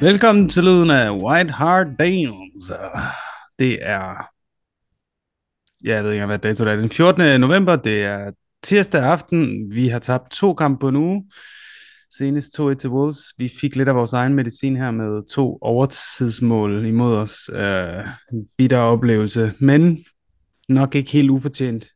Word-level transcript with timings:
Velkommen 0.00 0.48
til 0.48 0.64
lyden 0.64 0.90
af 0.90 1.10
White 1.10 1.54
Heart 1.58 1.86
Dales. 1.98 2.72
Det 3.58 3.78
er, 3.82 4.28
ja, 5.84 5.94
jeg 5.94 6.04
ved 6.04 6.12
ikke, 6.12 6.26
hvad 6.26 6.38
dato 6.38 6.64
det 6.64 6.72
er, 6.72 6.76
den 6.76 6.90
14. 6.90 7.40
november, 7.40 7.76
det 7.76 8.04
er 8.04 8.30
tirsdag 8.62 9.02
aften. 9.02 9.70
Vi 9.70 9.88
har 9.88 9.98
tabt 9.98 10.32
to 10.32 10.54
kampe 10.54 10.80
på 10.80 10.88
en 10.88 10.96
uge. 10.96 11.24
Senest 12.18 12.60
2-1 12.60 12.74
til 12.74 12.90
Wolves. 12.90 13.18
Vi 13.38 13.52
fik 13.60 13.76
lidt 13.76 13.88
af 13.88 13.94
vores 13.94 14.12
egen 14.12 14.34
medicin 14.34 14.76
her 14.76 14.90
med 14.90 15.22
to 15.28 15.58
overtidsmål 15.60 16.86
imod 16.86 17.16
os. 17.16 17.50
Uh, 17.52 18.08
en 18.32 18.46
bitter 18.58 18.78
oplevelse, 18.78 19.52
men 19.58 20.04
nok 20.68 20.94
ikke 20.94 21.10
helt 21.10 21.30
ufortjent. 21.30 21.86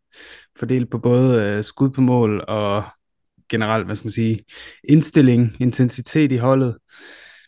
Fordelt 0.59 0.91
på 0.91 0.99
både 0.99 1.59
uh, 1.59 1.65
skud 1.65 1.91
på 1.91 2.01
mål 2.01 2.45
og 2.49 2.85
generelt, 3.49 3.87
hvad 3.87 3.97
skal 3.97 4.07
man 4.07 4.13
sige, 4.13 4.39
indstilling, 4.89 5.57
intensitet 5.61 6.33
i 6.33 6.37
holdet. 6.37 6.77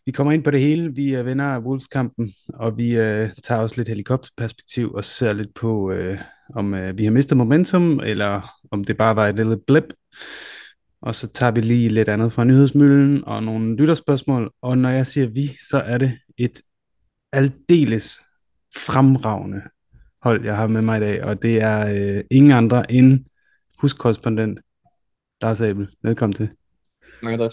Vi 0.07 0.13
kommer 0.13 0.33
ind 0.33 0.45
på 0.45 0.51
det 0.51 0.61
hele. 0.61 0.95
Vi 0.95 1.15
er 1.15 1.23
venner 1.23 1.45
af 1.45 1.59
Wolves-kampen, 1.59 2.35
og 2.55 2.77
vi 2.77 2.97
øh, 2.97 3.31
tager 3.43 3.61
også 3.61 3.77
lidt 3.77 3.89
helikopterperspektiv 3.89 4.93
og 4.93 5.05
ser 5.05 5.33
lidt 5.33 5.55
på, 5.55 5.91
øh, 5.91 6.19
om 6.55 6.75
øh, 6.75 6.99
vi 6.99 7.05
har 7.05 7.11
mistet 7.11 7.37
momentum, 7.37 8.01
eller 8.01 8.55
om 8.71 8.85
det 8.85 8.97
bare 8.97 9.17
var 9.17 9.29
et 9.29 9.37
lille 9.37 9.57
blip. 9.67 9.95
Og 11.01 11.15
så 11.15 11.27
tager 11.27 11.53
vi 11.53 11.61
lige 11.61 11.89
lidt 11.89 12.09
andet 12.09 12.33
fra 12.33 12.45
nyhedsmøllen 12.45 13.25
og 13.25 13.43
nogle 13.43 13.77
lytterspørgsmål. 13.77 14.53
Og 14.63 14.79
når 14.79 14.89
jeg 14.89 15.07
siger 15.07 15.27
vi, 15.27 15.47
så 15.69 15.80
er 15.80 15.99
det 15.99 16.19
et 16.39 16.63
aldeles 17.33 18.21
fremragende 18.77 19.63
hold, 20.23 20.45
jeg 20.45 20.57
har 20.57 20.66
med 20.66 20.83
mig 20.83 20.96
i 20.96 21.01
dag. 21.01 21.24
Og 21.24 21.43
det 21.43 21.63
er 21.63 21.87
øh, 22.16 22.24
ingen 22.30 22.52
andre 22.52 22.93
end 22.93 23.24
huskorrespondent 23.79 24.59
Lars 25.43 25.61
Abel. 25.61 25.89
Velkommen 26.02 26.35
til. 26.35 26.49
Mange 27.23 27.39
tak. 27.39 27.51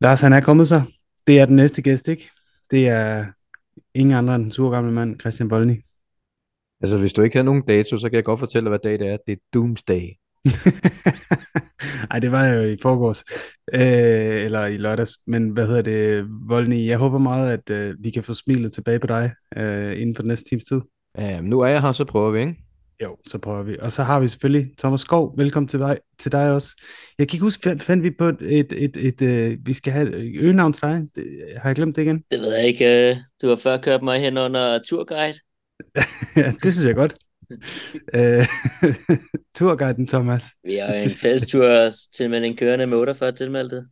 Lars, 0.00 0.20
han 0.20 0.32
er 0.32 0.40
kommet 0.40 0.68
så. 0.68 0.82
Det 1.26 1.40
er 1.40 1.46
den 1.46 1.56
næste 1.56 1.82
gæst, 1.82 2.08
ikke? 2.08 2.30
Det 2.70 2.88
er 2.88 3.26
ingen 3.94 4.14
andre 4.16 4.34
end 4.34 4.42
den 4.42 4.52
sure 4.52 4.74
gamle 4.74 4.92
mand, 4.92 5.20
Christian 5.20 5.48
Bolny. 5.48 5.84
Altså, 6.80 6.98
hvis 6.98 7.12
du 7.12 7.22
ikke 7.22 7.36
har 7.36 7.42
nogen 7.44 7.62
dato, 7.62 7.98
så 7.98 8.08
kan 8.08 8.16
jeg 8.16 8.24
godt 8.24 8.40
fortælle 8.40 8.64
dig, 8.64 8.70
hvad 8.70 8.78
dag 8.78 8.98
det 8.98 9.08
er. 9.08 9.16
Det 9.26 9.32
er 9.32 9.36
Doomsday. 9.54 10.08
Ej, 12.10 12.18
det 12.18 12.32
var 12.32 12.46
jo 12.46 12.62
i 12.62 12.76
forgårs, 12.82 13.24
øh, 13.74 14.44
eller 14.44 14.66
i 14.66 14.76
lørdags, 14.76 15.18
men 15.26 15.50
hvad 15.50 15.66
hedder 15.66 15.82
det, 15.82 16.26
Voldny, 16.48 16.86
jeg 16.86 16.98
håber 16.98 17.18
meget, 17.18 17.52
at 17.52 17.70
øh, 17.70 17.96
vi 18.00 18.10
kan 18.10 18.22
få 18.22 18.34
smilet 18.34 18.72
tilbage 18.72 18.98
på 18.98 19.06
dig 19.06 19.32
øh, 19.56 20.00
inden 20.00 20.14
for 20.14 20.22
den 20.22 20.28
næste 20.28 20.48
times 20.48 20.64
tid. 20.64 20.80
Ja, 21.18 21.40
nu 21.40 21.60
er 21.60 21.66
jeg 21.66 21.82
her, 21.82 21.92
så 21.92 22.04
prøver 22.04 22.30
vi, 22.30 22.40
ikke? 22.40 22.65
Jo, 23.02 23.16
så 23.26 23.38
prøver 23.38 23.62
vi. 23.62 23.76
Og 23.80 23.92
så 23.92 24.02
har 24.02 24.20
vi 24.20 24.28
selvfølgelig 24.28 24.70
Thomas 24.78 25.00
Skov. 25.00 25.38
Velkommen 25.38 25.68
til 25.68 25.78
dig, 25.80 25.98
til 26.18 26.32
dig 26.32 26.50
også. 26.50 26.82
Jeg 27.18 27.28
kan 27.28 27.36
ikke 27.36 27.44
huske, 27.44 27.78
fandt 27.78 28.04
vi 28.04 28.10
på 28.10 28.24
et, 28.24 28.36
et, 28.40 28.72
et, 28.72 28.96
et, 28.96 29.22
et 29.22 29.58
vi 29.66 29.72
skal 29.72 29.92
have 29.92 30.08
et 30.08 30.40
øgenavn 30.40 30.72
til 30.72 30.82
dig? 30.82 31.02
Det, 31.14 31.24
har 31.56 31.68
jeg 31.68 31.76
glemt 31.76 31.96
det 31.96 32.02
igen? 32.02 32.24
Det 32.30 32.38
ved 32.40 32.54
jeg 32.54 32.66
ikke. 32.66 33.18
Du 33.42 33.48
har 33.48 33.56
før 33.56 33.76
kørt 33.76 34.02
mig 34.02 34.20
hen 34.20 34.38
under 34.38 34.78
turguide. 34.88 35.38
ja, 36.36 36.54
det 36.62 36.72
synes 36.72 36.86
jeg 36.86 36.94
godt. 36.94 37.14
uh, 38.16 38.46
turguiden, 39.56 40.06
Thomas. 40.06 40.44
Vi 40.64 40.74
har 40.74 40.92
en 41.04 41.10
fælles 41.10 41.46
tur 41.46 41.88
tilmelding 42.16 42.58
kørende 42.58 42.86
med 42.86 42.98
48 42.98 43.32
tilmeldte. 43.32 43.86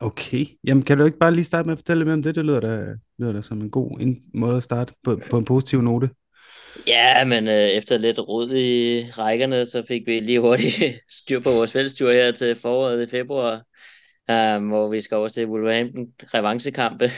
Okay. 0.00 0.44
Jamen, 0.64 0.82
kan 0.82 0.98
du 0.98 1.04
ikke 1.04 1.18
bare 1.18 1.34
lige 1.34 1.44
starte 1.44 1.66
med 1.66 1.72
at 1.72 1.78
fortælle 1.78 1.98
lidt 2.00 2.06
mere 2.06 2.14
om 2.14 2.22
det? 2.22 2.34
Det 2.34 2.44
lyder 2.44 2.60
da, 2.60 2.94
lyder 3.18 3.32
da 3.32 3.42
som 3.42 3.60
en 3.60 3.70
god 3.70 4.16
måde 4.34 4.56
at 4.56 4.62
starte 4.62 4.92
på, 5.04 5.20
på 5.30 5.38
en 5.38 5.44
positiv 5.44 5.82
note. 5.82 6.10
Ja, 6.86 7.24
men 7.24 7.48
øh, 7.48 7.54
efter 7.54 7.98
lidt 7.98 8.18
rod 8.18 8.50
i 8.54 9.04
rækkerne, 9.10 9.66
så 9.66 9.84
fik 9.88 10.06
vi 10.06 10.20
lige 10.20 10.40
hurtigt 10.40 10.74
styr 11.20 11.40
på 11.40 11.50
vores 11.50 11.72
fællestur 11.72 12.12
her 12.12 12.32
til 12.32 12.56
foråret 12.56 13.02
i 13.02 13.10
februar, 13.10 13.54
um, 14.56 14.68
hvor 14.68 14.88
vi 14.88 15.00
skal 15.00 15.16
over 15.16 15.28
til 15.28 15.46
Wolverhampton 15.46 16.06
revanchekampe. 16.34 17.10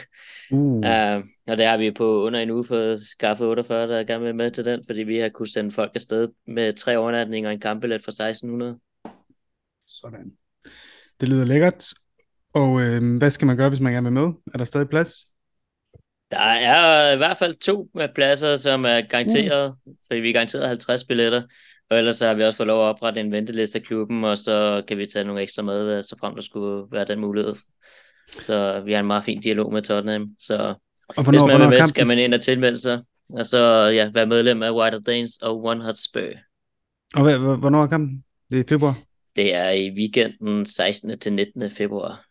Uh. 0.50 0.58
Um, 0.60 1.30
og 1.46 1.58
der 1.58 1.68
har 1.68 1.76
vi 1.76 1.90
på 1.90 2.22
under 2.22 2.40
en 2.40 2.50
uge 2.50 2.64
fået 2.64 3.00
skaffet 3.00 3.46
48, 3.46 3.88
der 3.88 3.98
er 3.98 4.04
gerne 4.04 4.24
med, 4.24 4.32
med 4.32 4.50
til 4.50 4.64
den, 4.64 4.82
fordi 4.86 5.02
vi 5.02 5.18
har 5.18 5.28
kunnet 5.28 5.52
sende 5.52 5.72
folk 5.72 5.92
afsted 5.94 6.28
med 6.46 6.72
tre 6.72 6.98
overnatninger 6.98 7.50
og 7.50 7.54
en 7.54 7.60
kampbillet 7.60 8.04
for 8.04 8.10
1600. 8.10 8.78
Sådan. 9.86 10.32
Det 11.20 11.28
lyder 11.28 11.44
lækkert. 11.44 11.94
Og 12.52 12.80
øh, 12.80 13.16
hvad 13.18 13.30
skal 13.30 13.46
man 13.46 13.56
gøre, 13.56 13.68
hvis 13.68 13.80
man 13.80 13.92
gerne 13.92 14.04
vil 14.04 14.12
med? 14.12 14.32
Er 14.54 14.58
der 14.58 14.64
stadig 14.64 14.88
plads? 14.88 15.27
Der 16.30 16.38
er 16.38 17.12
i 17.12 17.16
hvert 17.16 17.38
fald 17.38 17.54
to 17.54 17.90
pladser, 18.14 18.56
som 18.56 18.84
er 18.84 19.00
garanteret, 19.00 19.76
mm. 19.86 19.92
fordi 20.06 20.20
vi 20.20 20.28
er 20.28 20.32
garanteret 20.32 20.68
50 20.68 21.04
billetter. 21.04 21.42
Og 21.90 21.98
ellers 21.98 22.16
så 22.16 22.26
har 22.26 22.34
vi 22.34 22.44
også 22.44 22.56
fået 22.56 22.66
lov 22.66 22.80
at 22.80 22.88
oprette 22.88 23.20
en 23.20 23.32
venteliste 23.32 23.78
af 23.78 23.84
klubben, 23.84 24.24
og 24.24 24.38
så 24.38 24.82
kan 24.88 24.98
vi 24.98 25.06
tage 25.06 25.24
nogle 25.24 25.42
ekstra 25.42 25.62
med, 25.62 26.02
så 26.02 26.16
frem 26.20 26.34
der 26.34 26.42
skulle 26.42 26.86
være 26.92 27.04
den 27.04 27.20
mulighed. 27.20 27.54
Så 28.40 28.80
vi 28.80 28.92
har 28.92 29.00
en 29.00 29.06
meget 29.06 29.24
fin 29.24 29.40
dialog 29.40 29.72
med 29.72 29.82
Tottenham. 29.82 30.28
Så 30.40 30.74
og 31.08 31.22
hvornår, 31.22 31.46
hvis 31.46 31.58
man 31.58 31.60
vil 31.60 31.78
med, 31.78 31.82
skal 31.82 32.06
man 32.06 32.18
ind 32.18 32.34
og 32.34 32.40
tilmelde 32.40 32.78
sig. 32.78 33.02
Og 33.28 33.46
så 33.46 33.84
ja, 33.84 34.10
være 34.14 34.26
medlem 34.26 34.62
af 34.62 34.70
White 34.70 35.00
Danes 35.00 35.36
og 35.42 35.64
One 35.64 35.84
Hot 35.84 35.96
Spur. 35.96 36.28
Og 37.14 37.56
hvornår 37.56 37.82
er 37.82 37.86
kampen? 37.86 38.24
Det 38.50 38.58
er 38.58 38.64
i 38.64 38.68
februar? 38.68 38.98
Det 39.36 39.54
er 39.54 39.70
i 39.70 39.90
weekenden 39.90 40.66
16. 40.66 41.18
til 41.18 41.32
19. 41.32 41.70
februar. 41.70 42.24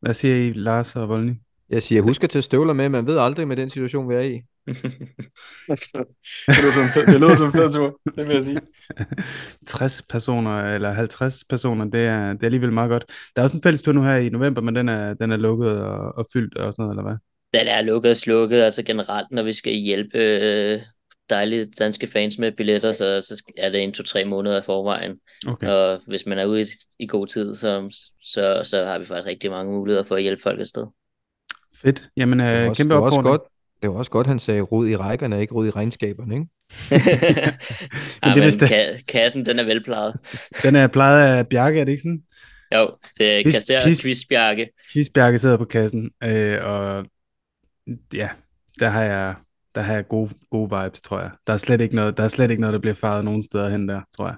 Hvad 0.00 0.14
siger 0.14 0.36
I, 0.36 0.52
Lars 0.52 0.96
og 0.96 1.08
Voldny? 1.08 1.32
Jeg 1.70 1.82
siger, 1.82 2.02
husk 2.02 2.24
at 2.24 2.30
tage 2.30 2.42
støvler 2.42 2.72
med, 2.72 2.88
man 2.88 3.06
ved 3.06 3.18
aldrig 3.18 3.48
med 3.48 3.56
den 3.56 3.70
situation, 3.70 4.08
vi 4.08 4.14
er 4.14 4.20
i. 4.20 4.32
det, 4.66 6.58
lyder 6.62 6.72
som, 6.72 7.04
det 7.06 7.20
lyder 7.20 7.34
som 7.34 7.46
en 7.46 7.52
fed 7.52 7.72
tur, 7.72 8.00
det 8.16 8.28
vil 8.28 8.34
jeg 8.34 8.42
sige. 8.42 8.60
60 9.66 10.02
personer, 10.02 10.74
eller 10.74 10.92
50 10.92 11.44
personer, 11.48 11.84
det 11.84 12.00
er, 12.00 12.32
det 12.32 12.40
er 12.40 12.46
alligevel 12.46 12.72
meget 12.72 12.90
godt. 12.90 13.04
Der 13.36 13.42
er 13.42 13.44
også 13.44 13.56
en 13.56 13.62
fælles 13.62 13.82
tur 13.82 13.92
nu 13.92 14.02
her 14.02 14.16
i 14.16 14.28
november, 14.28 14.62
men 14.62 14.76
den 14.76 14.88
er, 14.88 15.14
den 15.14 15.32
er 15.32 15.36
lukket 15.36 15.80
og, 15.80 16.18
og 16.18 16.26
fyldt 16.32 16.56
og 16.56 16.72
sådan 16.72 16.82
noget, 16.82 16.92
eller 16.92 17.02
hvad? 17.02 17.16
Den 17.60 17.68
er 17.68 17.82
lukket 17.82 18.10
og 18.10 18.16
slukket, 18.16 18.62
altså 18.62 18.82
generelt, 18.82 19.30
når 19.30 19.42
vi 19.42 19.52
skal 19.52 19.72
hjælpe 19.72 20.18
øh, 20.18 20.80
dejlige 21.30 21.66
danske 21.78 22.06
fans 22.06 22.38
med 22.38 22.52
billetter, 22.52 22.92
så, 22.92 23.20
så 23.20 23.42
er 23.56 23.68
det 23.68 23.82
en 23.82 23.92
to-tre 23.92 24.24
måneder 24.24 24.60
i 24.60 24.64
forvejen. 24.64 25.20
Okay. 25.46 25.68
Og 25.68 26.00
hvis 26.06 26.26
man 26.26 26.38
er 26.38 26.46
ude 26.46 26.60
i, 26.60 26.64
i 26.98 27.06
god 27.06 27.26
tid, 27.26 27.54
så, 27.54 27.96
så, 28.22 28.60
så 28.64 28.84
har 28.84 28.98
vi 28.98 29.06
faktisk 29.06 29.28
rigtig 29.28 29.50
mange 29.50 29.72
muligheder 29.72 30.04
for 30.04 30.16
at 30.16 30.22
hjælpe 30.22 30.42
folk 30.42 30.60
afsted. 30.60 30.86
Fedt. 31.82 32.08
Jamen, 32.16 32.40
øh, 32.40 32.46
det 32.46 32.66
var 32.66 32.74
kæmpe 32.74 32.94
det 32.94 33.00
var 33.00 33.06
også 33.06 33.22
godt, 33.22 33.40
Det 33.82 33.90
var 33.90 33.96
også 33.96 34.10
godt, 34.10 34.26
han 34.26 34.38
sagde 34.38 34.60
rod 34.60 34.88
i 34.88 34.96
rækkerne, 34.96 35.40
ikke 35.40 35.54
rod 35.54 35.66
i 35.66 35.70
regnskaberne, 35.70 36.34
ikke? 36.34 36.46
men 38.22 38.34
det, 38.34 38.60
men 38.60 38.68
ka- 38.68 39.02
kassen, 39.08 39.46
den 39.46 39.58
er 39.58 39.64
velplejet. 39.64 40.18
den 40.62 40.76
er 40.76 40.86
plejet 40.86 41.38
af 41.38 41.48
Bjarke, 41.48 41.80
er 41.80 41.84
det 41.84 41.92
ikke 41.92 42.02
sådan? 42.02 42.22
Jo, 42.74 42.90
det 43.18 43.38
er 43.38 43.42
Kis, 43.42 43.54
kasser 43.54 43.82
Kis, 43.82 43.98
Chris 43.98 44.24
Bjarke. 44.28 44.68
Chris 44.90 45.10
Bjarke 45.10 45.38
sidder 45.38 45.56
på 45.56 45.64
kassen, 45.64 46.10
øh, 46.22 46.64
og 46.64 47.06
ja, 48.14 48.28
der 48.80 48.88
har 48.88 49.02
jeg, 49.02 49.34
der 49.74 49.80
har 49.80 49.94
jeg 49.94 50.08
gode, 50.08 50.30
gode 50.50 50.82
vibes, 50.82 51.00
tror 51.00 51.20
jeg. 51.20 51.30
Der 51.46 51.52
er 51.52 51.56
slet 51.56 51.80
ikke 51.80 51.96
noget, 51.96 52.16
der 52.16 52.24
er 52.24 52.28
slet 52.28 52.50
ikke 52.50 52.60
noget, 52.60 52.74
der 52.74 52.80
bliver 52.80 52.94
faret 52.94 53.24
nogen 53.24 53.42
steder 53.42 53.68
hen 53.70 53.88
der, 53.88 54.00
tror 54.16 54.26
jeg. 54.26 54.36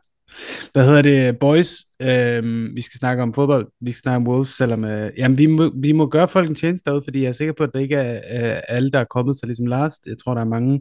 Hvad 0.72 0.84
hedder 0.84 1.02
det, 1.02 1.38
boys? 1.38 1.76
Øhm, 2.02 2.74
vi 2.74 2.80
skal 2.80 2.98
snakke 2.98 3.22
om 3.22 3.34
fodbold. 3.34 3.66
Vi 3.80 3.92
skal 3.92 4.00
snakke 4.00 4.16
om 4.16 4.28
Wolves, 4.28 4.48
selvom 4.48 4.84
øh, 4.84 5.10
jamen, 5.18 5.38
vi, 5.38 5.46
må, 5.46 5.72
vi 5.76 5.92
må 5.92 6.06
gøre 6.06 6.28
folk 6.28 6.48
en 6.48 6.54
tjeneste 6.54 6.90
derude, 6.90 7.02
fordi 7.04 7.22
jeg 7.22 7.28
er 7.28 7.32
sikker 7.32 7.54
på, 7.58 7.64
at 7.64 7.70
det 7.74 7.80
ikke 7.80 7.96
er 7.96 8.54
øh, 8.56 8.62
alle, 8.68 8.90
der 8.90 8.98
er 8.98 9.04
kommet 9.04 9.36
sig 9.36 9.46
ligesom 9.46 9.66
last. 9.66 10.06
Jeg 10.06 10.16
tror, 10.24 10.34
der 10.34 10.40
er 10.40 10.48
mange 10.48 10.80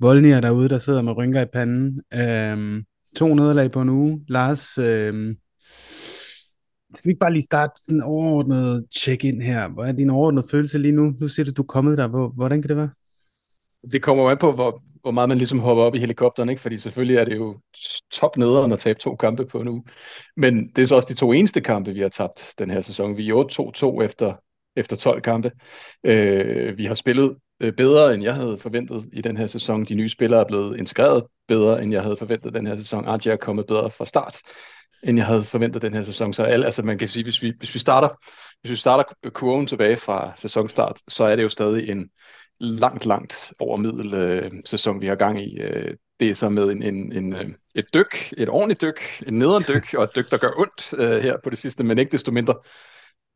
voldnier 0.00 0.40
derude, 0.40 0.68
der 0.68 0.78
sidder 0.78 1.02
med 1.02 1.16
rynker 1.16 1.40
i 1.40 1.46
panden. 1.52 2.00
Øhm, 2.14 2.84
to 3.16 3.34
nederlag 3.34 3.70
på 3.70 3.80
en 3.80 3.88
uge. 3.88 4.20
Lars, 4.28 4.78
øhm, 4.78 5.36
skal 6.94 7.08
vi 7.08 7.10
ikke 7.10 7.20
bare 7.20 7.32
lige 7.32 7.42
starte 7.42 7.72
sådan 7.86 8.02
overordnet 8.02 8.84
check-in 8.96 9.42
her? 9.42 9.68
Hvad 9.68 9.84
er 9.84 9.92
din 9.92 10.10
overordnede 10.10 10.46
følelse 10.50 10.78
lige 10.78 10.92
nu? 10.92 11.14
Nu 11.20 11.28
siger 11.28 11.46
du, 11.46 11.52
du 11.52 11.62
er 11.62 11.66
kommet 11.66 11.98
der. 11.98 12.32
Hvordan 12.34 12.62
kan 12.62 12.68
det 12.68 12.76
være? 12.76 12.90
Det 13.92 14.02
kommer 14.02 14.24
jo 14.24 14.30
an 14.30 14.38
på, 14.38 14.52
hvor, 14.52 14.82
hvor 15.02 15.10
meget 15.10 15.28
man 15.28 15.38
ligesom 15.38 15.58
hopper 15.58 15.84
op 15.84 15.94
i 15.94 15.98
helikopteren, 15.98 16.48
ikke? 16.48 16.62
fordi 16.62 16.78
selvfølgelig 16.78 17.16
er 17.16 17.24
det 17.24 17.36
jo 17.36 17.60
top 18.12 18.36
nederen 18.36 18.72
at 18.72 18.78
tabe 18.78 18.98
to 18.98 19.16
kampe 19.16 19.46
på 19.46 19.62
nu. 19.62 19.84
Men 20.36 20.68
det 20.76 20.82
er 20.82 20.86
så 20.86 20.96
også 20.96 21.08
de 21.08 21.18
to 21.18 21.32
eneste 21.32 21.60
kampe, 21.60 21.92
vi 21.92 22.00
har 22.00 22.08
tabt 22.08 22.54
den 22.58 22.70
her 22.70 22.80
sæson. 22.80 23.16
Vi 23.16 23.28
er 23.28 23.98
8-2-2 24.00 24.04
efter, 24.04 24.34
efter 24.76 24.96
12 24.96 25.22
kampe. 25.22 25.52
Øh, 26.04 26.78
vi 26.78 26.84
har 26.84 26.94
spillet 26.94 27.36
øh, 27.60 27.72
bedre, 27.72 28.14
end 28.14 28.22
jeg 28.22 28.34
havde 28.34 28.58
forventet 28.58 29.04
i 29.12 29.20
den 29.20 29.36
her 29.36 29.46
sæson. 29.46 29.84
De 29.84 29.94
nye 29.94 30.08
spillere 30.08 30.40
er 30.40 30.48
blevet 30.48 30.78
integreret 30.78 31.24
bedre, 31.48 31.82
end 31.82 31.92
jeg 31.92 32.02
havde 32.02 32.16
forventet 32.16 32.54
den 32.54 32.66
her 32.66 32.76
sæson. 32.76 33.04
Arja 33.04 33.32
er 33.32 33.36
kommet 33.36 33.66
bedre 33.66 33.90
fra 33.90 34.04
start, 34.04 34.38
end 35.02 35.18
jeg 35.18 35.26
havde 35.26 35.44
forventet 35.44 35.82
den 35.82 35.94
her 35.94 36.04
sæson. 36.04 36.32
Så 36.32 36.42
alle, 36.42 36.66
altså 36.66 36.82
man 36.82 36.98
kan 36.98 37.08
sige, 37.08 37.22
hvis 37.22 37.42
vi, 37.42 37.52
hvis 37.58 37.74
vi 37.74 37.78
starter, 37.78 38.08
hvis 38.60 38.70
vi 38.70 38.76
starter 38.76 39.04
kurven 39.30 39.66
tilbage 39.66 39.96
fra 39.96 40.32
sæsonstart, 40.36 41.00
så 41.08 41.24
er 41.24 41.36
det 41.36 41.42
jo 41.42 41.48
stadig 41.48 41.88
en, 41.88 42.10
langt, 42.60 43.06
langt 43.06 43.52
over 43.58 43.76
middel 43.76 44.14
øh, 44.14 44.50
sæson, 44.64 45.00
vi 45.00 45.06
har 45.06 45.14
gang 45.14 45.44
i. 45.44 45.60
Øh, 45.60 45.94
det 46.20 46.30
er 46.30 46.34
så 46.34 46.48
med 46.48 46.64
en, 46.64 46.82
en, 46.82 47.12
en, 47.12 47.32
øh, 47.32 47.50
et 47.74 47.84
dyk, 47.94 48.32
et 48.38 48.48
ordentligt 48.48 48.80
dyk, 48.80 49.00
en 49.26 49.34
nederen 49.34 49.64
dyk, 49.68 49.94
og 49.94 50.04
et 50.04 50.10
dyk, 50.16 50.30
der 50.30 50.36
gør 50.36 50.50
ondt 50.58 50.94
øh, 50.98 51.22
her 51.22 51.36
på 51.44 51.50
det 51.50 51.58
sidste, 51.58 51.84
men 51.84 51.98
ikke 51.98 52.12
desto 52.12 52.32
mindre 52.32 52.54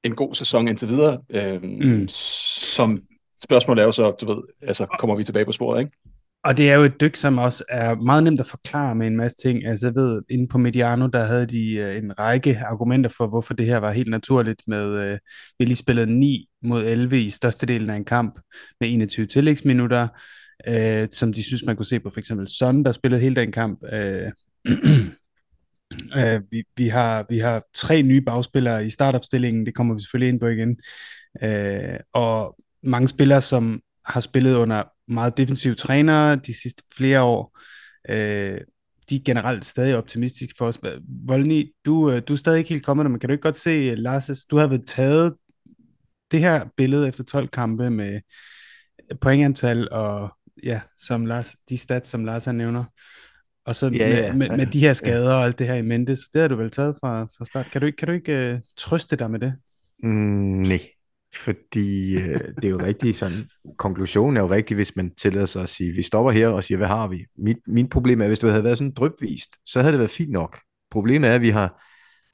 en 0.04 0.14
god 0.14 0.34
sæson 0.34 0.68
indtil 0.68 0.88
videre. 0.88 1.20
Øh, 1.30 1.62
mm. 1.62 2.08
Som 2.08 3.00
spørgsmålet 3.44 3.82
er 3.82 3.86
jo 3.86 3.92
så, 3.92 4.10
du 4.10 4.34
ved, 4.34 4.42
altså 4.62 4.86
kommer 4.98 5.16
vi 5.16 5.24
tilbage 5.24 5.44
på 5.44 5.52
sporet, 5.52 5.80
ikke? 5.80 5.96
Og 6.44 6.56
det 6.56 6.70
er 6.70 6.74
jo 6.74 6.82
et 6.82 7.00
dyk, 7.00 7.16
som 7.16 7.38
også 7.38 7.64
er 7.68 7.94
meget 7.94 8.24
nemt 8.24 8.40
at 8.40 8.46
forklare 8.46 8.94
med 8.94 9.06
en 9.06 9.16
masse 9.16 9.36
ting. 9.36 9.66
Altså 9.66 9.86
jeg 9.86 9.94
ved, 9.94 10.22
inde 10.30 10.48
på 10.48 10.58
Mediano, 10.58 11.06
der 11.06 11.24
havde 11.24 11.46
de 11.46 11.90
uh, 11.90 12.04
en 12.04 12.18
række 12.18 12.58
argumenter 12.58 13.10
for, 13.16 13.26
hvorfor 13.26 13.54
det 13.54 13.66
her 13.66 13.78
var 13.78 13.92
helt 13.92 14.10
naturligt 14.10 14.62
med, 14.66 15.12
uh, 15.12 15.18
vi 15.58 15.64
lige 15.64 15.76
spillet 15.76 16.08
ni 16.08 16.47
mod 16.62 16.87
11 16.87 17.20
i 17.20 17.31
størstedelen 17.31 17.90
af 17.90 17.96
en 17.96 18.05
kamp 18.05 18.38
med 18.81 18.93
21 18.93 19.26
tillægsminutter, 19.26 20.08
øh, 20.66 21.08
som 21.10 21.32
de 21.32 21.43
synes, 21.43 21.64
man 21.64 21.76
kunne 21.76 21.87
se 21.87 22.00
på 22.00 22.10
for 22.10 22.19
eksempel 22.19 22.49
Son, 22.49 22.84
der 22.84 22.93
spillede 22.93 23.20
hele 23.20 23.37
den 23.37 23.52
kamp. 23.52 23.82
Øh, 23.93 24.32
øh, 26.19 26.43
vi, 26.50 26.64
vi, 26.76 26.88
har, 26.88 27.26
vi 27.28 27.38
har 27.38 27.62
tre 27.75 28.02
nye 28.02 28.20
bagspillere 28.20 28.87
i 28.87 28.90
startopstillingen, 28.90 29.66
det 29.66 29.75
kommer 29.75 29.94
vi 29.94 30.00
selvfølgelig 30.00 30.28
ind 30.28 30.40
på 30.40 30.46
igen, 30.46 30.76
øh, 31.43 31.99
og 32.12 32.56
mange 32.82 33.08
spillere, 33.08 33.43
som 33.43 33.81
har 34.04 34.20
spillet 34.20 34.54
under 34.54 34.82
meget 35.08 35.37
defensive 35.37 35.75
trænere 35.75 36.37
de 36.37 36.61
sidste 36.61 36.82
flere 36.96 37.22
år, 37.22 37.58
øh, 38.08 38.61
de 39.11 39.16
er 39.16 39.20
generelt 39.25 39.66
stadig 39.66 39.96
optimistiske 39.96 40.54
for 40.58 40.66
os. 40.66 40.81
Volny, 41.26 41.72
du, 41.84 42.11
øh, 42.11 42.22
du 42.28 42.32
er 42.32 42.37
stadig 42.37 42.58
ikke 42.58 42.70
helt 42.70 42.84
kommet 42.84 43.11
men 43.11 43.20
kan 43.20 43.28
du 43.28 43.32
ikke 43.32 43.43
godt 43.43 43.56
se, 43.56 43.70
øh, 43.70 43.99
Lars, 43.99 44.46
du 44.50 44.56
har 44.56 44.66
været 44.66 44.87
taget 44.87 45.34
det 46.30 46.40
her 46.40 46.64
billede 46.76 47.08
efter 47.08 47.25
12 47.25 47.48
kampe 47.48 47.90
med 47.90 48.20
pointantal 49.20 49.88
og 49.90 50.36
ja, 50.62 50.80
som 50.98 51.26
Lars, 51.26 51.56
de 51.69 51.78
stats, 51.78 52.10
som 52.10 52.25
Lars 52.25 52.44
han 52.44 52.54
nævner, 52.54 52.84
og 53.69 53.75
så 53.75 53.86
ja, 53.86 54.08
med, 54.08 54.16
ja, 54.16 54.32
med, 54.32 54.56
med 54.56 54.66
de 54.66 54.80
her 54.80 54.92
skader 54.92 55.30
ja. 55.30 55.36
og 55.36 55.44
alt 55.44 55.58
det 55.58 55.66
her 55.66 55.75
i 55.75 55.82
mente, 55.82 56.16
så 56.16 56.30
det 56.32 56.40
har 56.40 56.48
du 56.48 56.56
vel 56.56 56.70
taget 56.70 56.96
fra, 57.00 57.25
fra 57.25 57.44
start. 57.44 57.66
Kan 57.72 57.80
du 57.80 57.86
ikke, 57.86 57.96
kan 57.96 58.08
du 58.08 58.14
ikke 58.14 58.52
uh, 58.54 58.60
trøste 58.76 59.16
dig 59.16 59.30
med 59.30 59.38
det? 59.40 59.54
Mm, 60.02 60.62
nej, 60.62 60.80
fordi 61.34 62.16
uh, 62.16 62.22
det 62.32 62.64
er 62.64 62.69
jo 62.69 62.82
rigtigt 62.82 63.16
sådan, 63.16 63.50
konklusionen 63.78 64.36
er 64.36 64.40
jo 64.40 64.50
rigtig, 64.50 64.75
hvis 64.75 64.96
man 64.96 65.14
tillader 65.14 65.46
sig 65.46 65.62
at 65.62 65.69
sige, 65.69 65.92
vi 65.92 66.02
stopper 66.02 66.32
her 66.32 66.48
og 66.48 66.64
siger, 66.64 66.78
hvad 66.78 66.88
har 66.88 67.08
vi? 67.08 67.25
Mit, 67.38 67.56
min 67.66 67.88
problem 67.88 68.20
er, 68.20 68.26
hvis 68.26 68.38
det 68.38 68.50
havde 68.50 68.64
været 68.64 68.78
sådan 68.78 68.94
drøbvist, 68.94 69.50
så 69.64 69.80
havde 69.80 69.92
det 69.92 69.98
været 69.98 70.10
fint 70.10 70.30
nok. 70.30 70.60
Problemet 70.90 71.30
er, 71.30 71.34
at 71.34 71.40
vi 71.40 71.50
har, 71.50 71.82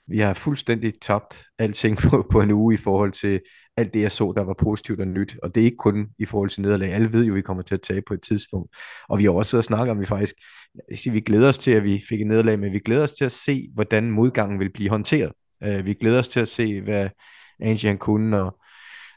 vi 0.06 0.19
har 0.19 0.35
fuldstændig 0.35 0.93
tabt 1.01 1.45
alting 1.59 1.99
på, 1.99 2.27
på 2.33 2.41
en 2.41 2.51
uge 2.51 2.75
i 2.75 2.77
forhold 2.77 3.12
til 3.12 3.41
alt 3.77 3.95
det, 3.95 4.01
jeg 4.01 4.12
så, 4.12 4.33
der 4.37 4.43
var 4.43 4.55
positivt 4.59 5.01
og 5.01 5.06
nyt. 5.06 5.37
Og 5.43 5.55
det 5.55 5.61
er 5.61 5.65
ikke 5.65 5.77
kun 5.77 6.09
i 6.19 6.25
forhold 6.25 6.51
til 6.51 6.62
nederlag. 6.62 6.93
Alle 6.93 7.12
ved 7.12 7.25
jo, 7.25 7.33
at 7.33 7.37
vi 7.37 7.43
kommer 7.43 7.62
til 7.62 7.75
at 7.75 7.83
tage 7.83 8.03
på 8.03 8.15
et 8.15 8.23
tidspunkt. 8.23 8.77
Og 9.09 9.19
vi 9.19 9.25
har 9.25 9.31
også 9.31 9.51
siddet 9.51 9.61
og 9.61 9.65
snakket 9.65 9.91
om, 9.91 9.97
at 9.97 10.01
vi 10.01 10.06
faktisk, 10.06 10.35
vi 11.12 11.21
glæder 11.21 11.49
os 11.49 11.59
til, 11.59 11.71
at 11.71 11.85
vi 11.85 12.03
fik 12.09 12.21
et 12.21 12.27
nederlag, 12.27 12.59
men 12.59 12.73
vi 12.73 12.79
glæder 12.79 13.03
os 13.03 13.12
til 13.12 13.25
at 13.25 13.33
se, 13.33 13.69
hvordan 13.75 14.11
modgangen 14.11 14.61
vil 14.61 14.73
blive 14.73 14.91
håndteret. 14.91 15.33
Uh, 15.67 15.87
vi 15.87 15.95
glæder 15.95 16.19
os 16.19 16.29
til 16.29 16.41
at 16.41 16.49
se, 16.49 16.81
hvad 16.81 17.09
Angie 17.61 17.89
han 17.89 17.99
kunne, 17.99 18.43
og 18.43 18.59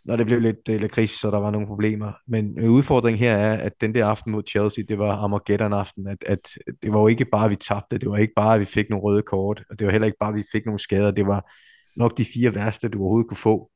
når 0.08 0.16
det 0.16 0.26
blev 0.26 0.40
lidt, 0.40 0.68
lidt 0.68 0.92
kris, 0.92 1.12
så 1.12 1.32
der 1.32 1.38
var 1.38 1.52
nogle 1.52 1.68
problemer. 1.68 2.12
Men 2.28 2.70
udfordringen 2.70 3.20
her 3.20 3.38
er, 3.38 3.58
at 3.58 3.82
den 3.82 3.96
der 3.96 4.06
aften 4.06 4.32
mod 4.32 4.44
Chelsea, 4.50 4.84
det 4.88 5.00
var 5.00 5.16
Armageddon-aften, 5.16 6.08
at, 6.08 6.18
at 6.26 6.50
det 6.82 6.94
var 6.94 7.00
jo 7.00 7.08
ikke 7.08 7.26
bare, 7.26 7.46
at 7.46 7.52
vi 7.52 7.56
tabte, 7.56 7.98
det 7.98 8.10
var 8.10 8.18
ikke 8.18 8.34
bare, 8.36 8.54
at 8.54 8.60
vi 8.60 8.66
fik 8.66 8.90
nogle 8.90 9.04
røde 9.04 9.22
kort, 9.22 9.64
og 9.70 9.80
det 9.80 9.86
var 9.86 9.92
heller 9.92 10.06
ikke 10.06 10.18
bare, 10.20 10.30
at 10.30 10.36
vi 10.36 10.44
fik 10.52 10.66
nogle 10.66 10.80
skader, 10.80 11.12
det 11.12 11.28
var 11.28 11.52
nok 11.96 12.18
de 12.18 12.26
fire 12.26 12.56
værste, 12.56 12.90
du 12.90 13.00
overhovedet 13.00 13.30
kunne 13.30 13.38
få, 13.38 13.72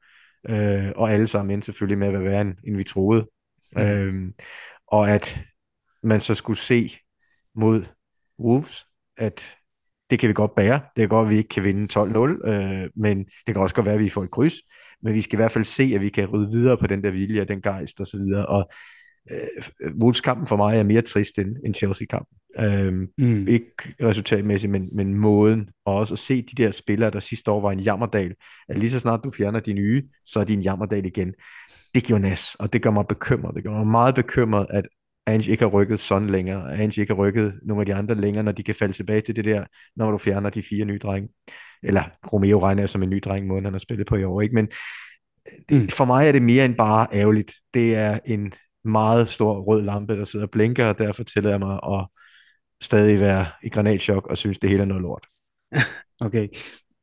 øh, 0.50 0.92
og 0.96 1.12
alle 1.12 1.28
sammen 1.28 1.54
endte 1.54 1.66
selvfølgelig 1.66 1.98
med 1.98 2.08
at 2.08 2.14
være 2.14 2.24
værre, 2.24 2.42
end 2.42 2.78
vi 2.78 2.84
troede. 2.84 3.28
Mm. 3.76 3.82
Øh, 3.82 4.32
og 4.88 5.10
at 5.10 5.40
man 6.04 6.22
så 6.22 6.36
skulle 6.36 6.60
se 6.60 6.96
mod 7.56 7.84
Wolves, 8.40 8.86
at 9.18 9.58
det 10.12 10.20
kan 10.20 10.30
vi 10.30 10.34
godt 10.34 10.56
bære. 10.56 10.74
Det 10.74 11.02
kan 11.02 11.10
godt, 11.10 11.26
at 11.26 11.30
vi 11.30 11.38
ikke 11.38 11.50
kan 11.50 11.64
vinde 11.64 12.00
12-0, 12.00 12.50
øh, 12.50 12.90
men 12.96 13.18
det 13.18 13.54
kan 13.54 13.58
også 13.58 13.76
godt 13.76 13.86
være, 13.86 13.96
at 13.96 14.02
vi 14.02 14.10
får 14.10 14.24
et 14.24 14.32
kryds. 14.32 14.54
Men 15.04 15.14
vi 15.14 15.22
skal 15.22 15.36
i 15.36 15.42
hvert 15.42 15.52
fald 15.52 15.66
se, 15.66 15.92
at 15.96 16.02
vi 16.02 16.10
kan 16.10 16.26
rydde 16.26 16.52
videre 16.52 16.78
på 16.78 16.88
den 16.88 17.04
der 17.04 17.12
vilje 17.12 17.42
og 17.42 17.48
den 17.48 17.62
gejst 17.62 18.00
og 18.00 18.08
så 18.08 18.18
videre. 18.18 18.46
Og 18.46 18.70
øh, 19.32 19.92
Wolves-kampen 20.02 20.48
for 20.48 20.56
mig 20.56 20.80
er 20.80 20.84
mere 20.84 21.02
trist 21.02 21.40
end, 21.40 21.56
end 21.66 21.76
Chelsea-kampen. 21.76 22.38
Øh, 22.60 22.94
mm. 23.18 23.48
Ikke 23.48 23.72
resultatmæssigt, 24.02 24.72
men, 24.72 24.90
men 24.92 25.16
måden. 25.16 25.70
Og 25.86 25.96
også 25.96 26.14
at 26.14 26.20
se 26.20 26.42
de 26.42 26.64
der 26.64 26.72
spillere, 26.72 27.10
der 27.10 27.20
sidste 27.20 27.52
år 27.52 27.62
var 27.62 27.72
en 27.72 27.80
jammerdal. 27.80 28.36
At 28.70 28.80
lige 28.80 28.92
så 28.92 29.00
snart 29.00 29.20
du 29.24 29.32
fjerner 29.32 29.60
de 29.60 29.74
nye, 29.74 30.04
så 30.26 30.40
er 30.40 30.44
de 30.44 30.54
en 30.54 30.62
jammerdal 30.62 31.06
igen. 31.06 31.34
Det 31.96 32.04
giver 32.04 32.20
nas, 32.20 32.56
og 32.56 32.74
det 32.74 32.82
gør 32.82 32.92
mig 32.92 33.06
bekymret. 33.10 33.56
Det 33.56 33.64
gør 33.64 33.72
mig 33.72 33.88
meget 33.88 34.16
bekymret, 34.16 34.68
at 34.70 34.88
Ange 35.26 35.52
ikke 35.52 35.64
har 35.64 35.70
rykket 35.70 36.00
sådan 36.00 36.30
længere, 36.30 36.74
Ange 36.74 37.02
ikke 37.02 37.14
har 37.14 37.22
rykket 37.22 37.60
nogle 37.64 37.82
af 37.82 37.86
de 37.86 37.96
andre 37.96 38.16
længere, 38.16 38.44
når 38.44 38.52
de 38.52 38.64
kan 38.64 38.76
falde 38.76 38.94
tilbage 38.94 39.22
til 39.22 39.36
det 39.36 39.46
der, 39.46 39.66
når 39.96 40.12
du 40.12 40.18
fjerner 40.18 40.50
de 40.50 40.64
fire 40.64 40.86
nye 40.86 41.00
drenge. 41.00 41.30
Eller 41.84 42.04
Romeo 42.34 42.60
regner 42.60 42.82
jeg 42.82 42.90
som 42.90 43.04
en 43.04 43.10
ny 43.10 43.22
dreng, 43.26 43.48
måden 43.48 43.66
han 43.66 43.74
har 43.74 43.80
spillet 43.80 44.08
på 44.08 44.16
i 44.16 44.24
år, 44.24 44.42
ikke? 44.42 44.56
Men 44.56 44.68
det, 45.70 45.82
mm. 45.82 45.90
for 45.90 46.06
mig 46.06 46.28
er 46.28 46.32
det 46.32 46.42
mere 46.42 46.66
end 46.66 46.76
bare 46.76 47.08
ærgerligt. 47.14 47.54
Det 47.74 47.96
er 47.96 48.20
en 48.26 48.54
meget 48.84 49.30
stor 49.30 49.60
rød 49.60 49.82
lampe, 49.82 50.18
der 50.18 50.26
sidder 50.26 50.46
og 50.46 50.52
blinker, 50.52 50.86
og 50.86 50.98
derfor 50.98 51.24
tillader 51.24 51.54
jeg 51.54 51.60
mig 51.60 51.80
at 51.84 52.08
stadig 52.82 53.20
være 53.20 53.46
i 53.64 53.70
granatchok 53.70 54.28
og 54.28 54.38
synes, 54.38 54.60
det 54.60 54.70
hele 54.70 54.82
er 54.82 54.88
noget 54.88 55.02
lort. 55.02 55.28
okay. 56.28 56.48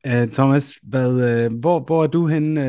Uh, 0.07 0.31
Thomas, 0.31 0.79
hvad, 0.83 1.45
uh, 1.45 1.59
hvor, 1.59 1.79
hvor 1.79 2.03
er 2.03 2.07
du 2.07 2.27
henne? 2.27 2.61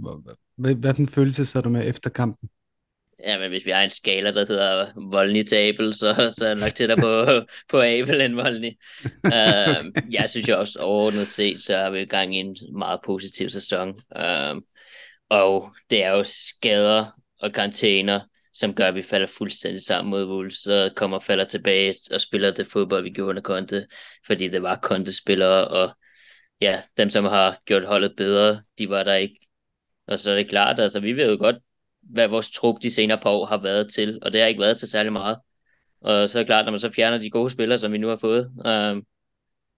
Uh, 0.00 0.14
hvad, 0.56 0.74
hvad 0.74 0.98
en 0.98 1.08
følelse 1.08 1.46
så 1.46 1.60
du 1.60 1.68
med 1.68 1.88
efter 1.88 2.10
kampen? 2.10 2.48
Ja, 3.24 3.38
men 3.38 3.50
hvis 3.50 3.66
vi 3.66 3.70
har 3.70 3.82
en 3.82 3.90
skala, 3.90 4.30
der 4.30 4.46
hedder 4.46 4.92
Volny 5.10 5.42
til 5.42 5.56
Abel, 5.56 5.94
så, 5.94 6.32
så 6.38 6.44
er 6.44 6.48
jeg 6.48 6.58
nok 6.58 6.74
tættere 6.74 6.98
på, 6.98 7.46
på 7.70 7.82
Abel 7.82 8.20
end 8.20 8.34
Volny. 8.34 8.72
uh, 9.04 9.32
øhm, 9.34 9.94
jeg 10.10 10.30
synes 10.30 10.48
jo 10.48 10.58
også 10.58 10.78
overordnet 10.78 11.28
set, 11.28 11.60
så 11.60 11.76
har 11.76 11.90
vi 11.90 12.04
gang 12.04 12.36
i 12.36 12.38
en 12.38 12.56
meget 12.78 13.00
positiv 13.04 13.48
sæson. 13.48 13.88
Uh, 14.16 14.62
og 15.30 15.70
det 15.90 16.04
er 16.04 16.10
jo 16.10 16.24
skader 16.26 17.20
og 17.40 17.52
karantæner, 17.52 18.20
som 18.52 18.74
gør, 18.74 18.88
at 18.88 18.94
vi 18.94 19.02
falder 19.02 19.26
fuldstændig 19.26 19.82
sammen 19.82 20.10
mod 20.10 20.26
Wolves, 20.26 20.54
så 20.54 20.90
kommer 20.96 21.16
og 21.16 21.22
falder 21.22 21.44
tilbage 21.44 21.94
og 22.10 22.20
spiller 22.20 22.50
det 22.50 22.66
fodbold, 22.66 23.02
vi 23.02 23.10
gjorde 23.10 23.28
under 23.28 23.42
Conte, 23.42 23.86
fordi 24.26 24.48
det 24.48 24.62
var 24.62 24.76
Conte-spillere, 24.76 25.68
og 25.68 25.96
ja, 26.60 26.82
dem, 26.96 27.10
som 27.10 27.24
har 27.24 27.58
gjort 27.66 27.84
holdet 27.84 28.16
bedre, 28.16 28.62
de 28.78 28.88
var 28.88 29.02
der 29.02 29.14
ikke. 29.14 29.48
Og 30.06 30.18
så 30.18 30.30
er 30.30 30.34
det 30.34 30.48
klart, 30.48 30.78
altså 30.80 31.00
vi 31.00 31.12
ved 31.12 31.30
jo 31.30 31.36
godt, 31.40 31.56
hvad 32.08 32.28
vores 32.28 32.50
trup 32.50 32.82
de 32.82 32.90
senere 32.90 33.18
par 33.18 33.30
år 33.30 33.46
har 33.46 33.62
været 33.62 33.92
til, 33.92 34.18
og 34.22 34.32
det 34.32 34.40
har 34.40 34.48
ikke 34.48 34.60
været 34.60 34.78
til 34.78 34.88
særlig 34.88 35.12
meget. 35.12 35.38
Og 36.00 36.30
så 36.30 36.38
er 36.38 36.40
det 36.40 36.48
klart, 36.48 36.64
når 36.64 36.70
man 36.70 36.80
så 36.80 36.90
fjerner 36.90 37.18
de 37.18 37.30
gode 37.30 37.50
spillere, 37.50 37.78
som 37.78 37.92
vi 37.92 37.98
nu 37.98 38.08
har 38.08 38.16
fået, 38.16 38.52
øh, 38.66 39.02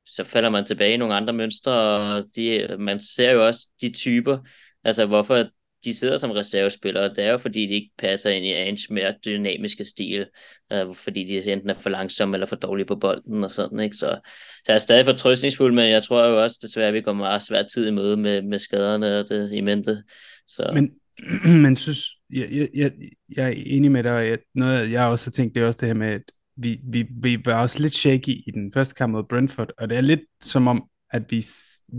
så 0.06 0.24
falder 0.24 0.50
man 0.50 0.64
tilbage 0.64 0.94
i 0.94 0.96
nogle 0.96 1.14
andre 1.14 1.32
mønstre, 1.32 1.72
og 1.72 2.24
de, 2.36 2.76
man 2.78 3.00
ser 3.00 3.30
jo 3.30 3.46
også 3.46 3.70
de 3.80 3.92
typer, 3.92 4.38
altså 4.84 5.06
hvorfor 5.06 5.44
de 5.84 5.94
sidder 5.94 6.18
som 6.18 6.30
reservespillere, 6.30 7.08
det 7.08 7.24
er 7.24 7.30
jo 7.30 7.38
fordi, 7.38 7.66
de 7.66 7.74
ikke 7.74 7.90
passer 7.98 8.30
ind 8.30 8.44
i 8.44 8.52
Ange 8.52 8.94
mere 8.94 9.14
dynamiske 9.24 9.84
stil, 9.84 10.26
øh, 10.72 10.94
fordi 10.94 11.24
de 11.24 11.52
enten 11.52 11.70
er 11.70 11.74
for 11.74 11.90
langsomme 11.90 12.36
eller 12.36 12.46
for 12.46 12.56
dårlige 12.56 12.86
på 12.86 12.96
bolden 12.96 13.44
og 13.44 13.50
sådan, 13.50 13.80
ikke? 13.80 13.96
Så, 13.96 14.20
så 14.54 14.62
jeg 14.68 14.74
er 14.74 14.78
stadig 14.78 15.04
fortrøstningsfuld, 15.04 15.74
men 15.74 15.90
jeg 15.90 16.02
tror 16.02 16.26
jo 16.26 16.42
også 16.42 16.58
desværre, 16.62 16.88
at 16.88 16.94
vi 16.94 17.00
kommer 17.00 17.24
meget 17.24 17.42
svært 17.42 17.66
tid 17.66 17.88
i 17.88 17.90
møde 17.90 18.16
med, 18.16 18.42
med 18.42 18.58
skaderne 18.58 19.18
og 19.18 19.28
det 19.28 19.52
i 19.52 19.60
mente. 19.60 20.02
Så. 20.46 20.70
Men, 20.74 20.90
men 21.62 21.76
synes, 21.76 22.06
jeg, 22.30 22.48
jeg, 22.52 22.68
jeg, 22.74 22.92
jeg 23.36 23.46
er 23.46 23.54
enig 23.56 23.92
med 23.92 24.02
dig, 24.02 24.12
og 24.12 24.26
jeg, 24.26 24.38
noget 24.54 24.90
jeg 24.90 25.06
også 25.06 25.26
har 25.26 25.30
tænkt, 25.30 25.54
det 25.54 25.62
er 25.62 25.66
også 25.66 25.78
det 25.80 25.88
her 25.88 25.94
med, 25.94 26.08
at 26.08 26.22
vi, 26.56 26.80
vi, 26.84 27.06
vi 27.22 27.42
var 27.44 27.62
også 27.62 27.82
lidt 27.82 27.92
shaky 27.92 28.28
i 28.28 28.50
den 28.54 28.72
første 28.72 28.94
kamp 28.94 29.12
mod 29.12 29.24
Brentford, 29.24 29.70
og 29.78 29.90
det 29.90 29.96
er 29.96 30.00
lidt 30.00 30.20
som 30.40 30.68
om, 30.68 30.84
at 31.10 31.22
vi 31.30 31.44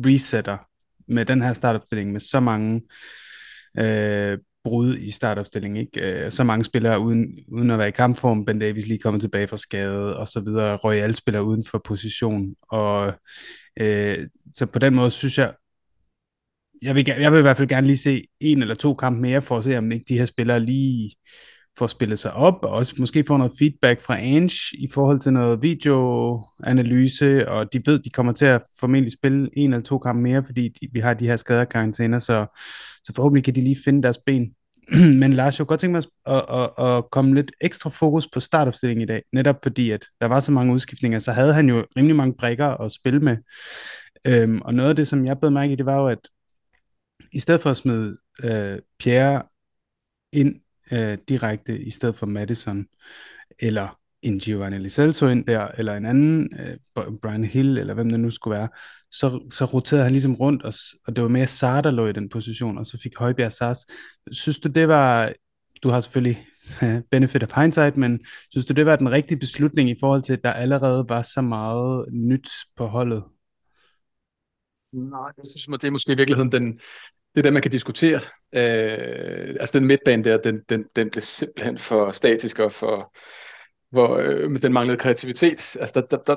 resetter 0.05 0.57
med 1.07 1.25
den 1.25 1.41
her 1.41 1.53
startopstilling 1.53 2.11
med 2.11 2.19
så 2.19 2.39
mange 2.39 2.81
øh, 3.77 4.37
brud 4.63 4.97
i 4.97 5.11
startopstillingen, 5.11 5.81
ikke? 5.81 6.25
Øh, 6.25 6.31
så 6.31 6.43
mange 6.43 6.63
spillere 6.63 6.99
uden, 6.99 7.39
uden 7.47 7.71
at 7.71 7.79
være 7.79 7.87
i 7.87 7.91
kampform, 7.91 8.45
Ben 8.45 8.59
Davis 8.59 8.87
lige 8.87 8.99
kommet 8.99 9.21
tilbage 9.21 9.47
fra 9.47 9.57
skade, 9.57 10.17
og 10.17 10.27
så 10.27 10.39
videre, 10.39 10.75
Royal 10.75 11.15
spiller 11.15 11.39
uden 11.39 11.65
for 11.65 11.81
position, 11.85 12.55
og 12.69 13.13
øh, 13.79 14.27
så 14.53 14.65
på 14.65 14.79
den 14.79 14.95
måde 14.95 15.11
synes 15.11 15.37
jeg, 15.37 15.53
jeg 16.81 16.95
vil, 16.95 17.05
jeg 17.19 17.31
vil 17.31 17.39
i 17.39 17.41
hvert 17.41 17.57
fald 17.57 17.67
gerne 17.69 17.87
lige 17.87 17.97
se 17.97 18.23
en 18.39 18.61
eller 18.61 18.75
to 18.75 18.93
kampe 18.93 19.21
mere, 19.21 19.41
for 19.41 19.57
at 19.57 19.63
se, 19.63 19.77
om 19.77 19.91
ikke 19.91 20.05
de 20.09 20.17
her 20.17 20.25
spillere 20.25 20.59
lige 20.59 21.15
får 21.77 21.87
spillet 21.87 22.19
sig 22.19 22.33
op, 22.33 22.63
og 22.63 22.69
også 22.69 22.95
måske 22.99 23.23
få 23.27 23.37
noget 23.37 23.53
feedback 23.59 24.01
fra 24.01 24.19
Ange 24.19 24.77
i 24.77 24.87
forhold 24.93 25.19
til 25.19 25.33
noget 25.33 25.61
videoanalyse, 25.61 27.49
og 27.49 27.73
de 27.73 27.81
ved, 27.85 27.99
de 27.99 28.09
kommer 28.09 28.33
til 28.33 28.45
at 28.45 28.61
formentlig 28.79 29.11
spille 29.11 29.49
en 29.53 29.73
eller 29.73 29.83
to 29.83 29.99
kampe 29.99 30.21
mere, 30.21 30.43
fordi 30.45 30.67
de, 30.67 30.87
vi 30.93 30.99
har 30.99 31.13
de 31.13 31.27
her 31.27 31.35
skaderkarantæner, 31.35 32.19
så, 32.19 32.45
så 33.03 33.13
forhåbentlig 33.15 33.43
kan 33.43 33.55
de 33.55 33.61
lige 33.61 33.77
finde 33.85 34.03
deres 34.03 34.17
ben. 34.25 34.51
Men 35.21 35.33
Lars, 35.33 35.59
jeg 35.59 35.67
kunne 35.67 35.71
godt 35.71 35.79
tænke 35.79 35.91
mig 35.91 36.03
at, 36.25 36.45
at, 36.49 36.69
at, 36.79 36.97
at 36.97 37.03
komme 37.11 37.35
lidt 37.35 37.51
ekstra 37.61 37.89
fokus 37.89 38.27
på 38.33 38.39
startopstillingen 38.39 39.03
i 39.03 39.05
dag, 39.05 39.21
netop 39.33 39.55
fordi, 39.63 39.91
at 39.91 40.05
der 40.21 40.27
var 40.27 40.39
så 40.39 40.51
mange 40.51 40.73
udskiftninger, 40.73 41.19
så 41.19 41.31
havde 41.31 41.53
han 41.53 41.69
jo 41.69 41.85
rimelig 41.97 42.15
mange 42.15 42.35
brækker 42.39 42.67
at 42.67 42.91
spille 42.91 43.19
med. 43.19 43.37
Øhm, 44.27 44.61
og 44.61 44.73
noget 44.73 44.89
af 44.89 44.95
det, 44.95 45.07
som 45.07 45.25
jeg 45.25 45.39
blev 45.39 45.51
mærke 45.51 45.73
i, 45.73 45.75
det 45.75 45.85
var 45.85 45.95
jo, 45.95 46.07
at 46.07 46.19
i 47.31 47.39
stedet 47.39 47.61
for 47.61 47.69
at 47.69 47.77
smide 47.77 48.17
øh, 48.43 48.79
Pierre 48.99 49.43
ind 50.31 50.55
øh, 50.91 51.17
direkte 51.29 51.79
i 51.79 51.89
stedet 51.89 52.15
for 52.15 52.25
Madison, 52.25 52.85
eller 53.59 53.99
en 54.21 54.39
Giovanni 54.39 54.77
Liselso 54.77 55.27
ind 55.27 55.45
der, 55.45 55.67
eller 55.77 55.95
en 55.95 56.05
anden, 56.05 56.49
øh, 56.59 56.77
Brian 57.21 57.43
Hill, 57.43 57.77
eller 57.77 57.93
hvem 57.93 58.09
det 58.09 58.19
nu 58.19 58.31
skulle 58.31 58.57
være, 58.57 58.69
så, 59.11 59.47
så 59.51 59.65
roterede 59.65 60.03
han 60.03 60.11
ligesom 60.11 60.35
rundt, 60.35 60.63
og, 60.63 60.73
og 61.07 61.15
det 61.15 61.21
var 61.21 61.29
mere 61.29 61.47
Sar, 61.47 61.81
der 61.81 61.91
lå 61.91 62.07
i 62.07 62.11
den 62.13 62.29
position, 62.29 62.77
og 62.77 62.85
så 62.85 62.97
fik 62.97 63.17
Højbjerg 63.17 63.51
Sars. 63.51 63.85
Synes 64.31 64.59
du, 64.59 64.69
det 64.69 64.87
var, 64.87 65.33
du 65.83 65.89
har 65.89 65.99
selvfølgelig 65.99 66.45
benefit 67.11 67.43
of 67.43 67.51
hindsight, 67.55 67.97
men 67.97 68.19
synes 68.51 68.65
du, 68.65 68.73
det 68.73 68.85
var 68.85 68.95
den 68.95 69.11
rigtige 69.11 69.39
beslutning 69.39 69.89
i 69.89 69.95
forhold 69.99 70.21
til, 70.21 70.33
at 70.33 70.43
der 70.43 70.53
allerede 70.53 71.05
var 71.09 71.21
så 71.21 71.41
meget 71.41 72.05
nyt 72.13 72.49
på 72.75 72.87
holdet? 72.87 73.23
Nej, 74.93 75.31
jeg 75.37 75.45
synes, 75.45 75.79
det 75.81 75.87
er 75.87 75.91
måske 75.91 76.11
i 76.11 76.15
virkeligheden 76.15 76.51
den, 76.51 76.79
det 77.35 77.39
er 77.39 77.41
det, 77.41 77.53
man 77.53 77.61
kan 77.61 77.71
diskutere. 77.71 78.19
Øh, 78.53 79.55
altså 79.59 79.79
den 79.79 79.87
midtbane 79.87 80.23
der, 80.23 80.37
den, 80.37 80.61
den, 80.69 80.85
den 80.95 81.09
blev 81.09 81.21
simpelthen 81.21 81.77
for 81.77 82.11
statisk 82.11 82.59
og 82.59 82.71
for, 82.71 83.13
hvor 83.91 84.17
øh, 84.17 84.61
den 84.61 84.73
manglede 84.73 84.97
kreativitet. 84.97 85.77
Altså, 85.79 85.91
der, 85.95 86.01
der, 86.01 86.17
der, 86.17 86.35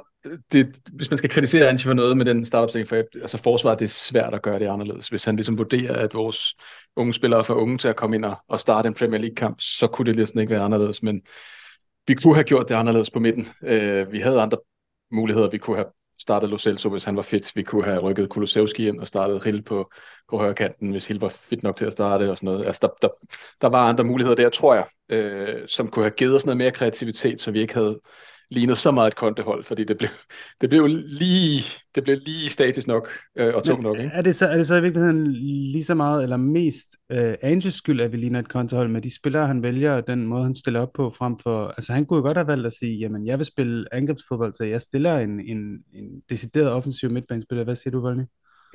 det, 0.52 0.76
hvis 0.92 1.10
man 1.10 1.18
skal 1.18 1.30
kritisere 1.30 1.68
Anchi 1.68 1.86
for 1.86 1.94
noget 1.94 2.16
med 2.16 2.24
den 2.24 2.44
startopstilling, 2.44 2.88
for 2.88 2.96
altså 2.96 3.38
forsvaret, 3.38 3.78
det 3.78 3.84
er 3.84 3.88
svært 3.88 4.34
at 4.34 4.42
gøre 4.42 4.58
det 4.58 4.66
anderledes. 4.66 5.08
Hvis 5.08 5.24
han 5.24 5.36
ligesom 5.36 5.58
vurderer, 5.58 5.96
at 5.96 6.14
vores 6.14 6.54
unge 6.96 7.14
spillere 7.14 7.38
er 7.38 7.42
for 7.42 7.54
unge 7.54 7.78
til 7.78 7.88
at 7.88 7.96
komme 7.96 8.16
ind 8.16 8.24
og, 8.24 8.36
og 8.48 8.60
starte 8.60 8.86
en 8.86 8.94
Premier 8.94 9.20
League-kamp, 9.20 9.60
så 9.60 9.86
kunne 9.86 10.06
det 10.06 10.16
ligesom 10.16 10.40
ikke 10.40 10.50
være 10.50 10.62
anderledes. 10.62 11.02
Men 11.02 11.22
vi 12.06 12.14
kunne 12.14 12.34
have 12.34 12.44
gjort 12.44 12.68
det 12.68 12.74
anderledes 12.74 13.10
på 13.10 13.18
midten. 13.18 13.48
Øh, 13.62 14.12
vi 14.12 14.20
havde 14.20 14.40
andre 14.40 14.58
muligheder. 15.12 15.50
Vi 15.50 15.58
kunne 15.58 15.76
have 15.76 15.86
startet 16.21 16.50
Lo 16.50 16.59
Celso, 16.59 16.88
hvis 16.88 17.04
han 17.04 17.16
var 17.16 17.23
fit. 17.23 17.52
Vi 17.54 17.62
kunne 17.62 17.85
have 17.85 17.99
rykket 17.99 18.28
Kulusevski 18.28 18.88
ind 18.88 19.00
og 19.00 19.06
startet 19.06 19.44
Hill 19.44 19.62
på, 19.62 19.92
på 20.30 20.38
højre 20.38 20.54
kanten, 20.54 20.90
hvis 20.90 21.06
Hill 21.06 21.21
var 21.21 21.28
fit 21.28 21.62
nok 21.62 21.76
til 21.76 21.85
at 21.85 21.92
starte 21.92 22.30
og 22.30 22.37
sådan 22.37 22.47
noget. 22.47 22.66
Altså, 22.66 22.80
der, 22.83 22.88
der, 23.09 23.14
der 23.61 23.68
var 23.68 23.88
andre 23.88 24.04
muligheder 24.04 24.37
der, 24.37 24.49
tror 24.49 24.75
jeg, 24.75 24.87
øh, 25.09 25.68
som 25.68 25.88
kunne 25.88 26.04
have 26.04 26.14
givet 26.16 26.35
os 26.35 26.47
noget 26.47 26.56
mere 26.56 26.71
kreativitet, 26.71 27.40
så 27.40 27.50
vi 27.50 27.61
ikke 27.61 27.75
havde 27.75 28.00
lignet 28.54 28.78
så 28.78 28.90
meget 28.90 29.06
et 29.06 29.16
kontehold, 29.16 29.64
fordi 29.64 29.84
det 29.84 29.99
blev, 29.99 30.11
det 30.61 30.70
blev 30.70 30.87
lige, 30.87 31.64
det 31.94 32.04
blev 32.04 32.18
lige 32.25 32.50
statisk 32.50 32.87
nok 32.87 33.08
øh, 33.38 33.54
og 33.54 33.64
tung 33.64 33.82
nok. 33.82 33.99
Ikke? 33.99 34.11
Er, 34.14 34.23
det 34.23 34.34
så, 34.34 34.46
er 34.46 34.56
det 34.56 34.66
så 34.66 34.76
i 34.76 34.80
virkeligheden 34.82 35.26
lige 35.73 35.84
så 35.84 35.94
meget, 35.94 36.23
eller 36.23 36.37
mest 36.37 36.88
øh, 37.12 37.34
Anges 37.42 37.75
skyld, 37.75 38.00
at 38.00 38.12
vi 38.12 38.16
ligner 38.16 38.38
et 38.38 38.49
kontehold 38.49 38.88
med 38.88 39.02
de 39.02 39.16
spillere, 39.16 39.46
han 39.46 39.62
vælger, 39.62 39.92
og 39.92 40.06
den 40.06 40.26
måde, 40.26 40.44
han 40.44 40.54
stiller 40.54 40.80
op 40.80 40.92
på, 40.94 41.14
frem 41.18 41.38
for, 41.38 41.66
altså 41.66 41.92
han 41.92 42.06
kunne 42.06 42.16
jo 42.16 42.23
godt 42.23 42.37
have 42.37 42.46
valgt 42.46 42.66
at 42.66 42.73
sige, 42.73 42.99
jamen 42.99 43.26
jeg 43.26 43.38
vil 43.38 43.46
spille 43.46 43.94
angrebsfodbold, 43.94 44.52
så 44.52 44.64
jeg 44.64 44.80
stiller 44.80 45.18
en, 45.18 45.40
en, 45.40 45.58
en 45.94 46.23
decideret 46.30 46.73
offensiv 46.73 47.11
midtbanespiller. 47.11 47.64
Hvad 47.64 47.76
siger 47.76 47.90
du, 47.90 48.00
Volny? 48.00 48.23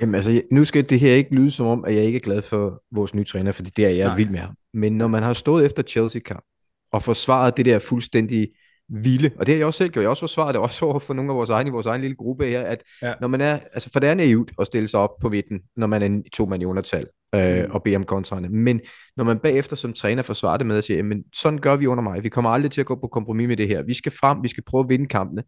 Jamen 0.00 0.14
altså, 0.14 0.42
nu 0.52 0.64
skal 0.64 0.90
det 0.90 1.00
her 1.00 1.14
ikke 1.14 1.34
lyde 1.34 1.50
som 1.50 1.66
om, 1.66 1.84
at 1.84 1.94
jeg 1.94 2.04
ikke 2.04 2.16
er 2.16 2.20
glad 2.20 2.42
for 2.42 2.82
vores 2.92 3.14
nye 3.14 3.24
træner, 3.24 3.52
fordi 3.52 3.70
det 3.76 3.84
er 3.84 3.88
jeg 3.88 4.06
Nej. 4.06 4.16
vild 4.16 4.30
med 4.30 4.38
ham. 4.38 4.54
Men 4.74 4.98
når 4.98 5.08
man 5.08 5.22
har 5.22 5.32
stået 5.32 5.64
efter 5.64 5.82
Chelsea-kamp, 5.82 6.44
og 6.92 7.02
forsvaret 7.02 7.56
det 7.56 7.64
der 7.66 7.78
fuldstændig 7.78 8.48
vilde, 8.90 9.30
og 9.36 9.46
det 9.46 9.54
har 9.54 9.58
jeg 9.58 9.66
også 9.66 9.78
selv 9.78 9.90
gjort, 9.90 10.02
jeg 10.02 10.06
har 10.06 10.10
også 10.10 10.20
forsvaret 10.20 10.54
det 10.54 10.62
også 10.62 10.84
over 10.84 10.98
for 10.98 11.14
nogle 11.14 11.30
af 11.30 11.36
vores 11.36 11.50
egne 11.50 11.68
i 11.68 11.70
vores 11.70 11.86
egen 11.86 12.00
lille 12.00 12.16
gruppe 12.16 12.46
her, 12.46 12.62
at 12.62 12.82
ja. 13.02 13.14
når 13.20 13.28
man 13.28 13.40
er, 13.40 13.58
altså 13.72 13.90
for 13.92 14.00
det 14.00 14.08
er 14.08 14.14
naivt 14.14 14.52
at 14.60 14.66
stille 14.66 14.88
sig 14.88 15.00
op 15.00 15.10
på 15.20 15.28
midten, 15.28 15.60
når 15.76 15.86
man 15.86 16.02
er 16.02 16.22
to 16.32 16.46
man 16.46 16.62
i 16.62 16.64
undertal, 16.64 17.06
øh, 17.34 17.64
mm. 17.64 17.70
og 17.70 17.82
bede 17.82 17.96
om 17.96 18.04
kontrerne, 18.04 18.48
men 18.48 18.80
når 19.16 19.24
man 19.24 19.38
bagefter 19.38 19.76
som 19.76 19.92
træner 19.92 20.22
forsvarer 20.22 20.56
det 20.56 20.66
med 20.66 20.78
at 20.78 20.84
sige, 20.84 20.96
jamen 20.96 21.24
sådan 21.34 21.58
gør 21.58 21.76
vi 21.76 21.86
under 21.86 22.02
mig, 22.02 22.24
vi 22.24 22.28
kommer 22.28 22.50
aldrig 22.50 22.70
til 22.70 22.80
at 22.80 22.86
gå 22.86 22.94
på 22.94 23.06
kompromis 23.06 23.48
med 23.48 23.56
det 23.56 23.68
her, 23.68 23.82
vi 23.82 23.94
skal 23.94 24.12
frem, 24.12 24.42
vi 24.42 24.48
skal 24.48 24.64
prøve 24.64 24.84
at 24.84 24.88
vinde 24.88 25.06
kampene, 25.06 25.42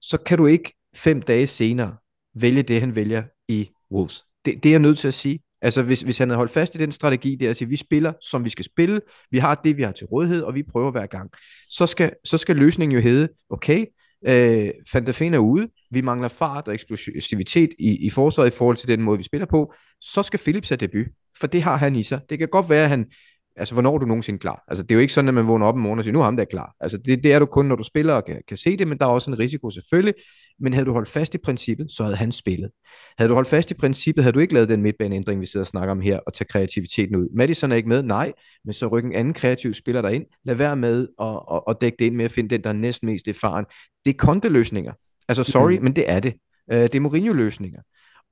så 0.00 0.18
kan 0.26 0.38
du 0.38 0.46
ikke 0.46 0.72
fem 0.96 1.22
dage 1.22 1.46
senere 1.46 1.96
vælge 2.34 2.62
det, 2.62 2.80
han 2.80 2.96
vælger 2.96 3.22
i 3.48 3.70
Wolves. 3.92 4.24
Det, 4.44 4.62
det 4.62 4.68
er 4.68 4.72
jeg 4.72 4.80
nødt 4.80 4.98
til 4.98 5.08
at 5.08 5.14
sige. 5.14 5.40
Altså 5.62 5.82
hvis, 5.82 6.00
hvis 6.00 6.18
han 6.18 6.28
havde 6.28 6.36
holdt 6.36 6.52
fast 6.52 6.74
i 6.74 6.78
den 6.78 6.92
strategi 6.92 7.34
der 7.34 7.50
at 7.50 7.56
sige, 7.56 7.68
vi 7.68 7.76
spiller, 7.76 8.12
som 8.30 8.44
vi 8.44 8.50
skal 8.50 8.64
spille, 8.64 9.00
vi 9.30 9.38
har 9.38 9.54
det, 9.54 9.76
vi 9.76 9.82
har 9.82 9.92
til 9.92 10.06
rådighed, 10.06 10.42
og 10.42 10.54
vi 10.54 10.62
prøver 10.62 10.90
hver 10.90 11.06
gang, 11.06 11.30
så 11.68 11.86
skal, 11.86 12.12
så 12.24 12.38
skal 12.38 12.56
løsningen 12.56 12.94
jo 12.94 13.02
hedde, 13.02 13.28
okay, 13.50 13.86
øh, 14.26 14.70
Fantafen 14.92 15.34
er 15.34 15.38
ude, 15.38 15.68
vi 15.90 16.00
mangler 16.00 16.28
fart 16.28 16.68
og 16.68 16.74
eksplosivitet 16.74 17.70
i, 17.78 18.06
i 18.06 18.10
forsvaret 18.10 18.46
i 18.46 18.56
forhold 18.56 18.76
til 18.76 18.88
den 18.88 19.02
måde, 19.02 19.18
vi 19.18 19.24
spiller 19.24 19.46
på, 19.46 19.72
så 20.00 20.22
skal 20.22 20.40
Philips 20.40 20.68
have 20.68 20.76
debut, 20.76 21.06
for 21.40 21.46
det 21.46 21.62
har 21.62 21.76
han 21.76 21.96
i 21.96 22.02
sig. 22.02 22.20
Det 22.30 22.38
kan 22.38 22.48
godt 22.48 22.70
være, 22.70 22.82
at 22.82 22.88
han 22.88 23.06
altså 23.58 23.74
hvornår 23.74 23.94
er 23.94 23.98
du 23.98 24.06
nogensinde 24.06 24.38
klar? 24.38 24.64
Altså 24.68 24.82
det 24.82 24.90
er 24.90 24.94
jo 24.94 25.00
ikke 25.00 25.12
sådan, 25.12 25.28
at 25.28 25.34
man 25.34 25.46
vågner 25.46 25.66
op 25.66 25.74
en 25.74 25.82
morgen 25.82 25.98
og 25.98 26.04
siger, 26.04 26.12
nu 26.12 26.20
er 26.20 26.24
ham 26.24 26.36
der 26.36 26.44
klar. 26.44 26.74
Altså 26.80 26.98
det, 26.98 27.22
det 27.22 27.32
er 27.32 27.38
du 27.38 27.46
kun, 27.46 27.66
når 27.66 27.76
du 27.76 27.82
spiller 27.82 28.14
og 28.14 28.24
kan, 28.24 28.42
kan 28.48 28.56
se 28.56 28.76
det, 28.76 28.88
men 28.88 28.98
der 28.98 29.06
er 29.06 29.10
også 29.10 29.30
en 29.30 29.38
risiko 29.38 29.70
selvfølgelig. 29.70 30.14
Men 30.60 30.72
havde 30.72 30.86
du 30.86 30.92
holdt 30.92 31.08
fast 31.08 31.34
i 31.34 31.38
princippet, 31.38 31.92
så 31.92 32.02
havde 32.02 32.16
han 32.16 32.32
spillet. 32.32 32.70
Havde 33.18 33.28
du 33.28 33.34
holdt 33.34 33.48
fast 33.48 33.70
i 33.70 33.74
princippet, 33.74 34.24
havde 34.24 34.32
du 34.32 34.40
ikke 34.40 34.54
lavet 34.54 34.68
den 34.68 34.82
midtbaneændring, 34.82 35.40
vi 35.40 35.46
sidder 35.46 35.64
og 35.64 35.68
snakker 35.68 35.90
om 35.90 36.00
her, 36.00 36.18
og 36.26 36.34
tage 36.34 36.48
kreativiteten 36.50 37.16
ud. 37.16 37.28
Madison 37.34 37.72
er 37.72 37.76
ikke 37.76 37.88
med, 37.88 38.02
nej, 38.02 38.32
men 38.64 38.72
så 38.74 38.86
rykker 38.86 39.10
en 39.10 39.16
anden 39.16 39.34
kreativ 39.34 39.74
spiller 39.74 40.02
der 40.02 40.08
ind. 40.08 40.24
Lad 40.44 40.54
være 40.54 40.76
med 40.76 41.08
at, 41.20 41.40
at, 41.52 41.62
at 41.68 41.76
dække 41.80 41.96
det 41.98 42.04
ind 42.04 42.14
med 42.14 42.24
at 42.24 42.32
finde 42.32 42.50
den, 42.50 42.64
der 42.64 42.68
er 42.68 42.74
næsten 42.74 43.06
mest 43.06 43.28
erfaren. 43.28 43.64
Det 44.04 44.10
er 44.10 44.18
konteløsninger. 44.18 44.92
Altså 45.28 45.44
sorry, 45.44 45.76
mm. 45.76 45.84
men 45.84 45.96
det 45.96 46.10
er 46.10 46.20
det. 46.20 46.34
Uh, 46.72 46.78
det 46.78 46.94
er 46.94 47.00
Mourinho-løsninger. 47.00 47.82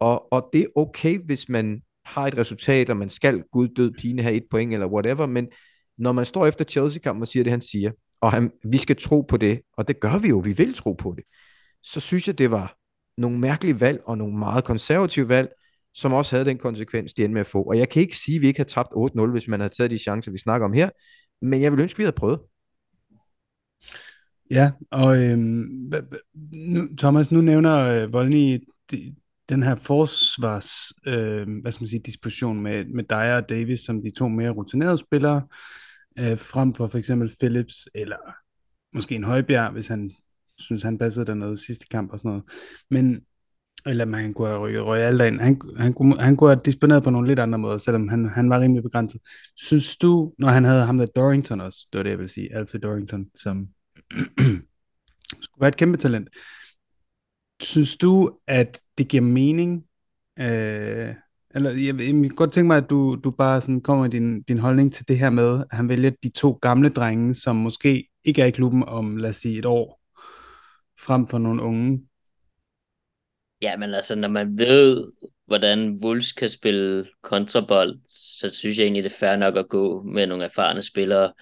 Og, 0.00 0.33
og 0.33 0.49
det 0.52 0.61
er 0.61 0.66
okay, 0.76 1.18
hvis 1.25 1.49
man 1.49 1.83
har 2.06 2.26
et 2.26 2.38
resultat, 2.38 2.90
og 2.90 2.96
man 2.96 3.08
skal 3.08 3.42
gud 3.52 3.68
død 3.68 3.92
pine 3.92 4.22
have 4.22 4.34
et 4.34 4.44
point, 4.50 4.72
eller 4.72 4.86
whatever, 4.86 5.26
men 5.26 5.48
når 5.98 6.12
man 6.12 6.26
står 6.26 6.46
efter 6.46 6.64
Chelsea-kampen 6.64 7.22
og 7.22 7.28
siger 7.28 7.42
det, 7.42 7.50
han 7.50 7.60
siger, 7.60 7.90
og 8.20 8.32
han, 8.32 8.50
vi 8.64 8.78
skal 8.78 8.96
tro 8.96 9.20
på 9.22 9.36
det, 9.36 9.60
og 9.76 9.88
det 9.88 10.00
gør 10.00 10.18
vi 10.18 10.28
jo, 10.28 10.38
vi 10.38 10.52
vil 10.52 10.75
tro 10.75 10.92
på 10.92 11.14
det, 11.16 11.25
så 11.82 12.00
synes 12.00 12.26
jeg, 12.26 12.38
det 12.38 12.50
var 12.50 12.76
nogle 13.16 13.38
mærkelige 13.38 13.80
valg, 13.80 14.00
og 14.04 14.18
nogle 14.18 14.38
meget 14.38 14.64
konservative 14.64 15.28
valg, 15.28 15.48
som 15.94 16.12
også 16.12 16.36
havde 16.36 16.44
den 16.44 16.58
konsekvens, 16.58 17.14
de 17.14 17.25
endte 17.25 17.32
med 17.32 17.40
at 17.40 17.46
få. 17.46 17.62
Og 17.62 17.78
jeg 17.78 17.88
kan 17.88 18.02
ikke 18.02 18.16
sige, 18.16 18.36
at 18.36 18.42
vi 18.42 18.46
ikke 18.46 18.60
har 18.60 18.64
tabt 18.64 18.88
8-0, 18.88 19.30
hvis 19.30 19.48
man 19.48 19.60
havde 19.60 19.75
taget 19.75 19.90
de 19.90 19.98
chancer, 19.98 20.32
vi 20.32 20.38
snakker 20.38 20.64
om 20.66 20.72
her, 20.72 20.90
men 21.42 21.62
jeg 21.62 21.72
vil 21.72 21.80
ønske, 21.80 21.94
at 21.94 21.98
vi 21.98 22.04
havde 22.04 22.16
prøvet. 22.16 22.40
Ja, 24.50 24.70
og 24.90 25.22
øhm, 25.22 25.92
nu, 26.52 26.88
Thomas, 26.98 27.30
nu 27.30 27.40
nævner 27.40 27.76
øh, 27.78 28.12
Volny 28.12 28.64
den 29.48 29.62
her 29.62 29.76
forsvars, 29.76 30.70
øh, 31.06 31.46
hvad 31.62 31.72
skal 31.72 31.82
man 31.82 31.88
sige, 31.88 32.02
disposition 32.06 32.60
med, 32.60 32.84
med 32.84 33.04
Dyer 33.04 33.36
og 33.36 33.48
Davis 33.48 33.80
som 33.80 34.02
de 34.02 34.10
to 34.10 34.28
mere 34.28 34.50
rutinerede 34.50 34.98
spillere, 34.98 35.42
øh, 36.18 36.38
frem 36.38 36.74
for 36.74 36.88
for 36.88 36.98
eksempel 36.98 37.36
Phillips, 37.40 37.88
eller 37.94 38.34
måske 38.94 39.14
en 39.14 39.24
Højbjerg, 39.24 39.72
hvis 39.72 39.86
han 39.86 40.10
synes, 40.58 40.82
han 40.82 40.98
passede 40.98 41.26
dernede 41.26 41.66
sidste 41.66 41.86
kamp 41.86 42.12
og 42.12 42.18
sådan 42.18 42.28
noget. 42.28 42.44
Men, 42.90 43.20
eller 43.86 44.04
man 44.04 44.34
kunne 44.34 44.48
have 44.48 44.60
rykket 44.60 44.84
Royal 44.84 45.20
ind. 45.20 45.40
Han, 45.40 45.60
han, 45.76 45.92
kunne, 45.92 46.20
han 46.20 46.36
kunne 46.36 46.50
have 46.50 46.60
disponeret 46.64 47.02
på 47.02 47.10
nogle 47.10 47.28
lidt 47.28 47.38
andre 47.38 47.58
måder, 47.58 47.78
selvom 47.78 48.08
han, 48.08 48.28
han 48.28 48.50
var 48.50 48.60
rimelig 48.60 48.82
begrænset. 48.82 49.20
Synes 49.56 49.96
du, 49.96 50.32
når 50.38 50.48
han 50.48 50.64
havde 50.64 50.86
ham 50.86 50.98
der 50.98 51.06
Dorrington 51.06 51.60
også, 51.60 51.88
det 51.92 51.98
var 51.98 52.02
det, 52.02 52.10
jeg 52.10 52.18
vil 52.18 52.28
sige, 52.28 52.54
Alfred 52.54 52.80
Dorrington, 52.80 53.26
som 53.34 53.68
skulle 55.42 55.60
være 55.60 55.68
et 55.68 55.76
kæmpe 55.76 55.98
talent, 55.98 56.28
Synes 57.60 57.96
du, 57.96 58.38
at 58.46 58.82
det 58.98 59.08
giver 59.08 59.22
mening? 59.22 59.84
Øh, 60.38 61.14
eller 61.54 61.70
jeg, 61.70 62.00
jeg, 62.00 62.06
kan 62.06 62.28
godt 62.28 62.52
tænke 62.52 62.66
mig, 62.66 62.76
at 62.76 62.90
du, 62.90 63.20
du 63.25 63.30
bare 63.30 63.60
sådan 63.60 63.80
kommer 63.80 64.04
med 64.04 64.10
din, 64.10 64.42
din 64.42 64.58
holdning 64.58 64.92
til 64.92 65.08
det 65.08 65.18
her 65.18 65.30
med, 65.30 65.60
at 65.70 65.76
han 65.76 65.88
vælger 65.88 66.10
de 66.22 66.28
to 66.28 66.52
gamle 66.62 66.88
drenge, 66.88 67.34
som 67.34 67.56
måske 67.56 68.08
ikke 68.25 68.42
er 68.42 68.46
i 68.46 68.50
klubben 68.50 68.84
om, 68.84 69.16
lad 69.16 69.30
os 69.30 69.36
sige, 69.36 69.58
et 69.58 69.64
år, 69.64 70.00
frem 70.98 71.26
for 71.26 71.38
nogle 71.38 71.62
unge. 71.62 72.02
Ja, 73.62 73.76
men 73.76 73.94
altså, 73.94 74.14
når 74.14 74.28
man 74.28 74.58
ved, 74.58 75.12
hvordan 75.46 75.98
Wolves 76.04 76.32
kan 76.32 76.50
spille 76.50 77.04
kontrabold, 77.22 77.98
så 78.06 78.50
synes 78.50 78.78
jeg 78.78 78.84
egentlig, 78.84 79.04
det 79.04 79.12
er 79.12 79.16
fair 79.18 79.36
nok 79.36 79.56
at 79.56 79.68
gå 79.68 80.02
med 80.02 80.26
nogle 80.26 80.44
erfarne 80.44 80.82
spillere, 80.82 81.32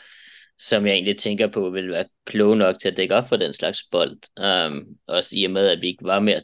som 0.58 0.86
jeg 0.86 0.92
egentlig 0.92 1.16
tænker 1.16 1.46
på 1.46 1.70
vil 1.70 1.90
være 1.90 2.04
kloge 2.26 2.56
nok 2.56 2.78
til 2.80 2.88
at 2.88 2.96
dække 2.96 3.14
op 3.14 3.28
for 3.28 3.36
den 3.36 3.52
slags 3.54 3.82
bold. 3.90 4.18
Um, 4.66 4.86
også 5.06 5.34
i 5.36 5.44
og 5.44 5.50
med, 5.50 5.68
at 5.68 5.80
vi 5.80 5.86
ikke 5.86 6.04
var 6.04 6.20
mere 6.20 6.42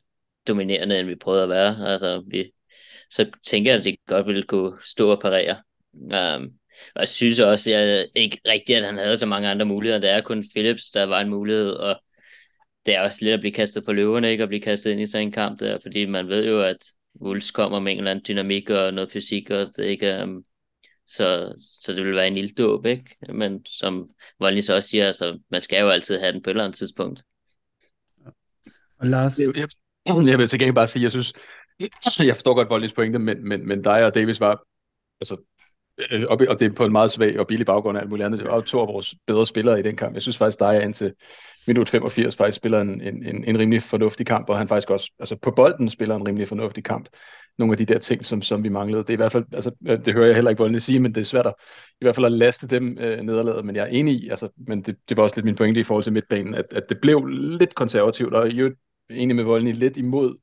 dominerende, 0.48 1.00
end 1.00 1.08
vi 1.08 1.14
prøvede 1.14 1.42
at 1.42 1.48
være. 1.48 1.92
Altså, 1.92 2.24
vi, 2.26 2.52
så 3.10 3.30
tænker 3.46 3.70
jeg, 3.70 3.78
at 3.78 3.84
det 3.84 3.96
godt 4.06 4.26
ville 4.26 4.42
kunne 4.42 4.72
stå 4.84 5.10
og 5.10 5.20
parere. 5.20 5.56
Um, 5.94 6.52
og 6.94 7.00
jeg 7.00 7.08
synes 7.08 7.40
også, 7.40 7.70
at 7.70 7.88
jeg 7.88 8.08
ikke 8.14 8.40
rigtigt, 8.46 8.78
at 8.78 8.84
han 8.84 8.98
havde 8.98 9.16
så 9.16 9.26
mange 9.26 9.48
andre 9.48 9.66
muligheder. 9.66 10.00
Der 10.00 10.10
er 10.10 10.20
kun 10.20 10.44
Philips, 10.54 10.90
der 10.90 11.04
var 11.04 11.20
en 11.20 11.30
mulighed, 11.30 11.70
og 11.70 12.00
det 12.86 12.94
er 12.94 13.00
også 13.00 13.18
lidt 13.24 13.34
at 13.34 13.40
blive 13.40 13.52
kastet 13.52 13.84
på 13.84 13.92
løverne, 13.92 14.30
ikke 14.30 14.42
at 14.42 14.48
blive 14.48 14.62
kastet 14.62 14.90
ind 14.90 15.00
i 15.00 15.06
sådan 15.06 15.26
en 15.26 15.32
kamp 15.32 15.60
der, 15.60 15.78
fordi 15.82 16.06
man 16.06 16.28
ved 16.28 16.46
jo, 16.46 16.62
at 16.62 16.86
Wolves 17.22 17.50
kommer 17.50 17.80
med 17.80 17.92
en 17.92 17.98
eller 17.98 18.10
anden 18.10 18.24
dynamik 18.28 18.70
og 18.70 18.94
noget 18.94 19.10
fysik, 19.10 19.50
og 19.50 19.66
det 19.76 19.84
ikke 19.84 20.22
um, 20.22 20.44
så, 21.16 21.54
så 21.80 21.92
det 21.92 22.04
vil 22.04 22.14
være 22.14 22.26
en 22.26 22.34
lille 22.34 22.50
dåb, 22.50 22.86
ikke? 22.86 23.16
Men 23.32 23.66
som 23.66 24.10
Volny 24.38 24.60
så 24.60 24.76
også 24.76 24.88
siger, 24.88 25.06
altså, 25.06 25.38
man 25.50 25.60
skal 25.60 25.80
jo 25.80 25.88
altid 25.88 26.18
have 26.18 26.32
den 26.32 26.42
på 26.42 26.50
et 26.50 26.52
eller 26.52 26.64
andet 26.64 26.76
tidspunkt. 26.76 27.22
Og 28.98 29.06
Lars? 29.06 29.38
Jeg, 29.38 29.56
jeg, 29.56 29.68
jeg 30.06 30.38
vil 30.38 30.48
til 30.48 30.58
gengæld 30.58 30.74
bare 30.74 30.88
sige, 30.88 31.02
jeg 31.02 31.10
synes, 31.10 31.32
jeg 32.18 32.36
forstår 32.36 32.54
godt 32.54 32.70
Volnys 32.70 32.92
pointe, 32.92 33.18
men, 33.18 33.48
men, 33.48 33.68
men 33.68 33.82
dig 33.82 34.04
og 34.04 34.14
Davis 34.14 34.40
var, 34.40 34.62
altså, 35.20 35.36
øh, 36.10 36.22
og, 36.28 36.40
og 36.48 36.60
det 36.60 36.70
er 36.70 36.74
på 36.74 36.84
en 36.84 36.92
meget 36.92 37.10
svag 37.10 37.38
og 37.38 37.46
billig 37.46 37.66
baggrund 37.66 37.98
af 37.98 38.02
alt 38.02 38.10
muligt 38.10 38.26
andet, 38.26 38.42
og 38.42 38.66
to 38.66 38.80
af 38.80 38.86
vores 38.86 39.14
bedre 39.26 39.46
spillere 39.46 39.80
i 39.80 39.82
den 39.82 39.96
kamp. 39.96 40.14
Jeg 40.14 40.22
synes 40.22 40.38
faktisk, 40.38 40.58
dig 40.58 40.76
er 40.76 40.80
indtil 40.80 41.12
minut 41.66 41.88
85 41.88 42.36
faktisk 42.36 42.56
spiller 42.56 42.80
en, 42.80 43.00
en, 43.00 43.44
en 43.44 43.58
rimelig 43.58 43.82
fornuftig 43.82 44.26
kamp, 44.26 44.48
og 44.48 44.58
han 44.58 44.68
faktisk 44.68 44.90
også, 44.90 45.12
altså 45.18 45.36
på 45.36 45.50
bolden 45.50 45.88
spiller 45.88 46.16
en 46.16 46.28
rimelig 46.28 46.48
fornuftig 46.48 46.84
kamp 46.84 47.08
nogle 47.58 47.72
af 47.72 47.78
de 47.78 47.84
der 47.84 47.98
ting, 47.98 48.24
som, 48.24 48.42
som 48.42 48.64
vi 48.64 48.68
manglede. 48.68 49.02
Det 49.02 49.10
er 49.10 49.12
i 49.12 49.16
hvert 49.16 49.32
fald, 49.32 49.44
altså, 49.52 49.70
øh, 49.86 50.04
det 50.04 50.14
hører 50.14 50.26
jeg 50.26 50.34
heller 50.34 50.50
ikke 50.50 50.60
Voldene 50.60 50.80
sige, 50.80 51.00
men 51.00 51.14
det 51.14 51.20
er 51.20 51.24
svært 51.24 51.46
at, 51.46 51.54
i 52.00 52.04
hvert 52.04 52.14
fald 52.14 52.26
at 52.26 52.32
laste 52.32 52.66
dem 52.66 52.98
øh, 52.98 53.20
nederlaget, 53.20 53.64
men 53.64 53.76
jeg 53.76 53.82
er 53.82 53.86
enig 53.86 54.14
i, 54.14 54.28
altså, 54.28 54.48
men 54.56 54.82
det, 54.82 54.96
det 55.08 55.16
var 55.16 55.22
også 55.22 55.36
lidt 55.36 55.44
min 55.44 55.56
pointe 55.56 55.80
i 55.80 55.82
forhold 55.82 56.04
til 56.04 56.12
midtbanen, 56.12 56.54
at, 56.54 56.66
at 56.70 56.82
det 56.88 56.98
blev 57.02 57.26
lidt 57.26 57.74
konservativt, 57.74 58.34
og 58.34 58.56
jeg 58.56 58.64
er 58.64 58.70
enig 59.10 59.36
med 59.36 59.44
Voldene 59.44 59.72
lidt 59.72 59.96
imod 59.96 60.38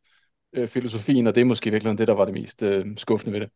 øh, 0.53 0.67
filosofien, 0.67 1.27
og 1.27 1.35
det 1.35 1.41
er 1.41 1.45
måske 1.45 1.71
virkelig 1.71 1.97
det, 1.97 2.07
der 2.07 2.13
var 2.13 2.25
det 2.25 2.33
mest 2.33 2.63
øh, 2.63 2.85
skuffende 2.97 3.33
ved 3.33 3.41
det. 3.41 3.49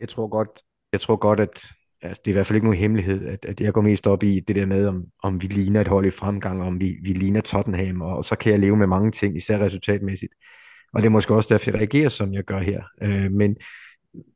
Jeg 0.00 0.08
tror 0.08 0.28
godt, 0.28 0.48
jeg 0.92 1.00
tror 1.00 1.16
godt, 1.16 1.40
at 1.40 1.62
altså, 2.02 2.22
det 2.24 2.30
er 2.30 2.32
i 2.32 2.32
hvert 2.32 2.46
fald 2.46 2.56
ikke 2.56 2.66
nogen 2.66 2.80
hemmelighed, 2.80 3.26
at, 3.26 3.44
at 3.44 3.60
jeg 3.60 3.72
går 3.72 3.80
mest 3.80 4.06
op 4.06 4.22
i 4.22 4.40
det 4.40 4.56
der 4.56 4.66
med, 4.66 4.86
om, 4.86 5.04
om 5.22 5.42
vi 5.42 5.46
ligner 5.46 5.80
et 5.80 5.88
hold 5.88 6.06
i 6.06 6.10
fremgang, 6.10 6.62
om 6.62 6.80
vi, 6.80 6.96
vi 7.02 7.12
ligner 7.12 7.40
Tottenham, 7.40 8.00
og, 8.00 8.16
og 8.16 8.24
så 8.24 8.36
kan 8.36 8.52
jeg 8.52 8.60
leve 8.60 8.76
med 8.76 8.86
mange 8.86 9.10
ting, 9.10 9.36
især 9.36 9.58
resultatmæssigt. 9.58 10.32
Og 10.94 11.02
det 11.02 11.06
er 11.06 11.10
måske 11.10 11.34
også 11.34 11.54
derfor, 11.54 11.70
jeg 11.70 11.80
reagerer, 11.80 12.08
som 12.08 12.34
jeg 12.34 12.44
gør 12.44 12.60
her. 12.60 12.82
Øh, 13.02 13.32
men 13.32 13.56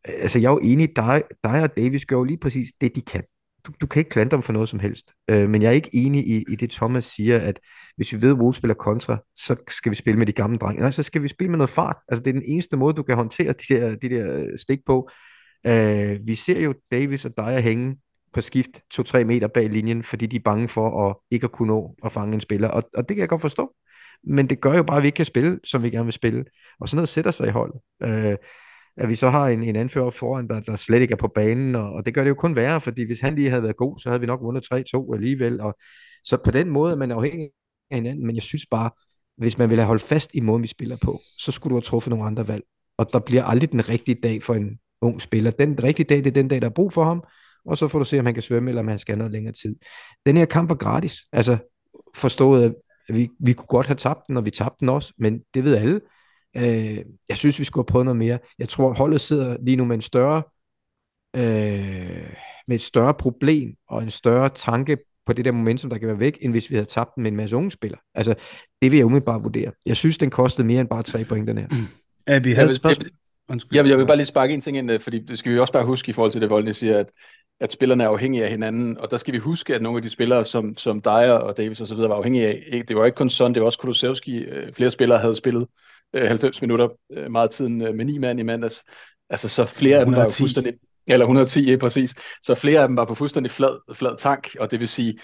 altså, 0.05 0.39
jeg 0.39 0.49
er 0.49 0.53
jo 0.53 0.61
enig, 0.63 0.97
dig, 0.97 1.23
dig 1.45 1.63
og 1.63 1.77
Davis 1.77 2.07
gør 2.07 2.17
jo 2.17 2.25
lige 2.25 2.39
præcis 2.39 2.69
det, 2.81 2.97
de 2.97 3.01
kan. 3.01 3.23
Du, 3.67 3.73
du 3.81 3.87
kan 3.87 4.01
ikke 4.01 4.11
klandre 4.11 4.37
dem 4.37 4.43
for 4.43 4.53
noget 4.53 4.69
som 4.69 4.81
helst. 4.81 5.13
Øh, 5.31 5.51
men 5.51 5.63
jeg 5.63 5.69
er 5.69 5.73
ikke 5.73 5.91
enig 5.93 6.27
i, 6.27 6.45
i 6.49 6.57
det, 6.57 6.71
Thomas 6.71 7.05
siger, 7.05 7.39
at 7.39 7.61
hvis 7.97 8.13
vi 8.13 8.23
ved, 8.23 8.31
at 8.31 8.39
Wolves 8.39 8.57
spiller 8.57 8.75
kontra, 8.75 9.19
så 9.37 9.57
skal 9.69 9.91
vi 9.91 9.97
spille 9.97 10.19
med 10.19 10.27
de 10.27 10.33
gamle 10.33 10.59
drenge. 10.59 10.81
Nej, 10.81 10.91
så 10.91 11.03
skal 11.03 11.23
vi 11.23 11.29
spille 11.29 11.51
med 11.51 11.59
noget 11.59 11.71
fart. 11.71 11.97
Altså, 12.09 12.23
det 12.23 12.31
er 12.31 12.35
den 12.35 12.43
eneste 12.47 12.77
måde, 12.77 12.95
du 12.95 13.03
kan 13.03 13.17
håndtere 13.17 13.53
de 13.53 13.75
der, 13.75 13.97
de 13.97 14.09
der 14.09 14.57
stik 14.57 14.79
på. 14.87 15.11
Øh, 15.67 16.19
vi 16.27 16.35
ser 16.35 16.61
jo 16.61 16.75
Davis 16.91 17.25
og 17.25 17.33
dig 17.37 17.61
hænge 17.63 17.97
på 18.37 18.41
skift 18.41 18.71
2-3 18.95 19.25
meter 19.25 19.49
bag 19.49 19.71
linjen, 19.71 20.03
fordi 20.03 20.27
de 20.27 20.37
er 20.37 20.41
bange 20.45 20.69
for 20.69 21.09
at 21.09 21.17
ikke 21.31 21.45
at 21.45 21.53
kunne 21.53 21.69
nå 21.69 21.97
at 22.05 22.13
fange 22.13 22.35
en 22.35 22.41
spiller. 22.41 22.69
Og, 22.69 22.83
og 22.95 23.09
det 23.09 23.17
kan 23.17 23.21
jeg 23.21 23.29
godt 23.29 23.41
forstå. 23.41 23.75
Men 24.25 24.51
det 24.51 24.61
gør 24.61 24.77
jo 24.77 24.83
bare, 24.83 24.97
at 24.97 25.03
vi 25.03 25.09
ikke 25.09 25.17
kan 25.17 25.25
spille, 25.25 25.59
som 25.65 25.83
vi 25.83 25.91
gerne 25.91 26.05
vil 26.05 26.13
spille. 26.13 26.45
Og 26.81 26.89
sådan 26.89 26.97
noget 26.97 27.09
sætter 27.09 27.31
sig 27.31 27.47
i 27.47 27.51
holdet. 27.51 27.81
Øh, 28.03 28.37
at 28.97 29.09
vi 29.09 29.15
så 29.15 29.31
har 29.31 29.49
en, 29.49 29.63
en 29.63 29.77
anfører 29.77 30.11
foran, 30.11 30.49
der, 30.49 30.61
der 30.61 30.77
slet 30.77 31.01
ikke 31.01 31.13
er 31.13 31.17
på 31.17 31.29
banen, 31.29 31.75
og, 31.75 31.93
og 31.93 32.07
det 32.07 32.15
gør 32.15 32.23
det 32.23 32.29
jo 32.29 32.35
kun 32.35 32.57
værre, 32.57 32.81
fordi 32.81 33.03
hvis 33.03 33.21
han 33.21 33.35
lige 33.35 33.51
havde 33.51 33.63
været 33.63 33.77
god, 33.77 33.99
så 33.99 34.09
havde 34.09 34.21
vi 34.21 34.27
nok 34.27 34.41
vundet 34.43 34.67
3-2 34.75 35.15
alligevel. 35.15 35.61
Og, 35.61 35.77
så 36.25 36.37
på 36.45 36.51
den 36.51 36.71
måde 36.71 36.93
er 36.93 36.97
man 36.97 37.11
afhængig 37.13 37.51
af 37.91 37.97
hinanden, 37.97 38.27
men 38.27 38.35
jeg 38.35 38.43
synes 38.43 38.67
bare, 38.71 38.91
hvis 39.37 39.59
man 39.59 39.71
vil 39.71 39.79
have 39.79 39.87
holdt 39.87 40.03
fast 40.03 40.31
i 40.35 40.41
måden, 40.41 40.63
vi 40.63 40.69
spiller 40.69 40.97
på, 41.03 41.21
så 41.39 41.53
skulle 41.53 41.71
du 41.71 41.77
have 41.77 41.83
truffet 41.83 42.11
nogle 42.11 42.27
andre 42.27 42.49
valg. 42.49 42.65
Og 42.99 43.13
der 43.13 43.19
bliver 43.19 43.45
aldrig 43.45 43.73
den 43.73 43.89
rigtige 43.89 44.19
dag 44.23 44.43
for 44.43 44.55
en 44.55 44.79
ung 45.01 45.23
spiller. 45.23 45.51
Den 45.51 45.83
rigtige 45.83 46.07
dag, 46.07 46.19
det 46.19 46.27
er 46.27 46.31
den 46.31 46.49
dag, 46.49 46.61
der 46.61 46.69
er 46.69 46.75
brug 46.75 46.93
for 46.93 47.05
ham, 47.05 47.25
og 47.67 47.79
så 47.79 47.89
får 47.89 47.99
du 47.99 48.05
se, 48.05 48.19
om 48.19 48.25
han 48.25 48.35
kan 48.35 48.43
svømme, 48.43 48.71
eller 48.71 48.83
om 48.83 48.89
han 48.89 48.99
skal 48.99 49.13
have 49.13 49.19
noget 49.19 49.33
længere 49.33 49.55
tid. 49.55 49.77
Den 50.27 50.37
her 50.37 50.45
kamp 50.45 50.69
var 50.69 50.77
gratis. 50.77 51.17
Altså, 51.33 51.57
forstået, 52.15 52.75
at 53.09 53.15
vi, 53.15 53.29
vi 53.41 53.53
kunne 53.53 53.67
godt 53.67 53.87
have 53.87 53.97
tabt 53.97 54.21
den, 54.29 54.37
og 54.37 54.45
vi 54.45 54.51
tabte 54.51 54.81
den 54.81 54.89
også, 54.89 55.13
men 55.19 55.41
det 55.55 55.65
ved 55.65 55.77
alle. 55.77 56.01
Øh, 56.57 57.05
jeg 57.29 57.37
synes, 57.37 57.59
vi 57.59 57.65
skulle 57.65 57.83
have 57.83 57.93
prøvet 57.93 58.05
noget 58.05 58.19
mere. 58.19 58.39
Jeg 58.59 58.69
tror, 58.69 58.93
holdet 58.93 59.21
sidder 59.21 59.57
lige 59.63 59.77
nu 59.77 59.85
med 59.85 59.95
en 59.95 60.03
større 60.03 60.43
øh, 61.37 62.33
med 62.69 62.77
et 62.77 62.83
større 62.83 63.15
problem 63.15 63.75
og 63.89 64.03
en 64.03 64.11
større 64.11 64.49
tanke 64.49 64.99
på 65.27 65.33
det 65.33 65.45
der 65.45 65.53
momentum, 65.53 65.91
der 65.91 65.99
kan 65.99 66.09
være 66.09 66.19
væk, 66.19 66.39
end 66.41 66.53
hvis 66.53 66.71
vi 66.71 66.75
havde 66.75 66.87
tabt 66.87 67.15
den 67.15 67.23
med 67.23 67.31
en 67.31 67.37
masse 67.37 67.57
unge 67.57 67.71
spillere. 67.71 68.01
Altså, 68.15 68.35
det 68.83 68.91
vil 68.91 68.97
jeg 68.97 69.07
umiddelbart 69.07 69.45
vurdere. 69.45 69.73
Jeg 69.87 69.97
synes, 69.97 70.19
den 70.19 70.31
kostede 70.31 70.67
mere 70.67 70.81
end 70.81 70.89
bare 70.89 71.03
tre 71.03 71.25
point, 71.25 71.49
den 71.49 71.59
her. 71.59 71.69
Ja, 72.29 72.39
vi 72.39 72.53
havde 72.53 72.75
spørgsmål. 72.75 73.11
Jeg, 73.49 73.61
jeg, 73.73 73.87
jeg 73.87 73.99
vil 73.99 74.07
bare 74.07 74.17
lige 74.17 74.27
sparke 74.27 74.55
en 74.55 74.61
ting 74.61 74.77
ind, 74.77 74.91
øh, 74.91 75.01
fordi 75.01 75.19
det 75.19 75.39
skal 75.39 75.53
vi 75.53 75.59
også 75.59 75.73
bare 75.73 75.85
huske 75.85 76.11
i 76.11 76.13
forhold 76.13 76.33
til 76.33 76.41
det, 76.41 76.51
Voldny 76.51 76.71
siger, 76.71 76.99
at, 76.99 77.11
at 77.61 77.73
spillerne 77.73 78.05
er 78.05 78.09
afhængige 78.09 78.45
af 78.45 78.51
hinanden, 78.51 78.99
og 78.99 79.11
der 79.11 79.17
skal 79.17 79.35
vi 79.35 79.39
huske, 79.39 79.75
at 79.75 79.83
nogle 79.83 79.99
af 79.99 80.03
de 80.03 80.11
spillere, 80.11 80.45
som, 80.45 80.77
som 80.77 81.01
Dyer 81.01 81.33
og 81.33 81.57
Davis 81.57 81.81
osv. 81.81 81.99
var 81.99 82.15
afhængige 82.15 82.47
af, 82.47 82.83
det 82.89 82.97
var 82.97 83.05
ikke 83.05 83.17
kun 83.17 83.29
sådan, 83.29 83.55
det 83.55 83.61
var 83.61 83.67
også 83.67 83.79
Kulusevski, 83.79 84.39
øh, 84.39 84.73
flere 84.73 84.91
spillere 84.91 85.19
havde 85.19 85.35
spillet 85.35 85.69
90 86.15 86.61
minutter 86.61 86.89
meget 87.29 87.51
tiden 87.51 87.79
med 87.79 88.05
ni 88.05 88.19
mand 88.19 88.41
i 88.41 88.43
mandags. 88.43 88.85
Altså 89.31 89.49
så 89.49 89.65
flere 89.65 89.99
110. 89.99 90.01
af 90.01 90.07
dem 90.07 90.15
var 90.17 90.35
fuldstændig, 90.39 90.75
eller 91.07 91.25
110, 91.25 91.71
ja, 91.71 91.77
præcis. 91.77 92.15
Så 92.43 92.55
flere 92.55 92.81
af 92.81 92.89
dem 92.89 92.97
var 92.97 93.05
på 93.05 93.15
fuldstændig 93.15 93.51
flad, 93.51 93.95
flad 93.95 94.19
tank, 94.19 94.57
og 94.61 94.71
det 94.71 94.81
vil 94.81 94.89
sige, 94.89 95.19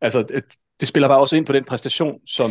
altså 0.00 0.22
det, 0.22 0.44
det 0.80 0.88
spiller 0.88 1.08
bare 1.08 1.18
også 1.18 1.36
ind 1.36 1.46
på 1.46 1.52
den 1.52 1.64
præstation, 1.64 2.20
som 2.26 2.50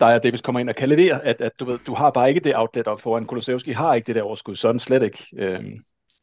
Dyer 0.00 0.18
Davis 0.18 0.40
kommer 0.40 0.60
ind 0.60 0.68
og 0.68 0.76
kan 0.76 0.88
levere, 0.88 1.24
at, 1.24 1.40
at 1.40 1.52
du 1.60 1.64
ved, 1.64 1.78
du 1.86 1.94
har 1.94 2.10
bare 2.10 2.28
ikke 2.28 2.40
det 2.40 2.56
outlet 2.56 2.86
op 2.86 3.00
foran. 3.00 3.26
Kolosevski 3.26 3.72
har 3.72 3.94
ikke 3.94 4.06
det 4.06 4.14
der 4.14 4.22
overskud, 4.22 4.56
sådan 4.56 4.80
slet 4.80 5.02
ikke. 5.02 5.26
Øhm. 5.36 5.78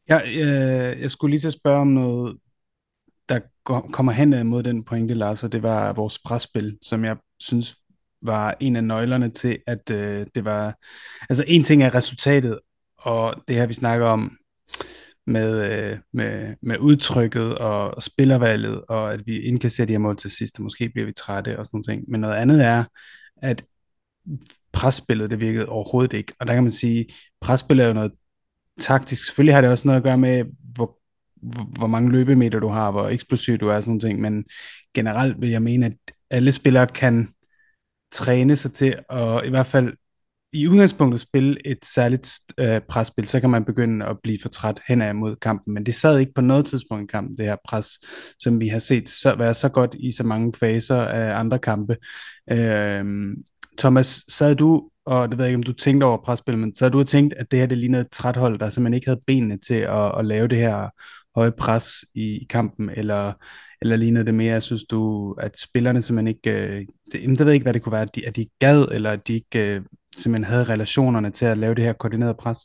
Ja, 0.08 0.20
øh, 0.26 1.00
jeg 1.00 1.10
skulle 1.10 1.30
lige 1.30 1.40
til 1.40 1.46
at 1.46 1.52
spørge 1.52 1.80
om 1.80 1.86
noget, 1.86 2.36
der 3.28 3.40
kommer 3.92 4.12
hen 4.12 4.46
mod 4.46 4.62
den 4.62 4.84
pointe, 4.84 5.14
Lars, 5.14 5.44
og 5.44 5.52
det 5.52 5.62
var 5.62 5.92
vores 5.92 6.18
presspil, 6.18 6.78
som 6.82 7.04
jeg 7.04 7.16
synes 7.40 7.76
var 8.22 8.56
en 8.60 8.76
af 8.76 8.84
nøglerne 8.84 9.30
til, 9.30 9.58
at 9.66 9.90
øh, 9.90 10.26
det 10.34 10.44
var... 10.44 10.74
Altså 11.28 11.44
en 11.46 11.64
ting 11.64 11.82
er 11.82 11.94
resultatet, 11.94 12.58
og 12.98 13.34
det 13.48 13.56
her 13.56 13.66
vi 13.66 13.74
snakker 13.74 14.06
om 14.06 14.36
med, 15.26 15.72
øh, 15.72 15.98
med, 16.12 16.54
med 16.62 16.78
udtrykket 16.78 17.58
og 17.58 18.02
spillervalget, 18.02 18.82
og 18.88 19.12
at 19.12 19.26
vi 19.26 19.40
indkasserer 19.40 19.86
de 19.86 19.92
her 19.92 19.98
mål 19.98 20.16
til 20.16 20.30
sidst, 20.30 20.58
og 20.58 20.62
måske 20.62 20.88
bliver 20.88 21.06
vi 21.06 21.12
trætte 21.12 21.58
og 21.58 21.64
sådan 21.64 21.76
noget 21.76 21.86
ting. 21.86 22.10
Men 22.10 22.20
noget 22.20 22.34
andet 22.34 22.64
er, 22.64 22.84
at 23.36 23.64
presspillet, 24.72 25.30
det 25.30 25.40
virkede 25.40 25.66
overhovedet 25.66 26.12
ikke. 26.12 26.32
Og 26.40 26.46
der 26.46 26.54
kan 26.54 26.62
man 26.62 26.72
sige, 26.72 27.06
presspillet 27.40 27.84
er 27.84 27.88
jo 27.88 27.94
noget 27.94 28.12
taktisk. 28.78 29.24
Selvfølgelig 29.24 29.54
har 29.54 29.60
det 29.60 29.70
også 29.70 29.88
noget 29.88 29.96
at 29.96 30.04
gøre 30.04 30.18
med, 30.18 30.44
hvor, 30.74 30.98
hvor, 31.78 31.86
mange 31.86 32.12
løbemeter 32.12 32.60
du 32.60 32.68
har, 32.68 32.90
hvor 32.90 33.08
eksplosiv 33.08 33.58
du 33.58 33.68
er, 33.68 33.80
sådan 33.80 33.90
nogle 33.90 34.00
ting. 34.00 34.20
Men 34.20 34.44
generelt 34.94 35.40
vil 35.40 35.50
jeg 35.50 35.62
mene, 35.62 35.86
at 35.86 35.96
alle 36.30 36.52
spillere 36.52 36.86
kan 36.86 37.28
træne 38.12 38.56
sig 38.56 38.72
til 38.72 38.96
at 39.10 39.46
i 39.46 39.50
hvert 39.50 39.66
fald 39.66 39.94
i 40.52 40.68
udgangspunktet 40.68 41.20
spille 41.20 41.66
et 41.66 41.84
særligt 41.84 42.38
øh, 42.58 42.80
presspil, 42.88 43.28
så 43.28 43.40
kan 43.40 43.50
man 43.50 43.64
begynde 43.64 44.06
at 44.06 44.16
blive 44.22 44.38
for 44.42 44.48
træt 44.48 44.80
hen 44.88 45.16
mod 45.16 45.36
kampen. 45.36 45.74
Men 45.74 45.86
det 45.86 45.94
sad 45.94 46.18
ikke 46.18 46.32
på 46.34 46.40
noget 46.40 46.66
tidspunkt 46.66 47.10
i 47.10 47.12
kampen, 47.12 47.34
det 47.38 47.46
her 47.46 47.56
pres, 47.64 47.88
som 48.38 48.60
vi 48.60 48.68
har 48.68 48.78
set 48.78 49.08
så, 49.08 49.34
være 49.34 49.54
så 49.54 49.68
godt 49.68 49.94
i 49.98 50.12
så 50.12 50.24
mange 50.24 50.52
faser 50.60 51.00
af 51.00 51.38
andre 51.38 51.58
kampe. 51.58 51.96
Øh, 52.50 53.04
Thomas, 53.78 54.24
sad 54.28 54.54
du, 54.54 54.90
og 55.06 55.28
det 55.28 55.38
ved 55.38 55.44
jeg 55.44 55.50
ikke, 55.50 55.58
om 55.58 55.62
du 55.62 55.72
tænkte 55.72 56.04
over 56.04 56.24
presspil, 56.24 56.58
men 56.58 56.74
sad 56.74 56.90
du 56.90 56.98
og 56.98 57.06
tænkt, 57.06 57.34
at 57.34 57.50
det 57.50 57.58
her 57.58 57.66
det 57.66 57.78
lignede 57.78 58.02
et 58.02 58.10
træt 58.10 58.36
hold, 58.36 58.58
der 58.58 58.70
simpelthen 58.70 58.94
ikke 58.94 59.06
havde 59.06 59.20
benene 59.26 59.58
til 59.58 59.74
at, 59.74 60.18
at 60.18 60.24
lave 60.24 60.48
det 60.48 60.58
her 60.58 60.88
høje 61.34 61.52
pres 61.52 62.04
i, 62.14 62.42
i 62.42 62.46
kampen, 62.50 62.90
eller, 62.90 63.32
eller 63.82 63.96
lignede 63.96 64.26
det 64.26 64.34
mere, 64.34 64.60
synes 64.60 64.84
du, 64.84 65.32
at 65.32 65.60
spillerne 65.60 66.02
simpelthen 66.02 66.36
ikke, 66.36 66.50
øh, 66.50 66.86
det, 67.12 67.38
jeg 67.38 67.46
ved 67.46 67.52
ikke, 67.52 67.64
hvad 67.64 67.74
det 67.74 67.82
kunne 67.82 67.92
være, 67.92 68.02
at 68.02 68.14
de, 68.14 68.26
at 68.26 68.36
de 68.36 68.46
gad, 68.58 68.88
eller 68.92 69.10
at 69.10 69.28
de 69.28 69.34
ikke 69.34 69.74
øh, 69.74 69.82
simpelthen 70.16 70.52
havde 70.52 70.64
relationerne 70.64 71.30
til 71.30 71.46
at 71.46 71.58
lave 71.58 71.74
det 71.74 71.84
her 71.84 71.92
koordinerede 71.92 72.34
pres? 72.34 72.58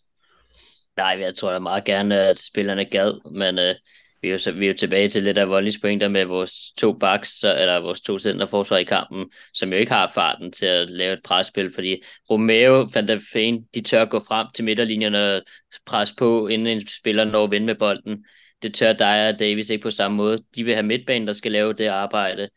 Nej, 0.98 1.18
jeg 1.20 1.36
tror 1.36 1.52
da 1.52 1.60
meget 1.60 1.86
gerne, 1.86 2.20
at 2.20 2.38
spillerne 2.38 2.86
gad, 2.86 3.32
men 3.32 3.60
øh, 3.60 3.76
vi, 4.24 4.30
er 4.30 4.44
jo, 4.48 4.52
vi 4.58 4.66
er 4.66 4.72
jo 4.72 4.78
tilbage 4.78 5.10
til 5.10 5.24
lidt 5.24 5.38
af 5.38 5.50
Volleys 5.50 5.80
pointer 5.80 6.08
med 6.08 6.26
vores 6.26 6.72
to 6.78 6.94
backs, 6.94 7.44
eller 7.44 7.80
vores 7.80 8.02
to 8.02 8.20
centerforsvar 8.20 8.78
i 8.78 8.84
kampen, 8.84 9.26
som 9.54 9.74
jo 9.74 9.78
ikke 9.78 9.92
har 9.92 10.12
farten 10.16 10.52
til 10.52 10.66
at 10.66 10.90
lave 10.90 11.14
et 11.14 11.24
presspil, 11.24 11.74
fordi 11.74 12.02
Romeo, 12.30 12.90
Van 12.94 13.08
der 13.08 13.20
Feen, 13.34 13.64
de 13.76 13.82
tør 13.82 14.06
gå 14.06 14.20
frem 14.20 14.48
til 14.56 14.66
midterlinjen 14.66 15.16
og 15.16 15.42
presse 15.86 16.16
på, 16.16 16.48
inden 16.48 16.68
en 16.68 16.88
spiller 16.88 17.26
når 17.26 17.44
at 17.44 17.52
vinde 17.52 17.66
med 17.66 17.76
bolden 17.76 18.26
det 18.64 18.74
tør 18.74 18.94
dig 18.94 19.30
og 19.30 19.40
Davis 19.40 19.70
ikke 19.70 19.84
på 19.84 19.92
samme 19.92 20.18
måde. 20.18 20.40
De 20.56 20.64
vil 20.64 20.74
have 20.74 20.86
midtbanen, 20.86 21.28
der 21.28 21.34
skal 21.34 21.52
lave 21.52 21.74
det 21.74 21.88
arbejde. 21.88 22.50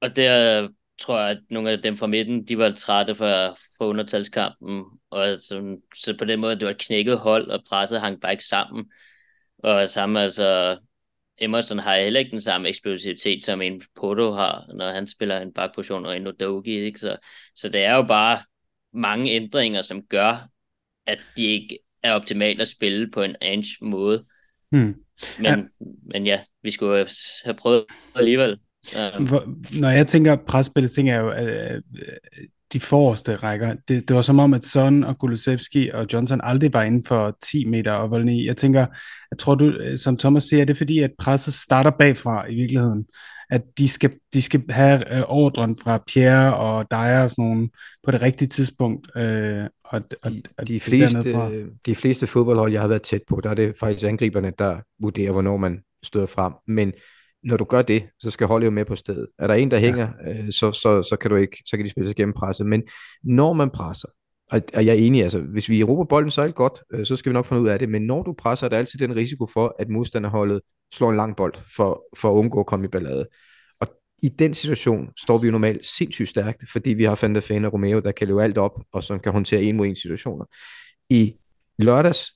Og 0.00 0.16
der 0.16 0.68
tror 0.98 1.20
jeg, 1.20 1.30
at 1.30 1.38
nogle 1.50 1.70
af 1.70 1.82
dem 1.82 1.96
fra 1.96 2.06
midten, 2.06 2.44
de 2.44 2.58
var 2.58 2.70
trætte 2.70 3.14
for, 3.14 3.58
for 3.78 3.86
undertalskampen. 3.86 4.84
Og 5.10 5.40
så, 5.40 5.76
så 5.94 6.16
på 6.18 6.24
den 6.24 6.40
måde, 6.40 6.54
det 6.56 6.64
var 6.64 6.70
et 6.70 6.80
knækket 6.86 7.18
hold, 7.18 7.50
og 7.50 7.64
presset 7.68 8.00
hang 8.00 8.20
bare 8.20 8.32
ikke 8.32 8.44
sammen. 8.44 8.90
Og 9.66 9.88
samme, 9.88 10.20
altså, 10.20 10.78
Emerson 11.38 11.78
har 11.78 11.96
heller 11.96 12.20
ikke 12.20 12.30
den 12.30 12.40
samme 12.40 12.68
eksplosivitet, 12.68 13.44
som 13.44 13.62
en 13.62 13.82
Porto 13.96 14.32
har, 14.32 14.74
når 14.74 14.92
han 14.92 15.06
spiller 15.06 15.38
en 15.38 15.52
bakposition 15.52 16.06
og 16.06 16.16
en 16.16 16.26
Odogi. 16.26 16.78
Ikke? 16.78 16.98
Så, 16.98 17.16
så 17.54 17.68
det 17.68 17.84
er 17.84 17.96
jo 17.96 18.02
bare 18.02 18.38
mange 18.94 19.30
ændringer, 19.30 19.82
som 19.82 20.02
gør, 20.02 20.48
at 21.06 21.18
de 21.36 21.44
ikke 21.44 21.78
er 22.02 22.12
optimalt 22.12 22.60
at 22.60 22.68
spille 22.68 23.10
på 23.10 23.22
en 23.22 23.36
Ange 23.40 23.68
måde. 23.80 24.24
Hmm. 24.70 24.94
Men 25.38 25.44
ja. 25.44 25.56
men 26.12 26.26
ja, 26.26 26.40
vi 26.62 26.70
skulle 26.70 27.06
have 27.44 27.54
prøvet 27.54 27.84
alligevel. 28.14 28.58
Um, 29.18 29.64
når 29.80 29.90
jeg 29.90 30.06
tænker 30.06 30.36
presspillet, 30.36 30.90
tænker 30.90 31.12
jeg 31.12 31.22
jo, 31.22 31.30
at 31.30 31.82
de 32.72 32.80
forreste 32.80 33.36
rækker, 33.36 33.74
det, 33.88 34.08
det 34.08 34.16
var 34.16 34.22
som 34.22 34.38
om, 34.38 34.54
at 34.54 34.64
Son 34.64 35.04
og 35.04 35.18
Kulusevski 35.18 35.90
og 35.90 36.06
Johnson 36.12 36.40
aldrig 36.42 36.72
var 36.72 36.82
inden 36.82 37.04
for 37.04 37.36
10 37.42 37.64
meter 37.64 37.92
og 37.92 38.10
Volny. 38.10 38.46
Jeg 38.46 38.56
tænker, 38.56 38.86
jeg 39.30 39.38
tror 39.38 39.54
du, 39.54 39.72
som 39.96 40.16
Thomas 40.16 40.44
siger, 40.44 40.64
det 40.64 40.74
er 40.74 40.78
fordi, 40.78 40.98
at 41.00 41.10
presset 41.18 41.54
starter 41.54 41.90
bagfra 41.90 42.50
i 42.50 42.54
virkeligheden. 42.54 43.06
At 43.50 43.62
de 43.78 43.88
skal, 43.88 44.12
de 44.34 44.42
skal 44.42 44.62
have 44.70 45.16
øh, 45.16 45.22
ordren 45.28 45.76
fra 45.82 46.02
Pierre 46.06 46.56
og 46.56 46.86
Dyer 46.90 47.22
og 47.22 47.30
sådan 47.30 47.44
nogen 47.44 47.70
på 48.04 48.10
det 48.10 48.22
rigtige 48.22 48.48
tidspunkt. 48.48 49.08
Øh, 49.16 49.64
og, 49.84 50.02
og, 50.22 50.32
og 50.58 50.68
de, 50.68 50.80
fleste, 50.80 51.66
de 51.86 51.94
fleste 51.94 52.26
fodboldhold, 52.26 52.72
jeg 52.72 52.80
har 52.80 52.88
været 52.88 53.02
tæt 53.02 53.22
på, 53.28 53.40
der 53.40 53.50
er 53.50 53.54
det 53.54 53.74
faktisk 53.80 54.04
angriberne, 54.04 54.52
der 54.58 54.76
vurderer, 55.02 55.32
hvornår 55.32 55.56
man 55.56 55.80
støder 56.02 56.26
frem. 56.26 56.52
Men 56.66 56.92
når 57.46 57.56
du 57.56 57.64
gør 57.64 57.82
det, 57.82 58.06
så 58.18 58.30
skal 58.30 58.46
holdet 58.46 58.66
jo 58.66 58.70
med 58.70 58.84
på 58.84 58.96
stedet. 58.96 59.26
Er 59.38 59.46
der 59.46 59.54
en, 59.54 59.70
der 59.70 59.78
hænger, 59.78 60.08
ja. 60.26 60.30
øh, 60.30 60.52
så, 60.52 60.72
så, 60.72 61.02
så, 61.02 61.16
kan 61.20 61.30
du 61.30 61.36
ikke, 61.36 61.62
så 61.66 61.76
kan 61.76 61.86
de 61.86 61.90
spille 61.90 62.08
sig 62.08 62.16
gennem 62.16 62.32
presset. 62.32 62.66
Men 62.66 62.82
når 63.22 63.52
man 63.52 63.70
presser, 63.70 64.08
og, 64.50 64.62
og 64.74 64.86
jeg 64.86 64.92
er 64.92 65.06
enig, 65.06 65.22
altså 65.22 65.40
hvis 65.40 65.68
vi 65.68 65.82
råber 65.82 66.04
bolden, 66.04 66.30
så 66.30 66.46
det 66.46 66.54
godt, 66.54 66.82
øh, 66.92 67.06
så 67.06 67.16
skal 67.16 67.30
vi 67.30 67.34
nok 67.34 67.46
finde 67.46 67.62
ud 67.62 67.68
af 67.68 67.78
det. 67.78 67.88
Men 67.88 68.02
når 68.02 68.22
du 68.22 68.34
presser, 68.38 68.66
er 68.66 68.68
der 68.68 68.78
altid 68.78 68.98
den 68.98 69.16
risiko 69.16 69.46
for, 69.46 69.76
at 69.78 69.88
modstanderholdet 69.88 70.60
slår 70.94 71.10
en 71.10 71.16
lang 71.16 71.36
bold 71.36 71.54
for, 71.76 72.04
for 72.16 72.30
at 72.30 72.34
undgå 72.34 72.60
at 72.60 72.66
komme 72.66 72.84
i 72.84 72.88
ballade 72.88 73.26
i 74.22 74.28
den 74.28 74.54
situation 74.54 75.10
står 75.16 75.38
vi 75.38 75.46
jo 75.46 75.52
normalt 75.52 75.86
sindssygt 75.86 76.28
stærkt, 76.28 76.70
fordi 76.70 76.90
vi 76.90 77.04
har 77.04 77.14
Fanta 77.14 77.40
Fan 77.40 77.64
og 77.64 77.72
Romeo, 77.72 78.00
der 78.00 78.12
kan 78.12 78.26
løbe 78.26 78.42
alt 78.42 78.58
op, 78.58 78.80
og 78.92 79.02
som 79.02 79.20
kan 79.20 79.32
håndtere 79.32 79.62
en 79.62 79.76
mod 79.76 79.86
en 79.86 79.96
situationer. 79.96 80.44
I 81.10 81.34
lørdags, 81.78 82.32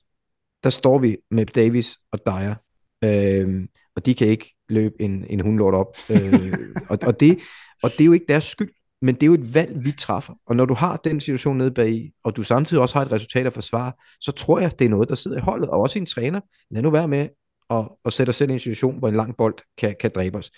der 0.63 0.69
står 0.69 0.99
vi 0.99 1.17
med 1.31 1.45
Davis 1.45 1.97
og 2.11 2.19
Dyer, 2.25 2.55
øh, 3.03 3.67
og 3.95 4.05
de 4.05 4.15
kan 4.15 4.27
ikke 4.27 4.55
løbe 4.71 4.95
en, 4.99 5.25
en 5.29 5.39
hundlort 5.39 5.73
op. 5.73 5.97
Øh, 6.09 6.53
og, 6.89 6.97
og, 7.01 7.19
det, 7.19 7.39
og 7.83 7.91
det 7.91 8.01
er 8.01 8.05
jo 8.05 8.11
ikke 8.11 8.25
deres 8.29 8.43
skyld. 8.43 8.69
men 9.01 9.15
det 9.15 9.23
er 9.23 9.27
jo 9.27 9.33
et 9.33 9.55
valg, 9.55 9.85
vi 9.85 9.91
træffer. 9.91 10.33
Og 10.45 10.55
når 10.55 10.65
du 10.65 10.73
har 10.73 10.97
den 11.03 11.19
situation 11.19 11.57
nede 11.57 11.71
bag 11.71 12.11
og 12.23 12.35
du 12.35 12.43
samtidig 12.43 12.81
også 12.81 12.95
har 12.95 13.05
et 13.05 13.11
resultat 13.11 13.45
at 13.45 13.53
forsvare, 13.53 13.91
så 14.19 14.31
tror 14.31 14.59
jeg, 14.59 14.79
det 14.79 14.85
er 14.85 14.89
noget, 14.89 15.09
der 15.09 15.15
sidder 15.15 15.37
i 15.37 15.41
holdet, 15.41 15.69
og 15.69 15.79
også 15.79 15.99
i 15.99 16.01
en 16.01 16.05
træner. 16.05 16.41
Lad 16.71 16.81
nu 16.81 16.89
være 16.89 17.07
med 17.07 17.27
at, 17.69 17.89
at 18.05 18.13
sætte 18.13 18.29
os 18.29 18.35
selv 18.35 18.49
i 18.49 18.53
en 18.53 18.59
situation, 18.59 18.99
hvor 18.99 19.07
en 19.07 19.15
lang 19.15 19.37
bold 19.37 19.55
kan, 19.77 19.95
kan 19.99 20.11
dræbe 20.15 20.37
os. 20.37 20.51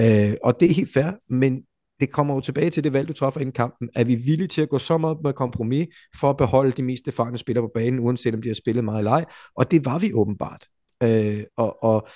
Øh, 0.00 0.34
og 0.42 0.60
det 0.60 0.70
er 0.70 0.74
helt 0.74 0.92
fair, 0.92 1.10
men 1.28 1.62
det 2.00 2.12
kommer 2.12 2.34
jo 2.34 2.40
tilbage 2.40 2.70
til 2.70 2.84
det 2.84 2.92
valg, 2.92 3.08
du 3.08 3.12
træffer 3.12 3.40
inden 3.40 3.52
kampen. 3.52 3.88
Er 3.94 4.04
vi 4.04 4.14
villige 4.14 4.48
til 4.48 4.62
at 4.62 4.68
gå 4.68 4.78
så 4.78 4.98
meget 4.98 5.18
med 5.24 5.32
kompromis 5.32 5.86
for 6.20 6.30
at 6.30 6.36
beholde 6.36 6.72
de 6.72 6.82
mest 6.82 7.08
erfarne 7.08 7.38
spillere 7.38 7.64
på 7.64 7.70
banen, 7.74 8.00
uanset 8.00 8.34
om 8.34 8.42
de 8.42 8.48
har 8.48 8.54
spillet 8.54 8.84
meget 8.84 9.04
leg? 9.04 9.24
Og 9.54 9.70
det 9.70 9.84
var 9.84 9.98
vi 9.98 10.12
åbenbart. 10.12 10.66
Øh, 11.02 11.44
og, 11.56 11.82
og 11.82 12.08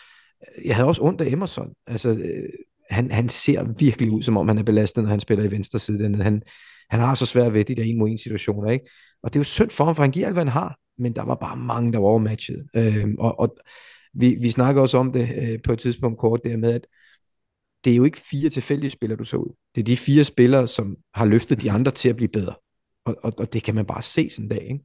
jeg 0.64 0.76
havde 0.76 0.88
også 0.88 1.02
ondt 1.02 1.20
af 1.20 1.26
Emerson. 1.26 1.72
Altså, 1.86 2.10
øh, 2.10 2.48
han, 2.90 3.10
han 3.10 3.28
ser 3.28 3.62
virkelig 3.78 4.10
ud, 4.10 4.22
som 4.22 4.36
om 4.36 4.48
han 4.48 4.58
er 4.58 4.62
belastet, 4.62 5.04
når 5.04 5.10
han 5.10 5.20
spiller 5.20 5.44
i 5.44 5.50
venstre 5.50 5.78
side. 5.78 6.22
Han, 6.22 6.42
han 6.90 7.00
har 7.00 7.14
så 7.14 7.26
svært 7.26 7.54
ved 7.54 7.64
de 7.64 7.74
der 7.74 7.82
en 7.82 7.98
mod 7.98 8.08
en 8.08 8.18
situationer, 8.18 8.70
ikke? 8.70 8.90
Og 9.22 9.32
det 9.32 9.36
er 9.36 9.40
jo 9.40 9.44
synd 9.44 9.70
for 9.70 9.84
ham, 9.84 9.96
for 9.96 10.02
han 10.02 10.12
giver 10.12 10.26
alt, 10.26 10.34
hvad 10.34 10.44
han 10.44 10.52
har, 10.52 10.78
men 10.98 11.16
der 11.16 11.22
var 11.22 11.34
bare 11.34 11.56
mange, 11.56 11.92
der 11.92 11.98
var 11.98 12.08
overmatchet. 12.08 12.66
Øh, 12.76 13.06
og, 13.18 13.40
og 13.40 13.56
vi, 14.14 14.36
vi 14.40 14.50
snakker 14.50 14.82
også 14.82 14.98
om 14.98 15.12
det 15.12 15.28
øh, 15.42 15.58
på 15.64 15.72
et 15.72 15.78
tidspunkt 15.78 16.18
kort, 16.18 16.40
der 16.44 16.56
med, 16.56 16.72
at 16.72 16.86
det 17.84 17.92
er 17.92 17.96
jo 17.96 18.04
ikke 18.04 18.20
fire 18.30 18.50
tilfældige 18.50 18.90
spillere, 18.90 19.18
du 19.18 19.24
så 19.24 19.36
ud. 19.36 19.54
Det 19.74 19.80
er 19.80 19.84
de 19.84 19.96
fire 19.96 20.24
spillere, 20.24 20.68
som 20.68 20.96
har 21.14 21.24
løftet 21.24 21.62
de 21.62 21.70
andre 21.70 21.90
til 21.90 22.08
at 22.08 22.16
blive 22.16 22.28
bedre. 22.28 22.54
Og, 23.04 23.16
og, 23.22 23.32
og 23.38 23.52
det 23.52 23.62
kan 23.62 23.74
man 23.74 23.86
bare 23.86 24.02
se 24.02 24.30
sådan 24.30 24.44
en 24.44 24.48
dag, 24.48 24.62
ikke? 24.62 24.84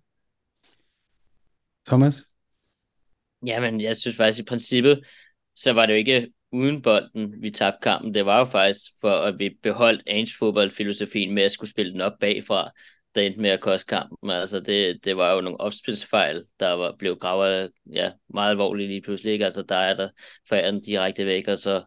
Thomas? 1.88 2.26
Jamen, 3.46 3.82
jeg 3.82 3.98
synes 3.98 4.18
faktisk 4.18 4.44
i 4.44 4.46
princippet, 4.46 5.08
så 5.58 5.74
var 5.74 5.86
det 5.86 5.94
jo 5.94 5.98
ikke 5.98 6.28
uden 6.52 6.82
bolden, 6.82 7.42
vi 7.42 7.52
tabte 7.52 7.80
kampen. 7.82 8.14
Det 8.14 8.26
var 8.26 8.40
jo 8.40 8.46
faktisk 8.46 8.82
for, 9.02 9.12
at 9.12 9.40
vi 9.40 9.58
beholdt 9.64 10.04
Ange 10.08 10.32
fodboldfilosofien 10.40 11.34
med 11.34 11.44
at 11.44 11.52
skulle 11.52 11.70
spille 11.70 11.92
den 11.92 12.02
op 12.02 12.14
bagfra, 12.20 12.70
der 13.16 13.22
endte 13.22 13.42
med 13.42 13.50
at 13.50 13.62
koste 13.62 13.88
kampen. 13.88 14.30
Altså, 14.30 14.60
det, 14.60 15.06
det 15.06 15.18
var 15.18 15.34
jo 15.34 15.42
nogle 15.42 15.60
opspilsfejl, 15.60 16.44
der 16.60 16.72
var, 16.72 16.96
blev 17.00 17.16
gravet 17.16 17.72
ja, 17.94 18.12
meget 18.34 18.50
alvorligt 18.50 18.90
lige 18.90 19.02
pludselig. 19.02 19.34
Ikke? 19.34 19.46
Altså, 19.46 19.62
der 19.62 19.76
er 19.76 19.96
der 19.96 20.10
forærer 20.50 20.72
den 20.72 20.82
direkte 20.82 21.26
væk, 21.26 21.48
og 21.48 21.58
så 21.58 21.84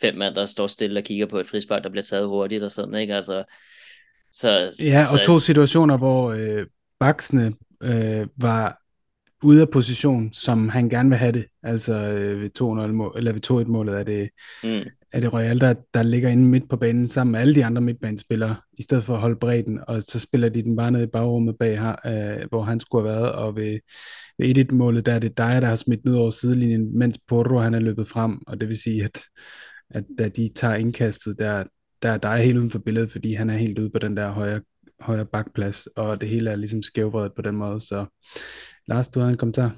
fem 0.00 0.14
mand, 0.14 0.34
der 0.34 0.46
står 0.46 0.66
stille 0.66 1.00
og 1.00 1.04
kigger 1.04 1.26
på 1.26 1.38
et 1.38 1.46
frispark, 1.46 1.82
der 1.82 1.90
bliver 1.90 2.04
taget 2.04 2.28
hurtigt 2.28 2.62
og 2.62 2.72
sådan, 2.72 2.94
ikke? 2.94 3.14
Altså, 3.14 3.44
så, 4.32 4.48
ja, 4.80 5.00
og 5.12 5.18
så, 5.18 5.24
to 5.26 5.38
situationer, 5.38 5.96
hvor 5.96 6.30
øh, 6.30 6.66
baksene 6.98 7.54
øh, 7.82 8.26
var 8.36 8.82
ude 9.42 9.60
af 9.62 9.70
position, 9.70 10.32
som 10.32 10.68
han 10.68 10.88
gerne 10.88 11.08
vil 11.08 11.18
have 11.18 11.32
det. 11.32 11.46
Altså 11.62 11.94
øh, 11.94 12.40
ved 12.40 12.50
2-0 12.60 12.64
mål, 12.92 13.14
eller 13.16 13.32
ved 13.32 13.64
2-1 13.66 13.68
målet 13.68 13.98
er 13.98 14.02
det, 14.02 14.28
mm. 14.64 14.90
er 15.12 15.20
det 15.20 15.32
Royal, 15.32 15.60
der, 15.60 15.74
der 15.94 16.02
ligger 16.02 16.28
inde 16.28 16.44
midt 16.44 16.68
på 16.68 16.76
banen 16.76 17.06
sammen 17.06 17.32
med 17.32 17.40
alle 17.40 17.54
de 17.54 17.64
andre 17.64 17.82
midtbanespillere, 17.82 18.56
i 18.78 18.82
stedet 18.82 19.04
for 19.04 19.14
at 19.14 19.20
holde 19.20 19.36
bredden, 19.36 19.80
og 19.88 20.02
så 20.02 20.18
spiller 20.18 20.48
de 20.48 20.62
den 20.62 20.76
bare 20.76 20.90
ned 20.90 21.02
i 21.02 21.06
bagrummet 21.06 21.56
bag 21.58 21.80
her, 21.80 21.96
øh, 22.06 22.48
hvor 22.48 22.62
han 22.62 22.80
skulle 22.80 23.08
have 23.08 23.20
været, 23.20 23.32
og 23.32 23.56
ved, 23.56 23.78
ved 24.38 24.58
1-1 24.58 24.74
målet, 24.74 25.06
der 25.06 25.12
er 25.12 25.18
det 25.18 25.38
dig, 25.38 25.62
der 25.62 25.68
har 25.68 25.76
smidt 25.76 26.04
ned 26.04 26.14
over 26.14 26.30
sidelinjen, 26.30 26.98
mens 26.98 27.18
Porro 27.28 27.58
han 27.58 27.74
er 27.74 27.80
løbet 27.80 28.08
frem, 28.08 28.38
og 28.46 28.60
det 28.60 28.68
vil 28.68 28.78
sige, 28.78 29.04
at 29.04 29.20
at 29.90 30.04
da 30.18 30.28
de 30.28 30.50
tager 30.54 30.74
indkastet, 30.74 31.38
der, 31.38 31.64
der 32.02 32.08
er 32.08 32.18
dig 32.18 32.38
helt 32.38 32.58
uden 32.58 32.70
for 32.70 32.78
billedet, 32.78 33.10
fordi 33.12 33.34
han 33.34 33.50
er 33.50 33.56
helt 33.56 33.78
ude 33.78 33.90
på 33.90 33.98
den 33.98 34.16
der 34.16 34.30
højre, 34.30 34.60
højre 35.00 35.26
bakplads, 35.26 35.86
og 35.86 36.20
det 36.20 36.28
hele 36.28 36.50
er 36.50 36.56
ligesom 36.56 36.82
skævvredet 36.82 37.34
på 37.34 37.42
den 37.42 37.56
måde. 37.56 37.80
Så 37.80 38.06
Lars, 38.86 39.08
du 39.08 39.20
har 39.20 39.28
en 39.28 39.36
kommentar? 39.36 39.76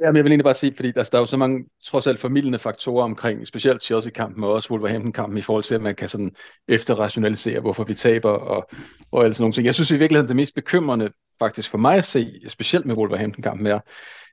Ja, 0.00 0.06
men 0.06 0.16
jeg 0.16 0.24
vil 0.24 0.32
egentlig 0.32 0.44
bare 0.44 0.54
sige, 0.54 0.72
fordi 0.76 0.92
der, 0.92 1.02
der 1.02 1.18
er 1.18 1.22
jo 1.22 1.26
så 1.26 1.36
mange 1.36 1.64
trods 1.84 2.06
alt 2.06 2.18
formidlende 2.18 2.58
faktorer 2.58 3.04
omkring, 3.04 3.46
specielt 3.46 3.82
Chelsea-kampen 3.82 4.44
og 4.44 4.52
også 4.52 4.70
Wolverhampton-kampen 4.70 5.38
i 5.38 5.42
forhold 5.42 5.64
til, 5.64 5.74
at 5.74 5.80
man 5.80 5.94
kan 5.94 6.08
sådan 6.08 6.30
efterrationalisere, 6.68 7.60
hvorfor 7.60 7.84
vi 7.84 7.94
taber 7.94 8.30
og, 8.30 8.70
og 9.12 9.24
alt 9.24 9.36
sådan 9.36 9.42
nogle 9.42 9.52
ting. 9.52 9.66
Jeg 9.66 9.74
synes 9.74 9.90
i 9.90 9.96
virkeligheden, 9.96 10.28
det 10.28 10.36
mest 10.36 10.54
bekymrende 10.54 11.10
faktisk 11.38 11.70
for 11.70 11.78
mig 11.78 11.96
at 11.96 12.04
se, 12.04 12.40
specielt 12.48 12.86
med 12.86 12.94
Wolverhampton-kampen 12.94 13.66
er, 13.66 13.80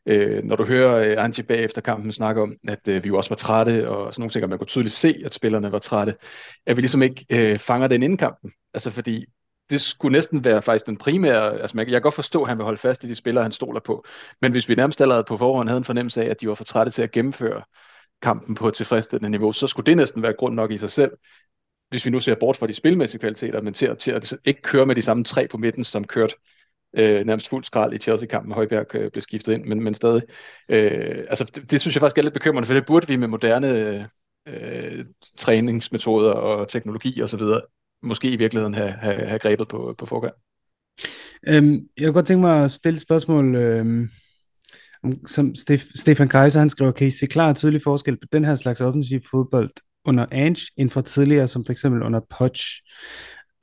Øh, 0.07 0.43
når 0.43 0.55
du 0.55 0.65
hører 0.65 0.95
øh, 0.95 1.23
Angie 1.23 1.43
bagefter 1.43 1.81
kampen 1.81 2.11
snakke 2.11 2.41
om, 2.41 2.53
at 2.67 2.87
øh, 2.87 3.03
vi 3.03 3.07
jo 3.07 3.17
også 3.17 3.29
var 3.29 3.35
trætte, 3.35 3.89
og 3.89 4.13
sådan 4.13 4.21
nogle 4.21 4.31
ting, 4.31 4.43
og 4.43 4.49
man 4.49 4.57
kunne 4.57 4.67
tydeligt 4.67 4.93
se, 4.93 5.21
at 5.25 5.33
spillerne 5.33 5.71
var 5.71 5.79
trætte, 5.79 6.15
at 6.65 6.77
vi 6.77 6.81
ligesom 6.81 7.01
ikke 7.01 7.25
øh, 7.29 7.59
fanger 7.59 7.87
den 7.87 8.03
inden 8.03 8.17
kampen. 8.17 8.51
Altså 8.73 8.89
fordi 8.89 9.25
det 9.69 9.81
skulle 9.81 10.13
næsten 10.13 10.43
være 10.43 10.61
faktisk 10.61 10.85
den 10.85 10.97
primære, 10.97 11.59
altså 11.61 11.77
jeg 11.77 11.87
kan 11.87 12.01
godt 12.01 12.13
forstå, 12.13 12.41
at 12.41 12.47
han 12.47 12.57
vil 12.57 12.63
holde 12.63 12.77
fast 12.77 13.03
i 13.03 13.07
de 13.07 13.15
spillere, 13.15 13.43
han 13.43 13.51
stoler 13.51 13.79
på, 13.79 14.05
men 14.41 14.51
hvis 14.51 14.69
vi 14.69 14.75
nærmest 14.75 15.01
allerede 15.01 15.23
på 15.23 15.37
forhånd 15.37 15.69
havde 15.69 15.77
en 15.77 15.83
fornemmelse 15.83 16.23
af, 16.23 16.29
at 16.29 16.41
de 16.41 16.47
var 16.47 16.53
for 16.53 16.63
trætte 16.63 16.91
til 16.91 17.01
at 17.01 17.11
gennemføre 17.11 17.63
kampen 18.21 18.55
på 18.55 18.67
et 18.67 18.73
tilfredsstillende 18.73 19.29
niveau, 19.29 19.51
så 19.51 19.67
skulle 19.67 19.85
det 19.85 19.97
næsten 19.97 20.21
være 20.21 20.33
grund 20.33 20.55
nok 20.55 20.71
i 20.71 20.77
sig 20.77 20.91
selv, 20.91 21.11
hvis 21.89 22.05
vi 22.05 22.11
nu 22.11 22.19
ser 22.19 22.35
bort 22.39 22.57
fra 22.57 22.67
de 22.67 22.73
spilmæssige 22.73 23.19
kvaliteter, 23.19 23.61
men 23.61 23.73
til, 23.73 23.97
til 23.97 24.11
at 24.11 24.33
ikke 24.45 24.61
køre 24.61 24.85
med 24.85 24.95
de 24.95 25.01
samme 25.01 25.23
tre 25.23 25.47
på 25.47 25.57
midten, 25.57 25.83
som 25.83 26.03
kørte 26.03 26.35
øh, 26.97 27.25
nærmest 27.25 27.49
fuld 27.49 27.63
skrald 27.63 27.93
i 27.93 27.97
Chelsea-kampen, 27.97 28.53
Højbjerg 28.53 28.95
øh, 28.95 29.11
blev 29.11 29.21
skiftet 29.21 29.53
ind, 29.53 29.65
men, 29.65 29.83
men 29.83 29.93
stadig. 29.93 30.21
Øh, 30.69 31.25
altså, 31.29 31.43
det, 31.43 31.71
det 31.71 31.81
synes 31.81 31.95
jeg 31.95 32.01
faktisk 32.01 32.17
er 32.17 32.21
lidt 32.21 32.33
bekymrende, 32.33 32.67
for 32.67 32.73
det 32.73 32.85
burde 32.85 33.07
vi 33.07 33.15
med 33.15 33.27
moderne 33.27 34.09
øh, 34.47 35.05
træningsmetoder 35.37 36.31
og 36.31 36.67
teknologi 36.67 37.21
osv 37.21 37.41
måske 38.05 38.31
i 38.31 38.35
virkeligheden 38.35 38.73
have, 38.73 38.91
have, 38.91 39.27
have 39.27 39.39
grebet 39.39 39.67
på, 39.67 39.95
på 39.97 40.05
forgang. 40.05 40.33
Øhm, 41.47 41.87
jeg 41.97 42.05
kunne 42.05 42.13
godt 42.13 42.25
tænke 42.25 42.41
mig 42.41 42.63
at 42.63 42.71
stille 42.71 42.95
et 42.95 43.01
spørgsmål, 43.01 43.55
øhm, 43.55 44.09
som 45.25 45.53
Stef- 45.57 45.91
Stefan 45.95 46.29
Kaiser, 46.29 46.59
han 46.59 46.69
skriver, 46.69 46.91
kan 46.91 47.07
I 47.07 47.11
se 47.11 47.27
klar 47.27 47.49
og 47.49 47.55
tydelig 47.55 47.81
forskel 47.83 48.17
på 48.17 48.27
den 48.31 48.45
her 48.45 48.55
slags 48.55 48.81
offensiv 48.81 49.21
fodbold 49.31 49.71
under 50.05 50.25
Ange, 50.31 50.71
end 50.77 50.89
for 50.89 51.01
tidligere, 51.01 51.47
som 51.47 51.65
for 51.65 51.71
eksempel 51.71 52.03
under 52.03 52.19
Poch, 52.37 52.63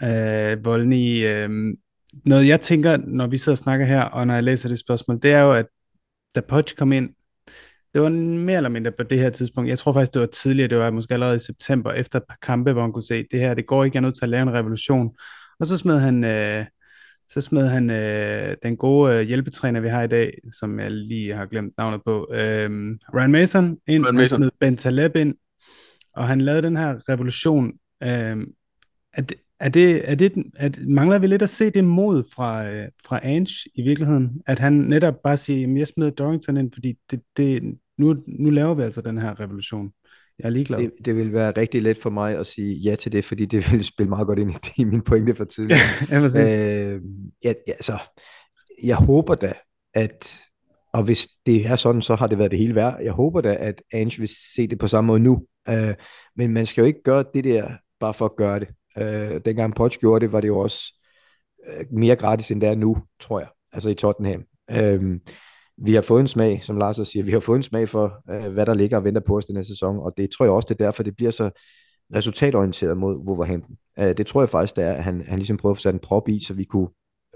øh, 0.03 0.65
Volny, 0.65 1.27
øh, 1.27 1.51
noget 2.25 2.49
jeg 2.49 2.61
tænker, 2.61 2.97
når 2.97 3.27
vi 3.27 3.37
sidder 3.37 3.55
og 3.55 3.59
snakker 3.59 3.87
her, 3.87 4.03
og 4.03 4.27
når 4.27 4.35
jeg 4.35 4.43
læser 4.43 4.69
det 4.69 4.79
spørgsmål, 4.79 5.19
det 5.23 5.33
er 5.33 5.41
jo, 5.41 5.53
at 5.53 5.67
da 6.35 6.41
Poch 6.41 6.77
kom 6.77 6.93
ind, 6.93 7.11
det 7.95 8.03
var 8.03 8.09
mere 8.09 8.57
eller 8.57 8.71
mindre 8.71 8.93
på 8.93 9.03
det 9.03 9.19
her 9.19 9.31
tidspunkt. 9.31 9.71
Jeg 9.71 9.79
tror 9.79 9.93
faktisk, 9.93 10.15
det 10.15 10.21
var 10.21 10.27
tidligere, 10.27 10.69
det 10.69 10.79
var 10.79 10.91
måske 10.91 11.15
allerede 11.15 11.37
i 11.37 11.39
september, 11.39 11.93
efter 11.93 12.19
et 12.19 12.25
par 12.29 12.39
kampe, 12.43 12.73
hvor 12.73 12.83
han 12.83 12.93
kunne 12.93 13.03
se, 13.03 13.27
det 13.31 13.41
her, 13.41 13.55
det 13.55 13.67
går 13.67 13.85
ikke, 13.85 13.97
jeg 13.97 14.01
er 14.01 14.07
nødt 14.07 14.15
til 14.15 14.25
at 14.25 14.29
lave 14.29 14.43
en 14.43 14.53
revolution. 14.53 15.17
Og 15.61 15.67
så 15.67 15.77
smed 15.77 15.99
han, 15.99 16.25
øh, 16.25 16.65
så 17.29 17.41
smed 17.41 17.69
han 17.69 17.91
øh, 17.91 18.57
den 18.63 18.77
gode 18.77 19.15
øh, 19.15 19.21
hjælpetræner, 19.21 19.81
vi 19.81 19.89
har 19.89 20.03
i 20.03 20.09
dag, 20.09 20.39
som 20.53 20.81
jeg 20.81 20.91
lige 20.91 21.35
har 21.35 21.47
glemt 21.47 21.75
navnet 21.79 22.01
på, 22.05 22.29
øh, 22.33 22.71
Ryan 23.15 23.33
Mason 23.33 23.79
ind, 23.87 24.05
Ryan 24.05 24.15
Mason. 24.15 24.43
han 24.43 24.51
smed 24.51 24.51
Ben 24.61 24.77
Taleb 24.77 25.17
ind, 25.17 25.35
og 26.17 26.29
han 26.29 26.41
lavede 26.41 26.63
den 26.63 26.77
her 26.77 27.09
revolution. 27.09 27.73
Øh, 28.03 28.37
at, 29.13 29.33
er 29.63 29.69
det, 29.69 30.11
er 30.11 30.15
det, 30.15 30.33
at, 30.57 30.79
mangler 30.89 31.19
vi 31.19 31.27
lidt 31.27 31.43
at 31.43 31.51
se 31.51 31.71
det 31.71 31.85
mod 31.85 32.25
fra, 32.35 32.71
øh, 32.71 32.89
fra 33.07 33.21
Ange 33.23 33.71
i 33.75 33.83
virkeligheden? 33.83 34.43
At 34.47 34.59
han 34.59 34.73
netop 34.73 35.15
bare 35.25 35.37
siger, 35.37 35.69
at 35.69 35.79
jeg 35.79 35.87
smider 35.87 36.11
Dorrington 36.11 36.57
ind, 36.57 36.73
fordi 36.73 36.95
det, 37.11 37.21
det, 37.37 37.63
nu, 37.99 38.17
nu 38.27 38.51
laver 38.51 38.75
vi 38.75 38.83
altså 38.83 39.01
den 39.01 39.19
her 39.19 39.41
revolution. 39.41 39.91
Jeg 40.39 40.45
er 40.47 40.51
ligeglad. 40.51 40.79
Det, 40.79 40.93
det 41.05 41.17
vil 41.17 41.33
være 41.33 41.53
rigtig 41.57 41.83
let 41.83 41.99
for 41.99 42.11
mig 42.11 42.39
at 42.39 42.47
sige 42.47 42.75
ja 42.75 42.95
til 42.95 43.13
det, 43.13 43.25
fordi 43.25 43.47
det 43.47 43.65
vil 43.73 43.85
spille 43.85 44.09
meget 44.11 44.27
godt 44.27 44.39
ind 44.39 44.51
i, 44.51 44.81
i 44.81 44.85
min 44.85 45.03
pointe 45.03 45.35
for 45.35 45.45
tidligere. 45.45 45.81
ja, 46.11 46.21
præcis. 46.21 46.57
Øh, 46.57 47.01
ja, 47.45 47.53
altså, 47.67 47.99
jeg 48.83 48.97
håber 48.97 49.35
da, 49.35 49.53
at 49.95 50.39
og 50.93 51.03
hvis 51.03 51.29
det 51.47 51.67
er 51.67 51.77
sådan, 51.77 52.03
så 52.03 52.15
har 52.15 52.27
det 52.27 52.39
været 52.39 52.51
det 52.51 52.59
hele 52.59 52.75
værd. 52.75 52.99
Jeg 53.03 53.13
håber 53.13 53.41
da, 53.41 53.57
at 53.61 53.83
Ange 53.93 54.19
vil 54.19 54.29
se 54.55 54.67
det 54.67 54.79
på 54.79 54.89
samme 54.89 55.07
måde 55.07 55.21
nu. 55.21 55.47
Øh, 55.69 55.95
men 56.37 56.53
man 56.53 56.67
skal 56.67 56.83
jo 56.83 56.87
ikke 56.87 57.03
gøre 57.03 57.25
det 57.35 57.45
der 57.45 57.71
bare 58.01 58.15
for 58.15 58.25
at 58.25 58.37
gøre 58.37 58.61
det. 58.61 58.69
Øh, 58.99 59.41
dengang 59.45 59.75
Poch 59.75 59.99
gjorde 59.99 60.25
det, 60.25 60.33
var 60.33 60.41
det 60.41 60.49
jo 60.49 60.59
også 60.59 60.95
øh, 61.67 61.85
mere 61.91 62.17
gratis, 62.17 62.51
end 62.51 62.61
det 62.61 62.69
er 62.69 62.75
nu, 62.75 62.97
tror 63.21 63.39
jeg. 63.39 63.49
Altså 63.73 63.91
i 63.91 63.95
Tottenham. 63.95 64.45
Øh, 64.71 65.21
vi 65.77 65.95
har 65.95 66.03
fået 66.03 66.21
en 66.21 66.29
smag, 66.29 66.63
som 66.63 66.77
Lars 66.77 66.99
også 66.99 67.13
siger, 67.13 67.25
vi 67.25 67.31
har 67.33 67.41
fået 67.41 67.57
en 67.57 67.63
smag 67.63 67.89
for, 67.89 68.23
øh, 68.31 68.53
hvad 68.53 68.67
der 68.67 68.75
ligger 68.75 68.97
og 68.97 69.05
venter 69.05 69.21
på 69.21 69.37
os 69.37 69.45
den 69.45 69.57
her 69.57 69.63
sæson, 69.63 69.99
og 69.99 70.13
det 70.17 70.31
tror 70.31 70.45
jeg 70.45 70.53
også, 70.53 70.67
det 70.69 70.81
er 70.81 70.85
derfor, 70.85 71.03
det 71.03 71.17
bliver 71.17 71.31
så 71.31 71.51
resultatorienteret 72.15 72.97
mod 72.97 73.17
Wolverhampton. 73.29 73.77
Øh, 73.99 74.17
det 74.17 74.27
tror 74.27 74.43
jeg 74.43 74.49
faktisk, 74.49 74.77
det 74.77 74.85
er, 74.85 74.93
at 74.93 75.05
han, 75.05 75.25
han 75.29 75.39
ligesom 75.39 75.57
prøver 75.57 75.73
at 75.73 75.77
få 75.77 75.81
sat 75.81 75.95
en 75.95 76.01
prop 76.01 76.29
i, 76.29 76.45
så 76.45 76.55
vi 76.55 76.65
kunne 76.65 76.89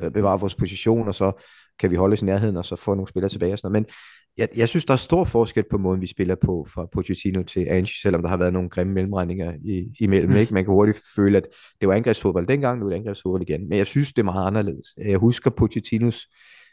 øh, 0.02 0.10
bevare 0.10 0.40
vores 0.40 0.54
position, 0.54 1.08
og 1.08 1.14
så 1.14 1.32
kan 1.78 1.90
vi 1.90 1.96
holde 1.96 2.12
os 2.12 2.22
i 2.22 2.24
nærheden, 2.24 2.56
og 2.56 2.64
så 2.64 2.76
få 2.76 2.94
nogle 2.94 3.08
spillere 3.08 3.30
tilbage 3.30 3.52
og 3.52 3.58
sådan 3.58 3.72
noget. 3.72 3.90
Jeg, 4.38 4.48
jeg 4.56 4.68
synes, 4.68 4.84
der 4.84 4.92
er 4.92 4.98
stor 4.98 5.24
forskel 5.24 5.64
på 5.70 5.78
måden, 5.78 6.00
vi 6.00 6.06
spiller 6.06 6.34
på 6.34 6.66
fra 6.74 6.86
Pochettino 6.92 7.42
til 7.42 7.66
Ange, 7.70 7.92
selvom 8.02 8.22
der 8.22 8.28
har 8.28 8.36
været 8.36 8.52
nogle 8.52 8.68
grimme 8.68 8.92
mellemregninger 8.92 9.52
i, 9.64 9.84
imellem. 10.00 10.36
Ikke? 10.36 10.54
Man 10.54 10.64
kan 10.64 10.72
hurtigt 10.72 11.00
føle, 11.16 11.36
at 11.36 11.46
det 11.80 11.88
var 11.88 11.94
angrebsfodbold 11.94 12.46
dengang, 12.46 12.78
nu 12.78 12.86
er 12.86 12.90
det 12.90 12.96
angrebsfodbold 12.96 13.42
igen. 13.42 13.68
Men 13.68 13.78
jeg 13.78 13.86
synes, 13.86 14.12
det 14.12 14.18
er 14.22 14.24
meget 14.24 14.46
anderledes. 14.46 14.86
Jeg 14.98 15.18
husker 15.18 15.50
Pochettinos 15.50 16.26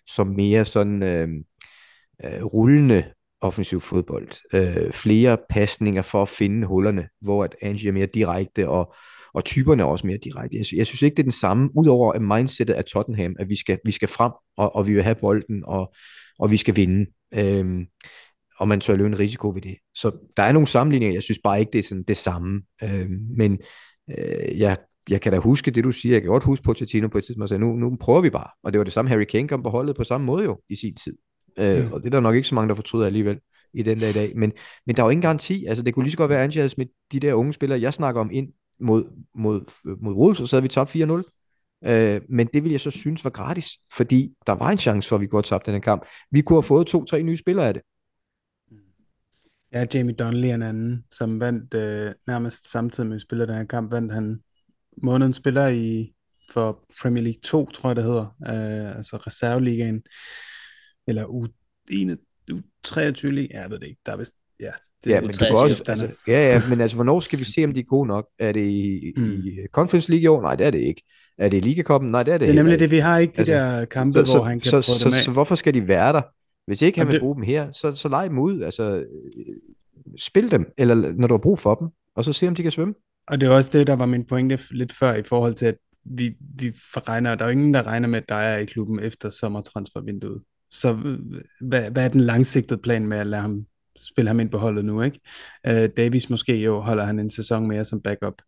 som 0.07 0.27
mere 0.27 0.65
sådan 0.65 1.03
øh, 1.03 1.29
øh, 2.25 2.43
rullende 2.45 3.03
offensiv 3.41 3.79
fodbold. 3.79 4.27
Øh, 4.53 4.91
flere 4.91 5.37
pasninger 5.49 6.01
for 6.01 6.21
at 6.21 6.29
finde 6.29 6.67
hullerne, 6.67 7.07
hvor 7.21 7.43
at 7.43 7.55
Ange 7.61 7.87
er 7.87 7.91
mere 7.91 8.05
direkte, 8.05 8.69
og, 8.69 8.93
og 9.33 9.45
typerne 9.45 9.83
er 9.83 9.87
også 9.87 10.07
mere 10.07 10.17
direkte. 10.23 10.57
Jeg, 10.57 10.65
jeg 10.77 10.87
synes 10.87 11.01
ikke, 11.01 11.15
det 11.15 11.21
er 11.21 11.23
den 11.23 11.31
samme, 11.31 11.69
udover 11.77 12.13
at 12.13 12.21
mindsetet 12.21 12.73
af 12.73 12.85
Tottenham, 12.85 13.35
at 13.39 13.49
vi 13.49 13.55
skal, 13.55 13.79
vi 13.85 13.91
skal 13.91 14.07
frem, 14.07 14.31
og, 14.57 14.75
og 14.75 14.87
vi 14.87 14.93
vil 14.93 15.03
have 15.03 15.15
bolden, 15.15 15.63
og, 15.65 15.93
og 16.39 16.51
vi 16.51 16.57
skal 16.57 16.75
vinde. 16.75 17.05
Øhm, 17.35 17.85
og 18.57 18.67
man 18.67 18.79
tør 18.79 18.95
løbe 18.95 19.07
en 19.07 19.19
risiko 19.19 19.49
ved 19.49 19.61
det. 19.61 19.75
Så 19.95 20.11
der 20.37 20.43
er 20.43 20.51
nogle 20.51 20.67
sammenligninger, 20.67 21.13
jeg 21.15 21.23
synes 21.23 21.39
bare 21.43 21.59
ikke, 21.59 21.71
det 21.71 21.79
er 21.79 21.83
sådan 21.83 22.03
det 22.03 22.17
samme. 22.17 22.61
Øhm, 22.83 23.17
men 23.37 23.59
øh, 24.17 24.59
jeg 24.59 24.77
jeg 25.09 25.21
kan 25.21 25.31
da 25.31 25.37
huske 25.37 25.71
det, 25.71 25.83
du 25.83 25.91
siger. 25.91 26.15
Jeg 26.15 26.21
kan 26.21 26.31
godt 26.31 26.43
huske 26.43 26.63
Pochettino 26.63 27.07
på 27.07 27.17
et 27.17 27.23
tidspunkt, 27.23 27.43
og 27.43 27.49
sagde, 27.49 27.59
nu, 27.59 27.75
nu 27.75 27.97
prøver 27.99 28.21
vi 28.21 28.29
bare. 28.29 28.47
Og 28.63 28.73
det 28.73 28.79
var 28.79 28.83
det 28.83 28.93
samme, 28.93 29.09
Harry 29.09 29.23
Kane 29.23 29.47
kom 29.47 29.63
på 29.63 29.69
holdet 29.69 29.95
på 29.95 30.03
samme 30.03 30.25
måde 30.25 30.43
jo, 30.43 30.59
i 30.69 30.75
sin 30.75 30.95
tid. 30.95 31.17
Øh, 31.59 31.91
Og 31.91 31.99
det 31.99 32.05
er 32.05 32.09
der 32.09 32.19
nok 32.19 32.35
ikke 32.35 32.47
så 32.47 32.55
mange, 32.55 32.69
der 32.69 32.75
fortryder 32.75 33.05
alligevel 33.05 33.39
i 33.73 33.83
den 33.83 33.99
der 33.99 34.07
i 34.07 34.13
dag. 34.13 34.31
Men, 34.35 34.51
men 34.85 34.95
der 34.95 35.01
er 35.01 35.05
jo 35.05 35.09
ingen 35.09 35.21
garanti. 35.21 35.65
Altså, 35.65 35.83
det 35.83 35.93
kunne 35.93 36.03
lige 36.03 36.11
så 36.11 36.17
godt 36.17 36.29
være, 36.29 36.39
at 36.39 36.43
Angie 36.43 36.59
havde 36.59 36.69
smidt 36.69 36.89
de 37.11 37.19
der 37.19 37.33
unge 37.33 37.53
spillere, 37.53 37.81
jeg 37.81 37.93
snakker 37.93 38.21
om, 38.21 38.29
ind 38.33 38.47
mod, 38.79 39.03
mod, 39.35 39.61
mod 40.01 40.13
Wolves, 40.13 40.41
og 40.41 40.47
så 40.47 40.55
havde 40.55 40.63
vi 40.63 40.69
top 40.69 40.89
4-0. 40.95 41.42
Øh, 41.85 42.21
men 42.29 42.47
det 42.53 42.63
vil 42.63 42.71
jeg 42.71 42.79
så 42.79 42.91
synes 42.91 43.23
var 43.23 43.29
gratis, 43.29 43.69
fordi 43.93 44.33
der 44.47 44.53
var 44.53 44.69
en 44.69 44.77
chance 44.77 45.09
for, 45.09 45.15
at 45.15 45.21
vi 45.21 45.27
kunne 45.27 45.37
have 45.37 45.43
tabt 45.43 45.65
den 45.65 45.73
her 45.73 45.81
kamp. 45.81 46.05
Vi 46.31 46.41
kunne 46.41 46.57
have 46.57 46.63
fået 46.63 46.87
to-tre 46.87 47.23
nye 47.23 47.37
spillere 47.37 47.67
af 47.67 47.73
det. 47.73 47.83
Ja, 49.73 49.85
Jamie 49.93 50.13
Donnelly 50.15 50.47
en 50.47 50.61
anden, 50.61 51.03
som 51.11 51.39
vandt 51.39 51.73
øh, 51.73 52.11
nærmest 52.27 52.71
samtidig 52.71 53.09
med 53.09 53.19
spiller 53.19 53.45
den 53.45 53.55
her 53.55 53.63
kamp, 53.65 53.91
vandt 53.91 54.13
han 54.13 54.39
månedens 54.97 55.37
spiller 55.37 55.67
i 55.67 56.13
for 56.51 56.85
Premier 57.01 57.23
League 57.23 57.39
2, 57.43 57.69
tror 57.69 57.89
jeg 57.89 57.95
det 57.95 58.03
hedder, 58.03 58.25
øh, 58.25 58.97
altså 58.97 59.17
reserveligaen, 59.17 60.03
eller 61.07 61.25
U, 61.25 61.47
21, 61.89 62.63
U23 62.87 63.27
liga, 63.27 63.61
jeg 63.61 63.69
ved 63.69 63.79
det 63.79 63.87
ikke, 63.87 64.01
der 64.05 64.11
er 64.11 64.17
vist, 64.17 64.35
ja, 64.59 64.71
det 65.03 65.09
ja, 65.09 65.17
er 65.17 65.21
men 65.21 65.29
du 65.29 65.35
U23 65.35 65.45
kan 65.45 65.55
også, 65.55 65.83
altså, 65.87 66.11
ja, 66.27 66.53
ja, 66.53 66.61
men 66.69 66.81
altså, 66.81 66.97
hvornår 66.97 67.19
skal 67.19 67.39
vi 67.39 67.43
se, 67.43 67.63
om 67.63 67.73
de 67.73 67.79
er 67.79 67.83
gode 67.83 68.07
nok? 68.07 68.27
Er 68.39 68.51
det 68.51 68.67
i, 68.69 69.13
Mm. 69.17 69.33
i 69.33 69.57
Conference 69.71 70.11
League 70.11 70.23
i 70.23 70.27
år? 70.27 70.41
Nej, 70.41 70.55
det 70.55 70.67
er 70.67 70.71
det 70.71 70.79
ikke. 70.79 71.03
Er 71.43 71.49
det 71.49 71.65
Ligakoppen? 71.65 72.11
Nej, 72.11 72.23
det 72.23 72.33
er 72.33 72.37
det 72.37 72.47
Det 72.47 72.53
er 72.53 72.63
nemlig 72.63 72.79
det, 72.79 72.91
vi 72.91 72.99
har 72.99 73.17
ikke 73.17 73.33
de 73.33 73.39
Altså, 73.39 73.53
der 73.53 73.85
kampe, 73.85 74.25
så, 74.25 74.37
hvor 74.37 74.45
han 74.45 74.59
kan 74.59 74.69
så, 74.69 74.71
prøve 74.71 74.83
så, 74.83 75.03
dem 75.03 75.11
så, 75.11 75.17
af. 75.17 75.23
så 75.23 75.31
hvorfor 75.31 75.55
skal 75.55 75.73
de 75.73 75.87
være 75.87 76.13
der? 76.13 76.21
Hvis 76.67 76.81
ikke 76.81 76.99
han 76.99 77.07
vil 77.07 77.19
bruge 77.19 77.35
dem 77.35 77.43
her, 77.43 77.71
så, 77.71 77.91
så 77.91 78.09
leg 78.09 78.29
dem 78.29 78.39
ud. 78.39 78.61
Altså, 78.61 78.83
øh, 78.83 79.05
spil 80.17 80.51
dem, 80.51 80.73
eller 80.77 80.95
når 80.95 81.27
du 81.27 81.33
har 81.33 81.39
brug 81.39 81.59
for 81.59 81.75
dem, 81.75 81.87
og 82.15 82.23
så 82.23 82.33
se, 82.33 82.47
om 82.47 82.55
de 82.55 82.61
kan 82.63 82.71
svømme. 82.71 82.93
Og 83.27 83.41
det 83.41 83.47
er 83.47 83.51
også 83.51 83.69
det, 83.73 83.87
der 83.87 83.95
var 83.95 84.05
min 84.05 84.25
pointe 84.25 84.59
lidt 84.71 84.93
før 84.93 85.13
i 85.13 85.23
forhold 85.23 85.53
til, 85.53 85.65
at 85.65 85.75
vi, 86.05 86.35
vi 86.55 86.73
regner, 87.07 87.35
der 87.35 87.45
er 87.45 87.49
jo 87.49 87.51
ingen, 87.51 87.73
der 87.73 87.87
regner 87.87 88.07
med, 88.07 88.17
at 88.17 88.29
der 88.29 88.35
er 88.35 88.57
i 88.57 88.65
klubben 88.65 88.99
efter 88.99 89.29
sommertransfervinduet. 89.29 90.41
Så 90.71 90.93
øh, 91.05 91.19
hvad, 91.61 91.91
hvad 91.91 92.05
er 92.05 92.09
den 92.09 92.21
langsigtede 92.21 92.81
plan 92.81 93.07
med 93.07 93.17
at 93.17 93.27
lade 93.27 93.41
ham 93.41 93.65
spille 93.97 94.29
ham 94.29 94.39
ind 94.39 94.49
på 94.49 94.57
holdet 94.57 94.85
nu, 94.85 95.01
ikke? 95.01 95.19
Uh, 95.67 95.85
Davis 95.97 96.29
måske 96.29 96.55
jo 96.55 96.79
holder 96.79 97.03
han 97.03 97.19
en 97.19 97.29
sæson 97.29 97.67
mere 97.67 97.85
som 97.85 98.01
backup. 98.01 98.41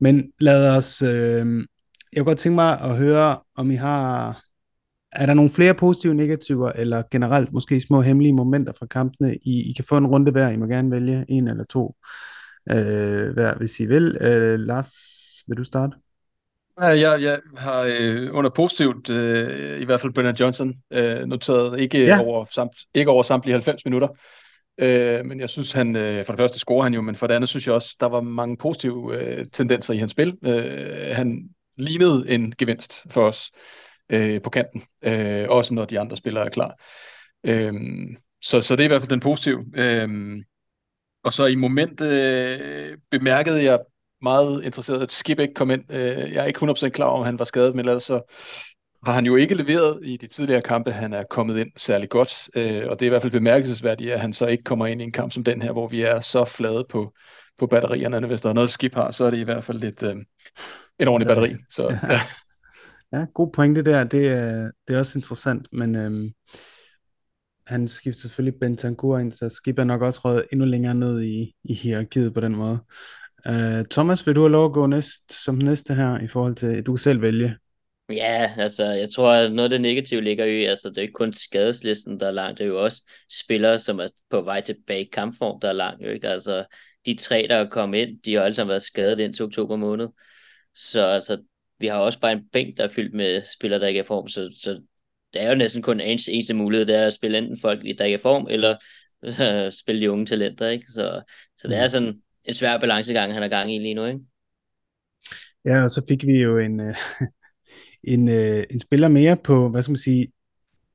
Men 0.00 0.32
lad 0.40 0.68
os, 0.68 1.02
øh, 1.02 1.64
jeg 2.14 2.20
kunne 2.20 2.30
godt 2.30 2.38
tænke 2.38 2.54
mig 2.54 2.80
at 2.80 2.96
høre, 2.96 3.38
om 3.56 3.70
I 3.70 3.74
har, 3.74 4.40
er 5.12 5.26
der 5.26 5.34
nogle 5.34 5.50
flere 5.50 5.74
positive 5.74 6.14
negativer, 6.14 6.72
eller 6.72 7.02
generelt 7.10 7.52
måske 7.52 7.80
små 7.80 8.00
hemmelige 8.02 8.32
momenter 8.32 8.72
fra 8.78 8.86
kampene? 8.86 9.34
I, 9.36 9.70
I 9.70 9.72
kan 9.72 9.84
få 9.84 9.96
en 9.96 10.06
runde 10.06 10.32
hver, 10.32 10.48
I 10.50 10.56
må 10.56 10.66
gerne 10.66 10.90
vælge 10.90 11.24
en 11.28 11.48
eller 11.48 11.64
to 11.64 11.94
øh, 12.70 13.32
hver, 13.32 13.54
hvis 13.56 13.80
I 13.80 13.86
vil. 13.86 14.16
Øh, 14.20 14.58
Lars, 14.58 14.92
vil 15.48 15.56
du 15.56 15.64
starte? 15.64 15.96
Ja, 16.80 16.86
Jeg, 16.86 17.22
jeg 17.22 17.40
har 17.56 17.80
øh, 17.98 18.34
under 18.34 18.50
positivt, 18.50 19.10
øh, 19.10 19.80
i 19.80 19.84
hvert 19.84 20.00
fald 20.00 20.12
Brennan 20.12 20.34
Johnson, 20.34 20.74
øh, 20.90 21.26
noteret 21.26 21.80
ikke, 21.80 21.98
Ja. 22.04 22.20
over 22.26 22.44
samt, 22.50 22.72
ikke 22.94 23.10
over 23.10 23.22
samtlige 23.22 23.52
90 23.54 23.84
minutter. 23.84 24.08
Øh, 24.78 25.24
men 25.24 25.40
jeg 25.40 25.48
synes, 25.50 25.72
han 25.72 25.96
øh, 25.96 26.24
for 26.24 26.32
det 26.32 26.38
første 26.40 26.58
scorer 26.58 26.82
han 26.82 26.94
jo, 26.94 27.00
men 27.00 27.14
for 27.14 27.26
det 27.26 27.34
andet 27.34 27.48
synes 27.48 27.66
jeg 27.66 27.74
også, 27.74 27.96
der 28.00 28.06
var 28.06 28.20
mange 28.20 28.56
positive 28.56 29.16
øh, 29.22 29.46
tendenser 29.52 29.94
i 29.94 29.98
hans 29.98 30.12
spil. 30.12 30.36
Øh, 30.44 31.16
han 31.16 31.48
lignede 31.76 32.24
en 32.28 32.54
gevinst 32.58 33.12
for 33.12 33.26
os 33.26 33.52
øh, 34.10 34.42
på 34.42 34.50
kanten, 34.50 34.82
øh, 35.02 35.46
også 35.48 35.74
når 35.74 35.84
de 35.84 36.00
andre 36.00 36.16
spillere 36.16 36.44
er 36.44 36.50
klar. 36.50 36.74
Øh, 37.44 37.72
så, 38.42 38.60
så 38.60 38.76
det 38.76 38.82
er 38.82 38.84
i 38.84 38.88
hvert 38.88 39.00
fald 39.00 39.10
den 39.10 39.20
positive. 39.20 39.64
Øh, 39.74 40.08
og 41.24 41.32
så 41.32 41.46
i 41.46 41.54
moment 41.54 42.00
øh, 42.00 42.98
bemærkede 43.10 43.64
jeg 43.64 43.80
meget 44.22 44.64
interesseret, 44.64 45.02
at 45.02 45.12
Skip 45.12 45.38
ikke 45.38 45.54
kom 45.54 45.70
ind. 45.70 45.92
Øh, 45.92 46.32
jeg 46.32 46.42
er 46.42 46.44
ikke 46.44 46.70
100% 46.70 46.88
klar 46.88 47.06
over, 47.06 47.18
om 47.18 47.24
han 47.24 47.38
var 47.38 47.44
skadet, 47.44 47.74
men 47.74 47.88
ellers 47.88 48.04
så 48.04 48.20
har 49.06 49.12
han 49.12 49.26
jo 49.26 49.36
ikke 49.36 49.54
leveret 49.54 50.00
i 50.02 50.16
de 50.16 50.26
tidligere 50.26 50.62
kampe. 50.62 50.92
Han 50.92 51.12
er 51.12 51.24
kommet 51.30 51.58
ind 51.58 51.70
særlig 51.76 52.08
godt, 52.08 52.48
øh, 52.54 52.82
og 52.90 53.00
det 53.00 53.06
er 53.06 53.08
i 53.08 53.08
hvert 53.08 53.22
fald 53.22 53.32
bemærkelsesværdigt, 53.32 54.12
at 54.12 54.20
han 54.20 54.32
så 54.32 54.46
ikke 54.46 54.64
kommer 54.64 54.86
ind 54.86 55.00
i 55.00 55.04
en 55.04 55.12
kamp 55.12 55.32
som 55.32 55.44
den 55.44 55.62
her, 55.62 55.72
hvor 55.72 55.88
vi 55.88 56.02
er 56.02 56.20
så 56.20 56.44
flade 56.44 56.86
på, 56.90 57.12
på 57.58 57.66
batterierne. 57.66 58.26
Hvis 58.26 58.40
der 58.40 58.48
er 58.48 58.52
noget, 58.52 58.70
Skip 58.70 58.94
har, 58.94 59.10
så 59.10 59.24
er 59.24 59.30
det 59.30 59.38
i 59.38 59.42
hvert 59.42 59.64
fald 59.64 59.78
lidt, 59.78 60.02
øh, 60.02 60.16
et 60.98 61.08
ordentligt 61.08 61.28
batteri. 61.28 61.56
Så, 61.70 61.98
ja. 62.08 62.20
Ja, 63.12 63.24
god 63.34 63.52
pointe 63.52 63.82
der. 63.82 64.04
Det 64.04 64.28
er, 64.28 64.70
det 64.88 64.94
er 64.94 64.98
også 64.98 65.18
interessant, 65.18 65.66
men 65.72 65.94
øhm, 65.94 66.32
han 67.66 67.88
skifter 67.88 68.20
selvfølgelig 68.20 68.60
Bentancur 68.60 69.18
ind, 69.18 69.32
så 69.32 69.48
Skip 69.48 69.78
er 69.78 69.84
nok 69.84 70.02
også 70.02 70.20
røget 70.24 70.44
endnu 70.52 70.66
længere 70.66 70.94
ned 70.94 71.22
i, 71.22 71.54
i 71.64 71.74
hierarkiet 71.74 72.34
på 72.34 72.40
den 72.40 72.56
måde. 72.56 72.78
Uh, 73.48 73.84
Thomas, 73.90 74.26
vil 74.26 74.34
du 74.34 74.40
have 74.40 74.52
lov 74.52 74.64
at 74.64 74.72
gå 74.72 74.86
næst, 74.86 75.44
som 75.44 75.54
næste 75.54 75.94
her, 75.94 76.18
i 76.18 76.28
forhold 76.28 76.54
til, 76.54 76.82
du 76.82 76.92
kan 76.92 76.98
selv 76.98 77.22
vælge. 77.22 77.56
Ja, 78.10 78.52
altså, 78.56 78.84
jeg 78.84 79.10
tror, 79.10 79.32
at 79.32 79.52
noget 79.52 79.64
af 79.64 79.70
det 79.70 79.80
negative 79.80 80.20
ligger 80.20 80.44
i, 80.44 80.64
altså, 80.64 80.88
det 80.88 80.98
er 80.98 81.02
ikke 81.02 81.12
kun 81.12 81.32
skadeslisten, 81.32 82.20
der 82.20 82.26
er 82.26 82.30
lang, 82.30 82.58
det 82.58 82.64
er 82.64 82.68
jo 82.68 82.84
også 82.84 83.02
spillere, 83.42 83.78
som 83.78 83.98
er 83.98 84.08
på 84.30 84.42
vej 84.42 84.60
tilbage 84.60 85.04
i 85.04 85.08
kampform, 85.12 85.60
der 85.60 85.68
er 85.68 85.72
lang, 85.72 86.02
jo 86.04 86.08
ikke? 86.08 86.28
Altså, 86.28 86.64
de 87.06 87.16
tre, 87.16 87.46
der 87.50 87.56
er 87.56 87.68
kommet 87.68 87.98
ind, 87.98 88.22
de 88.24 88.34
har 88.34 88.42
alle 88.42 88.54
sammen 88.54 88.70
været 88.70 88.82
skadet 88.82 89.18
indtil 89.18 89.44
oktober 89.44 89.76
måned. 89.76 90.08
Så 90.74 91.06
altså, 91.06 91.42
vi 91.78 91.86
har 91.86 91.98
også 91.98 92.20
bare 92.20 92.32
en 92.32 92.48
bænk, 92.52 92.76
der 92.76 92.84
er 92.84 92.88
fyldt 92.88 93.14
med 93.14 93.42
spillere, 93.54 93.80
der 93.80 93.86
ikke 93.86 93.98
er 93.98 94.04
i 94.04 94.06
form, 94.06 94.28
så, 94.28 94.54
så 94.62 94.80
det 95.32 95.42
er 95.42 95.48
jo 95.48 95.54
næsten 95.54 95.82
kun 95.82 96.00
en 96.00 96.18
eneste 96.28 96.54
mulighed, 96.54 96.86
det 96.86 96.94
er 96.94 97.06
at 97.06 97.12
spille 97.12 97.38
enten 97.38 97.58
folk, 97.60 97.82
der 97.82 97.88
ikke 97.88 98.02
er 98.02 98.18
i 98.18 98.22
form, 98.22 98.46
eller 98.50 98.76
øh, 99.24 99.72
spille 99.82 100.00
de 100.00 100.10
unge 100.10 100.26
talenter, 100.26 100.68
ikke? 100.68 100.86
Så, 100.86 101.22
så 101.58 101.68
det 101.68 101.76
er 101.76 101.88
sådan 101.88 102.22
en 102.44 102.54
svær 102.54 102.78
balancegang, 102.78 103.34
han 103.34 103.42
er 103.42 103.48
gang 103.48 103.74
i 103.74 103.78
lige 103.78 103.94
nu, 103.94 104.04
ikke? 104.04 104.20
Ja, 105.64 105.82
og 105.82 105.90
så 105.90 106.02
fik 106.08 106.26
vi 106.26 106.38
jo 106.38 106.58
en, 106.58 106.80
øh, 106.80 106.94
en, 108.14 108.28
øh, 108.28 108.64
en 108.70 108.80
spiller 108.80 109.08
mere 109.08 109.36
på, 109.36 109.68
hvad 109.68 109.82
skal 109.82 109.90
man 109.90 109.96
sige, 109.96 110.28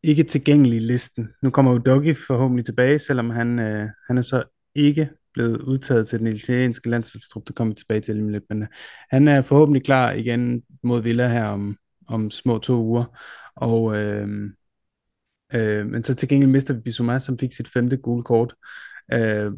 ikke 0.04 0.24
tilgængelig 0.24 0.82
listen. 0.82 1.30
Nu 1.42 1.50
kommer 1.50 1.72
jo 1.72 1.78
Doggy 1.78 2.16
forhåbentlig 2.28 2.66
tilbage, 2.66 3.00
selvom 3.00 3.30
han, 3.30 3.60
øh, 3.60 3.90
han 4.08 4.18
er 4.18 4.22
så 4.22 4.44
ikke 4.76 5.10
blevet 5.40 5.62
udtaget 5.62 6.08
til 6.08 6.20
den 6.20 6.28
italienske 6.28 6.90
landsholdstrup, 6.90 7.48
der 7.48 7.54
kommer 7.54 7.74
tilbage 7.74 8.02
til 8.02 8.16
lige 8.16 8.32
lidt, 8.32 8.44
men 8.50 8.62
øh, 8.62 8.68
han 9.10 9.28
er 9.28 9.42
forhåbentlig 9.42 9.84
klar 9.84 10.12
igen 10.12 10.64
mod 10.84 11.02
Villa 11.02 11.28
her 11.28 11.46
om, 11.46 11.78
om 12.08 12.32
små 12.32 12.58
to 12.58 12.84
uger, 12.84 13.20
og 13.56 13.96
øh, 13.96 14.28
øh, 15.54 15.86
men 15.86 16.04
så 16.04 16.14
til 16.14 16.30
gengæld 16.30 16.52
mister 16.52 16.74
vi 16.74 16.80
Bissouma, 16.80 17.20
som 17.20 17.38
fik 17.38 17.52
sit 17.52 17.68
femte 17.68 17.98
gule 17.98 18.24
kort. 18.24 18.56
Øh, 19.14 19.52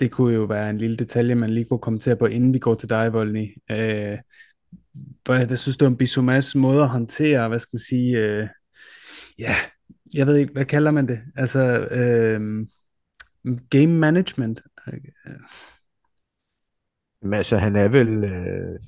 det 0.00 0.10
kunne 0.10 0.34
jo 0.34 0.44
være 0.44 0.70
en 0.70 0.78
lille 0.78 0.96
detalje, 0.96 1.34
man 1.34 1.50
lige 1.50 1.64
kunne 1.64 1.78
kommentere 1.78 2.16
på, 2.16 2.26
inden 2.26 2.54
vi 2.54 2.58
går 2.58 2.74
til 2.74 2.88
dig, 2.88 3.12
Volny. 3.12 3.46
Øh, 3.70 4.18
hvad, 5.24 5.46
hvad 5.46 5.56
synes 5.56 5.76
du 5.76 5.86
om 5.86 5.96
Bissoumas 5.96 6.54
måde 6.54 6.82
at 6.82 6.88
håndtere, 6.88 7.48
hvad 7.48 7.58
skal 7.58 7.74
man 7.74 7.80
sige, 7.80 8.18
øh, 8.18 8.48
ja, 9.38 9.54
jeg 10.14 10.26
ved 10.26 10.36
ikke, 10.36 10.52
hvad 10.52 10.64
kalder 10.64 10.90
man 10.90 11.08
det? 11.08 11.18
Altså, 11.36 11.88
øh, 11.90 12.66
game 13.70 13.98
management. 13.98 14.62
Men 17.22 17.34
altså, 17.34 17.56
han 17.56 17.76
er 17.76 17.88
vel... 17.88 18.24
Øh, 18.24 18.78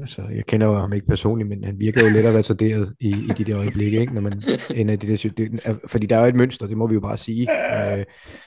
altså, 0.00 0.22
jeg 0.22 0.46
kender 0.46 0.66
jo 0.66 0.74
ham 0.74 0.92
ikke 0.92 1.06
personligt, 1.06 1.48
men 1.48 1.64
han 1.64 1.78
virker 1.78 2.04
jo 2.04 2.12
lidt 2.12 2.26
retarderet 2.26 2.94
i, 3.00 3.08
i 3.08 3.32
de 3.38 3.44
der 3.44 3.58
øjeblikke, 3.58 4.00
ikke? 4.00 4.14
Når 4.14 4.20
man 4.20 4.42
ender 4.74 4.94
i 4.94 4.96
det 4.96 5.22
der, 5.22 5.30
det, 5.46 5.80
fordi 5.86 6.06
der 6.06 6.16
er 6.16 6.20
jo 6.20 6.26
et 6.26 6.34
mønster, 6.34 6.66
det 6.66 6.76
må 6.76 6.86
vi 6.86 6.94
jo 6.94 7.00
bare 7.00 7.16
sige. 7.16 7.48
Øh, 7.98 8.04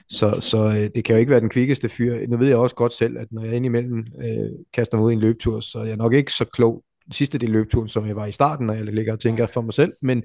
så 0.10 0.40
så 0.40 0.68
øh, 0.68 0.90
det 0.96 1.06
kan 1.06 1.16
jo 1.16 1.20
ikke 1.20 1.32
være 1.32 1.40
den 1.40 1.50
kvikkeste 1.50 1.90
fyr. 1.90 2.28
Nu 2.28 2.38
ved 2.38 2.48
jeg 2.48 2.58
også 2.58 2.76
godt 2.76 2.94
selv, 2.94 3.18
at 3.18 3.28
når 3.32 3.44
jeg 3.44 3.54
indimellem 3.54 4.06
øh, 4.24 4.50
kaster 4.74 4.98
mig 4.98 5.06
ud 5.06 5.12
i 5.12 5.14
en 5.14 5.20
løbetur, 5.20 5.60
så 5.60 5.80
er 5.80 5.86
jeg 5.86 5.98
nok 5.98 6.14
ikke 6.14 6.34
så 6.34 6.46
klog 6.46 6.84
sidste 7.12 7.38
del 7.38 7.50
løbeturen, 7.50 7.88
som 7.88 8.08
jeg 8.08 8.16
var 8.16 8.26
i 8.26 8.32
starten, 8.32 8.66
når 8.68 8.74
jeg 8.74 8.86
ligger 8.86 9.14
og 9.14 9.20
tænker 9.20 9.48
for 9.48 9.62
mig 9.62 9.74
selv, 9.74 9.94
men 10.02 10.24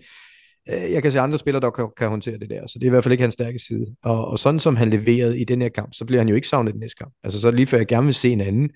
Øh, 0.69 0.93
jeg 0.93 1.03
kan 1.03 1.13
se 1.13 1.21
andre 1.21 1.39
spillere, 1.39 1.61
der 1.61 1.71
kan, 1.71 1.89
kan 1.97 2.09
håndtere 2.09 2.39
det 2.39 2.51
der, 2.51 2.67
så 2.67 2.79
det 2.79 2.83
er 2.83 2.87
i 2.87 2.91
hvert 2.91 3.05
fald 3.05 3.13
ikke 3.13 3.23
hans 3.23 3.35
stærke 3.35 3.59
side. 3.59 3.87
Og, 4.03 4.29
og 4.29 4.39
sådan 4.39 4.61
som 4.61 4.77
han 4.77 4.91
leverede 4.91 5.41
i 5.41 5.45
den 5.45 5.63
her 5.63 5.69
kamp, 5.69 5.95
så 5.95 6.05
bliver 6.05 6.21
han 6.21 6.29
jo 6.29 6.35
ikke 6.35 6.49
savnet 6.49 6.71
i 6.71 6.73
den 6.73 6.81
næste 6.81 6.99
kamp. 6.99 7.15
Altså 7.25 7.41
så 7.41 7.51
lige 7.51 7.67
før 7.67 7.79
jeg 7.79 7.87
gerne 7.87 8.05
vil 8.05 8.15
se 8.15 8.31
en 8.31 8.41
anden, 8.41 8.71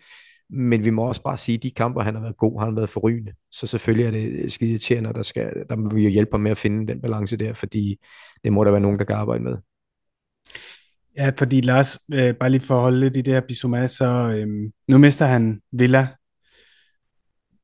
men 0.50 0.84
vi 0.84 0.90
må 0.90 1.02
også 1.02 1.22
bare 1.22 1.36
sige, 1.36 1.56
at 1.56 1.62
de 1.62 1.70
kamper, 1.70 2.02
han 2.02 2.14
har 2.14 2.22
været 2.22 2.36
god, 2.36 2.60
har 2.60 2.66
han 2.66 2.76
været 2.76 2.90
forrygende. 2.90 3.32
Så 3.50 3.66
selvfølgelig 3.66 4.06
er 4.06 4.10
det 4.10 4.52
skide 4.52 4.78
tjener, 4.78 5.12
der, 5.12 5.22
skal, 5.22 5.52
der 5.68 5.76
vil 5.76 5.96
vi 5.96 6.04
jo 6.04 6.10
hjælpe 6.10 6.30
ham 6.32 6.40
med 6.40 6.50
at 6.50 6.58
finde 6.58 6.86
den 6.86 7.00
balance 7.00 7.36
der, 7.36 7.52
fordi 7.52 7.96
det 8.44 8.52
må 8.52 8.64
der 8.64 8.70
være 8.70 8.80
nogen, 8.80 8.98
der 8.98 9.04
kan 9.04 9.16
arbejde 9.16 9.44
med. 9.44 9.56
Ja, 11.16 11.32
fordi 11.38 11.60
Lars, 11.60 11.98
øh, 12.14 12.34
bare 12.34 12.50
lige 12.50 12.60
for 12.60 12.74
at 12.74 12.80
holde 12.80 13.00
lidt 13.00 13.16
i 13.16 13.20
det 13.20 13.34
her 13.34 13.40
Bissouma, 13.40 13.86
så 13.86 14.06
øh, 14.06 14.70
nu 14.88 14.98
mister 14.98 15.26
han 15.26 15.60
Villa. 15.72 16.08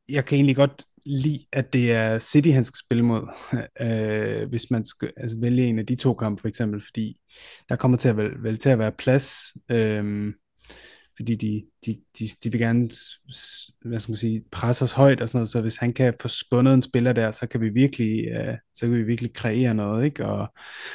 Jeg 0.09 0.25
kan 0.25 0.37
egentlig 0.37 0.57
godt 0.57 0.85
lide, 1.07 1.47
at 1.53 1.73
det 1.73 1.93
er 1.93 2.19
City, 2.19 2.49
han 2.49 2.65
skal 2.65 2.79
spille 2.79 3.03
mod, 3.03 3.23
øh, 3.87 4.49
hvis 4.49 4.71
man 4.71 4.85
skal 4.85 5.13
altså, 5.17 5.37
vælge 5.41 5.65
en 5.65 5.79
af 5.79 5.87
de 5.87 5.97
to 5.97 6.15
kampe 6.15 6.41
for 6.41 6.49
eksempel, 6.49 6.83
fordi 6.85 7.17
der 7.69 7.77
kommer 7.77 7.99
til 7.99 8.09
at 8.09 8.17
vel, 8.17 8.43
vel 8.43 8.59
til 8.59 8.69
at 8.69 8.79
være 8.79 8.93
plads. 8.93 9.57
Øh, 9.71 10.33
fordi 11.17 11.35
de, 11.35 11.65
de, 11.87 12.01
de, 12.19 12.25
de 12.45 12.53
vil 12.53 12.61
gerne 12.61 12.91
hvad 13.85 14.01
skal 14.01 14.13
man 14.13 14.17
sige, 14.17 14.45
presse 14.53 14.85
os 14.85 14.93
højt 14.93 15.21
og 15.21 15.29
sådan 15.29 15.39
noget, 15.39 15.49
så 15.49 15.61
hvis 15.61 15.77
han 15.77 15.93
kan 15.93 16.15
få 16.21 16.29
spundet 16.29 16.75
en 16.75 16.83
spiller 16.83 17.13
der, 17.13 17.31
så 17.31 17.47
kan 17.47 17.61
vi 17.61 17.69
virkelig, 17.69 18.29
øh, 18.29 18.55
så 18.75 18.87
kan 18.87 18.93
vi 18.93 19.03
virkelig 19.03 19.35
kreere 19.35 19.75
noget, 19.75 20.05
ikke? 20.05 20.27
Og, 20.27 20.53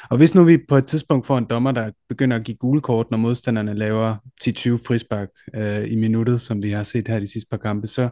og 0.10 0.18
hvis 0.18 0.36
nu 0.36 0.44
vi 0.44 0.58
på 0.70 0.78
et 0.78 0.88
tidspunkt 0.88 1.28
får 1.28 1.38
en 1.38 1.46
dommer, 1.46 1.72
der 1.72 1.92
begynder 2.10 2.38
at 2.38 2.44
give 2.44 2.58
gule 2.58 2.82
kort, 2.82 3.12
når 3.12 3.18
modstanderne 3.18 3.74
laver 3.74 4.16
10-20 4.44 4.88
frispark 4.88 5.30
øh, 5.56 5.92
i 5.92 5.96
minuttet, 5.96 6.42
som 6.42 6.64
vi 6.64 6.72
har 6.72 6.84
set 6.84 7.08
her 7.08 7.20
de 7.20 7.32
sidste 7.32 7.50
par 7.50 7.58
kampe, 7.58 7.88
så 7.88 8.10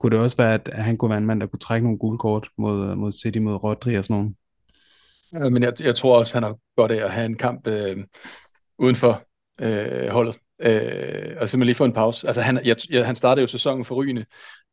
kunne 0.00 0.16
det 0.16 0.24
også 0.24 0.36
være, 0.36 0.54
at 0.54 0.68
han 0.74 0.96
kunne 0.96 1.08
være 1.08 1.18
en 1.18 1.26
mand, 1.26 1.40
der 1.40 1.46
kunne 1.46 1.60
trække 1.60 1.84
nogle 1.84 1.98
gule 1.98 2.18
kort 2.18 2.48
mod, 2.58 2.94
mod 2.94 3.12
City, 3.12 3.38
mod 3.38 3.54
Rodri 3.54 3.94
og 3.94 4.04
sådan 4.04 4.16
noget. 4.16 5.52
Men 5.52 5.62
jeg, 5.62 5.72
jeg 5.80 5.94
tror 5.94 6.18
også, 6.18 6.34
han 6.34 6.42
har 6.42 6.56
godt 6.76 6.92
af 6.92 7.04
at 7.04 7.12
have 7.12 7.26
en 7.26 7.36
kamp 7.36 7.66
øh, 7.66 7.96
uden 8.78 8.96
for 8.96 9.22
øh, 9.60 10.08
holdet. 10.08 10.38
Øh, 10.62 11.36
og 11.40 11.48
simpelthen 11.48 11.66
lige 11.66 11.74
få 11.74 11.84
en 11.84 11.92
pause. 11.92 12.26
Altså 12.26 12.42
han, 12.42 12.60
jeg, 12.64 12.76
jeg, 12.90 13.06
han 13.06 13.16
startede 13.16 13.40
jo 13.40 13.46
sæsonen 13.46 13.84
for 13.84 13.94
rygende, 13.94 14.24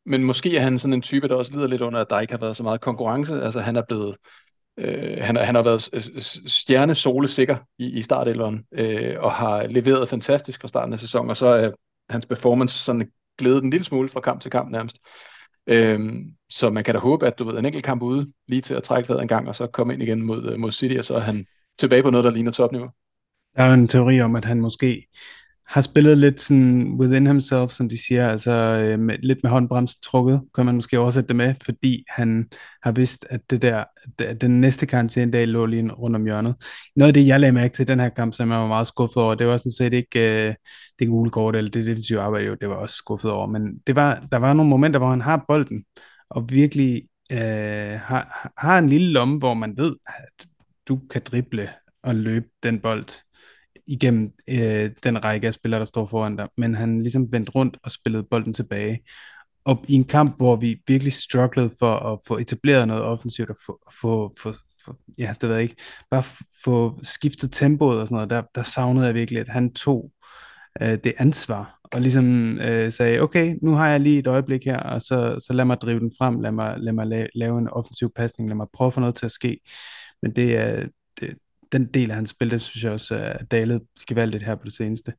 men 0.06 0.24
måske 0.24 0.56
er 0.56 0.62
han 0.62 0.78
sådan 0.78 0.94
en 0.94 1.02
type, 1.02 1.28
der 1.28 1.34
også 1.34 1.52
lider 1.52 1.66
lidt 1.66 1.82
under, 1.82 2.00
at 2.00 2.10
der 2.10 2.20
ikke 2.20 2.32
har 2.32 2.38
været 2.38 2.56
så 2.56 2.62
meget 2.62 2.80
konkurrence. 2.80 3.42
Altså 3.42 3.60
han 3.60 3.76
er 3.76 3.82
blevet, 3.88 4.16
øh, 4.78 5.18
han, 5.20 5.36
han 5.36 5.54
har 5.54 5.62
været 5.62 5.82
stjerne 6.46 6.94
sole 6.94 7.28
sikker 7.28 7.56
i, 7.78 7.86
i 7.86 8.02
startelveren, 8.02 8.64
øh, 8.72 9.14
og 9.18 9.32
har 9.32 9.66
leveret 9.66 10.08
fantastisk 10.08 10.60
fra 10.60 10.68
starten 10.68 10.92
af 10.92 10.98
sæsonen, 10.98 11.30
og 11.30 11.36
så 11.36 11.46
er 11.46 11.70
hans 12.08 12.26
performance 12.26 12.78
sådan 12.78 13.10
glædet 13.38 13.64
en 13.64 13.70
lille 13.70 13.84
smule 13.84 14.08
fra 14.08 14.20
kamp 14.20 14.40
til 14.40 14.50
kamp 14.50 14.70
nærmest. 14.70 14.98
Øhm, 15.66 16.34
så 16.50 16.70
man 16.70 16.84
kan 16.84 16.94
da 16.94 17.00
håbe, 17.00 17.26
at 17.26 17.38
du 17.38 17.44
ved 17.44 17.58
en 17.58 17.66
enkelt 17.66 17.84
kamp 17.84 18.02
ude, 18.02 18.32
lige 18.48 18.62
til 18.62 18.74
at 18.74 18.82
trække 18.82 19.08
vejret 19.08 19.22
en 19.22 19.28
gang, 19.28 19.48
og 19.48 19.56
så 19.56 19.66
komme 19.66 19.92
ind 19.92 20.02
igen 20.02 20.22
mod, 20.22 20.52
øh, 20.52 20.58
mod 20.58 20.72
City, 20.72 20.94
og 20.98 21.04
så 21.04 21.14
er 21.14 21.20
han 21.20 21.46
tilbage 21.78 22.02
på 22.02 22.10
noget, 22.10 22.24
der 22.24 22.30
ligner 22.30 22.50
topniveau. 22.50 22.88
Der 23.56 23.62
er 23.62 23.66
jo 23.66 23.74
en 23.74 23.88
teori 23.88 24.20
om, 24.20 24.36
at 24.36 24.44
han 24.44 24.60
måske 24.60 25.06
har 25.66 25.80
spillet 25.80 26.18
lidt 26.18 26.40
sådan 26.40 26.96
within 27.00 27.26
himself, 27.26 27.70
som 27.70 27.88
de 27.88 28.06
siger, 28.06 28.28
altså 28.28 28.52
øh, 28.52 28.98
med, 28.98 29.18
lidt 29.22 29.38
med 29.42 29.50
håndbremsen 29.50 30.00
trukket, 30.02 30.42
kan 30.54 30.66
man 30.66 30.74
måske 30.74 30.98
oversætte 30.98 31.28
det 31.28 31.36
med, 31.36 31.54
fordi 31.64 32.04
han 32.08 32.48
har 32.82 32.92
vidst, 32.92 33.26
at 33.30 33.40
det 33.50 33.62
der, 33.62 33.84
at 34.18 34.40
den 34.40 34.60
næste 34.60 34.86
kamp 34.86 35.10
til 35.10 35.22
en 35.22 35.30
dag 35.30 35.48
lå 35.48 35.66
lige 35.66 35.92
rundt 35.92 36.16
om 36.16 36.24
hjørnet. 36.24 36.54
Noget 36.96 37.08
af 37.08 37.14
det, 37.14 37.26
jeg 37.26 37.40
lagde 37.40 37.52
mærke 37.52 37.74
til 37.74 37.88
den 37.88 38.00
her 38.00 38.08
kamp, 38.08 38.34
som 38.34 38.50
jeg 38.50 38.58
var 38.58 38.66
meget 38.66 38.86
skuffet 38.86 39.22
over, 39.22 39.34
det 39.34 39.46
var 39.46 39.56
sådan 39.56 39.72
set 39.72 39.92
ikke 39.92 40.48
øh, 40.48 40.54
det 40.98 41.08
gule 41.08 41.30
kort, 41.30 41.56
eller 41.56 41.70
det 41.70 41.86
defensive 41.86 42.20
arbejde, 42.20 42.46
jo, 42.46 42.56
det 42.60 42.68
var 42.68 42.74
også 42.74 42.94
skuffet 42.94 43.30
over, 43.30 43.46
men 43.46 43.78
det 43.86 43.96
var, 43.96 44.26
der 44.32 44.38
var 44.38 44.52
nogle 44.52 44.70
momenter, 44.70 44.98
hvor 44.98 45.10
han 45.10 45.20
har 45.20 45.44
bolden, 45.48 45.84
og 46.30 46.50
virkelig 46.50 47.02
øh, 47.32 48.00
har, 48.00 48.52
har 48.58 48.78
en 48.78 48.88
lille 48.88 49.12
lomme, 49.12 49.38
hvor 49.38 49.54
man 49.54 49.76
ved, 49.76 49.96
at 50.06 50.46
du 50.88 51.00
kan 51.10 51.22
drible 51.24 51.68
og 52.02 52.14
løbe 52.14 52.46
den 52.62 52.80
bold 52.80 53.06
igennem 53.86 54.32
øh, 54.48 54.90
den 55.02 55.24
række 55.24 55.46
af 55.46 55.54
spillere, 55.54 55.80
der 55.80 55.86
står 55.86 56.06
foran 56.06 56.36
dig, 56.36 56.48
men 56.56 56.74
han 56.74 57.02
ligesom 57.02 57.32
vendt 57.32 57.54
rundt 57.54 57.76
og 57.82 57.90
spillede 57.90 58.26
bolden 58.30 58.54
tilbage. 58.54 59.00
Og 59.64 59.84
i 59.88 59.94
en 59.94 60.04
kamp, 60.04 60.36
hvor 60.36 60.56
vi 60.56 60.82
virkelig 60.88 61.12
strugglede 61.12 61.70
for 61.78 62.12
at 62.12 62.18
få 62.26 62.38
etableret 62.38 62.88
noget 62.88 63.02
offensivt 63.02 63.50
og 63.50 63.56
få, 63.66 63.78
få, 64.00 64.34
få, 64.42 64.52
få 64.84 64.94
ja, 65.18 65.34
det 65.40 65.48
ved 65.48 65.56
jeg 65.56 65.62
ikke, 65.62 65.76
bare 66.10 66.22
få 66.64 66.98
skiftet 67.02 67.52
tempoet 67.52 68.00
og 68.00 68.08
sådan 68.08 68.16
noget, 68.16 68.30
der, 68.30 68.42
der 68.54 68.62
savnede 68.62 69.06
jeg 69.06 69.14
virkelig, 69.14 69.40
at 69.40 69.48
han 69.48 69.72
tog 69.72 70.12
øh, 70.82 70.98
det 71.04 71.12
ansvar 71.18 71.80
og 71.94 72.00
ligesom 72.00 72.58
øh, 72.58 72.92
sagde, 72.92 73.20
okay, 73.20 73.58
nu 73.62 73.72
har 73.74 73.88
jeg 73.88 74.00
lige 74.00 74.18
et 74.18 74.26
øjeblik 74.26 74.64
her, 74.64 74.78
og 74.78 75.02
så, 75.02 75.36
så 75.46 75.52
lad 75.52 75.64
mig 75.64 75.78
drive 75.80 76.00
den 76.00 76.12
frem, 76.18 76.40
lad 76.40 76.52
mig, 76.52 76.74
lad 76.78 76.92
mig 76.92 77.06
lave, 77.06 77.28
lave 77.34 77.58
en 77.58 77.68
offensiv 77.68 78.12
pasning, 78.16 78.48
lad 78.48 78.56
mig 78.56 78.66
prøve 78.72 78.86
at 78.86 78.94
få 78.94 79.00
noget 79.00 79.14
til 79.14 79.26
at 79.26 79.32
ske. 79.32 79.60
Men 80.22 80.36
det 80.36 80.56
er, 80.56 80.86
den 81.72 81.86
del 81.94 82.10
af 82.10 82.16
hans 82.16 82.30
spil, 82.30 82.50
det 82.50 82.60
synes 82.60 82.84
jeg 82.84 82.92
også 82.92 83.14
er 83.14 83.44
dalet 83.44 83.82
gevaldigt 84.06 84.44
her 84.44 84.54
på 84.54 84.64
det 84.64 84.72
seneste. 84.72 85.12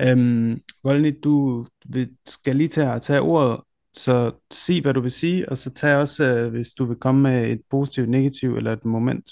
Øhm, 0.00 0.60
Volny, 0.84 1.18
du 1.24 1.66
vil, 1.86 2.10
skal 2.26 2.56
lige 2.56 2.68
tage, 2.68 2.98
tage 2.98 3.20
ordet, 3.20 3.60
så 3.92 4.30
sig, 4.50 4.82
hvad 4.82 4.94
du 4.94 5.00
vil 5.00 5.10
sige, 5.10 5.48
og 5.48 5.58
så 5.58 5.70
tag 5.70 5.96
også, 5.96 6.24
øh, 6.24 6.50
hvis 6.50 6.74
du 6.74 6.84
vil 6.84 6.96
komme 6.96 7.22
med 7.22 7.50
et 7.50 7.60
positivt, 7.70 8.08
negativt 8.08 8.56
eller 8.56 8.72
et 8.72 8.84
moment. 8.84 9.30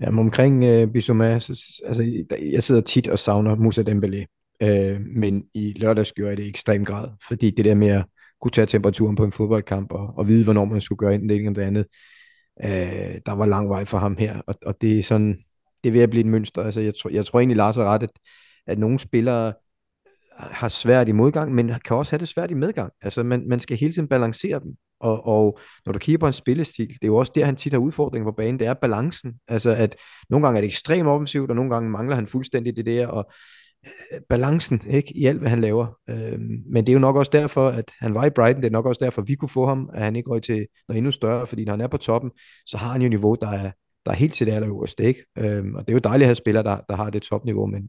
Ja, 0.00 0.08
omkring 0.08 0.64
øh, 0.64 0.92
Bissouma, 0.92 1.38
så, 1.38 1.82
altså, 1.86 2.24
jeg 2.52 2.62
sidder 2.62 2.80
tit 2.80 3.08
og 3.08 3.18
savner 3.18 3.56
Moussa 3.56 3.82
Dembélé, 3.82 4.24
øh, 4.60 5.00
men 5.00 5.44
i 5.54 5.72
lørdags 5.76 6.12
gjorde 6.12 6.30
jeg 6.30 6.36
det 6.36 6.44
i 6.44 6.48
ekstrem 6.48 6.84
grad, 6.84 7.08
fordi 7.28 7.50
det 7.50 7.64
der 7.64 7.74
med 7.74 7.88
at 7.88 8.04
kunne 8.40 8.50
tage 8.50 8.66
temperaturen 8.66 9.16
på 9.16 9.24
en 9.24 9.32
fodboldkamp 9.32 9.92
og, 9.92 10.14
og 10.16 10.28
vide, 10.28 10.44
hvornår 10.44 10.64
man 10.64 10.80
skulle 10.80 10.98
gøre 10.98 11.14
enten 11.14 11.28
det 11.28 11.36
ene 11.36 11.54
det 11.54 11.62
andet, 11.62 11.86
Øh, 12.64 13.20
der 13.26 13.32
var 13.32 13.46
lang 13.46 13.68
vej 13.68 13.84
for 13.84 13.98
ham 13.98 14.16
her, 14.16 14.40
og, 14.46 14.54
og 14.66 14.80
det 14.80 14.98
er 14.98 15.02
sådan, 15.02 15.38
det 15.82 15.88
er 15.88 15.92
ved 15.92 16.00
at 16.00 16.10
blive 16.10 16.20
et 16.20 16.30
mønster. 16.30 16.62
Altså, 16.62 16.80
jeg, 16.80 16.94
tror, 17.02 17.10
jeg 17.10 17.26
tror 17.26 17.40
egentlig, 17.40 17.56
Lars 17.56 17.76
har 17.76 17.84
ret, 17.84 18.02
at, 18.02 18.10
at 18.66 18.78
nogle 18.78 18.98
spillere 18.98 19.52
har 20.36 20.68
svært 20.68 21.08
i 21.08 21.12
modgang, 21.12 21.54
men 21.54 21.72
kan 21.84 21.96
også 21.96 22.12
have 22.12 22.18
det 22.18 22.28
svært 22.28 22.50
i 22.50 22.54
medgang. 22.54 22.92
Altså, 23.02 23.22
man, 23.22 23.48
man 23.48 23.60
skal 23.60 23.76
hele 23.76 23.92
tiden 23.92 24.08
balancere 24.08 24.60
dem. 24.60 24.74
Og, 25.00 25.26
og 25.26 25.58
når 25.86 25.92
du 25.92 25.98
kigger 25.98 26.18
på 26.18 26.26
en 26.26 26.32
spillestil, 26.32 26.88
det 26.88 27.02
er 27.02 27.06
jo 27.06 27.16
også 27.16 27.32
der, 27.34 27.44
han 27.44 27.56
tit 27.56 27.72
har 27.72 27.80
udfordringer 27.80 28.30
på 28.30 28.36
banen, 28.36 28.58
det 28.58 28.66
er 28.66 28.74
balancen. 28.74 29.34
Altså, 29.48 29.70
at 29.70 29.96
nogle 30.30 30.46
gange 30.46 30.58
er 30.58 30.60
det 30.60 30.68
ekstremt 30.68 31.08
offensivt, 31.08 31.50
og 31.50 31.56
nogle 31.56 31.70
gange 31.70 31.90
mangler 31.90 32.14
han 32.14 32.26
fuldstændig 32.26 32.76
det 32.76 32.86
der, 32.86 33.06
og 33.06 33.32
Øh, 33.86 34.20
balancen 34.28 34.82
ikke 34.90 35.16
i 35.16 35.26
alt, 35.26 35.38
hvad 35.38 35.50
han 35.50 35.60
laver. 35.60 35.86
Øhm, 36.10 36.62
men 36.66 36.86
det 36.86 36.88
er 36.88 36.92
jo 36.92 36.98
nok 36.98 37.16
også 37.16 37.30
derfor, 37.30 37.68
at 37.68 37.90
han 37.98 38.14
var 38.14 38.24
i 38.24 38.30
Brighton. 38.30 38.62
Det 38.62 38.68
er 38.68 38.72
nok 38.72 38.86
også 38.86 39.04
derfor, 39.04 39.22
at 39.22 39.28
vi 39.28 39.34
kunne 39.34 39.48
få 39.48 39.66
ham, 39.66 39.90
at 39.94 40.02
han 40.02 40.16
ikke 40.16 40.30
røg 40.30 40.42
til 40.42 40.66
noget 40.88 40.98
endnu 40.98 41.10
større, 41.10 41.46
fordi 41.46 41.64
når 41.64 41.72
han 41.72 41.80
er 41.80 41.86
på 41.86 41.96
toppen, 41.96 42.30
så 42.66 42.76
har 42.76 42.92
han 42.92 43.02
jo 43.02 43.08
niveau, 43.08 43.36
der 43.40 43.50
er, 43.50 43.70
der 44.06 44.10
er 44.10 44.16
helt 44.16 44.34
til 44.34 44.46
det 44.46 44.52
allerøverste. 44.52 45.04
Ikke? 45.04 45.24
Øhm, 45.38 45.74
og 45.74 45.80
det 45.80 45.88
er 45.88 45.92
jo 45.92 45.98
dejligt 45.98 46.24
at 46.24 46.28
have 46.28 46.34
spillere, 46.34 46.64
der, 46.64 46.78
der 46.88 46.96
har 46.96 47.10
det 47.10 47.22
topniveau, 47.22 47.66
men, 47.66 47.88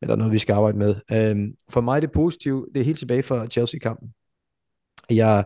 men 0.00 0.08
der 0.08 0.14
er 0.14 0.18
noget, 0.18 0.32
vi 0.32 0.38
skal 0.38 0.52
arbejde 0.52 0.78
med. 0.78 0.96
Øhm, 1.12 1.54
for 1.70 1.80
mig 1.80 1.96
er 1.96 2.00
det 2.00 2.12
positive, 2.12 2.66
det 2.74 2.80
er 2.80 2.84
helt 2.84 2.98
tilbage 2.98 3.22
fra 3.22 3.46
Chelsea-kampen. 3.46 4.08
Jeg, 5.10 5.44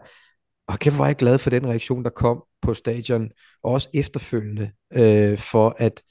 og 0.68 0.78
kæft 0.78 0.98
var 0.98 1.06
jeg 1.06 1.16
glad 1.16 1.38
for 1.38 1.50
den 1.50 1.66
reaktion, 1.66 2.04
der 2.04 2.10
kom 2.10 2.44
på 2.62 2.74
stadion, 2.74 3.30
og 3.62 3.72
også 3.72 3.88
efterfølgende, 3.94 4.70
øh, 4.92 5.38
for 5.38 5.76
at 5.78 6.02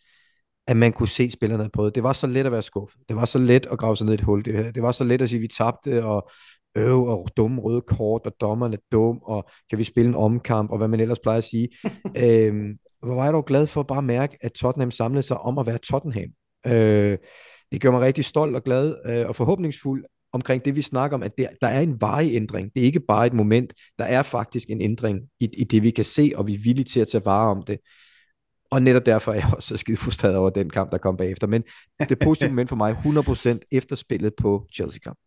at 0.67 0.77
man 0.77 0.93
kunne 0.93 1.07
se 1.07 1.31
spillerne 1.31 1.69
på 1.73 1.85
det. 1.85 1.95
Det 1.95 2.03
var 2.03 2.13
så 2.13 2.27
let 2.27 2.45
at 2.45 2.51
være 2.51 2.61
skuffet. 2.61 3.01
Det 3.09 3.15
var 3.15 3.25
så 3.25 3.39
let 3.39 3.67
at 3.71 3.79
grave 3.79 3.97
sig 3.97 4.05
ned 4.05 4.13
i 4.13 4.15
et 4.15 4.21
hul. 4.21 4.45
Det, 4.45 4.75
det 4.75 4.83
var 4.83 4.91
så 4.91 5.03
let 5.03 5.21
at 5.21 5.29
sige, 5.29 5.37
at 5.37 5.41
vi 5.41 5.47
tabte, 5.47 6.05
og 6.05 6.29
øv, 6.75 7.05
og 7.05 7.27
dumme 7.37 7.61
røde 7.61 7.81
kort, 7.81 8.21
og 8.25 8.33
dommerne 8.41 8.77
dum, 8.91 9.17
og 9.23 9.49
kan 9.69 9.79
vi 9.79 9.83
spille 9.83 10.09
en 10.09 10.15
omkamp, 10.15 10.71
og 10.71 10.77
hvad 10.77 10.87
man 10.87 10.99
ellers 10.99 11.19
plejer 11.19 11.37
at 11.37 11.43
sige. 11.43 11.69
øhm, 12.23 12.77
hvor 13.01 13.15
var 13.15 13.23
jeg 13.23 13.33
dog 13.33 13.45
glad 13.45 13.67
for 13.67 13.79
at 13.81 13.87
bare 13.87 14.01
mærke, 14.01 14.37
at 14.41 14.51
Tottenham 14.51 14.91
samlede 14.91 15.23
sig 15.23 15.37
om 15.37 15.57
at 15.57 15.65
være 15.65 15.77
Tottenham. 15.77 16.29
Øh, 16.67 17.17
det 17.71 17.81
gør 17.81 17.91
mig 17.91 18.01
rigtig 18.01 18.25
stolt 18.25 18.55
og 18.55 18.63
glad, 18.63 18.95
øh, 19.05 19.27
og 19.27 19.35
forhåbningsfuld 19.35 20.05
omkring 20.33 20.65
det, 20.65 20.75
vi 20.75 20.81
snakker 20.81 21.17
om, 21.17 21.23
at 21.23 21.37
der, 21.37 21.47
der 21.61 21.67
er 21.67 21.81
en 21.81 22.01
varig 22.01 22.35
ændring. 22.35 22.71
Det 22.73 22.81
er 22.81 22.85
ikke 22.85 22.99
bare 22.99 23.27
et 23.27 23.33
moment, 23.33 23.73
der 23.99 24.05
er 24.05 24.23
faktisk 24.23 24.69
en 24.69 24.81
ændring 24.81 25.19
i, 25.39 25.49
i 25.57 25.63
det, 25.63 25.83
vi 25.83 25.91
kan 25.91 26.05
se, 26.05 26.31
og 26.35 26.47
vi 26.47 26.53
er 26.53 26.59
villige 26.63 26.85
til 26.85 26.99
at 26.99 27.07
tage 27.07 27.25
vare 27.25 27.51
om 27.51 27.63
det. 27.63 27.79
Og 28.71 28.81
netop 28.81 29.05
derfor 29.05 29.31
er 29.31 29.35
jeg 29.35 29.53
også 29.55 29.67
så 29.67 29.77
skide 29.77 29.97
frustreret 29.97 30.35
over 30.35 30.49
den 30.49 30.69
kamp, 30.69 30.91
der 30.91 30.97
kom 30.97 31.17
bagefter. 31.17 31.47
Men 31.47 31.63
det 32.09 32.19
positive 32.19 32.49
moment 32.49 32.69
for 32.69 32.75
mig, 32.75 32.97
100% 33.05 33.59
efterspillet 33.71 34.33
på 34.35 34.67
Chelsea-kamp 34.73 35.17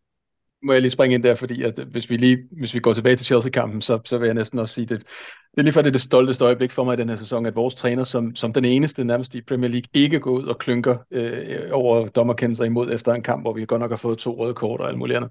må 0.63 0.73
jeg 0.73 0.83
lige 0.83 0.91
springe 0.91 1.15
ind 1.15 1.23
der, 1.23 1.35
fordi 1.35 1.63
at 1.63 1.79
hvis 1.79 2.11
vi 2.11 2.17
lige 2.17 2.39
hvis 2.59 2.75
vi 2.75 2.81
går 2.81 2.93
tilbage 2.93 3.17
til 3.17 3.27
Chelsea-kampen, 3.27 3.83
så, 3.83 3.99
så 4.05 4.19
vil 4.19 4.27
jeg 4.27 4.35
næsten 4.35 4.59
også 4.59 4.75
sige, 4.75 4.87
det, 4.87 4.99
det 4.99 5.59
er 5.59 5.63
lige 5.63 5.73
for 5.73 5.83
det, 5.83 5.93
det 5.93 6.03
stolteste 6.03 6.45
øjeblik 6.45 6.73
for 6.73 6.85
mig 6.85 6.95
i 6.95 6.97
den 6.97 7.09
her 7.09 7.17
sæson, 7.17 7.47
at 7.47 7.55
vores 7.55 7.75
træner, 7.75 8.05
som, 8.05 8.37
som 8.37 8.53
den 8.53 8.65
eneste 8.65 9.05
nærmest 9.05 9.35
i 9.35 9.41
Premier 9.41 9.71
League, 9.71 9.89
ikke 9.95 10.21
går 10.21 10.31
ud 10.31 10.45
og 10.45 10.59
klynker 10.59 10.97
øh, 11.11 11.69
over 11.73 12.09
dommerkendelser 12.09 12.65
imod 12.65 12.93
efter 12.93 13.13
en 13.13 13.23
kamp, 13.23 13.43
hvor 13.43 13.53
vi 13.53 13.67
godt 13.67 13.81
nok 13.81 13.91
har 13.91 13.97
fået 13.97 14.19
to 14.19 14.37
røde 14.39 14.55
kort 14.55 14.81
og 14.81 14.89
alt 14.89 14.99
muligt 14.99 15.17
andet. 15.17 15.31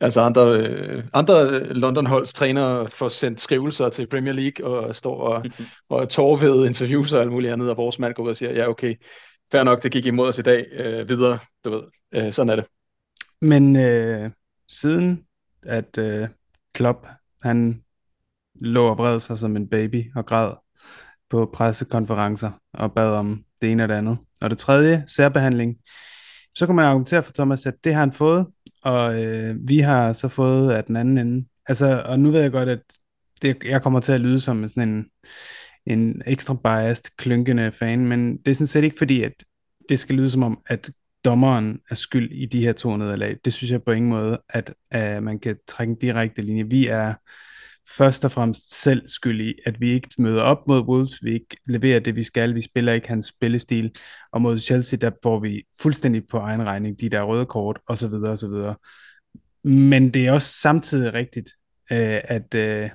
Altså 0.00 0.20
andre, 0.20 0.56
øh, 0.56 1.04
andre 1.12 1.64
London-holds 1.64 2.32
trænere 2.32 2.88
får 2.88 3.08
sendt 3.08 3.40
skrivelser 3.40 3.88
til 3.88 4.06
Premier 4.06 4.34
League 4.34 4.66
og 4.66 4.96
står 4.96 5.20
og, 5.20 5.44
og 5.88 6.08
tårvede 6.08 6.66
interviews 6.66 7.12
og 7.12 7.20
alt 7.20 7.32
muligt 7.32 7.52
andet, 7.52 7.70
og 7.70 7.76
vores 7.76 7.98
mand 7.98 8.14
går 8.14 8.22
ud 8.22 8.28
og 8.28 8.36
siger, 8.36 8.52
ja 8.52 8.68
okay, 8.68 8.94
fair 9.52 9.62
nok, 9.62 9.82
det 9.82 9.92
gik 9.92 10.06
imod 10.06 10.28
os 10.28 10.38
i 10.38 10.42
dag, 10.42 10.66
øh, 10.72 11.08
videre, 11.08 11.38
du 11.64 11.70
ved, 11.70 11.82
øh, 12.14 12.32
sådan 12.32 12.50
er 12.50 12.56
det. 12.56 12.64
Men 13.40 13.76
øh, 13.76 14.30
siden, 14.68 15.22
at 15.62 15.98
øh, 15.98 16.28
Klopp, 16.72 17.06
han 17.42 17.82
lå 18.60 18.86
og 18.86 18.98
vred 18.98 19.20
sig 19.20 19.38
som 19.38 19.56
en 19.56 19.68
baby 19.68 20.12
og 20.16 20.26
græd 20.26 20.52
på 21.30 21.50
pressekonferencer 21.54 22.50
og 22.72 22.94
bad 22.94 23.10
om 23.10 23.44
det 23.62 23.72
ene 23.72 23.82
og 23.82 23.88
det 23.88 23.94
andet. 23.94 24.18
Og 24.40 24.50
det 24.50 24.58
tredje, 24.58 25.04
særbehandling, 25.06 25.76
så 26.54 26.66
kan 26.66 26.74
man 26.74 26.84
argumentere 26.84 27.22
for 27.22 27.32
Thomas, 27.32 27.66
at 27.66 27.74
det 27.84 27.94
har 27.94 28.00
han 28.00 28.12
fået, 28.12 28.46
og 28.82 29.24
øh, 29.24 29.56
vi 29.68 29.78
har 29.78 30.12
så 30.12 30.28
fået 30.28 30.72
af 30.72 30.84
den 30.84 30.96
anden 30.96 31.18
ende. 31.18 31.46
Altså, 31.66 32.02
og 32.06 32.20
nu 32.20 32.30
ved 32.30 32.40
jeg 32.40 32.52
godt, 32.52 32.68
at 32.68 32.82
det, 33.42 33.64
jeg 33.64 33.82
kommer 33.82 34.00
til 34.00 34.12
at 34.12 34.20
lyde 34.20 34.40
som 34.40 34.68
sådan 34.68 34.88
en, 34.88 35.06
en 35.86 36.22
ekstra 36.26 36.54
biased, 36.54 37.16
klynkende 37.16 37.72
fan, 37.72 38.06
men 38.06 38.36
det 38.36 38.48
er 38.48 38.54
sådan 38.54 38.66
set 38.66 38.84
ikke 38.84 38.98
fordi, 38.98 39.22
at 39.22 39.32
det 39.88 39.98
skal 39.98 40.16
lyde 40.16 40.30
som 40.30 40.42
om, 40.42 40.58
at 40.66 40.90
dommeren 41.26 41.80
er 41.90 41.94
skyld 41.94 42.32
i 42.32 42.46
de 42.46 42.64
her 42.64 42.72
to 42.72 42.96
nederlag. 42.96 43.36
Det 43.44 43.52
synes 43.52 43.70
jeg 43.70 43.82
på 43.82 43.90
ingen 43.90 44.10
måde, 44.10 44.38
at 44.48 44.74
uh, 44.94 45.22
man 45.22 45.38
kan 45.38 45.56
trække 45.68 45.90
en 45.90 45.98
direkte 45.98 46.42
linje. 46.42 46.64
Vi 46.70 46.86
er 46.86 47.14
først 47.96 48.24
og 48.24 48.32
fremmest 48.32 48.82
selv 48.82 49.08
skyld 49.08 49.40
i, 49.40 49.54
at 49.66 49.80
vi 49.80 49.90
ikke 49.90 50.08
møder 50.18 50.42
op 50.42 50.68
mod 50.68 50.80
Wolves, 50.80 51.22
vi 51.22 51.32
ikke 51.32 51.56
leverer 51.68 52.00
det, 52.00 52.16
vi 52.16 52.22
skal, 52.22 52.54
vi 52.54 52.62
spiller 52.62 52.92
ikke 52.92 53.08
hans 53.08 53.26
spillestil, 53.26 53.90
og 54.32 54.42
mod 54.42 54.58
Chelsea, 54.58 54.98
der 55.00 55.10
får 55.22 55.40
vi 55.40 55.62
fuldstændig 55.80 56.22
på 56.30 56.38
egen 56.38 56.62
regning 56.62 57.00
de 57.00 57.08
der 57.08 57.22
røde 57.22 57.46
kort, 57.46 57.78
og 57.88 57.98
så 57.98 58.08
videre, 58.08 58.32
og 58.32 58.38
så 58.38 58.48
videre. 58.48 58.76
men 59.64 60.14
det 60.14 60.26
er 60.26 60.32
også 60.32 60.60
samtidig 60.60 61.14
rigtigt, 61.14 61.50
øh, 61.92 62.20
at 62.24 62.54
øh, 62.54 62.90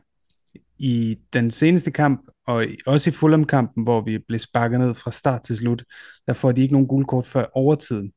i 0.79 1.17
den 1.34 1.51
seneste 1.51 1.91
kamp, 1.91 2.21
og 2.47 2.65
også 2.86 3.09
i 3.09 3.13
Fulham-kampen, 3.13 3.84
hvor 3.84 4.01
vi 4.01 4.17
blev 4.17 4.39
sparket 4.39 4.79
ned 4.79 4.95
fra 4.95 5.11
start 5.11 5.43
til 5.43 5.57
slut, 5.57 5.84
der 6.27 6.34
får 6.34 6.51
de 6.51 6.61
ikke 6.61 6.73
nogen 6.73 6.88
guldkort 6.88 7.27
før 7.27 7.45
overtiden. 7.53 8.13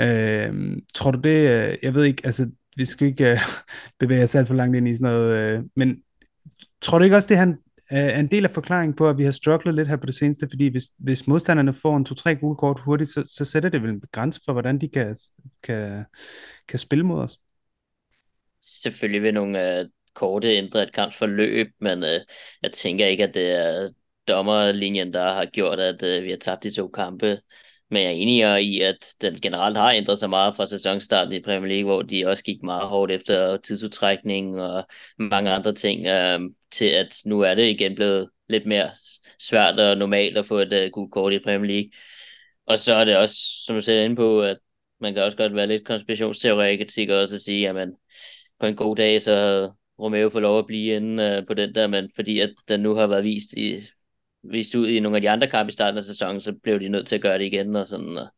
Øh, 0.00 0.76
tror 0.94 1.10
du 1.10 1.20
det, 1.20 1.70
øh, 1.70 1.78
jeg 1.82 1.94
ved 1.94 2.04
ikke, 2.04 2.22
altså 2.24 2.50
vi 2.76 2.84
skal 2.84 3.06
ikke 3.08 3.30
øh, 3.30 3.38
bevæge 4.00 4.22
os 4.22 4.34
alt 4.34 4.48
for 4.48 4.54
langt 4.54 4.76
ind 4.76 4.88
i 4.88 4.94
sådan 4.94 5.12
noget, 5.12 5.36
øh, 5.36 5.62
men 5.76 6.02
tror 6.80 6.98
du 6.98 7.04
ikke 7.04 7.16
også, 7.16 7.28
det 7.28 7.36
han 7.36 7.58
er 7.90 8.12
øh, 8.12 8.18
en 8.18 8.26
del 8.26 8.44
af 8.44 8.50
forklaringen 8.50 8.96
på, 8.96 9.08
at 9.08 9.18
vi 9.18 9.24
har 9.24 9.30
strugglet 9.30 9.74
lidt 9.74 9.88
her 9.88 9.96
på 9.96 10.06
det 10.06 10.14
seneste, 10.14 10.48
fordi 10.48 10.68
hvis, 10.68 10.84
hvis 10.98 11.26
modstanderne 11.26 11.74
får 11.74 11.96
en 11.96 12.04
to-tre 12.04 12.34
gule 12.34 12.56
kort 12.56 12.80
hurtigt, 12.80 13.10
så, 13.10 13.24
så 13.26 13.44
sætter 13.44 13.68
det 13.68 13.82
vel 13.82 13.90
en 13.90 14.02
grænse 14.12 14.40
for, 14.44 14.52
hvordan 14.52 14.78
de 14.78 14.88
kan, 14.88 15.16
kan, 15.62 16.04
kan 16.68 16.78
spille 16.78 17.04
mod 17.06 17.20
os? 17.20 17.38
Selvfølgelig 18.62 19.22
vil 19.22 19.34
nogle 19.34 19.78
øh, 19.80 19.86
korte 20.14 20.48
ændre 20.48 20.82
et 20.82 20.92
kampsforløb, 20.92 21.66
men 21.80 22.04
øh, 22.04 22.20
jeg 22.62 22.72
tænker 22.72 23.06
ikke, 23.06 23.24
at 23.24 23.34
det 23.34 23.50
er 23.50 23.88
dommerlinjen, 24.28 25.12
der 25.12 25.32
har 25.32 25.46
gjort, 25.46 25.80
at 25.80 26.02
øh, 26.02 26.24
vi 26.24 26.30
har 26.30 26.36
tabt 26.36 26.62
de 26.62 26.70
to 26.70 26.88
kampe. 26.88 27.40
Men 27.92 28.02
jeg 28.02 28.08
er 28.08 28.14
enig 28.14 28.64
i, 28.64 28.80
at 28.80 29.14
den 29.20 29.34
generelt 29.34 29.76
har 29.76 29.92
ændret 29.92 30.18
sig 30.18 30.30
meget 30.30 30.56
fra 30.56 30.66
sæsonstarten 30.66 31.32
i 31.32 31.42
Premier 31.42 31.68
League, 31.68 31.84
hvor 31.84 32.02
de 32.02 32.26
også 32.26 32.44
gik 32.44 32.62
meget 32.62 32.88
hårdt 32.88 33.12
efter 33.12 33.56
tidsudtrækning 33.56 34.60
og 34.60 34.86
mange 35.18 35.50
andre 35.50 35.72
ting, 35.72 36.06
øh, 36.06 36.40
til 36.70 36.88
at 36.88 37.16
nu 37.24 37.40
er 37.40 37.54
det 37.54 37.70
igen 37.70 37.94
blevet 37.94 38.30
lidt 38.48 38.66
mere 38.66 38.90
svært 39.38 39.80
og 39.80 39.96
normalt 39.96 40.38
at 40.38 40.46
få 40.46 40.58
et 40.58 40.72
uh, 40.72 40.90
gult 40.92 41.12
kort 41.12 41.32
i 41.32 41.38
Premier 41.38 41.72
League. 41.72 41.90
Og 42.66 42.78
så 42.78 42.94
er 42.94 43.04
det 43.04 43.16
også, 43.16 43.36
som 43.66 43.74
du 43.74 43.80
ser 43.82 44.04
inde 44.04 44.16
på, 44.16 44.42
at 44.42 44.58
man 45.00 45.14
kan 45.14 45.22
også 45.22 45.36
godt 45.36 45.54
være 45.54 45.66
lidt 45.66 45.86
konspirationsteoretiker 45.86 47.20
også 47.20 47.34
at 47.34 47.40
sige, 47.40 47.68
at 47.68 47.74
man 47.74 47.92
på 48.60 48.66
en 48.66 48.76
god 48.76 48.96
dag, 48.96 49.22
så 49.22 49.34
havde 49.36 49.74
Romeo 49.98 50.28
fået 50.28 50.42
lov 50.42 50.58
at 50.58 50.66
blive 50.66 50.96
inde 50.96 51.38
uh, 51.38 51.46
på 51.46 51.54
den 51.54 51.74
der, 51.74 51.86
men 51.86 52.10
fordi 52.14 52.40
at 52.40 52.50
den 52.68 52.80
nu 52.80 52.94
har 52.94 53.06
været 53.06 53.24
vist 53.24 53.52
i 53.52 53.80
vist 54.42 54.74
ud 54.74 54.88
i 54.88 55.00
nogle 55.00 55.16
af 55.16 55.20
de 55.20 55.30
andre 55.30 55.46
kampe 55.50 55.68
i 55.68 55.72
starten 55.72 55.98
af 55.98 56.04
sæsonen, 56.04 56.40
så 56.40 56.52
blev 56.62 56.80
de 56.80 56.88
nødt 56.88 57.06
til 57.06 57.14
at 57.14 57.22
gøre 57.22 57.38
det 57.38 57.44
igen. 57.44 57.76
Og 57.76 57.86
sådan, 57.86 58.18
og 58.18 58.28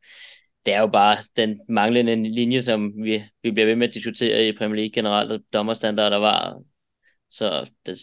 det 0.67 0.75
er 0.75 0.81
jo 0.81 0.87
bare 0.87 1.17
den 1.37 1.61
manglende 1.69 2.35
linje, 2.35 2.63
som 2.63 2.93
vi, 3.03 3.23
vi 3.43 3.51
bliver 3.51 3.67
ved 3.67 3.77
med 3.77 3.89
at 3.89 3.95
diskutere 3.95 4.49
i 4.49 4.57
Premier 4.57 4.77
League 4.77 4.93
generelt, 4.93 5.33
og 5.33 5.41
dommerstandarder 5.53 6.17
var. 6.17 6.63
Så 7.31 7.71
det, 7.87 7.99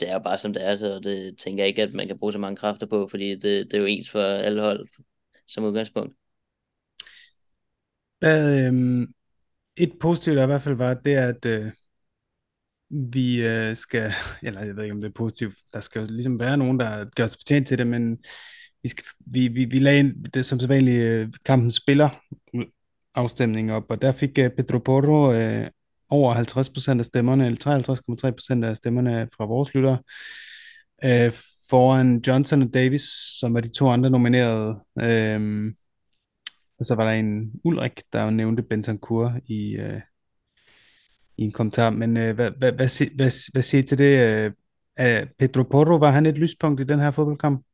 det 0.00 0.08
er 0.08 0.12
jo 0.12 0.18
bare 0.18 0.38
som 0.38 0.52
det 0.52 0.64
er, 0.64 0.76
så 0.76 1.00
det 1.00 1.38
tænker 1.38 1.62
jeg 1.62 1.68
ikke, 1.68 1.82
at 1.82 1.92
man 1.92 2.06
kan 2.06 2.18
bruge 2.18 2.32
så 2.32 2.38
mange 2.38 2.56
kræfter 2.56 2.86
på, 2.86 3.08
fordi 3.10 3.30
det, 3.30 3.42
det 3.42 3.74
er 3.74 3.78
jo 3.78 3.84
ens 3.84 4.10
for 4.10 4.22
alle 4.22 4.60
hold 4.60 4.88
som 5.46 5.64
udgangspunkt. 5.64 6.16
Hvad, 8.18 8.66
øhm, 8.66 9.06
et 9.76 9.92
positivt 10.00 10.36
der 10.36 10.42
i 10.42 10.46
hvert 10.46 10.62
fald 10.62 10.74
var, 10.74 10.94
det 10.94 11.14
er, 11.14 11.28
at 11.28 11.46
øh, 11.46 11.72
vi 13.12 13.46
øh, 13.46 13.76
skal, 13.76 14.12
eller 14.42 14.64
jeg 14.64 14.76
ved 14.76 14.82
ikke 14.82 14.94
om 14.94 15.00
det 15.00 15.08
er 15.08 15.12
positivt, 15.12 15.54
der 15.72 15.80
skal 15.80 16.00
jo 16.00 16.06
ligesom 16.10 16.40
være 16.40 16.56
nogen, 16.56 16.80
der 16.80 17.04
gør 17.16 17.26
sig 17.26 17.38
fortjent 17.40 17.68
til 17.68 17.78
det, 17.78 17.86
men 17.86 18.18
vi, 18.82 18.88
skal, 18.88 19.04
vi, 19.26 19.48
vi, 19.48 19.64
vi 19.64 19.78
lagde 19.78 20.14
det 20.34 20.44
som 20.44 20.58
sædvanligt 20.58 21.02
øh, 21.02 21.28
kampen 21.44 21.70
spiller 21.70 22.08
afstemning 23.14 23.72
op, 23.72 23.90
og 23.90 24.02
der 24.02 24.12
fik 24.12 24.38
øh, 24.38 24.50
Pedro 24.50 24.78
Porro 24.78 25.32
øh, 25.32 25.66
over 26.08 26.34
50% 26.94 26.98
af 26.98 27.04
stemmerne, 27.04 27.46
eller 27.46 28.60
53,3% 28.62 28.64
af 28.64 28.76
stemmerne 28.76 29.28
fra 29.36 29.44
vores 29.44 29.74
lyttere, 29.74 29.98
øh, 31.04 31.32
foran 31.70 32.22
Johnson 32.26 32.62
og 32.62 32.74
Davis, 32.74 33.02
som 33.40 33.54
var 33.54 33.60
de 33.60 33.72
to 33.72 33.88
andre 33.88 34.10
nominerede. 34.10 34.80
Øh, 35.02 35.72
og 36.78 36.86
så 36.86 36.94
var 36.94 37.04
der 37.04 37.12
en 37.12 37.52
Ulrik, 37.64 38.02
der 38.12 38.30
nævnte 38.30 38.62
Bentancur 38.62 39.40
i, 39.48 39.76
øh, 39.76 40.00
i 41.38 41.42
en 41.42 41.52
kommentar, 41.52 41.90
men 41.90 42.16
øh, 42.16 42.34
hvad, 42.34 42.50
hvad, 42.50 42.72
hvad, 42.72 43.14
hvad, 43.16 43.52
hvad 43.52 43.62
siger 43.62 43.82
I 43.82 43.86
til 43.86 43.98
det? 43.98 44.52
Øh, 45.00 45.26
Pedro 45.38 45.62
Porro, 45.62 45.96
var 45.96 46.10
han 46.10 46.26
et 46.26 46.38
lyspunkt 46.38 46.80
i 46.80 46.84
den 46.84 47.00
her 47.00 47.10
fodboldkamp? 47.10 47.66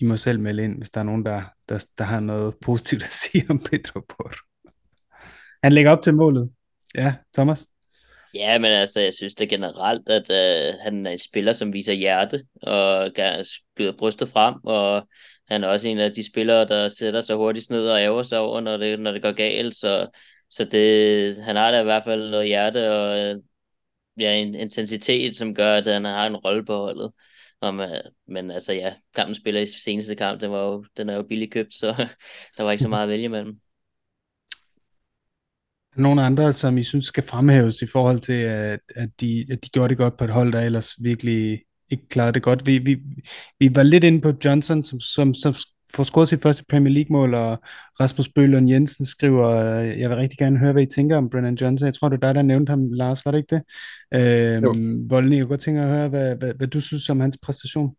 I 0.00 0.04
må 0.04 0.16
selv 0.16 0.40
melde 0.40 0.64
ind, 0.64 0.76
hvis 0.76 0.90
der 0.90 1.00
er 1.00 1.04
nogen, 1.04 1.24
der, 1.24 1.42
der, 1.68 1.86
der 1.98 2.04
har 2.04 2.20
noget 2.20 2.54
positivt 2.66 3.02
at 3.02 3.12
sige 3.12 3.46
om 3.48 3.58
Pedro 3.58 4.00
Porro. 4.00 4.30
Han 5.62 5.72
lægger 5.72 5.90
op 5.90 6.02
til 6.02 6.14
målet. 6.14 6.50
Ja, 6.94 7.14
Thomas? 7.34 7.66
Ja, 8.34 8.58
men 8.58 8.72
altså, 8.72 9.00
jeg 9.00 9.14
synes 9.14 9.34
det 9.34 9.48
generelt, 9.48 10.08
at 10.08 10.30
øh, 10.30 10.74
han 10.80 11.06
er 11.06 11.10
en 11.10 11.18
spiller, 11.18 11.52
som 11.52 11.72
viser 11.72 11.92
hjerte 11.92 12.44
og 12.62 13.10
skyder 13.42 13.92
brystet 13.98 14.28
frem, 14.28 14.54
og 14.64 15.08
han 15.48 15.64
er 15.64 15.68
også 15.68 15.88
en 15.88 15.98
af 15.98 16.12
de 16.12 16.26
spillere, 16.26 16.68
der 16.68 16.88
sætter 16.88 17.20
sig 17.20 17.36
hurtigt 17.36 17.70
ned 17.70 17.88
og 17.88 18.00
ærger 18.00 18.22
sig 18.22 18.38
over, 18.38 18.60
når 18.60 18.76
det, 18.76 19.00
når 19.00 19.12
det 19.12 19.22
går 19.22 19.32
galt, 19.32 19.74
så 19.74 20.08
så 20.50 20.64
det, 20.64 21.36
han 21.44 21.56
har 21.56 21.70
da 21.70 21.80
i 21.80 21.84
hvert 21.84 22.04
fald 22.04 22.30
noget 22.30 22.46
hjerte 22.46 22.90
og 22.92 23.18
øh, 23.18 23.42
ja, 24.20 24.32
en 24.32 24.54
intensitet, 24.54 25.36
som 25.36 25.54
gør, 25.54 25.74
at 25.74 25.86
han 25.86 26.04
har 26.04 26.26
en 26.26 26.36
rolle 26.36 26.64
på 26.64 26.76
holdet. 26.76 27.12
Om, 27.60 27.80
men 28.28 28.50
altså 28.50 28.72
ja, 28.72 28.94
kampen 29.14 29.34
spiller 29.34 29.60
i 29.60 29.66
seneste 29.66 30.14
kamp, 30.14 30.40
den, 30.40 30.50
var 30.50 30.62
jo, 30.62 30.84
den 30.96 31.08
er 31.08 31.14
jo 31.14 31.22
billigt 31.22 31.52
købt, 31.52 31.74
så 31.74 31.86
der 32.56 32.62
var 32.62 32.70
ikke 32.70 32.82
så 32.82 32.88
meget 32.88 33.02
at 33.02 33.08
vælge 33.08 33.24
imellem. 33.24 33.60
Nogle 35.96 36.22
andre, 36.22 36.52
som 36.52 36.78
I 36.78 36.82
synes 36.82 37.04
skal 37.04 37.22
fremhæves 37.22 37.82
i 37.82 37.86
forhold 37.86 38.20
til, 38.20 38.42
at, 38.42 38.80
at, 38.94 39.08
de, 39.20 39.46
at 39.50 39.64
de 39.64 39.68
gjorde 39.68 39.88
det 39.88 39.98
godt 39.98 40.16
på 40.16 40.24
et 40.24 40.30
hold, 40.30 40.52
der 40.52 40.60
ellers 40.60 40.94
virkelig 41.02 41.62
ikke 41.90 42.08
klarede 42.08 42.32
det 42.32 42.42
godt. 42.42 42.66
Vi, 42.66 42.78
vi, 42.78 42.96
vi 43.58 43.74
var 43.74 43.82
lidt 43.82 44.04
inde 44.04 44.20
på 44.20 44.32
Johnson, 44.44 44.82
som, 44.82 45.00
som, 45.00 45.34
som 45.34 45.54
får 45.94 46.02
scoret 46.02 46.28
sit 46.28 46.42
første 46.42 46.64
Premier 46.68 46.94
League-mål, 46.94 47.34
og 47.34 47.58
Rasmus 48.00 48.28
Bøhlund 48.28 48.70
Jensen 48.70 49.06
skriver, 49.06 49.48
øh, 49.48 50.00
jeg 50.00 50.10
vil 50.10 50.16
rigtig 50.16 50.38
gerne 50.38 50.58
høre, 50.58 50.72
hvad 50.72 50.82
I 50.82 50.86
tænker 50.86 51.16
om 51.16 51.30
Brennan 51.30 51.54
Johnson. 51.54 51.86
Jeg 51.86 51.94
tror, 51.94 52.08
det 52.08 52.16
er 52.16 52.26
dig, 52.26 52.34
der 52.34 52.42
nævnte 52.42 52.70
ham, 52.70 52.92
Lars, 52.92 53.24
var 53.24 53.30
det 53.30 53.38
ikke 53.38 53.54
det? 53.54 53.62
Øh, 54.14 54.62
Volden, 55.10 55.32
jeg 55.32 55.40
kunne 55.40 55.48
godt 55.48 55.60
tænke 55.60 55.80
at 55.80 55.88
høre, 55.88 56.08
hvad, 56.08 56.36
hvad, 56.36 56.54
hvad 56.54 56.66
du 56.66 56.80
synes 56.80 57.08
om 57.08 57.20
hans 57.20 57.38
præstation. 57.42 57.94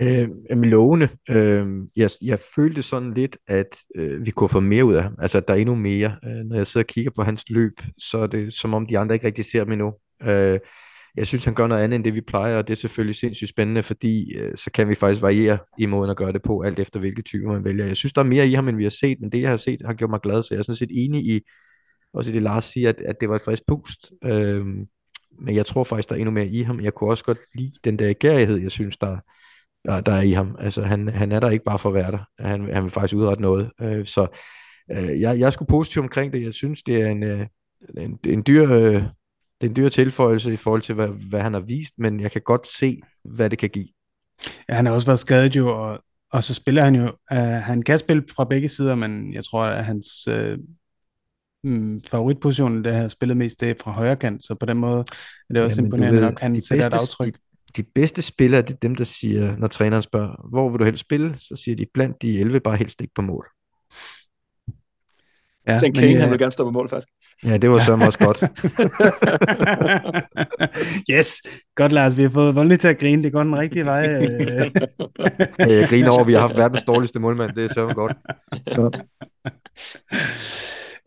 Øh, 0.00 0.28
lovende. 0.50 1.08
Øh, 1.30 1.66
jeg, 1.96 2.10
jeg 2.22 2.38
følte 2.56 2.82
sådan 2.82 3.14
lidt, 3.14 3.36
at 3.46 3.76
øh, 3.96 4.26
vi 4.26 4.30
kunne 4.30 4.48
få 4.48 4.60
mere 4.60 4.84
ud 4.84 4.94
af 4.94 5.02
ham. 5.02 5.14
Altså, 5.18 5.40
der 5.40 5.54
er 5.54 5.58
endnu 5.58 5.74
mere. 5.74 6.16
Øh, 6.24 6.44
når 6.44 6.56
jeg 6.56 6.66
sidder 6.66 6.84
og 6.84 6.88
kigger 6.88 7.10
på 7.16 7.22
hans 7.22 7.44
løb, 7.50 7.72
så 7.98 8.18
er 8.18 8.26
det 8.26 8.52
som 8.52 8.74
om 8.74 8.86
de 8.86 8.98
andre 8.98 9.14
ikke 9.14 9.26
rigtig 9.26 9.44
ser 9.44 9.58
ham 9.58 9.72
endnu. 9.72 9.92
Øh, 10.22 10.58
jeg 11.16 11.26
synes, 11.26 11.44
han 11.44 11.54
gør 11.54 11.66
noget 11.66 11.82
andet 11.82 11.96
end 11.96 12.04
det, 12.04 12.14
vi 12.14 12.20
plejer, 12.20 12.58
og 12.58 12.68
det 12.68 12.72
er 12.72 12.76
selvfølgelig 12.76 13.16
sindssygt 13.16 13.50
spændende, 13.50 13.82
fordi 13.82 14.34
øh, 14.34 14.56
så 14.56 14.70
kan 14.70 14.88
vi 14.88 14.94
faktisk 14.94 15.22
variere 15.22 15.58
i 15.78 15.86
måden 15.86 16.10
at 16.10 16.16
gøre 16.16 16.32
det 16.32 16.42
på, 16.42 16.60
alt 16.60 16.78
efter 16.78 17.00
hvilke 17.00 17.22
typer 17.22 17.52
man 17.52 17.64
vælger. 17.64 17.86
Jeg 17.86 17.96
synes, 17.96 18.12
der 18.12 18.20
er 18.20 18.26
mere 18.26 18.48
i 18.48 18.54
ham, 18.54 18.68
end 18.68 18.76
vi 18.76 18.82
har 18.82 18.90
set, 18.90 19.20
men 19.20 19.32
det, 19.32 19.40
jeg 19.42 19.50
har 19.50 19.56
set, 19.56 19.82
har 19.84 19.94
gjort 19.94 20.10
mig 20.10 20.20
glad, 20.20 20.42
så 20.42 20.48
jeg 20.50 20.58
er 20.58 20.62
sådan 20.62 20.76
set 20.76 20.90
enig 20.92 21.26
i, 21.26 21.40
også 22.14 22.30
i 22.30 22.34
det 22.34 22.42
Lars 22.42 22.64
siger, 22.64 22.88
at, 22.88 22.96
at 23.08 23.20
det 23.20 23.28
var 23.28 23.36
et 23.36 23.42
frisk 23.42 23.62
pust. 23.68 24.12
Øhm, 24.24 24.86
men 25.40 25.54
jeg 25.54 25.66
tror 25.66 25.84
faktisk, 25.84 26.08
der 26.08 26.14
er 26.14 26.18
endnu 26.18 26.30
mere 26.32 26.46
i 26.46 26.62
ham. 26.62 26.80
Jeg 26.80 26.94
kunne 26.94 27.10
også 27.10 27.24
godt 27.24 27.38
lide 27.54 27.72
den 27.84 27.98
der 27.98 28.12
gærighed, 28.12 28.56
jeg 28.56 28.70
synes, 28.70 28.96
der, 28.96 29.16
der, 29.84 30.00
der 30.00 30.12
er 30.12 30.22
i 30.22 30.32
ham. 30.32 30.56
Altså, 30.58 30.82
han, 30.82 31.08
han 31.08 31.32
er 31.32 31.40
der 31.40 31.50
ikke 31.50 31.64
bare 31.64 31.78
for 31.78 31.88
at 31.88 31.94
være 31.94 32.10
der. 32.10 32.28
Han, 32.38 32.74
han 32.74 32.82
vil 32.82 32.90
faktisk 32.90 33.14
udrette 33.14 33.42
noget. 33.42 33.70
Øh, 33.80 34.06
så 34.06 34.26
øh, 34.90 35.20
jeg, 35.20 35.38
jeg 35.38 35.46
er 35.46 35.50
sgu 35.50 35.64
positiv 35.64 36.02
omkring 36.02 36.32
det. 36.32 36.42
Jeg 36.42 36.54
synes, 36.54 36.82
det 36.82 37.00
er 37.02 37.06
en, 37.06 37.22
øh, 37.22 37.46
en, 37.98 38.18
en 38.26 38.42
dyr... 38.46 38.70
Øh, 38.70 39.02
det 39.60 39.66
er 39.66 39.70
en 39.70 39.76
dyr 39.76 39.88
tilføjelse 39.88 40.52
i 40.52 40.56
forhold 40.56 40.82
til, 40.82 40.94
hvad, 40.94 41.08
hvad 41.08 41.40
han 41.40 41.52
har 41.52 41.60
vist, 41.60 41.92
men 41.98 42.20
jeg 42.20 42.32
kan 42.32 42.42
godt 42.44 42.66
se, 42.66 43.00
hvad 43.24 43.50
det 43.50 43.58
kan 43.58 43.70
give. 43.70 43.88
Ja, 44.68 44.74
han 44.74 44.86
har 44.86 44.92
også 44.92 45.06
været 45.06 45.18
skadet 45.18 45.56
jo, 45.56 45.68
og, 45.68 46.00
og 46.32 46.44
så 46.44 46.54
spiller 46.54 46.84
han 46.84 46.94
jo, 46.94 47.12
uh, 47.32 47.38
han 47.38 47.82
kan 47.82 47.98
spille 47.98 48.24
fra 48.36 48.44
begge 48.44 48.68
sider, 48.68 48.94
men 48.94 49.34
jeg 49.34 49.44
tror, 49.44 49.64
at 49.64 49.84
hans 49.84 50.06
uh, 50.28 50.58
mm, 51.64 52.02
favoritposition, 52.02 52.84
det 52.84 52.92
har 52.92 53.08
spillet 53.08 53.36
mest, 53.36 53.60
det 53.60 53.70
er 53.70 53.74
fra 53.82 53.90
højre 53.90 54.16
kant, 54.16 54.44
så 54.44 54.54
på 54.54 54.66
den 54.66 54.76
måde 54.76 54.98
er 55.50 55.54
det 55.54 55.62
også 55.62 55.80
Jamen, 55.80 55.86
imponerende 55.86 56.20
nok, 56.20 56.40
han 56.40 56.60
sætter 56.60 56.84
bedste, 56.84 56.96
et 56.96 57.00
aftryk. 57.00 57.34
De, 57.34 57.82
de 57.82 57.88
bedste 57.94 58.22
spillere, 58.22 58.62
det 58.62 58.70
er 58.70 58.78
dem, 58.82 58.94
der 58.94 59.04
siger, 59.04 59.56
når 59.56 59.68
træneren 59.68 60.02
spørger, 60.02 60.48
hvor 60.50 60.70
vil 60.70 60.78
du 60.78 60.84
helst 60.84 61.00
spille, 61.00 61.36
så 61.38 61.60
siger 61.64 61.76
de, 61.76 61.86
blandt 61.94 62.22
de 62.22 62.38
11 62.38 62.60
bare 62.60 62.76
helst 62.76 63.00
ikke 63.00 63.14
på 63.14 63.22
mål. 63.22 63.46
Ja, 65.66 65.78
Tænk 65.78 65.94
Kane, 65.94 66.06
ja, 66.06 66.20
han 66.20 66.30
vil 66.30 66.38
gerne 66.38 66.52
stå 66.52 66.64
på 66.64 66.70
mål 66.70 66.88
faktisk. 66.88 67.08
Ja, 67.44 67.56
det 67.56 67.70
var 67.70 67.78
så 67.78 67.92
også 67.92 68.18
godt. 68.18 68.44
yes, 71.12 71.42
godt 71.74 71.92
Lars, 71.92 72.16
vi 72.16 72.22
har 72.22 72.30
fået 72.30 72.54
voldelig 72.54 72.80
til 72.80 72.88
at 72.88 72.98
grine, 72.98 73.22
det 73.22 73.32
går 73.32 73.42
den 73.42 73.58
rigtige 73.58 73.84
vej. 73.84 74.02
jeg 75.58 75.88
griner 75.88 76.10
over, 76.10 76.20
at 76.20 76.26
vi 76.26 76.32
har 76.32 76.40
haft 76.40 76.56
verdens 76.56 76.82
dårligste 76.82 77.20
målmand, 77.20 77.52
det 77.52 77.64
er 77.64 77.74
så 77.74 77.86
godt. 77.94 78.16
godt. 78.74 78.96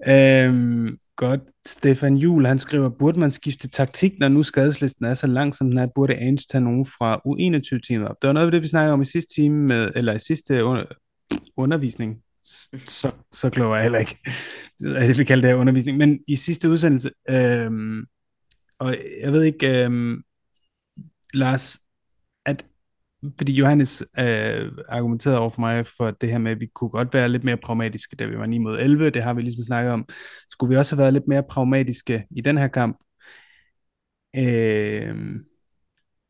Øhm, 0.08 0.98
godt. 1.16 1.42
Stefan 1.68 2.16
Juhl, 2.16 2.46
han 2.46 2.60
skriver, 2.60 2.90
burde 2.90 3.20
man 3.20 3.32
skifte 3.32 3.70
taktik, 3.70 4.20
når 4.20 4.28
nu 4.28 4.44
skadeslisten 4.44 5.06
er 5.06 5.14
så 5.14 5.28
lang, 5.28 5.56
som 5.56 5.70
den 5.70 5.80
er, 5.80 5.88
burde 5.96 6.16
Ains 6.16 6.46
tage 6.46 6.62
nogen 6.62 6.86
fra 6.86 7.22
U21-teamet 7.28 8.08
op? 8.08 8.16
Det 8.22 8.28
var 8.28 8.34
noget 8.34 8.48
af 8.48 8.52
det, 8.52 8.62
vi 8.62 8.68
snakkede 8.68 8.94
om 8.94 9.02
i 9.02 9.06
sidste 9.06 9.36
time, 9.36 9.56
med, 9.56 9.92
eller 9.96 10.14
i 10.14 10.20
sidste 10.20 10.64
under, 10.64 10.86
undervisning, 11.58 12.18
så, 12.86 13.12
så 13.32 13.50
klog 13.50 13.72
er 13.72 13.76
jeg 13.76 13.84
heller 13.84 14.00
ikke, 14.00 14.20
at 14.98 15.18
vi 15.18 15.24
kalder 15.24 15.42
det 15.42 15.50
her 15.50 15.62
undervisning, 15.62 15.98
men 15.98 16.20
i 16.28 16.36
sidste 16.36 16.70
udsendelse, 16.70 17.12
øhm, 17.30 18.06
og 18.80 18.96
jeg 19.22 19.32
ved 19.34 19.44
ikke, 19.44 19.84
øhm, 19.84 20.24
Lars, 21.34 21.80
at 22.46 22.66
fordi 23.38 23.54
Johannes 23.54 24.04
øh, 24.20 24.72
argumenterede 24.90 25.40
over 25.40 25.50
for 25.50 25.62
mig 25.62 25.88
for 25.88 26.12
det 26.12 26.32
her 26.32 26.38
med, 26.38 26.52
at 26.52 26.60
vi 26.60 26.68
kunne 26.76 26.90
godt 26.90 27.14
være 27.14 27.30
lidt 27.30 27.44
mere 27.44 27.58
pragmatiske, 27.58 28.16
da 28.16 28.26
vi 28.26 28.38
var 28.38 28.46
9 28.46 28.58
mod 28.58 28.80
11. 28.80 29.10
Det 29.10 29.24
har 29.24 29.34
vi 29.34 29.42
ligesom 29.42 29.64
snakket 29.64 29.94
om. 29.94 30.06
Skulle 30.50 30.70
vi 30.70 30.78
også 30.78 30.96
have 30.96 31.02
været 31.02 31.14
lidt 31.14 31.28
mere 31.28 31.44
pragmatiske 31.44 32.26
i 32.36 32.42
den 32.42 32.58
her 32.58 32.68
kamp? 32.68 33.00
Øh, 34.36 35.16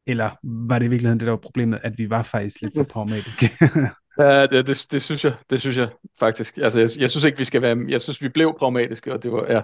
eller 0.08 0.30
var 0.44 0.80
det 0.80 0.86
i 0.86 0.90
virkeligheden 0.90 1.20
det, 1.20 1.26
der 1.26 1.32
var 1.32 1.38
problemet, 1.38 1.80
at 1.84 1.98
vi 1.98 2.10
var 2.10 2.24
faktisk 2.24 2.62
lidt 2.62 2.74
for 2.76 2.84
pragmatiske? 2.84 3.52
Ja, 4.18 4.46
det, 4.46 4.68
det, 4.68 4.88
det, 4.92 5.02
synes 5.02 5.26
jeg, 5.26 5.34
det 5.50 5.60
synes 5.60 5.78
jeg 5.78 5.90
faktisk. 6.20 6.58
Altså, 6.58 6.80
jeg, 6.80 6.90
jeg 6.98 7.10
synes 7.10 7.26
ikke, 7.26 7.38
vi 7.38 7.44
skal 7.44 7.62
være, 7.62 7.78
jeg 7.88 8.02
synes, 8.02 8.22
vi 8.22 8.30
blev 8.30 8.56
pragmatiske, 8.60 9.14
og 9.14 9.24
det 9.24 9.32
var 9.32 9.52
ja, 9.52 9.62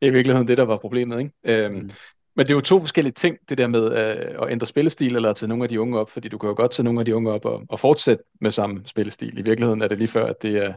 i 0.00 0.10
virkeligheden 0.10 0.48
det, 0.48 0.58
der 0.58 0.64
var 0.64 0.76
problemet. 0.76 1.18
Ikke? 1.18 1.32
Øhm, 1.44 1.74
mm. 1.74 1.90
Men 2.36 2.46
det 2.46 2.52
er 2.52 2.56
jo 2.56 2.60
to 2.60 2.80
forskellige 2.80 3.12
ting, 3.12 3.38
det 3.48 3.58
der 3.58 3.66
med 3.66 3.84
øh, 3.92 4.42
at 4.42 4.50
ændre 4.50 4.66
spillestil 4.66 5.16
eller 5.16 5.30
at 5.30 5.36
tage 5.36 5.48
nogle 5.48 5.64
af 5.64 5.68
de 5.68 5.80
unge 5.80 5.98
op, 5.98 6.10
fordi 6.10 6.28
du 6.28 6.38
kan 6.38 6.48
jo 6.48 6.54
godt 6.56 6.72
tage 6.72 6.84
nogle 6.84 7.00
af 7.00 7.04
de 7.04 7.16
unge 7.16 7.32
op 7.32 7.44
og, 7.44 7.62
og 7.68 7.80
fortsætte 7.80 8.24
med 8.40 8.50
samme 8.50 8.82
spillestil. 8.86 9.38
I 9.38 9.42
virkeligheden 9.42 9.82
er 9.82 9.88
det 9.88 9.98
lige 9.98 10.08
før, 10.08 10.26
at 10.26 10.42
det 10.42 10.56
er, 10.56 10.74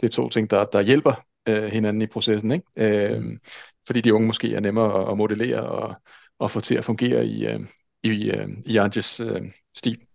det 0.00 0.06
er 0.06 0.10
to 0.10 0.28
ting, 0.28 0.50
der, 0.50 0.64
der 0.64 0.82
hjælper 0.82 1.24
øh, 1.48 1.64
hinanden 1.64 2.02
i 2.02 2.06
processen. 2.06 2.52
Ikke? 2.52 2.66
Øh, 2.76 3.22
mm. 3.22 3.40
Fordi 3.86 4.00
de 4.00 4.14
unge 4.14 4.26
måske 4.26 4.54
er 4.54 4.60
nemmere 4.60 5.02
at, 5.02 5.10
at 5.10 5.16
modellere 5.16 5.62
og, 5.62 5.94
og 6.38 6.50
få 6.50 6.60
til 6.60 6.74
at 6.74 6.84
fungere 6.84 7.26
i, 7.26 7.46
øh, 7.46 7.60
i, 8.02 8.30
øh, 8.30 8.48
i 8.66 8.76
Anges 8.76 9.20
øh, 9.20 9.42
stil. 9.76 10.05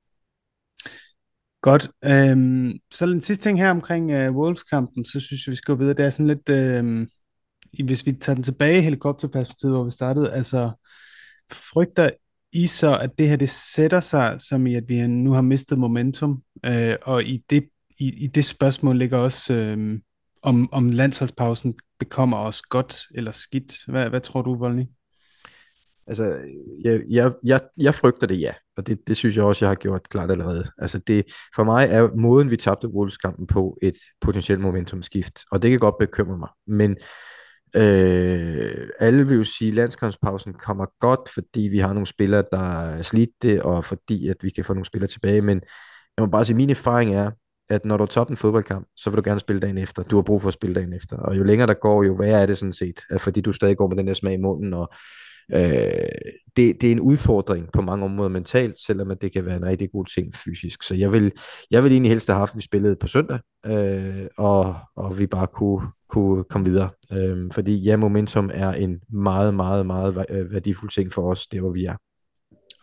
Godt. 1.61 1.89
Øhm, 2.03 2.73
så 2.91 3.05
den 3.05 3.21
sidste 3.21 3.43
ting 3.43 3.59
her 3.59 3.69
omkring 3.69 4.11
øh, 4.11 4.35
Wolves-kampen, 4.35 5.05
så 5.05 5.19
synes 5.19 5.47
jeg, 5.47 5.51
vi 5.51 5.55
skal 5.55 5.75
gå 5.75 5.79
videre. 5.79 5.93
Det 5.93 6.05
er 6.05 6.09
sådan 6.09 6.27
lidt, 6.27 6.49
øh, 6.49 7.07
hvis 7.85 8.05
vi 8.05 8.11
tager 8.11 8.35
den 8.35 8.43
tilbage 8.43 8.77
i 8.77 8.81
helikopterperspektivet, 8.81 9.75
hvor 9.75 9.83
vi 9.83 9.91
startede, 9.91 10.33
altså 10.33 10.71
frygter 11.51 12.09
I 12.51 12.67
så, 12.67 12.97
at 12.97 13.09
det 13.17 13.29
her 13.29 13.35
det 13.35 13.49
sætter 13.49 13.99
sig, 13.99 14.35
som 14.39 14.67
i 14.67 14.75
at 14.75 14.83
vi 14.87 15.07
nu 15.07 15.31
har 15.31 15.41
mistet 15.41 15.79
momentum, 15.79 16.43
øh, 16.65 16.95
og 17.01 17.23
i 17.23 17.43
det, 17.49 17.69
i, 17.99 18.23
i 18.23 18.27
det 18.27 18.45
spørgsmål 18.45 18.97
ligger 18.97 19.17
også, 19.17 19.53
øh, 19.53 19.99
om, 20.41 20.73
om 20.73 20.89
landsholdspausen 20.89 21.73
bekommer 21.99 22.37
os 22.37 22.61
godt 22.61 23.01
eller 23.15 23.31
skidt. 23.31 23.73
Hvad, 23.87 24.09
hvad 24.09 24.21
tror 24.21 24.41
du, 24.41 24.55
Volny? 24.55 24.83
Altså, 26.11 26.37
jeg, 26.83 27.01
jeg, 27.09 27.31
jeg, 27.43 27.61
jeg 27.77 27.95
frygter 27.95 28.27
det, 28.27 28.39
ja. 28.39 28.53
Og 28.77 28.87
det, 28.87 29.07
det 29.07 29.17
synes 29.17 29.35
jeg 29.35 29.43
også, 29.43 29.65
jeg 29.65 29.69
har 29.69 29.75
gjort 29.75 30.09
klart 30.09 30.31
allerede. 30.31 30.63
Altså, 30.77 30.99
det, 30.99 31.25
for 31.55 31.63
mig 31.63 31.87
er 31.91 32.09
måden, 32.15 32.49
vi 32.49 32.57
tabte 32.57 32.87
Wolves-kampen 32.87 33.47
på, 33.47 33.77
et 33.81 33.97
potentielt 34.21 34.61
momentumskift. 34.61 35.39
Og 35.51 35.61
det 35.61 35.69
kan 35.69 35.79
godt 35.79 35.95
bekymre 35.99 36.37
mig. 36.37 36.49
Men 36.67 36.97
øh, 37.75 38.89
alle 38.99 39.27
vil 39.27 39.37
jo 39.37 39.43
sige, 39.43 39.67
at 39.67 39.75
landskampspausen 39.75 40.53
kommer 40.53 40.85
godt, 40.99 41.29
fordi 41.33 41.61
vi 41.61 41.79
har 41.79 41.93
nogle 41.93 42.07
spillere, 42.07 42.43
der 42.51 42.81
er 42.81 43.01
slidte, 43.01 43.65
og 43.65 43.85
fordi 43.85 44.27
at 44.27 44.37
vi 44.41 44.49
kan 44.49 44.65
få 44.65 44.73
nogle 44.73 44.85
spillere 44.85 45.07
tilbage. 45.07 45.41
Men 45.41 45.61
jeg 46.17 46.25
må 46.25 46.25
bare 46.25 46.45
sige, 46.45 46.53
at 46.53 46.57
min 46.57 46.69
erfaring 46.69 47.15
er, 47.15 47.31
at 47.69 47.85
når 47.85 47.97
du 47.97 48.07
har 48.15 48.25
en 48.25 48.37
fodboldkamp, 48.37 48.87
så 48.95 49.09
vil 49.09 49.17
du 49.17 49.23
gerne 49.25 49.39
spille 49.39 49.59
dagen 49.59 49.77
efter. 49.77 50.03
Du 50.03 50.15
har 50.15 50.23
brug 50.23 50.41
for 50.41 50.47
at 50.47 50.53
spille 50.53 50.75
dagen 50.75 50.93
efter. 50.93 51.17
Og 51.17 51.37
jo 51.37 51.43
længere 51.43 51.67
der 51.67 51.73
går, 51.73 52.03
jo 52.03 52.13
værre 52.13 52.41
er 52.41 52.45
det 52.45 52.57
sådan 52.57 52.73
set. 52.73 53.01
Fordi 53.17 53.41
du 53.41 53.51
stadig 53.51 53.77
går 53.77 53.87
med 53.87 53.97
den 53.97 54.07
der 54.07 54.13
smag 54.13 54.33
i 54.33 54.37
munden, 54.37 54.73
og 54.73 54.93
Øh, 55.53 56.31
det, 56.57 56.81
det 56.81 56.87
er 56.87 56.91
en 56.91 56.99
udfordring 56.99 57.71
på 57.73 57.81
mange 57.81 58.05
områder 58.05 58.29
mentalt, 58.29 58.79
selvom 58.79 59.11
at 59.11 59.21
det 59.21 59.33
kan 59.33 59.45
være 59.45 59.55
en 59.55 59.65
rigtig 59.65 59.91
god 59.91 60.05
ting 60.05 60.35
fysisk. 60.35 60.83
Så 60.83 60.95
jeg 60.95 61.11
vil, 61.11 61.31
jeg 61.71 61.83
vil 61.83 61.91
egentlig 61.91 62.11
helst 62.11 62.27
have 62.27 62.37
haft, 62.39 62.51
at 62.51 62.57
vi 62.57 62.61
spillede 62.61 62.95
på 62.95 63.07
søndag, 63.07 63.39
øh, 63.65 64.27
og, 64.37 64.75
og 64.95 65.19
vi 65.19 65.27
bare 65.27 65.47
kunne, 65.47 65.87
kunne 66.09 66.43
komme 66.43 66.69
videre. 66.69 66.89
Øh, 67.11 67.51
fordi 67.51 67.75
ja, 67.75 67.97
momentum 67.97 68.49
er 68.53 68.71
en 68.71 68.99
meget, 69.09 69.53
meget, 69.53 69.85
meget 69.85 70.25
øh, 70.29 70.51
værdifuld 70.51 70.91
ting 70.91 71.13
for 71.13 71.31
os, 71.31 71.47
det 71.47 71.59
hvor 71.59 71.71
vi 71.71 71.85
er. 71.85 71.95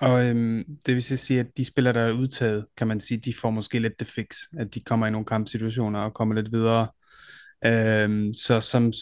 Og 0.00 0.24
øhm, 0.26 0.64
det 0.86 0.94
vil 0.94 1.02
sige, 1.02 1.40
at 1.40 1.46
de 1.56 1.64
spillere, 1.64 1.94
der 1.94 2.00
er 2.00 2.12
udtaget, 2.12 2.66
kan 2.76 2.86
man 2.86 3.00
sige, 3.00 3.20
de 3.24 3.34
får 3.34 3.50
måske 3.50 3.78
lidt 3.78 4.00
det 4.00 4.08
fix, 4.08 4.36
at 4.58 4.74
de 4.74 4.80
kommer 4.80 5.06
i 5.06 5.10
nogle 5.10 5.26
kampsituationer 5.26 6.00
og 6.00 6.14
kommer 6.14 6.34
lidt 6.34 6.52
videre. 6.52 6.88
Øhm, 7.64 8.34
så 8.34 8.60
som 8.60 8.92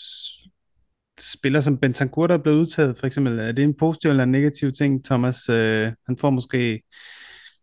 spiller 1.21 1.61
som 1.61 1.79
Bentancur, 1.79 2.27
der 2.27 2.35
er 2.35 2.43
blevet 2.43 2.59
udtaget, 2.59 2.99
for 2.99 3.07
eksempel, 3.07 3.39
er 3.39 3.53
det 3.53 3.63
en 3.63 3.75
positiv 3.75 4.11
eller 4.11 4.23
en 4.23 4.33
negativ 4.33 4.73
ting, 4.73 5.05
Thomas? 5.05 5.49
Øh, 5.49 5.93
han 6.07 6.17
får 6.17 6.31
måske 6.31 6.83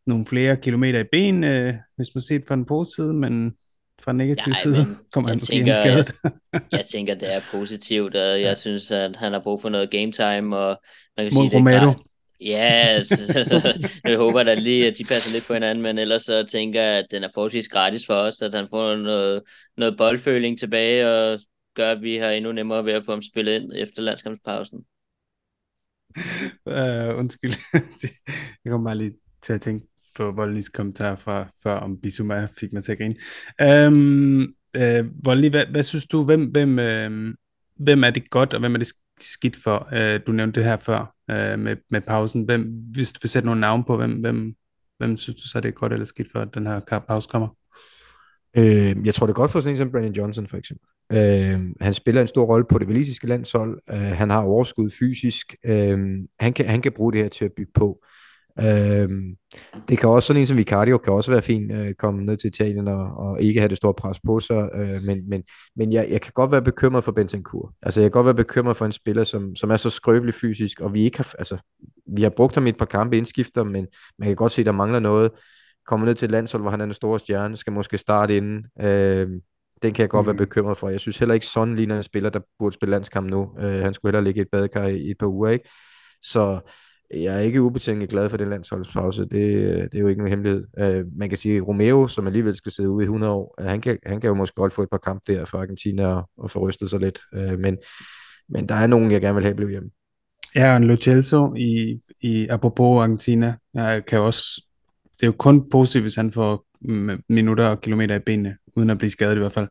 nogle 0.05 0.25
flere 0.25 0.57
kilometer 0.57 0.99
i 0.99 1.07
ben, 1.11 1.43
øh, 1.43 1.73
hvis 1.95 2.07
man 2.15 2.21
ser 2.21 2.37
det 2.37 2.47
fra 2.47 2.55
den 2.55 2.65
positive 2.65 3.05
side, 3.05 3.13
men 3.13 3.53
fra 4.03 4.11
den 4.11 4.17
negative 4.17 4.51
Nej, 4.51 4.59
side 4.59 4.85
kommer 5.13 5.29
han 5.29 5.37
måske 5.37 5.53
tænker, 5.53 5.73
skadet. 5.73 6.13
jeg, 6.53 6.61
jeg 6.71 6.85
tænker, 6.85 7.13
det 7.15 7.33
er 7.33 7.39
positivt, 7.51 8.15
og 8.15 8.27
jeg 8.27 8.39
ja. 8.39 8.55
synes, 8.55 8.91
at 8.91 9.15
han 9.15 9.33
har 9.33 9.39
brug 9.39 9.61
for 9.61 9.69
noget 9.69 9.91
game 9.91 10.11
time, 10.11 10.57
og 10.57 10.81
man 11.17 11.25
kan 11.25 11.33
Mod 11.33 11.49
sige, 11.49 11.57
Romero. 11.57 11.89
det 11.89 11.95
er 11.95 12.03
Ja, 12.45 13.03
så, 13.03 13.25
så, 13.33 13.43
så, 13.43 13.89
jeg 14.03 14.17
håber 14.17 14.43
da 14.43 14.53
lige, 14.53 14.87
at 14.87 14.97
de 14.97 15.03
passer 15.03 15.31
lidt 15.31 15.47
på 15.47 15.53
hinanden, 15.53 15.81
men 15.81 15.97
ellers 15.97 16.21
så 16.21 16.45
tænker 16.51 16.81
jeg, 16.81 16.97
at 16.97 17.05
den 17.11 17.23
er 17.23 17.29
forholdsvis 17.33 17.67
gratis 17.67 18.05
for 18.05 18.13
os, 18.13 18.41
at 18.41 18.53
han 18.53 18.67
får 18.69 18.95
noget, 18.95 19.41
noget 19.77 19.97
boldføling 19.97 20.59
tilbage, 20.59 21.09
og 21.09 21.39
gør, 21.75 21.91
at 21.91 22.01
vi 22.01 22.15
har 22.15 22.29
endnu 22.29 22.51
nemmere 22.51 22.85
ved 22.85 22.93
at 22.93 23.05
få 23.05 23.11
ham 23.11 23.21
spillet 23.21 23.61
ind 23.61 23.71
efter 23.75 24.01
landskampspausen. 24.01 24.85
uh, 26.65 27.19
undskyld. 27.19 27.53
jeg 28.63 28.71
kommer 28.71 28.89
bare 28.89 28.97
lige 28.97 29.13
til 29.41 29.53
at 29.53 29.61
tænke 29.61 29.87
på 30.15 30.31
Voldnys 30.31 30.69
kommentar 30.69 31.15
fra 31.15 31.49
før 31.63 31.75
om 31.75 32.01
Bissouma 32.01 32.47
fik 32.59 32.73
mig 32.73 32.83
til 32.83 32.91
at 32.91 32.97
grine. 32.97 33.15
Um, 33.87 34.55
uh, 34.77 35.25
Voldny, 35.25 35.49
hvad, 35.49 35.65
hvad 35.65 35.83
synes 35.83 36.07
du, 36.07 36.23
hvem, 36.23 36.45
hvem, 36.45 36.69
uh, 36.69 37.33
hvem 37.85 38.03
er 38.03 38.09
det 38.09 38.29
godt, 38.29 38.53
og 38.53 38.59
hvem 38.59 38.73
er 38.75 38.79
det 38.79 38.93
skidt 39.19 39.55
for? 39.55 39.89
Uh, 39.91 40.19
du 40.27 40.31
nævnte 40.31 40.59
det 40.59 40.69
her 40.69 40.77
før 40.77 41.15
uh, 41.31 41.59
med, 41.59 41.77
med 41.89 42.01
pausen. 42.01 42.43
Hvem, 42.43 42.61
hvis 42.93 43.13
du 43.13 43.19
vil 43.21 43.29
sætte 43.29 43.45
nogle 43.45 43.61
navn 43.61 43.83
på, 43.83 43.97
hvem, 43.97 44.11
hvem, 44.11 44.55
hvem 44.97 45.17
synes 45.17 45.41
du 45.41 45.47
så, 45.47 45.59
det 45.59 45.69
er 45.69 45.73
godt 45.73 45.93
eller 45.93 46.05
skidt 46.05 46.31
for, 46.31 46.39
at 46.39 46.53
den 46.53 46.67
her 46.67 46.79
pause 46.79 47.29
kommer? 47.31 47.47
Øh, 48.57 49.05
jeg 49.05 49.15
tror, 49.15 49.25
det 49.25 49.31
er 49.31 49.35
godt 49.35 49.51
for 49.51 49.59
sådan 49.59 49.73
en 49.73 49.77
som 49.77 49.91
Brandon 49.91 50.11
Johnson, 50.11 50.47
for 50.47 50.57
eksempel. 50.57 50.87
Øh, 51.11 51.59
han 51.81 51.93
spiller 51.93 52.21
en 52.21 52.27
stor 52.27 52.45
rolle 52.45 52.65
på 52.69 52.79
det 52.79 52.87
valisiske 52.87 53.27
landshold. 53.27 53.79
Øh, 53.89 53.97
han 53.97 54.29
har 54.29 54.41
overskud 54.41 54.89
fysisk. 54.99 55.55
Øh, 55.65 55.99
han, 56.39 56.53
kan, 56.53 56.65
han 56.65 56.81
kan 56.81 56.91
bruge 56.91 57.13
det 57.13 57.21
her 57.21 57.29
til 57.29 57.45
at 57.45 57.51
bygge 57.57 57.71
på. 57.73 57.99
Øh, 58.59 59.09
det 59.89 59.97
kan 59.97 60.09
også, 60.09 60.27
sådan 60.27 60.41
en 60.41 60.47
som 60.47 60.57
Vicario 60.57 60.97
kan 60.97 61.13
også 61.13 61.31
være 61.31 61.41
fint 61.41 61.71
øh, 61.71 61.93
komme 61.93 62.25
ned 62.25 62.37
til 62.37 62.47
Italien 62.47 62.87
og, 62.87 63.17
og 63.17 63.41
ikke 63.41 63.59
have 63.59 63.69
det 63.69 63.77
store 63.77 63.93
pres 63.93 64.19
på 64.19 64.39
sig, 64.39 64.69
øh, 64.75 65.01
men, 65.05 65.29
men, 65.29 65.43
men 65.75 65.93
jeg, 65.93 66.07
jeg 66.09 66.21
kan 66.21 66.31
godt 66.35 66.51
være 66.51 66.61
bekymret 66.61 67.03
for 67.03 67.11
Bentancur. 67.11 67.73
Altså 67.81 68.01
jeg 68.01 68.05
kan 68.05 68.11
godt 68.11 68.25
være 68.25 68.35
bekymret 68.35 68.77
for 68.77 68.85
en 68.85 68.91
spiller, 68.91 69.23
som, 69.23 69.55
som 69.55 69.71
er 69.71 69.77
så 69.77 69.89
skrøbelig 69.89 70.33
fysisk, 70.33 70.81
og 70.81 70.93
vi 70.93 71.01
ikke 71.01 71.17
har, 71.17 71.35
altså, 71.39 71.57
vi 72.15 72.21
har 72.21 72.29
brugt 72.29 72.55
ham 72.55 72.65
i 72.65 72.69
et 72.69 72.77
par 72.77 72.85
kampe 72.85 73.17
indskifter, 73.17 73.63
men 73.63 73.87
man 74.19 74.27
kan 74.27 74.35
godt 74.35 74.51
se, 74.51 74.63
der 74.63 74.71
mangler 74.71 74.99
noget 74.99 75.31
kommer 75.87 76.05
ned 76.05 76.15
til 76.15 76.25
et 76.25 76.31
landshold, 76.31 76.63
hvor 76.63 76.71
han 76.71 76.81
er 76.81 76.85
den 76.85 76.93
store 76.93 77.19
stjerne, 77.19 77.57
skal 77.57 77.73
måske 77.73 77.97
starte 77.97 78.37
inden. 78.37 78.65
Øh, 78.81 79.29
den 79.83 79.93
kan 79.93 80.01
jeg 80.01 80.09
godt 80.09 80.25
mm. 80.25 80.27
være 80.27 80.37
bekymret 80.37 80.77
for. 80.77 80.89
Jeg 80.89 80.99
synes 80.99 81.19
heller 81.19 81.33
ikke, 81.33 81.45
Son 81.45 81.75
ligner 81.75 81.97
en 81.97 82.03
spiller, 82.03 82.29
der 82.29 82.39
burde 82.59 82.73
spille 82.73 82.91
landskamp 82.91 83.29
nu. 83.29 83.51
Øh, 83.59 83.81
han 83.81 83.93
skulle 83.93 84.09
heller 84.09 84.25
ligge 84.25 84.39
i 84.39 84.41
et 84.41 84.49
badekar 84.51 84.87
i, 84.87 84.97
i 84.97 85.11
et 85.11 85.17
par 85.17 85.27
uger, 85.27 85.49
ikke? 85.49 85.69
Så 86.21 86.59
jeg 87.13 87.35
er 87.35 87.39
ikke 87.39 87.61
ubetinget 87.61 88.09
glad 88.09 88.29
for 88.29 88.37
den 88.37 88.49
landsholdspause. 88.49 89.21
Det, 89.21 89.31
det 89.91 89.95
er 89.95 89.99
jo 89.99 90.07
ikke 90.07 90.21
nogen 90.21 90.29
hemmelighed. 90.29 90.65
Øh, 90.77 91.05
man 91.15 91.29
kan 91.29 91.37
sige, 91.37 91.57
at 91.57 91.67
Romeo, 91.67 92.07
som 92.07 92.27
alligevel 92.27 92.55
skal 92.55 92.71
sidde 92.71 92.89
ude 92.89 93.03
i 93.03 93.05
100 93.05 93.33
år, 93.33 93.55
øh, 93.59 93.65
han 93.65 93.81
kan, 93.81 93.97
han 94.05 94.21
kan 94.21 94.27
jo 94.27 94.33
måske 94.33 94.55
godt 94.55 94.73
få 94.73 94.83
et 94.83 94.89
par 94.89 94.97
kampe 94.97 95.33
der 95.33 95.45
for 95.45 95.57
Argentina 95.57 96.07
og, 96.07 96.29
og 96.37 96.51
få 96.51 96.59
rystet 96.67 96.89
sig 96.89 96.99
lidt. 96.99 97.19
Øh, 97.33 97.59
men, 97.59 97.77
men 98.49 98.69
der 98.69 98.75
er 98.75 98.87
nogen, 98.87 99.11
jeg 99.11 99.21
gerne 99.21 99.35
vil 99.35 99.43
have 99.43 99.55
blive 99.55 99.69
hjemme. 99.69 99.89
Ja, 100.55 100.75
og 100.75 100.81
Lo 100.81 100.95
Celso 100.95 101.53
i, 101.57 101.99
i 102.21 102.47
apropos 102.47 103.01
Argentina, 103.01 103.55
jeg 103.73 104.05
kan 104.05 104.19
også 104.19 104.63
det 105.23 105.23
er 105.23 105.27
jo 105.27 105.35
kun 105.37 105.69
positivt, 105.69 106.03
hvis 106.03 106.15
han 106.15 106.31
får 106.31 106.65
minutter 107.29 107.67
og 107.67 107.81
kilometer 107.81 108.15
i 108.15 108.19
benene, 108.19 108.57
uden 108.75 108.89
at 108.89 108.97
blive 108.97 109.11
skadet 109.11 109.35
i 109.35 109.39
hvert 109.39 109.53
fald. 109.53 109.67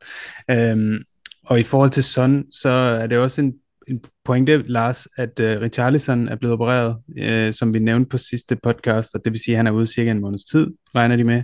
Øhm, 0.50 0.98
og 1.46 1.60
i 1.60 1.62
forhold 1.62 1.90
til 1.90 2.04
Son, 2.04 2.44
så 2.52 2.68
er 2.68 3.06
det 3.06 3.18
også 3.18 3.40
en, 3.40 3.54
en 3.88 4.04
pointe, 4.24 4.62
Lars, 4.62 5.08
at 5.16 5.40
uh, 5.40 5.46
Richarlison 5.46 6.28
er 6.28 6.36
blevet 6.36 6.52
opereret, 6.52 6.96
uh, 7.22 7.54
som 7.54 7.74
vi 7.74 7.78
nævnte 7.78 8.08
på 8.08 8.18
sidste 8.18 8.56
podcast, 8.56 9.14
og 9.14 9.24
det 9.24 9.32
vil 9.32 9.40
sige, 9.44 9.54
at 9.54 9.56
han 9.56 9.66
er 9.66 9.70
ude 9.70 9.86
cirka 9.86 10.10
en 10.10 10.20
måneds 10.20 10.44
tid, 10.44 10.66
regner 10.94 11.16
de 11.16 11.24
med. 11.24 11.42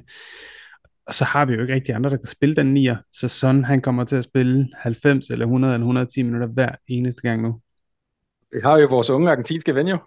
Og 1.06 1.14
så 1.14 1.24
har 1.24 1.44
vi 1.44 1.54
jo 1.54 1.61
ikke 1.61 1.74
rigtig 1.74 1.94
andre, 1.94 2.11
der 2.11 2.16
kan 2.16 2.26
spille 2.26 2.54
den 2.54 2.74
nier, 2.74 2.96
så 3.12 3.28
Son 3.28 3.64
han 3.64 3.80
kommer 3.80 4.04
til 4.04 4.16
at 4.16 4.24
spille 4.24 4.68
90 4.76 5.30
eller 5.30 5.44
100 5.44 5.74
eller 5.74 5.84
110 5.84 6.22
minutter 6.22 6.48
hver 6.48 6.70
eneste 6.88 7.22
gang 7.22 7.42
nu. 7.42 7.61
Vi 8.52 8.61
har 8.62 8.78
jo 8.78 8.86
vores 8.86 9.11
unge 9.11 9.30
argentinske 9.30 9.74
ven 9.74 9.88
jo, 9.88 9.98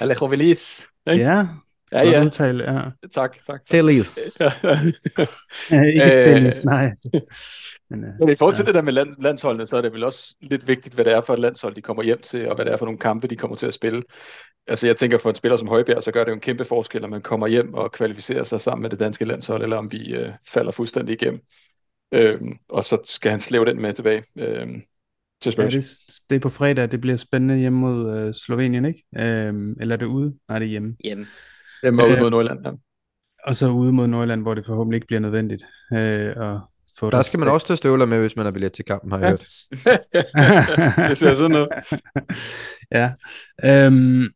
Alejo 0.00 0.26
Veliz. 0.26 0.82
Ikke? 1.10 1.24
Ja, 1.24 1.46
Ja, 1.92 2.04
ja. 2.04 2.24
Udtale, 2.24 2.72
ja. 2.72 2.82
Tak, 3.12 3.36
tak. 3.46 3.60
Feliz. 3.70 4.40
ja, 5.70 5.82
ikke 5.82 6.24
Feliz, 6.26 6.64
nej. 6.64 6.92
Men, 7.90 8.04
uh, 8.04 8.10
Men 8.18 8.28
i 8.28 8.34
forhold 8.34 8.54
til 8.54 8.62
ja. 8.62 8.66
det 8.66 8.74
der 8.74 8.82
med 8.82 8.92
land, 8.92 9.14
landsholdene, 9.22 9.66
så 9.66 9.76
er 9.76 9.80
det 9.80 9.92
vel 9.92 10.04
også 10.04 10.34
lidt 10.40 10.68
vigtigt, 10.68 10.94
hvad 10.94 11.04
det 11.04 11.12
er 11.12 11.20
for 11.20 11.32
et 11.32 11.38
landshold, 11.38 11.74
de 11.74 11.82
kommer 11.82 12.02
hjem 12.02 12.20
til, 12.20 12.48
og 12.48 12.54
hvad 12.54 12.64
det 12.64 12.72
er 12.72 12.76
for 12.76 12.84
nogle 12.84 12.98
kampe, 12.98 13.26
de 13.26 13.36
kommer 13.36 13.56
til 13.56 13.66
at 13.66 13.74
spille. 13.74 14.02
Altså 14.66 14.86
jeg 14.86 14.96
tænker 14.96 15.18
for 15.18 15.30
en 15.30 15.36
spiller 15.36 15.56
som 15.56 15.68
Højbjerg, 15.68 16.02
så 16.02 16.12
gør 16.12 16.24
det 16.24 16.30
jo 16.30 16.34
en 16.34 16.40
kæmpe 16.40 16.64
forskel, 16.64 17.04
om 17.04 17.10
man 17.10 17.22
kommer 17.22 17.46
hjem 17.46 17.74
og 17.74 17.92
kvalificerer 17.92 18.44
sig 18.44 18.60
sammen 18.60 18.82
med 18.82 18.90
det 18.90 18.98
danske 18.98 19.24
landshold, 19.24 19.62
eller 19.62 19.76
om 19.76 19.92
vi 19.92 20.14
øh, 20.14 20.32
falder 20.48 20.72
fuldstændig 20.72 21.22
igennem. 21.22 21.40
Øhm, 22.12 22.52
og 22.68 22.84
så 22.84 22.98
skal 23.04 23.30
han 23.30 23.40
slæve 23.40 23.64
den 23.64 23.80
med 23.80 23.92
tilbage. 23.92 24.24
Øhm, 24.36 24.82
til 25.40 25.54
Ja, 25.58 25.66
det, 25.66 25.98
det 26.30 26.36
er 26.36 26.40
på 26.40 26.48
fredag, 26.48 26.90
det 26.90 27.00
bliver 27.00 27.16
spændende 27.16 27.56
hjemme 27.56 27.78
mod 27.78 28.18
øh, 28.18 28.34
Slovenien, 28.34 28.84
ikke? 28.84 29.04
Øhm, 29.18 29.76
eller 29.80 29.94
er 29.94 29.98
det 29.98 30.06
ude? 30.06 30.34
Nej, 30.48 30.58
det 30.58 30.66
er 30.66 30.70
hjemme. 30.70 30.96
Hjemme. 31.04 31.26
Hjemme 31.86 32.04
øh, 32.04 32.10
ude 32.12 32.20
mod 32.20 32.30
Nordland, 32.30 32.58
ja. 32.66 32.70
og 33.44 33.56
så 33.56 33.68
ude 33.70 33.92
mod 33.92 34.06
Nordjylland, 34.06 34.42
hvor 34.42 34.54
det 34.54 34.66
forhåbentlig 34.66 34.96
ikke 34.96 35.06
bliver 35.06 35.20
nødvendigt 35.20 35.62
øh, 35.92 35.98
at 36.52 36.58
få 36.98 37.10
Der 37.10 37.22
skal 37.22 37.38
man 37.40 37.48
også 37.48 37.66
tage 37.66 37.76
støvler 37.76 38.06
med, 38.06 38.20
hvis 38.20 38.36
man 38.36 38.44
har 38.44 38.52
billet 38.52 38.72
til 38.72 38.84
kampen, 38.84 39.12
har 39.12 39.18
jeg 39.18 39.38
Ja. 39.86 39.90
hørt. 39.90 41.08
det 41.10 41.18
ser 41.18 41.34
sådan 41.34 41.56
ud. 41.56 41.66
ja. 42.98 43.10
Øhm, 43.64 44.28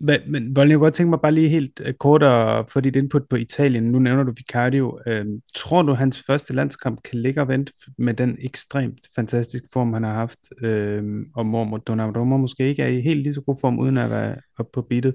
men, 0.00 0.20
men 0.26 0.56
Volden, 0.56 0.70
jeg 0.70 0.76
kunne 0.78 0.84
godt 0.86 0.94
tænke 0.94 1.10
mig 1.10 1.20
bare 1.20 1.32
lige 1.32 1.48
helt 1.48 1.80
øh, 1.84 1.94
kort 1.94 2.22
at 2.22 2.64
få 2.70 2.80
dit 2.80 2.96
input 2.96 3.22
på 3.30 3.36
Italien. 3.36 3.84
Nu 3.84 3.98
nævner 3.98 4.22
du 4.22 4.32
Vicario. 4.36 4.98
Øhm, 5.06 5.40
tror 5.54 5.82
du, 5.82 5.92
hans 5.92 6.22
første 6.26 6.54
landskamp 6.54 7.02
kan 7.02 7.18
ligge 7.18 7.40
og 7.40 7.48
vente 7.48 7.72
med 7.98 8.14
den 8.14 8.38
ekstremt 8.40 9.00
fantastiske 9.14 9.68
form, 9.72 9.92
han 9.92 10.02
har 10.02 10.14
haft? 10.14 10.38
Øhm, 10.62 11.24
og 11.34 11.44
hvor 11.44 11.76
Donnarumma 11.76 12.36
måske 12.36 12.68
ikke 12.68 12.82
er 12.82 12.88
i 12.88 13.00
helt 13.00 13.22
lige 13.22 13.34
så 13.34 13.40
god 13.40 13.56
form, 13.60 13.78
uden 13.78 13.98
at 13.98 14.10
være 14.10 14.36
oppe 14.58 14.70
på 14.74 14.82
beatet? 14.82 15.14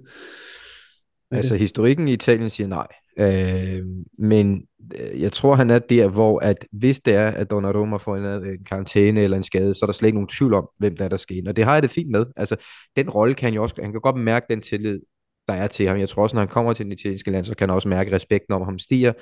Altså 1.36 1.54
det? 1.54 1.62
historikken 1.62 2.08
i 2.08 2.14
Italien 2.14 2.50
siger 2.50 2.68
nej. 2.68 2.88
Øh, 3.18 3.86
men 4.20 4.64
øh, 5.00 5.22
jeg 5.22 5.32
tror, 5.32 5.56
han 5.56 5.70
er 5.70 5.80
der, 5.80 6.08
hvor 6.08 6.40
at 6.40 6.66
hvis 6.72 7.00
det 7.00 7.14
er, 7.14 7.28
at 7.32 7.52
Donnarumma 7.52 7.98
får 7.98 8.16
en, 8.18 8.26
en 8.26 8.64
karantæne 8.66 9.22
eller 9.22 9.38
en 9.38 9.44
skade, 9.44 9.74
så 9.74 9.80
er 9.82 9.88
der 9.88 9.94
slet 9.94 10.08
ikke 10.08 10.18
nogen 10.18 10.28
tvivl 10.28 10.54
om, 10.54 10.70
hvem 10.80 10.98
der 10.98 11.06
er, 11.06 11.10
der 11.10 11.18
skal 11.18 11.38
ind. 11.38 11.48
Og 11.48 11.56
det 11.56 11.66
har 11.66 11.74
jeg 11.74 11.84
det 11.84 11.92
fint 11.92 12.12
med. 12.12 12.26
Altså, 12.36 12.56
den 12.96 13.10
rolle 13.10 13.36
kan 13.36 13.46
han 13.46 13.54
jo 13.54 13.64
også, 13.64 13.76
han 13.82 13.92
kan 13.92 14.02
godt 14.02 14.16
mærke 14.16 14.46
den 14.50 14.62
tillid, 14.62 15.00
der 15.48 15.54
er 15.54 15.68
til 15.68 15.88
ham. 15.88 16.00
Jeg 16.00 16.10
tror 16.10 16.24
også, 16.24 16.36
når 16.36 16.42
han 16.42 16.50
kommer 16.50 16.74
til 16.74 16.86
den 16.86 16.92
italienske 16.92 17.32
land, 17.32 17.46
så 17.46 17.56
kan 17.56 17.70
han 17.70 17.76
også 17.76 17.88
mærke, 17.88 18.08
at 18.08 18.14
respekten 18.14 18.54
om 18.54 18.62
ham 18.62 18.80
stiger, 18.80 19.14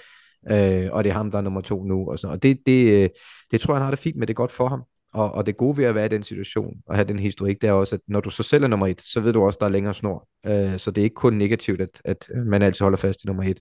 øh, 0.51 0.87
og 0.91 1.03
det 1.03 1.09
er 1.09 1.13
ham, 1.13 1.31
der 1.31 1.37
er 1.37 1.41
nummer 1.41 1.61
to 1.61 1.83
nu. 1.83 2.09
Og, 2.09 2.19
sådan. 2.19 2.33
og 2.33 2.43
det, 2.43 2.59
det, 2.65 3.03
øh, 3.03 3.09
det 3.51 3.61
tror 3.61 3.73
jeg, 3.73 3.77
han 3.77 3.85
har 3.85 3.91
det 3.91 3.99
fint 3.99 4.17
med, 4.17 4.27
det 4.27 4.33
er 4.33 4.35
godt 4.35 4.51
for 4.51 4.67
ham. 4.67 4.83
Og, 5.13 5.31
og 5.31 5.45
det 5.45 5.57
gode 5.57 5.77
ved 5.77 5.85
at 5.85 5.95
være 5.95 6.05
i 6.05 6.09
den 6.09 6.23
situation, 6.23 6.73
og 6.87 6.95
have 6.95 7.07
den 7.07 7.19
historik, 7.19 7.61
det 7.61 7.67
er 7.67 7.73
også, 7.73 7.95
at 7.95 8.01
når 8.07 8.19
du 8.19 8.29
så 8.29 8.43
selv 8.43 8.63
er 8.63 8.67
nummer 8.67 8.87
et, 8.87 9.01
så 9.01 9.19
ved 9.19 9.33
du 9.33 9.43
også, 9.43 9.57
at 9.57 9.61
der 9.61 9.65
er 9.65 9.71
længere 9.71 9.93
snor. 9.93 10.27
Øh, 10.45 10.79
så 10.79 10.91
det 10.91 11.01
er 11.01 11.03
ikke 11.03 11.13
kun 11.13 11.33
negativt, 11.33 11.81
at, 11.81 12.01
at 12.05 12.29
man 12.45 12.61
altid 12.61 12.83
holder 12.83 12.97
fast 12.97 13.23
i 13.23 13.27
nummer 13.27 13.43
et. 13.43 13.59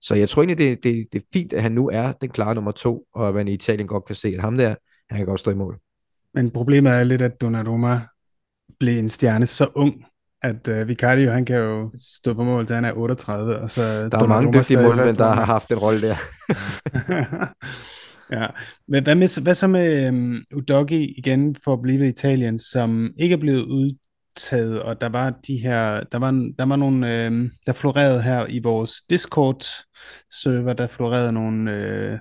Så 0.00 0.14
jeg 0.14 0.28
tror 0.28 0.42
egentlig, 0.42 0.58
det, 0.58 0.84
det, 0.84 1.06
det 1.12 1.18
er 1.18 1.26
fint, 1.32 1.52
at 1.52 1.62
han 1.62 1.72
nu 1.72 1.88
er 1.88 2.12
den 2.12 2.28
klare 2.28 2.54
nummer 2.54 2.70
to, 2.70 3.04
og 3.14 3.28
at 3.28 3.34
man 3.34 3.48
i 3.48 3.52
Italien 3.52 3.88
godt 3.88 4.04
kan 4.04 4.16
se, 4.16 4.28
at 4.28 4.40
ham 4.40 4.56
der, 4.56 4.74
han 5.10 5.18
kan 5.18 5.26
godt 5.26 5.40
stå 5.40 5.50
i 5.50 5.54
mål. 5.54 5.78
Men 6.34 6.50
problemet 6.50 6.92
er 6.92 7.04
lidt, 7.04 7.22
at 7.22 7.40
Donnarumma 7.40 8.00
blev 8.78 8.98
en 8.98 9.10
stjerne 9.10 9.46
så 9.46 9.68
ung, 9.74 10.04
at 10.42 10.68
uh, 10.68 10.88
Vicario, 10.88 11.30
han 11.30 11.44
kan 11.44 11.56
jo 11.56 11.90
stå 12.00 12.34
på 12.34 12.44
mål 12.44 12.66
til 12.66 12.74
han 12.74 12.84
er 12.84 12.92
38, 12.92 13.58
og 13.58 13.70
så 13.70 13.82
Der 13.82 14.18
er 14.18 14.26
mange 14.26 14.58
dygtige 14.58 14.82
målmænd, 14.82 15.16
der 15.16 15.34
har 15.34 15.44
haft 15.44 15.72
en 15.72 15.78
rolle 15.78 16.00
der. 16.02 16.16
ja, 18.32 18.46
men 18.88 19.02
hvad, 19.04 19.14
med, 19.14 19.42
hvad 19.42 19.54
så 19.54 19.66
med 19.66 20.08
um, 20.08 20.42
Udogi 20.54 21.14
igen 21.18 21.56
for 21.64 21.72
at 21.72 21.82
blive 21.82 22.06
i 22.06 22.08
Italien, 22.08 22.58
som 22.58 23.12
ikke 23.20 23.32
er 23.32 23.36
blevet 23.36 23.62
udtaget, 23.62 24.82
og 24.82 25.00
der 25.00 25.08
var 25.08 25.30
de 25.46 25.56
her, 25.56 26.04
der 26.04 26.18
var, 26.18 26.30
der 26.58 26.64
var 26.64 26.76
nogle, 26.76 27.24
øh, 27.24 27.50
der 27.66 27.72
florerede 27.72 28.22
her 28.22 28.46
i 28.46 28.60
vores 28.62 28.92
Discord-server, 29.12 30.72
der 30.72 30.86
florerede 30.86 31.32
nogle, 31.32 31.76
øh, 31.76 32.18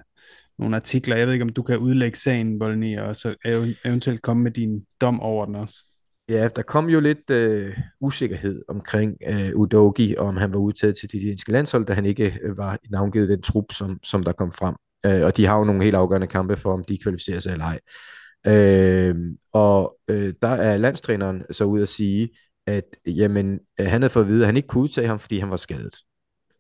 nogle 0.59 0.75
artikler. 0.75 1.15
Jeg 1.15 1.27
ved 1.27 1.33
ikke, 1.33 1.43
om 1.43 1.49
du 1.49 1.63
kan 1.63 1.77
udlægge 1.77 2.17
sagen, 2.17 2.59
Volny, 2.59 2.97
og 2.97 3.15
så 3.15 3.35
ev- 3.45 3.75
eventuelt 3.85 4.21
komme 4.21 4.43
med 4.43 4.51
din 4.51 4.85
dom 5.01 5.19
over 5.19 5.45
den 5.45 5.55
også. 5.55 5.83
Ja, 6.29 6.47
der 6.55 6.61
kom 6.61 6.89
jo 6.89 6.99
lidt 6.99 7.29
øh, 7.29 7.77
usikkerhed 8.01 8.61
omkring 8.67 9.17
øh, 9.27 9.51
Udogi, 9.55 10.17
om 10.17 10.37
han 10.37 10.53
var 10.53 10.59
udtaget 10.59 10.97
til 10.97 11.11
det 11.11 11.13
italienske 11.13 11.51
landshold, 11.51 11.85
da 11.85 11.93
han 11.93 12.05
ikke 12.05 12.39
øh, 12.43 12.57
var 12.57 12.77
navngivet 12.89 13.29
den 13.29 13.41
trup, 13.41 13.71
som, 13.71 13.99
som 14.03 14.23
der 14.23 14.31
kom 14.31 14.51
frem. 14.51 14.75
Øh, 15.07 15.25
og 15.25 15.37
de 15.37 15.45
har 15.45 15.57
jo 15.57 15.63
nogle 15.63 15.83
helt 15.83 15.95
afgørende 15.95 16.27
kampe 16.27 16.57
for, 16.57 16.73
om 16.73 16.83
de 16.83 16.97
kvalificerer 16.97 17.39
sig 17.39 17.51
eller 17.51 17.65
ej. 17.65 17.79
Øh, 18.47 19.15
og 19.53 19.97
øh, 20.07 20.33
der 20.41 20.47
er 20.47 20.77
landstræneren 20.77 21.43
så 21.51 21.63
ud 21.63 21.81
at 21.81 21.89
sige, 21.89 22.29
at 22.67 22.83
jamen, 23.05 23.59
øh, 23.79 23.87
han 23.87 24.01
havde 24.01 24.09
fået 24.09 24.23
at 24.23 24.29
vide, 24.29 24.41
at 24.41 24.45
han 24.45 24.57
ikke 24.57 24.67
kunne 24.67 24.83
udtage 24.83 25.07
ham, 25.07 25.19
fordi 25.19 25.39
han 25.39 25.49
var 25.49 25.57
skadet. 25.57 25.95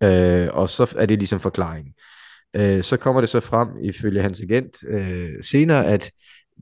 Øh, 0.03 0.47
og 0.53 0.69
så 0.69 0.95
er 0.97 1.05
det 1.05 1.19
ligesom 1.19 1.39
forklaringen. 1.39 1.93
Øh, 2.55 2.83
så 2.83 2.97
kommer 2.97 3.21
det 3.21 3.29
så 3.29 3.39
frem, 3.39 3.69
ifølge 3.83 4.21
hans 4.21 4.41
agent, 4.41 4.77
øh, 4.87 5.29
senere, 5.41 5.85
at 5.85 6.11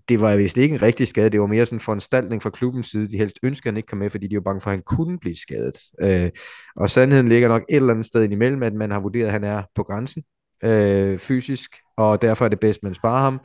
det 0.10 0.22
var 0.22 0.36
vist 0.36 0.58
ikke 0.58 0.76
en 0.76 0.82
rigtig 0.82 1.08
skade, 1.08 1.30
det 1.30 1.40
var 1.40 1.48
mere 1.48 1.66
sådan 1.66 1.76
en 1.76 1.82
foranstaltning 1.82 2.44
fra 2.44 2.50
klubbens 2.50 2.88
side. 2.88 3.10
De 3.10 3.18
helst 3.18 3.40
ønsker, 3.44 3.70
at 3.70 3.74
han 3.74 3.78
ikke 3.78 3.88
kom 3.88 4.00
med, 4.00 4.10
fordi 4.10 4.28
de 4.28 4.36
var 4.36 4.42
bange 4.42 4.62
for, 4.62 4.70
at 4.70 4.78
han 4.78 4.84
kunne 4.84 5.20
blive 5.20 5.36
skadet. 5.36 5.76
Øh, 6.02 6.30
og 6.76 6.90
sandheden 6.90 7.28
ligger 7.28 7.48
nok 7.48 7.62
et 7.70 7.76
eller 7.76 7.94
andet 7.94 8.06
sted 8.06 8.32
imellem, 8.32 8.64
at 8.64 8.74
man 8.74 8.92
har 8.92 9.00
vurderet, 9.00 9.26
at 9.26 9.32
han 9.32 9.44
er 9.44 9.64
på 9.76 9.84
grænsen 9.84 10.24
øh, 10.66 11.20
fysisk, 11.20 11.72
og 11.98 12.22
derfor 12.22 12.46
er 12.46 12.50
det 12.50 12.60
bedst, 12.60 12.84
man 12.84 12.94
sparer 12.94 13.22
ham. 13.22 13.40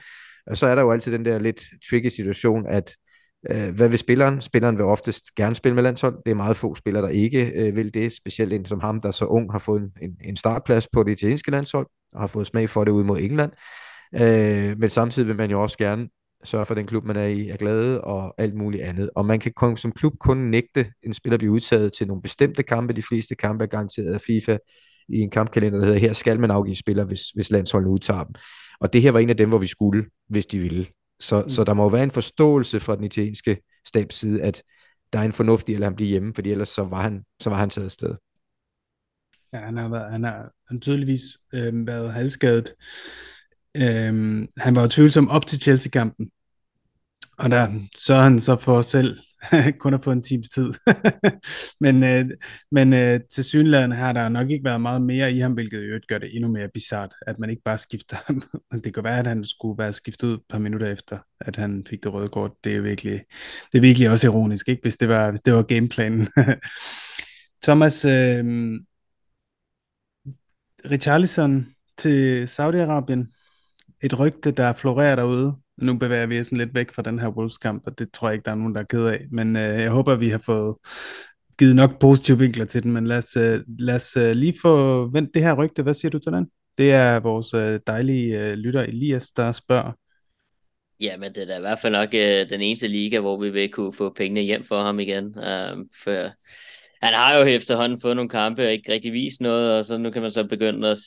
Og 0.47 0.57
så 0.57 0.67
er 0.67 0.75
der 0.75 0.83
jo 0.83 0.93
altid 0.93 1.13
den 1.13 1.25
der 1.25 1.39
lidt 1.39 1.63
tricky 1.91 2.09
situation, 2.09 2.67
at 2.67 2.95
øh, 3.51 3.75
hvad 3.75 3.89
vil 3.89 3.99
spilleren? 3.99 4.41
Spilleren 4.41 4.79
vil 4.79 4.85
oftest 4.85 5.25
gerne 5.37 5.55
spille 5.55 5.75
med 5.75 5.83
landshold. 5.83 6.17
Det 6.27 6.31
er 6.31 6.35
meget 6.35 6.57
få 6.57 6.75
spillere, 6.75 7.03
der 7.03 7.09
ikke 7.09 7.53
øh, 7.55 7.77
vil 7.77 7.95
det, 7.95 8.13
specielt 8.13 8.53
en 8.53 8.65
som 8.65 8.81
ham, 8.81 9.01
der 9.01 9.11
så 9.11 9.25
ung 9.25 9.53
har 9.53 9.59
fået 9.59 9.83
en, 9.83 9.91
en, 10.03 10.17
en 10.25 10.37
startplads 10.37 10.89
på 10.93 11.03
det 11.03 11.13
italienske 11.13 11.51
landshold, 11.51 11.87
og 12.13 12.21
har 12.21 12.27
fået 12.27 12.47
smag 12.47 12.71
for 12.71 12.85
det 12.85 12.93
ud 12.93 13.05
mod 13.05 13.19
England. 13.21 13.53
Øh, 14.15 14.79
men 14.79 14.91
samtidig 14.91 15.29
vil 15.29 15.37
man 15.37 15.51
jo 15.51 15.63
også 15.63 15.79
gerne 15.79 16.09
sørge 16.45 16.67
for, 16.67 16.75
at 16.75 16.77
den 16.77 16.87
klub, 16.87 17.05
man 17.05 17.17
er 17.17 17.27
i, 17.27 17.49
er 17.49 17.57
glade 17.57 18.01
og 18.01 18.35
alt 18.39 18.55
muligt 18.55 18.83
andet. 18.83 19.11
Og 19.15 19.27
man 19.27 19.39
kan 19.39 19.53
kun, 19.57 19.77
som 19.77 19.93
klub 19.93 20.13
kun 20.21 20.37
nægte 20.37 20.93
en 21.03 21.15
spiller 21.15 21.39
blive 21.39 21.53
udtaget 21.53 21.93
til 21.93 22.07
nogle 22.07 22.23
bestemte 22.23 22.63
kampe. 22.63 22.93
De 22.93 23.03
fleste 23.03 23.35
kampe 23.35 23.65
er 23.65 23.69
garanteret 23.69 24.15
af 24.15 24.21
FIFA 24.21 24.57
i 25.13 25.19
en 25.19 25.31
kampkalender, 25.31 25.79
der 25.79 25.87
hedder, 25.87 26.01
her 26.01 26.13
skal 26.13 26.41
man 26.41 26.51
afgive 26.51 26.77
spiller, 26.77 27.05
hvis, 27.05 27.31
hvis 27.31 27.51
landsholdet 27.51 27.89
udtager 27.89 28.25
dem. 28.25 28.35
Og 28.81 28.93
det 28.93 29.03
her 29.03 29.13
var 29.13 29.19
en 29.19 29.31
af 29.31 29.37
dem, 29.37 29.49
hvor 29.49 29.59
vi 29.59 29.67
skulle, 29.67 30.05
hvis 30.29 30.47
de 30.47 30.59
ville. 30.59 30.87
Så, 31.21 31.43
mm. 31.43 31.49
så 31.49 31.65
der 31.65 31.75
må 31.75 31.89
være 31.89 32.03
en 32.03 32.11
forståelse 32.11 32.81
fra 32.81 32.97
den 32.97 33.05
italienske 33.05 33.63
stabs 33.87 34.15
side, 34.15 34.43
at 34.43 34.63
der 35.13 35.19
er 35.19 35.23
en 35.23 35.33
fornuftig, 35.33 35.77
at 35.77 35.85
han 35.85 35.95
bliver 35.95 36.09
hjemme, 36.09 36.35
fordi 36.35 36.51
ellers 36.51 36.69
så 36.69 36.85
var 36.85 37.03
han, 37.03 37.25
så 37.41 37.51
var 37.51 37.57
han 37.57 37.71
taget 37.71 37.85
afsted. 37.85 38.15
Ja, 39.53 39.59
han 39.59 39.77
har, 39.77 39.89
været, 39.89 40.13
han 40.13 40.25
har, 40.25 40.53
han 40.69 40.81
tydeligvis 40.81 41.23
øh, 41.55 41.87
været 41.87 42.13
halvskadet. 42.13 42.75
Øh, 43.77 44.49
han 44.57 44.75
var 44.75 44.83
jo 44.83 44.89
tvivlsom 44.89 45.29
op 45.29 45.47
til 45.47 45.61
Chelsea-kampen. 45.61 46.31
Og 47.39 47.51
der 47.51 47.87
så 47.95 48.15
han 48.15 48.41
så 48.41 48.57
for 48.57 48.83
selv 48.83 49.19
kun 49.79 49.93
har 49.93 50.01
fået 50.01 50.17
en 50.17 50.23
times 50.23 50.49
tid. 50.49 50.73
men 51.85 52.05
øh, 52.05 52.31
men 52.71 52.93
øh, 52.93 53.21
til 53.31 53.45
synligheden 53.45 53.93
har 53.93 54.13
der 54.13 54.29
nok 54.29 54.51
ikke 54.51 54.65
været 54.65 54.81
meget 54.81 55.03
mere 55.03 55.33
i 55.33 55.39
ham, 55.39 55.53
hvilket 55.53 55.91
jo 55.93 56.01
gør 56.09 56.19
det 56.19 56.37
endnu 56.37 56.51
mere 56.51 56.69
bizart, 56.75 57.15
at 57.27 57.39
man 57.39 57.51
ikke 57.51 57.63
bare 57.63 57.79
skifter 57.79 58.17
ham. 58.27 58.43
det 58.85 58.95
kan 58.95 59.05
være, 59.05 59.19
at 59.19 59.27
han 59.27 59.45
skulle 59.45 59.79
være 59.79 59.93
skiftet 59.93 60.29
ud 60.29 60.35
et 60.35 60.41
par 60.49 60.59
minutter 60.59 60.93
efter, 60.93 61.19
at 61.41 61.57
han 61.57 61.87
fik 61.89 62.03
det 62.03 62.13
røde 62.13 62.29
kort. 62.29 62.53
Det 62.65 62.77
er 62.77 62.81
virkelig, 62.81 63.21
det 63.73 63.79
er 63.79 63.83
virkelig 63.83 64.11
også 64.11 64.27
ironisk, 64.27 64.69
ikke? 64.69 64.83
Hvis 64.83 64.97
det 64.97 65.09
var, 65.09 65.31
hvis 65.31 65.41
det 65.41 65.55
var 65.55 65.63
gameplanen. 65.63 66.29
Thomas, 67.65 68.05
øh, 68.05 68.45
Richarlison 70.91 71.67
til 71.99 72.45
Saudi-Arabien. 72.45 73.40
Et 74.03 74.19
rygte, 74.19 74.51
der 74.51 74.73
florerer 74.73 75.17
derude. 75.17 75.57
Nu 75.77 75.99
bevæger 75.99 76.27
vi 76.27 76.41
os 76.41 76.47
sådan 76.47 76.59
lidt 76.59 76.75
væk 76.75 76.93
fra 76.93 77.03
den 77.03 77.19
her 77.19 77.29
Wolves-kamp, 77.29 77.83
og 77.87 77.99
det 77.99 78.13
tror 78.13 78.29
jeg 78.29 78.35
ikke, 78.35 78.45
der 78.45 78.51
er 78.51 78.55
nogen, 78.55 78.75
der 78.75 78.81
er 78.81 78.85
ked 78.85 79.07
af. 79.07 79.21
Men 79.31 79.57
øh, 79.57 79.81
jeg 79.81 79.91
håber, 79.91 80.17
vi 80.17 80.29
har 80.29 80.39
fået 80.39 80.77
givet 81.59 81.77
nok 81.77 81.99
positive 82.01 82.39
vinkler 82.39 82.65
til 82.65 82.83
den. 82.83 82.93
Men 82.93 83.07
lad 83.07 83.19
os, 83.19 83.37
øh, 83.37 83.61
lad 83.79 83.95
os 83.95 84.17
øh, 84.17 84.33
lige 84.33 84.55
få 84.63 85.05
vendt 85.11 85.35
det 85.35 85.43
her 85.43 85.55
rygte. 85.55 85.83
Hvad 85.83 85.95
siger 85.95 86.11
du 86.11 86.19
til 86.19 86.33
den? 86.33 86.47
Det 86.79 86.93
er 86.93 87.21
vores 87.21 87.55
øh, 87.55 87.81
dejlige 87.87 88.51
øh, 88.51 88.55
lytter 88.55 88.83
Elias, 88.83 89.33
der 89.33 89.53
spørger. 89.53 89.93
Ja, 91.01 91.17
men 91.17 91.33
det 91.35 91.43
er 91.43 91.47
da 91.47 91.57
i 91.57 91.61
hvert 91.61 91.79
fald 91.79 91.93
nok 91.93 92.09
øh, 92.15 92.51
den 92.51 92.61
eneste 92.61 92.89
liga, 92.89 93.21
hvor 93.21 93.41
vi 93.41 93.51
vil 93.51 93.73
kunne 93.73 93.93
få 93.93 94.13
pengene 94.17 94.41
hjem 94.41 94.65
for 94.65 94.83
ham 94.83 95.01
igen. 95.01 95.25
Øh, 95.25 95.77
for 96.05 96.31
han 97.07 97.15
har 97.15 97.37
jo 97.37 97.45
efterhånden 97.45 98.01
fået 98.01 98.17
nogle 98.17 98.29
kampe 98.29 98.67
og 98.67 98.73
ikke 98.73 98.93
rigtig 98.93 99.13
vist 99.13 99.41
noget, 99.41 99.79
og 99.79 99.85
så 99.85 99.99
nu 99.99 100.11
kan 100.11 100.23
man 100.23 100.33
så 100.33 100.45
begynde 100.45 100.89
at 100.89 100.99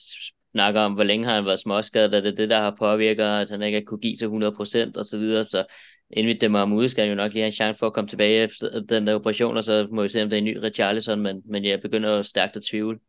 snakke 0.53 0.79
om, 0.79 0.93
hvor 0.93 1.03
længe 1.03 1.25
har 1.25 1.35
han 1.35 1.45
været 1.45 1.59
småskadet, 1.59 2.13
og 2.13 2.23
det 2.23 2.31
er 2.31 2.35
det, 2.35 2.49
der 2.49 2.59
har 2.59 2.75
påvirket, 2.79 3.23
at 3.23 3.49
han 3.49 3.61
ikke 3.61 3.81
kunne 3.81 3.99
give 3.99 4.17
sig 4.17 4.27
100% 4.27 4.91
og 4.95 5.05
så 5.05 5.17
videre, 5.17 5.45
så 5.45 5.65
inden 6.09 6.33
vi 6.33 6.39
dæmmer 6.39 6.59
ham 6.59 6.73
ude, 6.73 6.89
skal 6.89 7.01
han 7.01 7.09
jo 7.09 7.15
nok 7.15 7.33
lige 7.33 7.41
have 7.41 7.47
en 7.47 7.53
chance 7.53 7.79
for 7.79 7.87
at 7.87 7.93
komme 7.93 8.07
tilbage 8.07 8.43
efter 8.43 8.81
den 8.89 9.07
der 9.07 9.15
operation, 9.15 9.57
og 9.57 9.63
så 9.63 9.87
må 9.91 10.01
vi 10.01 10.09
se, 10.09 10.23
om 10.23 10.29
det 10.29 10.37
er 10.37 10.41
en 10.41 10.45
ny 10.45 10.57
Richarlison, 10.57 11.19
men, 11.19 11.41
men 11.45 11.65
jeg 11.65 11.81
begynder 11.81 12.09
jo 12.09 12.23
stærkt 12.23 12.55
at 12.55 12.63
tvivle. 12.63 12.99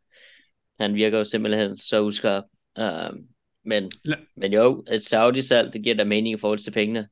Han 0.80 0.94
virker 0.94 1.18
jo 1.18 1.24
simpelthen 1.24 1.76
så 1.76 2.02
uskarp. 2.02 2.44
Uh, 2.78 3.18
men, 3.64 3.90
men 4.36 4.52
jo, 4.52 4.84
et 4.90 5.04
Saudi-salg, 5.04 5.72
det 5.72 5.82
giver 5.82 5.94
da 5.94 6.04
mening 6.04 6.34
i 6.34 6.40
forhold 6.40 6.58
til 6.58 6.70
pengene. 6.70 7.08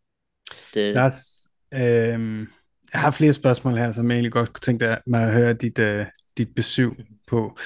Det... 0.74 0.94
Lars, 0.94 1.50
øh, 1.74 2.46
jeg 2.92 3.00
har 3.00 3.10
flere 3.10 3.32
spørgsmål 3.32 3.74
her, 3.74 3.92
som 3.92 4.10
jeg 4.10 4.16
egentlig 4.16 4.32
godt 4.32 4.52
kunne 4.52 4.60
tænke 4.60 4.96
mig 5.06 5.22
at 5.22 5.32
høre 5.32 5.52
dit, 5.52 5.78
uh, 5.78 6.06
dit 6.38 6.54
besøg 6.54 6.90
på. 7.26 7.58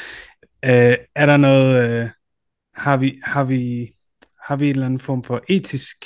Uh, 0.67 0.95
er 1.15 1.27
der 1.27 1.37
noget... 1.37 2.03
Uh, 2.03 2.11
har 2.77 2.97
vi, 2.97 3.21
har 3.25 3.45
vi, 3.45 3.93
har 4.49 4.57
vi 4.57 4.65
en 4.65 4.71
eller 4.71 4.87
anden 4.87 5.01
form 5.01 5.23
for 5.23 5.43
etisk, 5.49 5.97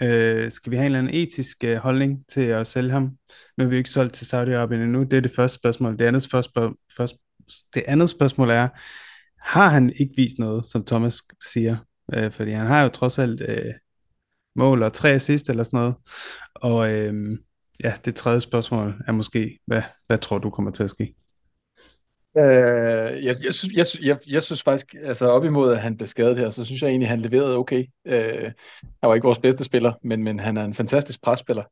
øh, 0.00 0.50
skal 0.50 0.70
vi 0.70 0.76
have 0.76 0.86
en 0.86 0.90
eller 0.90 0.98
anden 0.98 1.14
etisk 1.14 1.64
øh, 1.64 1.76
holdning 1.76 2.28
til 2.28 2.40
at 2.40 2.66
sælge 2.66 2.90
ham? 2.90 3.10
Nu 3.56 3.64
er 3.64 3.68
vi 3.68 3.76
ikke 3.76 3.90
solgt 3.90 4.14
til 4.14 4.24
Saudi-Arabien 4.24 4.74
endnu, 4.74 5.02
det 5.02 5.12
er 5.12 5.20
det 5.20 5.34
første 5.36 5.54
spørgsmål. 5.54 5.98
Det 5.98 6.04
andet 6.04 6.22
spørgsmål, 6.22 6.76
først, 6.96 7.14
det 7.74 7.82
andet 7.86 8.10
spørgsmål 8.10 8.50
er, 8.50 8.68
har 9.40 9.68
han 9.68 9.92
ikke 10.00 10.16
vist 10.16 10.38
noget, 10.38 10.66
som 10.66 10.84
Thomas 10.84 11.22
siger? 11.52 11.76
Øh, 12.14 12.32
fordi 12.32 12.50
han 12.50 12.66
har 12.66 12.82
jo 12.82 12.88
trods 12.88 13.18
alt 13.18 13.40
øh, 13.48 13.74
mål 14.56 14.82
og 14.82 14.92
tre 14.92 15.10
assist 15.10 15.48
eller 15.50 15.64
sådan 15.64 15.78
noget. 15.78 15.94
Og 16.54 16.90
øh, 16.92 17.38
ja, 17.84 17.94
det 18.04 18.14
tredje 18.14 18.40
spørgsmål 18.40 18.94
er 19.06 19.12
måske, 19.12 19.58
hvad, 19.66 19.82
hvad 20.06 20.18
tror 20.18 20.38
du 20.38 20.50
kommer 20.50 20.70
til 20.70 20.82
at 20.82 20.90
ske? 20.90 21.14
Øh, 22.38 23.24
jeg, 23.24 23.34
jeg, 23.44 23.54
synes, 23.54 23.74
jeg, 23.74 23.86
jeg, 24.02 24.18
jeg 24.28 24.42
synes 24.42 24.62
faktisk, 24.62 24.94
altså 25.04 25.26
op 25.26 25.44
imod, 25.44 25.72
at 25.72 25.80
han 25.80 25.96
blev 25.96 26.06
skadet 26.06 26.38
her, 26.38 26.50
så 26.50 26.64
synes 26.64 26.82
jeg 26.82 26.88
egentlig, 26.88 27.06
at 27.06 27.10
han 27.10 27.20
leverede 27.20 27.56
okay. 27.56 27.84
Øh, 28.06 28.52
han 28.82 29.08
var 29.08 29.14
ikke 29.14 29.24
vores 29.24 29.38
bedste 29.38 29.64
spiller, 29.64 29.92
men, 30.02 30.24
men 30.24 30.40
han 30.40 30.56
er 30.56 30.64
en 30.64 30.74
fantastisk 30.74 31.22
presspiller. 31.22 31.62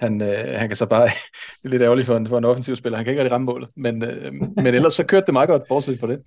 Han, 0.00 0.22
øh, 0.22 0.58
han 0.58 0.68
kan 0.68 0.76
så 0.76 0.86
bare, 0.86 1.04
det 1.62 1.64
er 1.64 1.68
lidt 1.68 1.82
ærgerligt 1.82 2.06
for 2.06 2.16
en, 2.16 2.28
for 2.28 2.38
en 2.38 2.44
offensiv 2.44 2.76
spiller, 2.76 2.96
han 2.96 3.04
kan 3.04 3.12
ikke 3.12 3.22
rigtig 3.22 3.32
ramme 3.32 3.44
målet, 3.44 3.68
men, 3.76 4.04
øh, 4.04 4.32
men 4.56 4.66
ellers 4.66 4.94
så 4.94 5.04
kørte 5.04 5.26
det 5.26 5.32
meget 5.32 5.48
godt, 5.48 5.62
bortset 5.68 6.00
fra 6.00 6.06
det. 6.06 6.22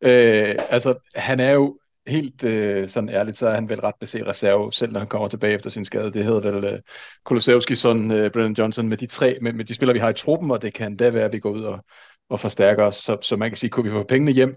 Øh, 0.00 0.56
altså, 0.70 0.94
han 1.14 1.40
er 1.40 1.50
jo 1.50 1.78
helt 2.06 2.44
øh, 2.44 2.88
sådan 2.88 3.08
ærligt, 3.08 3.38
så 3.38 3.48
er 3.48 3.54
han 3.54 3.68
vel 3.68 3.80
ret 3.80 3.94
beset 4.00 4.26
reserve, 4.26 4.72
selv 4.72 4.92
når 4.92 5.00
han 5.00 5.08
kommer 5.08 5.28
tilbage 5.28 5.54
efter 5.54 5.70
sin 5.70 5.84
skade. 5.84 6.12
Det 6.12 6.24
hedder 6.24 6.52
vel 6.52 6.64
øh, 6.64 6.80
Kulusevski, 7.24 7.74
sådan 7.74 8.10
øh, 8.10 8.30
Brennan 8.30 8.56
Johnson 8.58 8.88
med 8.88 8.96
de 8.96 9.06
tre, 9.06 9.38
med, 9.42 9.52
med 9.52 9.64
de 9.64 9.74
spillere, 9.74 9.94
vi 9.94 10.00
har 10.00 10.08
i 10.10 10.14
truppen, 10.14 10.50
og 10.50 10.62
det 10.62 10.74
kan 10.74 10.96
da 10.96 11.10
være, 11.10 11.24
at 11.24 11.32
vi 11.32 11.38
går 11.38 11.50
ud 11.50 11.62
og, 11.62 11.84
og 12.28 12.40
forstærker 12.40 12.84
os. 12.84 12.94
Så, 12.94 13.18
så 13.22 13.36
man 13.36 13.50
kan 13.50 13.56
sige, 13.56 13.70
kunne 13.70 13.84
vi 13.84 13.90
få 13.90 14.02
pengene 14.02 14.32
hjem, 14.32 14.56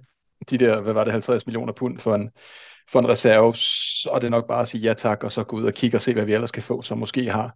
de 0.49 0.57
der, 0.57 0.82
hvad 0.82 0.93
var 0.93 1.03
det, 1.03 1.11
50 1.11 1.45
millioner 1.45 1.74
pund 1.74 1.99
for 1.99 2.15
en, 2.15 2.32
for 2.91 2.99
en 2.99 3.09
reserve, 3.09 3.55
så 3.55 4.09
er 4.13 4.19
det 4.19 4.32
nok 4.32 4.47
bare 4.47 4.61
at 4.61 4.67
sige 4.67 4.82
ja 4.82 4.93
tak, 4.93 5.24
og 5.24 5.32
så 5.32 5.43
gå 5.43 5.55
ud 5.57 5.65
og 5.65 5.74
kigge 5.74 5.97
og 5.97 6.01
se, 6.01 6.13
hvad 6.13 6.26
vi 6.26 6.34
ellers 6.34 6.51
kan 6.51 6.63
få, 6.63 6.82
som 6.82 6.97
måske 6.97 7.32
har 7.32 7.55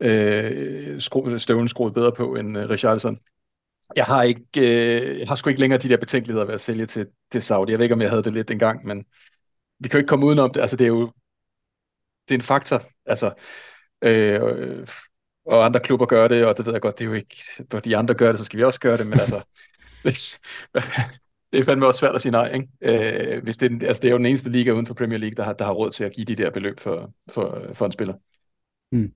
øh, 0.00 1.00
skru, 1.00 1.38
støvlen 1.38 1.68
skruet 1.68 1.94
bedre 1.94 2.12
på 2.12 2.34
end 2.34 2.58
øh, 2.58 2.70
Richarlison. 2.70 3.18
Jeg 3.96 4.04
har 4.04 4.22
ikke, 4.22 4.44
øh, 4.56 5.18
jeg 5.18 5.28
har 5.28 5.34
sgu 5.34 5.48
ikke 5.50 5.60
længere 5.60 5.80
de 5.80 5.88
der 5.88 5.96
betænkeligheder 5.96 6.46
ved 6.46 6.54
at 6.54 6.60
sælge 6.60 6.86
til, 6.86 7.06
til 7.32 7.42
Saudi. 7.42 7.72
Jeg 7.72 7.78
ved 7.78 7.84
ikke, 7.84 7.94
om 7.94 8.00
jeg 8.00 8.10
havde 8.10 8.22
det 8.22 8.32
lidt 8.32 8.50
engang, 8.50 8.86
men 8.86 9.04
vi 9.78 9.88
kan 9.88 9.98
jo 9.98 9.98
ikke 9.98 10.08
komme 10.08 10.26
udenom 10.26 10.52
det. 10.52 10.60
Altså, 10.60 10.76
det 10.76 10.84
er 10.84 10.88
jo 10.88 11.12
det 12.28 12.34
er 12.34 12.38
en 12.38 12.42
faktor. 12.42 12.82
Altså, 13.06 13.34
øh, 14.02 14.86
og 15.46 15.64
andre 15.64 15.80
klubber 15.80 16.06
gør 16.06 16.28
det, 16.28 16.44
og 16.44 16.56
det 16.56 16.66
ved 16.66 16.72
jeg 16.72 16.82
godt, 16.82 16.98
det 16.98 17.04
er 17.04 17.08
jo 17.08 17.14
ikke, 17.14 17.36
når 17.72 17.80
de 17.80 17.96
andre 17.96 18.14
gør 18.14 18.28
det, 18.28 18.38
så 18.38 18.44
skal 18.44 18.58
vi 18.58 18.64
også 18.64 18.80
gøre 18.80 18.96
det, 18.96 19.06
men 19.06 19.20
altså, 19.20 19.42
det 21.52 21.60
er 21.60 21.64
fandme 21.64 21.86
også 21.86 22.00
svært 22.00 22.14
at 22.14 22.22
sige 22.22 22.32
nej, 22.32 22.52
ikke? 22.54 22.68
Øh, 22.82 23.42
hvis 23.42 23.56
det, 23.56 23.82
altså, 23.82 24.00
det 24.00 24.08
er 24.08 24.12
jo 24.12 24.18
den 24.18 24.26
eneste 24.26 24.50
liga 24.50 24.70
uden 24.70 24.86
for 24.86 24.94
Premier 24.94 25.18
League, 25.18 25.36
der 25.36 25.42
har, 25.42 25.52
der 25.52 25.64
har 25.64 25.72
råd 25.72 25.90
til 25.90 26.04
at 26.04 26.12
give 26.12 26.24
de 26.24 26.34
der 26.34 26.50
beløb 26.50 26.80
for, 26.80 27.12
for, 27.30 27.60
for 27.74 27.86
en 27.86 27.92
spiller. 27.92 28.14
Mm. 28.92 29.12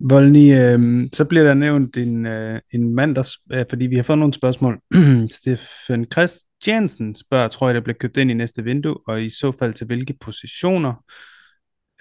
Volny, 0.00 0.58
øh, 0.58 1.08
så 1.12 1.24
bliver 1.24 1.44
der 1.44 1.54
nævnt 1.54 1.96
en, 1.96 2.26
øh, 2.26 2.60
en 2.74 2.94
mand, 2.94 3.14
der, 3.14 3.36
øh, 3.52 3.64
fordi 3.70 3.86
vi 3.86 3.96
har 3.96 4.02
fået 4.02 4.18
nogle 4.18 4.34
spørgsmål. 4.34 4.80
Stefan 5.38 6.06
Christiansen 6.12 7.14
spørger, 7.14 7.48
tror 7.48 7.68
jeg, 7.68 7.74
der 7.74 7.80
bliver 7.80 7.96
købt 8.00 8.16
ind 8.16 8.30
i 8.30 8.34
næste 8.34 8.64
vindue, 8.64 8.96
og 9.06 9.22
i 9.22 9.28
så 9.28 9.52
fald 9.58 9.74
til 9.74 9.86
hvilke 9.86 10.14
positioner? 10.20 11.04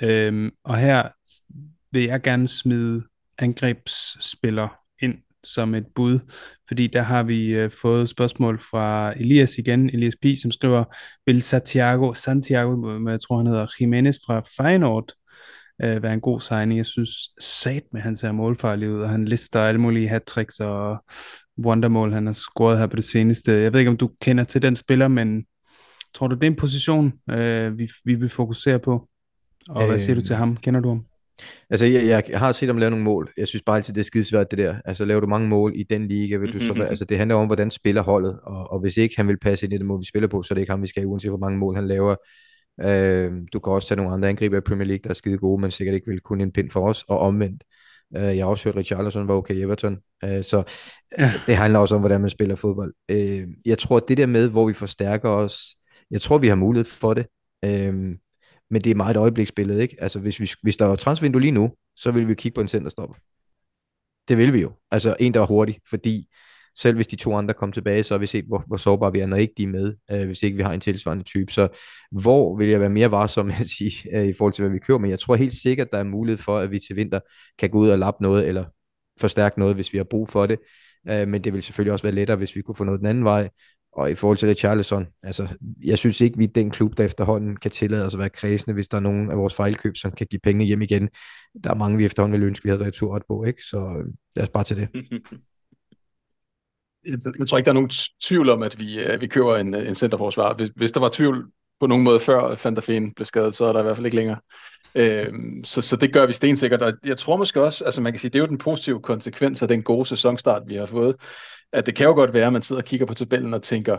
Øh, 0.01 0.51
og 0.63 0.78
her 0.78 1.07
vil 1.91 2.03
jeg 2.03 2.22
gerne 2.22 2.47
smide 2.47 3.03
angrebsspiller 3.42 4.68
ind 5.02 5.16
som 5.44 5.76
et 5.76 5.86
bud, 5.96 6.20
fordi 6.68 6.88
der 6.88 7.02
har 7.02 7.24
vi 7.24 7.50
øh, 7.50 7.72
fået 7.82 8.10
spørgsmål 8.10 8.60
fra 8.60 9.14
Elias 9.18 9.58
igen, 9.58 9.89
Elias 9.89 10.16
P., 10.22 10.26
som 10.42 10.52
skriver, 10.52 10.84
vil 11.26 11.42
Santiago, 11.42 12.14
Santiago, 12.14 13.00
jeg 13.10 13.20
tror 13.22 13.38
han 13.38 13.48
hedder 13.48 13.68
Jimenez 13.80 14.16
fra 14.26 14.42
Feyenoord, 14.58 15.14
øh, 15.84 16.04
være 16.04 16.14
en 16.14 16.22
god 16.22 16.42
signing. 16.42 16.78
Jeg 16.78 16.86
synes 16.86 17.10
sat 17.39 17.84
med, 17.94 18.02
han 18.02 18.16
ser 18.16 18.32
målfarlig 18.32 18.92
ud, 18.92 19.02
og 19.02 19.10
han 19.10 19.26
lister 19.26 19.62
alle 19.62 19.82
mulige 19.82 20.08
hat 20.08 20.60
og 20.60 21.04
wondermål, 21.66 22.14
han 22.14 22.26
har 22.26 22.34
scoret 22.34 22.80
her 22.80 22.88
på 22.88 22.96
det 22.96 23.06
seneste. 23.06 23.52
Jeg 23.52 23.74
ved 23.74 23.80
ikke, 23.80 23.92
om 23.92 23.98
du 23.98 24.10
kender 24.22 24.44
til 24.44 24.62
den 24.62 24.76
spiller, 24.76 25.08
men 25.08 25.46
tror 26.14 26.28
du, 26.28 26.36
det 26.36 26.44
er 26.44 26.48
en 26.48 26.56
position, 26.56 27.14
øh, 27.30 27.78
vi, 27.78 27.89
vi 28.06 28.16
vil 28.16 28.30
fokusere 28.30 28.80
på? 28.80 29.08
Og 29.70 29.84
øh, 29.84 29.89
hvad 29.89 30.00
siger 30.00 30.16
du 30.16 30.22
til 30.22 30.34
øhm, 30.34 30.39
ham? 30.39 30.58
Kender 30.58 30.80
du 30.80 30.89
ham? 30.89 31.06
Altså, 31.70 31.86
jeg, 31.86 32.24
jeg 32.30 32.40
har 32.40 32.52
set 32.52 32.70
ham 32.70 32.78
lave 32.78 32.90
nogle 32.90 33.06
mål. 33.06 33.30
Jeg 33.38 33.48
synes 33.48 33.64
bare 33.64 33.78
altid, 33.78 33.94
det 33.94 34.02
er 34.02 34.06
skidesvært, 34.06 34.52
det 34.52 34.60
der. 34.60 34.76
Altså, 34.86 35.06
laver 35.06 35.22
du 35.22 35.28
mange 35.28 35.48
mål 35.48 35.74
i 35.76 35.84
den 35.84 36.08
liga, 36.08 36.38
vil 36.38 36.54
du 36.54 36.60
så, 36.60 36.68
mm-hmm. 36.68 36.82
altså, 36.82 37.06
det 37.06 37.18
handler 37.18 37.36
om, 37.36 37.48
hvordan 37.48 37.72
spiller 37.72 38.02
holdet, 38.02 38.40
og, 38.44 38.72
og 38.72 38.80
hvis 38.80 38.98
ikke 38.98 39.16
han 39.18 39.28
vil 39.28 39.38
passe 39.38 39.66
ind 39.66 39.74
i 39.74 39.78
det 39.78 39.86
mål, 39.86 40.00
vi 40.00 40.06
spiller 40.06 40.28
på, 40.28 40.44
så 40.44 40.54
er 40.54 40.56
det 40.56 40.62
ikke 40.62 40.72
ham, 40.72 40.82
vi 40.82 40.88
skal 40.88 41.02
have, 41.02 41.08
uanset 41.08 41.32
hvor 41.32 41.38
mange 41.38 41.60
mål 41.60 41.76
han 41.76 41.88
laver. 41.88 42.16
Øh, 42.82 43.32
du 43.54 43.60
kan 43.60 43.74
også 43.74 43.88
tage 43.88 43.96
nogle 43.96 44.14
andre 44.14 44.30
angriber 44.30 44.58
i 44.58 44.62
Premier 44.62 44.88
League, 44.88 45.04
der 45.04 45.10
er 45.10 45.14
skide 45.14 45.38
gode, 45.38 45.62
men 45.62 45.72
sikkert 45.72 45.96
ikke 45.96 46.08
vil 46.08 46.20
kunne 46.20 46.44
en 46.44 46.52
pind 46.52 46.70
for 46.70 46.90
os, 46.90 47.04
og 47.08 47.20
omvendt. 47.20 47.64
Øh, 48.18 48.24
jeg 48.24 48.46
har 48.46 48.50
også 48.50 48.64
hørt, 48.64 48.74
at 48.74 48.80
Richarlison 48.80 49.28
var 49.28 49.34
okay 49.34 49.56
i 49.56 49.62
Everton, 49.62 49.98
øh, 50.24 50.44
så 50.44 50.64
ja. 51.20 51.32
det 51.48 51.56
handler 51.56 51.80
også 51.80 51.96
om, 51.96 52.02
hvordan 52.02 52.22
man 52.22 52.30
spiller 52.30 52.56
fodbold. 52.56 52.94
Øh, 53.10 53.48
jeg 53.66 53.78
tror, 53.78 53.98
at 53.98 54.04
det 54.08 54.18
der 54.18 54.26
med, 54.26 54.50
hvor 54.50 54.68
vi 54.68 54.74
forstærker 54.74 55.30
os, 55.30 55.76
jeg 56.12 56.22
tror, 56.22 56.38
vi 56.38 56.48
har 56.48 56.56
mulighed 56.56 56.86
for 56.86 57.14
det. 57.14 57.26
Øh, 57.66 58.16
men 58.72 58.82
det 58.82 58.89
er 58.91 58.95
meget 58.95 59.15
et 59.15 59.19
øjebliksbillede, 59.19 59.82
ikke? 59.82 59.97
Altså, 59.99 60.19
hvis, 60.19 60.39
vi, 60.39 60.49
hvis 60.63 60.78
der 60.78 60.86
var 60.86 60.95
transvindue 60.95 61.41
lige 61.41 61.51
nu, 61.51 61.72
så 61.95 62.11
vil 62.11 62.28
vi 62.28 62.34
kigge 62.34 62.55
på 62.55 62.61
en 62.61 62.67
centerstopper. 62.67 63.15
Det 64.28 64.38
vil 64.38 64.53
vi 64.53 64.61
jo. 64.61 64.72
Altså, 64.91 65.15
en, 65.19 65.34
der 65.34 65.41
er 65.41 65.45
hurtig, 65.45 65.80
fordi 65.89 66.28
selv 66.78 66.95
hvis 66.95 67.07
de 67.07 67.15
to 67.15 67.36
andre 67.36 67.53
kommer 67.53 67.74
tilbage, 67.74 68.03
så 68.03 68.13
har 68.13 68.19
vi 68.19 68.26
set, 68.26 68.45
hvor, 68.45 68.63
hvor 68.67 68.78
sårbare 68.78 69.11
vi 69.11 69.19
er, 69.19 69.26
når 69.26 69.38
ikke 69.38 69.53
de 69.57 69.63
er 69.63 69.67
med, 69.67 69.95
øh, 70.11 70.26
hvis 70.26 70.43
ikke 70.43 70.57
vi 70.57 70.63
har 70.63 70.74
en 70.74 70.80
tilsvarende 70.80 71.24
type. 71.24 71.51
Så 71.51 71.67
hvor 72.11 72.57
vil 72.57 72.67
jeg 72.67 72.80
være 72.80 72.89
mere 72.89 73.11
varsom 73.11 73.49
at 73.61 73.69
sige, 73.69 74.17
øh, 74.17 74.28
i 74.28 74.34
forhold 74.34 74.53
til, 74.53 74.61
hvad 74.61 74.72
vi 74.72 74.80
køber? 74.80 74.99
Men 74.99 75.09
jeg 75.09 75.19
tror 75.19 75.36
helt 75.36 75.53
sikkert, 75.53 75.88
der 75.91 75.97
er 75.97 76.03
mulighed 76.03 76.38
for, 76.38 76.59
at 76.59 76.72
vi 76.72 76.80
til 76.80 76.95
vinter 76.95 77.19
kan 77.59 77.69
gå 77.69 77.78
ud 77.78 77.89
og 77.89 77.99
lappe 77.99 78.24
noget, 78.24 78.47
eller 78.47 78.65
forstærke 79.19 79.59
noget, 79.59 79.76
hvis 79.76 79.93
vi 79.93 79.97
har 79.97 80.05
brug 80.09 80.30
for 80.30 80.45
det. 80.45 80.59
Øh, 81.09 81.28
men 81.28 81.43
det 81.43 81.53
vil 81.53 81.63
selvfølgelig 81.63 81.93
også 81.93 82.03
være 82.03 82.15
lettere, 82.15 82.38
hvis 82.38 82.55
vi 82.55 82.61
kunne 82.61 82.76
få 82.76 82.84
noget 82.84 82.99
den 82.99 83.07
anden 83.07 83.24
vej. 83.24 83.49
Og 83.94 84.12
i 84.12 84.16
forhold 84.16 84.38
til 84.38 84.48
Richarlison, 84.48 85.08
altså, 85.24 85.48
jeg 85.84 85.98
synes 85.98 86.22
ikke, 86.22 86.38
vi 86.38 86.44
er 86.44 86.48
den 86.48 86.72
klub, 86.72 86.98
der 86.98 87.04
efterhånden 87.04 87.56
kan 87.56 87.72
tillade 87.72 88.06
os 88.06 88.14
at 88.14 88.20
være 88.20 88.30
kredsende, 88.30 88.74
hvis 88.74 88.88
der 88.88 88.98
er 88.98 89.02
nogen 89.02 89.32
af 89.32 89.38
vores 89.38 89.54
fejlkøb, 89.54 89.98
som 89.98 90.12
kan 90.12 90.28
give 90.28 90.39
penge 90.39 90.66
hjem 90.66 90.82
igen. 90.82 91.10
Der 91.64 91.70
er 91.70 91.76
mange, 91.76 91.98
vi 91.98 92.06
efterhånden 92.06 92.39
vil 92.39 92.48
ønske, 92.48 92.64
vi 92.64 92.70
havde 92.70 92.86
retur 92.86 93.22
på, 93.28 93.44
ikke? 93.44 93.62
Så 93.64 93.78
øh, 93.78 94.06
lad 94.36 94.44
os 94.44 94.50
bare 94.50 94.64
til 94.64 94.78
det. 94.78 94.89
Jeg 97.39 97.48
tror 97.48 97.58
ikke, 97.58 97.66
der 97.66 97.72
er 97.72 97.74
nogen 97.74 97.92
tvivl 98.24 98.50
om, 98.50 98.64
at 98.64 98.80
vi, 98.80 99.00
at 99.00 99.22
vi 99.22 99.28
køber 99.28 99.58
en, 99.58 99.74
øh, 99.74 99.88
en 99.88 99.96
centerforsvar. 99.96 100.54
Hvis, 100.54 100.70
hvis 100.76 100.92
der 100.92 101.00
var 101.00 101.10
tvivl 101.10 101.52
på 101.80 101.88
nogen 101.88 102.04
måde 102.04 102.20
før 102.20 102.56
Van 102.64 102.76
der 102.76 102.82
Feen 102.82 103.14
blev 103.14 103.26
skadet, 103.26 103.56
så 103.56 103.66
er 103.66 103.74
der 103.74 103.80
i 103.80 103.84
hvert 103.84 103.98
fald 103.98 104.06
ikke 104.06 104.16
længere. 104.16 104.39
Øhm, 104.96 105.64
så, 105.64 105.82
så 105.82 105.96
det 105.96 106.14
gør 106.14 106.26
vi 106.26 106.34
stensikkert, 106.34 106.82
og 106.82 106.94
jeg 107.04 107.18
tror 107.18 107.38
måske 107.38 107.62
også, 107.62 107.86
altså 107.86 108.02
man 108.02 108.14
kan 108.14 108.20
sige, 108.20 108.30
det 108.30 108.39
er 108.39 108.44
jo 108.44 108.48
den 108.48 108.58
positive 108.58 109.02
konsekvens 109.02 109.62
af 109.62 109.68
den 109.68 109.84
gode 109.84 110.06
sæsonstart, 110.06 110.64
vi 110.68 110.76
har 110.76 110.86
fået, 110.86 111.16
at 111.74 111.86
det 111.86 111.95
kan 111.95 112.05
jo 112.05 112.13
godt 112.13 112.34
være, 112.34 112.47
at 112.47 112.53
man 112.53 112.61
sidder 112.61 112.82
og 112.82 112.86
kigger 112.86 113.05
på 113.05 113.13
tabellen 113.13 113.53
og 113.53 113.63
tænker, 113.63 113.97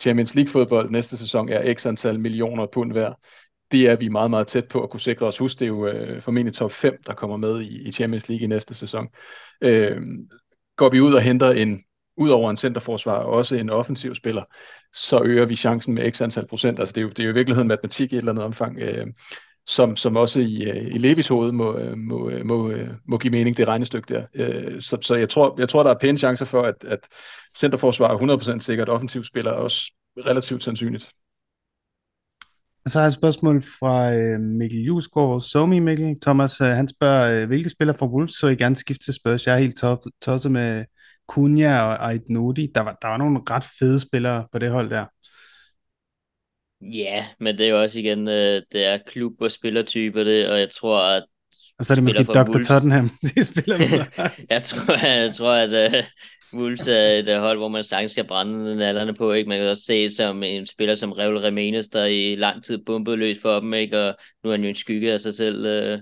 Champions 0.00 0.34
League 0.34 0.50
fodbold 0.50 0.90
næste 0.90 1.16
sæson 1.16 1.48
er 1.48 1.74
x 1.74 1.86
antal 1.86 2.20
millioner 2.20 2.66
pund 2.66 2.92
værd. 2.92 3.20
Det 3.72 3.90
er 3.90 3.96
vi 3.96 4.08
meget, 4.08 4.30
meget 4.30 4.46
tæt 4.46 4.68
på 4.68 4.82
at 4.82 4.90
kunne 4.90 5.00
sikre 5.00 5.26
os. 5.26 5.38
Husk, 5.38 5.58
det 5.58 5.64
er 5.64 5.68
jo 5.68 5.86
øh, 5.86 6.22
formentlig 6.22 6.54
top 6.54 6.72
5, 6.72 7.02
der 7.06 7.14
kommer 7.14 7.36
med 7.36 7.60
i, 7.60 7.88
i 7.88 7.92
Champions 7.92 8.28
League 8.28 8.44
i 8.44 8.46
næste 8.46 8.74
sæson. 8.74 9.08
Øh, 9.60 9.96
går 10.76 10.90
vi 10.90 11.00
ud 11.00 11.14
og 11.14 11.22
henter 11.22 11.50
en, 11.50 11.84
ud 12.16 12.28
over 12.28 12.50
en 12.50 12.56
centerforsvar, 12.56 13.18
også 13.18 13.56
en 13.56 13.70
offensiv 13.70 14.14
spiller, 14.14 14.44
så 14.92 15.22
øger 15.24 15.46
vi 15.46 15.56
chancen 15.56 15.94
med 15.94 16.12
x 16.12 16.20
antal 16.20 16.46
procent. 16.46 16.80
Altså 16.80 16.92
det 16.92 17.00
er 17.00 17.02
jo, 17.02 17.08
det 17.08 17.20
er 17.20 17.24
jo 17.24 17.30
i 17.30 17.34
virkeligheden 17.34 17.68
matematik 17.68 18.12
i 18.12 18.14
et 18.14 18.18
eller 18.18 18.32
andet 18.32 18.44
omfang. 18.44 18.78
Øh, 18.78 19.06
som, 19.66 19.96
som 19.96 20.16
også 20.16 20.38
i, 20.38 20.62
øh, 20.62 20.94
i 20.94 20.98
Levis 20.98 21.28
hoved 21.28 21.52
må, 21.52 21.78
øh, 21.78 21.98
må, 21.98 22.30
øh, 22.30 22.46
må, 22.46 22.72
må 23.08 23.18
give 23.18 23.30
mening, 23.30 23.56
det 23.56 23.68
regnestykke 23.68 24.14
der. 24.14 24.80
Så, 24.80 24.98
så 25.00 25.14
jeg, 25.14 25.28
tror, 25.30 25.54
jeg 25.58 25.68
tror, 25.68 25.82
der 25.82 25.90
er 25.90 25.98
pæne 25.98 26.18
chancer 26.18 26.44
for, 26.44 26.62
at, 26.62 26.84
at 26.84 26.98
centerforsvar 27.56 28.10
er 28.14 28.56
100% 28.58 28.60
sikkert, 28.60 28.88
offensiv 28.88 29.24
spiller 29.24 29.50
også 29.50 29.92
relativt 30.26 30.62
sandsynligt. 30.62 31.08
Så 32.86 32.98
har 32.98 33.04
jeg 33.04 33.08
et 33.08 33.14
spørgsmål 33.14 33.62
fra 33.62 34.10
Mikkel 34.38 34.80
Jusgaard, 34.80 35.40
Somi 35.40 35.78
Mikkel. 35.78 36.20
Thomas, 36.22 36.58
han 36.58 36.88
spørger, 36.88 37.46
hvilke 37.46 37.70
spillere 37.70 37.98
fra 37.98 38.06
Wolves 38.06 38.32
så 38.32 38.46
I 38.46 38.56
gerne 38.56 38.76
skifte 38.76 39.04
til 39.04 39.14
Spurs? 39.14 39.46
Jeg 39.46 39.54
er 39.54 39.58
helt 39.58 39.84
tosset 40.22 40.52
med 40.52 40.84
Cunha 41.28 41.80
og 41.80 42.10
Ait 42.10 42.22
Nodi. 42.28 42.68
Der 42.74 42.80
var, 42.80 42.98
der 43.02 43.08
var 43.08 43.16
nogle 43.16 43.40
ret 43.50 43.64
fede 43.78 44.00
spillere 44.00 44.46
på 44.52 44.58
det 44.58 44.70
hold 44.70 44.90
der. 44.90 45.06
Ja, 46.82 47.26
men 47.40 47.58
det 47.58 47.66
er 47.66 47.70
jo 47.70 47.82
også 47.82 48.00
igen, 48.00 48.28
øh, 48.28 48.62
det 48.72 48.86
er 48.86 48.98
klub- 49.06 49.40
og 49.40 49.50
spillertyper 49.50 50.24
det, 50.24 50.48
og 50.48 50.60
jeg 50.60 50.70
tror, 50.70 51.02
at 51.02 51.22
og 51.78 51.86
så 51.86 51.92
er 51.92 51.94
det 51.94 52.04
måske 52.04 52.24
Dr. 52.24 52.38
Wolves. 52.38 52.68
Tottenham, 52.68 53.10
de 53.34 53.44
spiller 53.44 53.78
jeg, 54.50 54.62
tror, 54.62 55.06
jeg 55.06 55.34
tror, 55.34 55.52
at 55.52 55.94
uh, 55.94 56.04
Wolves 56.60 56.88
er 56.88 57.08
et 57.08 57.28
uh, 57.28 57.42
hold, 57.42 57.58
hvor 57.58 57.68
man 57.68 57.84
sagtens 57.84 58.12
skal 58.12 58.26
brænde 58.26 58.76
nallerne 58.76 59.14
på. 59.14 59.32
Ikke? 59.32 59.48
Man 59.48 59.58
kan 59.58 59.68
også 59.68 59.84
se 59.84 60.10
som 60.10 60.42
en 60.42 60.66
spiller 60.66 60.94
som 60.94 61.12
Revel 61.12 61.38
Remenes, 61.38 61.88
der 61.88 62.04
i 62.04 62.34
lang 62.34 62.64
tid 62.64 62.78
bumpede 62.86 63.16
løs 63.16 63.38
for 63.42 63.60
dem, 63.60 63.74
ikke? 63.74 64.00
og 64.00 64.16
nu 64.44 64.50
er 64.50 64.54
han 64.54 64.62
jo 64.62 64.68
en 64.68 64.74
skygge 64.74 65.12
af 65.12 65.20
sig 65.20 65.34
selv. 65.34 65.92
Uh, 65.92 65.98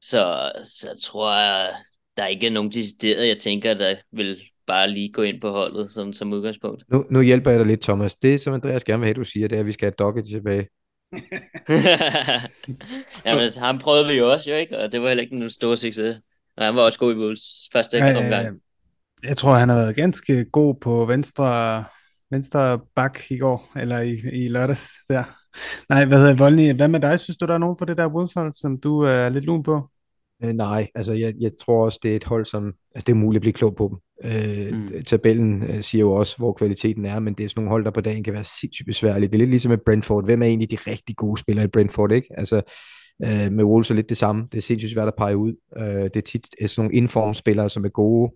så, 0.00 0.52
så 0.64 1.00
tror 1.02 1.36
jeg, 1.36 1.74
der 2.16 2.22
er 2.22 2.26
ikke 2.26 2.50
nogen 2.50 2.72
decideret, 2.72 3.28
jeg 3.28 3.38
tænker, 3.38 3.74
der 3.74 3.94
vil 4.12 4.42
bare 4.72 4.90
lige 4.90 5.12
gå 5.12 5.22
ind 5.22 5.40
på 5.40 5.50
holdet, 5.50 5.92
sådan 5.92 6.12
som 6.12 6.32
udgangspunkt. 6.32 6.84
Nu, 6.88 7.04
nu 7.10 7.20
hjælper 7.20 7.50
jeg 7.50 7.60
dig 7.60 7.66
lidt, 7.66 7.80
Thomas. 7.80 8.16
Det, 8.16 8.40
som 8.40 8.54
Andreas 8.54 8.84
gerne 8.84 9.00
vil 9.00 9.06
have, 9.06 9.14
du 9.14 9.24
siger, 9.24 9.48
det 9.48 9.56
er, 9.56 9.60
at 9.60 9.66
vi 9.66 9.72
skal 9.72 9.86
have 9.86 9.94
Doggett 9.98 10.28
tilbage. 10.28 10.68
Jamen, 13.26 13.42
altså, 13.42 13.60
ham 13.60 13.78
prøvede 13.78 14.08
vi 14.08 14.12
jo 14.12 14.32
også, 14.32 14.50
jo 14.50 14.56
ikke? 14.56 14.78
Og 14.78 14.92
det 14.92 15.02
var 15.02 15.08
heller 15.08 15.22
ikke 15.22 15.36
en 15.36 15.50
stor 15.50 15.74
succes. 15.74 16.20
Og 16.56 16.64
han 16.64 16.76
var 16.76 16.82
også 16.82 16.98
god 16.98 17.14
i 17.14 17.16
Wolves 17.16 17.68
første 17.72 17.96
ja, 17.96 18.16
omgang. 18.16 18.60
Jeg 19.22 19.36
tror, 19.36 19.54
han 19.54 19.68
har 19.68 19.76
været 19.76 19.96
ganske 19.96 20.44
god 20.44 20.74
på 20.80 21.04
venstre, 21.04 21.84
venstre 22.30 22.80
bak 22.94 23.30
i 23.30 23.38
går, 23.38 23.72
eller 23.76 24.00
i, 24.00 24.20
i 24.32 24.48
lørdags 24.48 24.88
der. 25.08 25.24
Nej, 25.88 26.04
hvad 26.04 26.18
hedder 26.18 26.34
Voldny? 26.34 26.74
Hvad 26.74 26.88
med 26.88 27.00
dig? 27.00 27.20
Synes 27.20 27.36
du, 27.36 27.46
der 27.46 27.54
er 27.54 27.58
nogen 27.58 27.76
på 27.76 27.84
det 27.84 27.96
der 27.96 28.06
Wolves 28.06 28.58
som 28.58 28.80
du 28.80 29.00
er 29.00 29.28
lidt 29.28 29.44
lun 29.44 29.62
på? 29.62 29.88
Øh, 30.44 30.52
nej, 30.52 30.88
altså 30.94 31.12
jeg, 31.12 31.34
jeg 31.40 31.52
tror 31.60 31.84
også, 31.84 31.98
det 32.02 32.12
er 32.12 32.16
et 32.16 32.24
hold, 32.24 32.44
som... 32.44 32.74
Altså 32.94 33.04
det 33.06 33.12
er 33.12 33.16
muligt 33.16 33.38
at 33.38 33.42
blive 33.42 33.52
klog 33.52 33.76
på 33.76 33.88
dem. 33.88 34.30
Øh, 34.30 34.72
mm. 34.72 35.02
Tabellen 35.06 35.62
øh, 35.62 35.82
siger 35.82 36.00
jo 36.00 36.12
også, 36.12 36.36
hvor 36.36 36.52
kvaliteten 36.52 37.04
er, 37.04 37.18
men 37.18 37.34
det 37.34 37.44
er 37.44 37.48
sådan 37.48 37.60
nogle 37.60 37.70
hold, 37.70 37.84
der 37.84 37.90
på 37.90 38.00
dagen 38.00 38.24
kan 38.24 38.32
være 38.32 38.44
sindssygt 38.44 38.86
besværlige. 38.86 39.28
Det 39.28 39.34
er 39.34 39.38
lidt 39.38 39.50
ligesom 39.50 39.70
med 39.70 39.78
Brentford. 39.86 40.24
Hvem 40.24 40.42
er 40.42 40.46
egentlig 40.46 40.70
de 40.70 40.90
rigtig 40.90 41.16
gode 41.16 41.40
spillere 41.40 41.64
i 41.64 41.68
Brentford, 41.68 42.12
ikke? 42.12 42.28
Altså 42.38 42.62
øh, 43.24 43.52
med 43.52 43.64
Wolves 43.64 43.90
er 43.90 43.94
lidt 43.94 44.08
det 44.08 44.16
samme. 44.16 44.48
Det 44.52 44.58
er 44.58 44.62
sindssygt 44.62 44.92
svært 44.92 45.08
at 45.08 45.14
pege 45.18 45.36
ud. 45.36 45.54
Øh, 45.76 45.84
det 45.84 46.16
er 46.16 46.20
tit 46.20 46.48
er 46.60 46.66
sådan 46.66 46.84
nogle 46.84 46.96
informspillere, 46.96 47.70
som 47.70 47.84
er 47.84 47.88
gode 47.88 48.32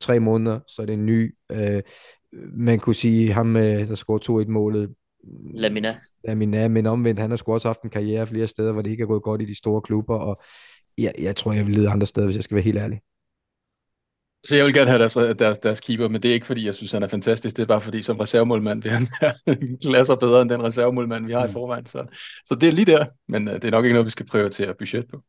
tre 0.00 0.20
måneder, 0.20 0.60
så 0.68 0.82
er 0.82 0.86
det 0.86 0.92
en 0.92 1.06
ny. 1.06 1.34
Øh, 1.52 1.82
man 2.56 2.78
kunne 2.78 2.94
sige, 2.94 3.32
ham 3.32 3.56
øh, 3.56 3.88
der 3.88 3.94
scorede 3.94 4.44
2-1 4.44 4.50
målet, 4.50 4.90
Lamina. 5.54 5.96
Lamina, 6.24 6.68
men 6.68 6.86
omvendt, 6.86 7.20
han 7.20 7.30
har 7.30 7.36
sgu 7.36 7.52
også 7.52 7.68
haft 7.68 7.82
en 7.82 7.90
karriere 7.90 8.26
flere 8.26 8.46
steder, 8.46 8.72
hvor 8.72 8.82
det 8.82 8.90
ikke 8.90 9.02
er 9.02 9.06
gået 9.06 9.22
godt 9.22 9.42
i 9.42 9.44
de 9.44 9.58
store 9.58 9.82
klubber, 9.82 10.16
og 10.16 10.42
jeg, 10.98 11.12
jeg 11.18 11.36
tror, 11.36 11.52
jeg 11.52 11.66
vil 11.66 11.74
lede 11.74 11.88
andre 11.88 12.06
steder, 12.06 12.26
hvis 12.26 12.36
jeg 12.36 12.44
skal 12.44 12.54
være 12.54 12.64
helt 12.64 12.78
ærlig. 12.78 13.00
Så 14.44 14.56
jeg 14.56 14.64
vil 14.64 14.74
gerne 14.74 14.90
have 14.90 14.98
deres, 14.98 15.38
deres, 15.38 15.58
deres 15.58 15.80
keeper, 15.80 16.08
men 16.08 16.22
det 16.22 16.28
er 16.28 16.34
ikke 16.34 16.46
fordi, 16.46 16.66
jeg 16.66 16.74
synes, 16.74 16.92
han 16.92 17.02
er 17.02 17.08
fantastisk. 17.08 17.56
Det 17.56 17.62
er 17.62 17.66
bare 17.66 17.80
fordi, 17.80 18.02
som 18.02 18.16
reservemålmand 18.16 18.82
vil 18.82 18.92
han 18.92 19.06
være 19.20 19.56
klasser 19.82 20.14
bedre 20.14 20.42
end 20.42 20.50
den 20.50 20.62
reservemålmand, 20.62 21.26
vi 21.26 21.32
har 21.32 21.44
mm. 21.44 21.50
i 21.50 21.52
forvejen. 21.52 21.86
Så, 21.86 22.06
så 22.44 22.54
det 22.54 22.68
er 22.68 22.72
lige 22.72 22.84
der, 22.84 23.06
men 23.28 23.48
uh, 23.48 23.54
det 23.54 23.64
er 23.64 23.70
nok 23.70 23.84
ikke 23.84 23.94
noget, 23.94 24.06
vi 24.06 24.10
skal 24.10 24.26
prioritere 24.26 24.74
budget 24.78 25.06
på. 25.10 25.22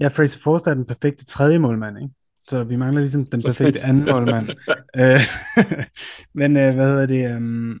Ja, 0.00 0.08
Fraser 0.08 0.40
Forster 0.40 0.70
er 0.70 0.74
den 0.74 0.86
perfekte 0.86 1.24
tredje 1.24 1.58
målmand, 1.58 1.98
ikke? 1.98 2.14
Så 2.48 2.64
vi 2.64 2.76
mangler 2.76 3.00
ligesom 3.00 3.26
den 3.26 3.42
perfekte 3.42 3.84
anden 3.84 4.04
målmand. 4.04 4.48
Øh, 4.96 5.20
men 6.40 6.50
uh, 6.56 6.74
hvad 6.74 6.86
hedder 6.86 7.06
det? 7.06 7.36
Um, 7.36 7.80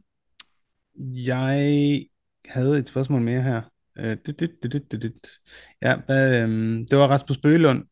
jeg 1.14 2.04
havde 2.48 2.78
et 2.78 2.88
spørgsmål 2.88 3.20
mere 3.20 3.42
her. 3.42 3.62
Uh, 3.98 4.16
dit, 4.26 4.40
dit, 4.40 4.50
dit, 4.62 4.72
dit, 4.72 5.02
dit. 5.02 5.28
Ja, 5.82 5.94
uh, 5.96 6.84
det 6.90 6.98
var 6.98 7.10
Rasmus 7.10 7.38
Bølund, 7.38 7.84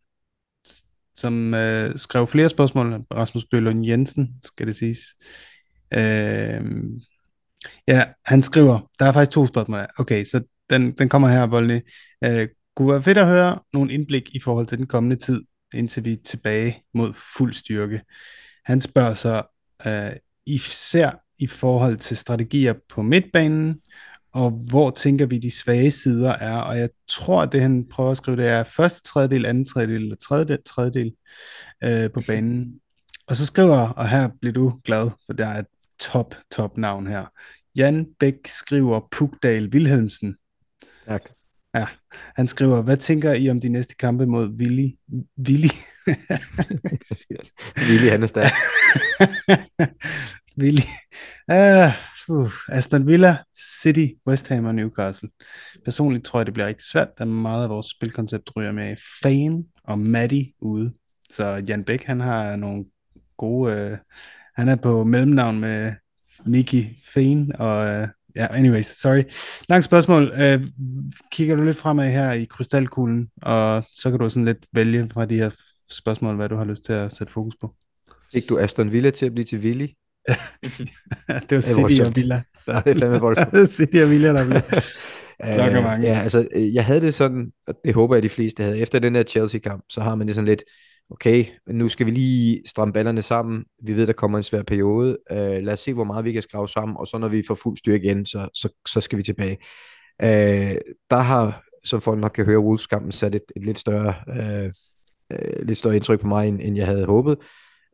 som 1.16 1.54
uh, 1.54 1.94
skrev 1.96 2.26
flere 2.26 2.48
spørgsmål. 2.48 3.04
Rasmus 3.14 3.44
Bølund 3.50 3.86
Jensen, 3.86 4.40
skal 4.44 4.66
det 4.66 4.76
siges. 4.76 4.98
Uh, 5.96 7.00
ja, 7.88 8.04
han 8.24 8.42
skriver, 8.42 8.90
der 8.98 9.06
er 9.06 9.12
faktisk 9.12 9.34
to 9.34 9.46
spørgsmål. 9.46 9.86
Okay, 9.98 10.24
så 10.24 10.42
den, 10.70 10.92
den 10.92 11.08
kommer 11.08 11.28
her, 11.28 11.46
Voldny. 11.46 11.80
Uh, 12.26 12.32
øh, 12.32 12.48
kunne 12.76 12.92
være 12.92 13.02
fedt 13.02 13.18
at 13.18 13.26
høre 13.26 13.58
nogle 13.72 13.92
indblik 13.92 14.34
i 14.34 14.40
forhold 14.40 14.66
til 14.66 14.78
den 14.78 14.86
kommende 14.86 15.16
tid, 15.16 15.42
indtil 15.74 16.04
vi 16.04 16.12
er 16.12 16.16
tilbage 16.24 16.82
mod 16.94 17.14
fuld 17.36 17.52
styrke. 17.52 18.00
Han 18.64 18.80
spørger 18.80 19.14
så 19.14 19.42
uh, 19.86 20.16
især 20.46 21.10
i 21.38 21.46
forhold 21.46 21.96
til 21.96 22.16
strategier 22.16 22.74
på 22.88 23.02
midtbanen, 23.02 23.80
og 24.32 24.50
hvor 24.50 24.90
tænker 24.90 25.26
vi 25.26 25.38
de 25.38 25.50
svage 25.50 25.90
sider 25.90 26.32
er, 26.32 26.56
og 26.56 26.78
jeg 26.78 26.88
tror, 27.08 27.42
at 27.42 27.52
det 27.52 27.60
han 27.60 27.86
prøver 27.90 28.10
at 28.10 28.16
skrive, 28.16 28.36
det 28.36 28.46
er 28.46 28.64
første 28.64 29.02
tredjedel, 29.02 29.46
anden 29.46 29.64
tredjedel 29.64 30.02
eller 30.02 30.16
tredje 30.16 30.58
tredjedel 30.66 31.12
øh, 31.84 32.10
på 32.10 32.20
banen. 32.26 32.80
Og 33.26 33.36
så 33.36 33.46
skriver, 33.46 33.78
og 33.78 34.08
her 34.08 34.28
bliver 34.40 34.52
du 34.52 34.80
glad, 34.84 35.10
for 35.26 35.32
der 35.32 35.46
er 35.46 35.58
et 35.58 35.66
top, 35.98 36.34
top 36.50 36.78
navn 36.78 37.06
her. 37.06 37.24
Jan 37.76 38.06
Bæk 38.18 38.34
skriver 38.46 39.00
Pugdal 39.10 39.68
Wilhelmsen. 39.68 40.36
Tak. 41.06 41.30
Ja, 41.74 41.86
han 42.36 42.48
skriver, 42.48 42.82
hvad 42.82 42.96
tænker 42.96 43.32
I 43.32 43.50
om 43.50 43.60
de 43.60 43.68
næste 43.68 43.94
kampe 43.94 44.26
mod 44.26 44.48
Willy? 44.48 44.88
Willy? 45.38 45.68
Willy, 47.88 48.08
han 48.10 48.22
er 48.22 48.26
stærk. 48.26 48.52
Willy. 50.58 50.82
Uh, 51.52 51.92
uh, 52.28 52.50
Aston 52.68 53.06
Villa, 53.06 53.36
City, 53.82 54.06
West 54.26 54.48
Ham 54.48 54.64
og 54.64 54.74
Newcastle. 54.74 55.28
Personligt 55.84 56.24
tror 56.24 56.38
jeg, 56.38 56.46
det 56.46 56.54
bliver 56.54 56.66
rigtig 56.66 56.86
svært, 56.86 57.08
da 57.18 57.24
meget 57.24 57.62
af 57.62 57.68
vores 57.68 57.86
spilkoncept 57.86 58.56
ryger 58.56 58.72
med 58.72 58.96
Fan 59.22 59.64
og 59.84 59.98
Maddie 59.98 60.52
ude. 60.60 60.92
Så 61.30 61.64
Jan 61.68 61.84
Bæk, 61.84 62.04
han 62.04 62.20
har 62.20 62.56
nogle 62.56 62.84
gode... 63.36 63.92
Uh, 63.92 63.98
han 64.56 64.68
er 64.68 64.76
på 64.76 65.04
mellemnavn 65.04 65.60
med 65.60 65.92
Nicky 66.46 66.84
Fane, 67.14 67.60
og 67.60 67.78
uh, 67.78 68.08
ja, 68.36 68.40
yeah, 68.40 68.58
anyways, 68.58 68.86
sorry. 68.86 69.22
Langt 69.68 69.84
spørgsmål. 69.84 70.22
Uh, 70.22 70.62
kigger 71.32 71.56
du 71.56 71.64
lidt 71.64 71.76
fremad 71.76 72.10
her 72.10 72.32
i 72.32 72.44
krystalkuglen, 72.44 73.28
og 73.42 73.82
så 73.94 74.10
kan 74.10 74.18
du 74.18 74.30
sådan 74.30 74.44
lidt 74.44 74.66
vælge 74.72 75.10
fra 75.12 75.26
de 75.26 75.34
her 75.34 75.50
spørgsmål, 75.90 76.36
hvad 76.36 76.48
du 76.48 76.56
har 76.56 76.64
lyst 76.64 76.84
til 76.84 76.92
at 76.92 77.12
sætte 77.12 77.32
fokus 77.32 77.54
på. 77.60 77.74
Fik 78.32 78.48
du 78.48 78.58
Aston 78.58 78.92
Villa 78.92 79.10
til 79.10 79.26
at 79.26 79.32
blive 79.32 79.44
til 79.44 79.58
Willy? 79.58 79.86
det 81.48 81.54
var 81.54 81.60
City 81.60 82.00
og 82.00 82.16
Villa. 82.16 82.42
Der, 82.66 82.80
det 82.80 82.96
er 82.96 83.00
fandme 83.00 83.20
voldsomt. 83.20 83.68
City 83.76 83.96
og 83.96 84.10
Villa, 84.10 84.32
der 84.32 84.44
blev 84.44 84.60
uh, 85.44 85.84
mange. 85.90 86.08
Ja, 86.08 86.20
altså, 86.20 86.48
jeg 86.74 86.84
havde 86.84 87.00
det 87.00 87.14
sådan, 87.14 87.52
og 87.66 87.74
det 87.84 87.94
håber 87.94 88.14
jeg, 88.14 88.22
de 88.22 88.28
fleste 88.28 88.62
havde. 88.62 88.78
Efter 88.78 88.98
den 88.98 89.14
her 89.14 89.22
Chelsea-kamp, 89.22 89.84
så 89.88 90.00
har 90.00 90.14
man 90.14 90.26
det 90.26 90.34
sådan 90.34 90.48
lidt, 90.48 90.62
okay, 91.10 91.44
nu 91.68 91.88
skal 91.88 92.06
vi 92.06 92.10
lige 92.10 92.62
stramme 92.66 92.92
ballerne 92.92 93.22
sammen. 93.22 93.64
Vi 93.82 93.96
ved, 93.96 94.06
der 94.06 94.12
kommer 94.12 94.38
en 94.38 94.44
svær 94.44 94.62
periode. 94.62 95.18
Uh, 95.30 95.36
lad 95.36 95.72
os 95.72 95.80
se, 95.80 95.94
hvor 95.94 96.04
meget 96.04 96.24
vi 96.24 96.32
kan 96.32 96.42
skrave 96.42 96.68
sammen, 96.68 96.96
og 96.96 97.06
så 97.06 97.18
når 97.18 97.28
vi 97.28 97.42
får 97.46 97.54
fuld 97.54 97.76
styr 97.76 97.94
igen, 97.94 98.26
så, 98.26 98.48
så, 98.54 98.68
så 98.88 99.00
skal 99.00 99.18
vi 99.18 99.22
tilbage. 99.22 99.58
Uh, 100.22 100.76
der 101.10 101.18
har, 101.18 101.62
som 101.84 102.00
folk 102.00 102.18
nok 102.18 102.32
kan 102.34 102.44
høre, 102.44 102.60
Wolves-kampen 102.60 103.12
sat 103.12 103.34
et, 103.34 103.42
et 103.56 103.64
lidt 103.64 103.78
større, 103.78 104.14
uh, 104.28 104.70
lidt 105.66 105.78
større 105.78 105.96
indtryk 105.96 106.20
på 106.20 106.26
mig, 106.26 106.48
end, 106.48 106.60
end 106.62 106.76
jeg 106.76 106.86
havde 106.86 107.06
håbet. 107.06 107.36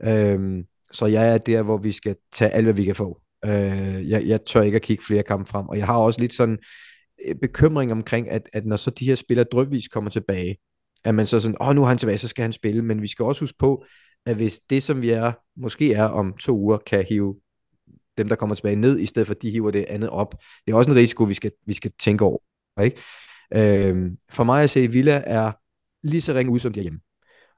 Uh, 0.06 0.62
så 0.92 1.06
jeg 1.06 1.34
er 1.34 1.38
der, 1.38 1.62
hvor 1.62 1.76
vi 1.76 1.92
skal 1.92 2.16
tage 2.32 2.50
alt, 2.50 2.64
hvad 2.64 2.74
vi 2.74 2.84
kan 2.84 2.94
få. 2.94 3.20
Øh, 3.44 4.10
jeg, 4.10 4.26
jeg 4.26 4.44
tør 4.46 4.62
ikke 4.62 4.76
at 4.76 4.82
kigge 4.82 5.04
flere 5.04 5.22
kampe 5.22 5.50
frem, 5.50 5.68
og 5.68 5.78
jeg 5.78 5.86
har 5.86 5.96
også 5.96 6.20
lidt 6.20 6.34
sådan 6.34 6.58
øh, 7.26 7.34
bekymring 7.34 7.92
omkring, 7.92 8.30
at, 8.30 8.48
at 8.52 8.66
når 8.66 8.76
så 8.76 8.90
de 8.90 9.06
her 9.06 9.14
spillere 9.14 9.46
drøbvis 9.52 9.88
kommer 9.88 10.10
tilbage, 10.10 10.56
at 11.04 11.14
man 11.14 11.26
så 11.26 11.40
sådan, 11.40 11.56
åh, 11.60 11.74
nu 11.74 11.82
er 11.82 11.88
han 11.88 11.98
tilbage, 11.98 12.18
så 12.18 12.28
skal 12.28 12.42
han 12.42 12.52
spille, 12.52 12.82
men 12.82 13.02
vi 13.02 13.06
skal 13.06 13.24
også 13.24 13.42
huske 13.42 13.58
på, 13.58 13.84
at 14.26 14.36
hvis 14.36 14.60
det, 14.70 14.82
som 14.82 15.02
vi 15.02 15.10
er, 15.10 15.32
måske 15.56 15.92
er 15.92 16.04
om 16.04 16.36
to 16.36 16.58
uger, 16.58 16.78
kan 16.78 17.04
hive 17.08 17.36
dem, 18.18 18.28
der 18.28 18.36
kommer 18.36 18.54
tilbage 18.54 18.76
ned, 18.76 18.98
i 18.98 19.06
stedet 19.06 19.26
for 19.26 19.34
at 19.34 19.42
de 19.42 19.50
hiver 19.50 19.70
det 19.70 19.84
andet 19.88 20.10
op. 20.10 20.34
Det 20.66 20.72
er 20.72 20.76
også 20.76 20.90
en 20.90 20.96
risiko, 20.96 21.24
vi 21.24 21.34
skal, 21.34 21.52
vi 21.66 21.72
skal 21.72 21.92
tænke 22.00 22.24
over. 22.24 22.38
Ikke? 22.82 23.00
Øhm, 23.54 24.16
for 24.30 24.44
mig 24.44 24.62
at 24.62 24.70
se, 24.70 24.86
Villa 24.86 25.22
er 25.26 25.52
lige 26.02 26.20
så 26.20 26.34
ringe 26.34 26.52
ud, 26.52 26.58
som 26.58 26.72
de 26.72 26.80
er 26.80 26.82
hjemme. 26.82 27.00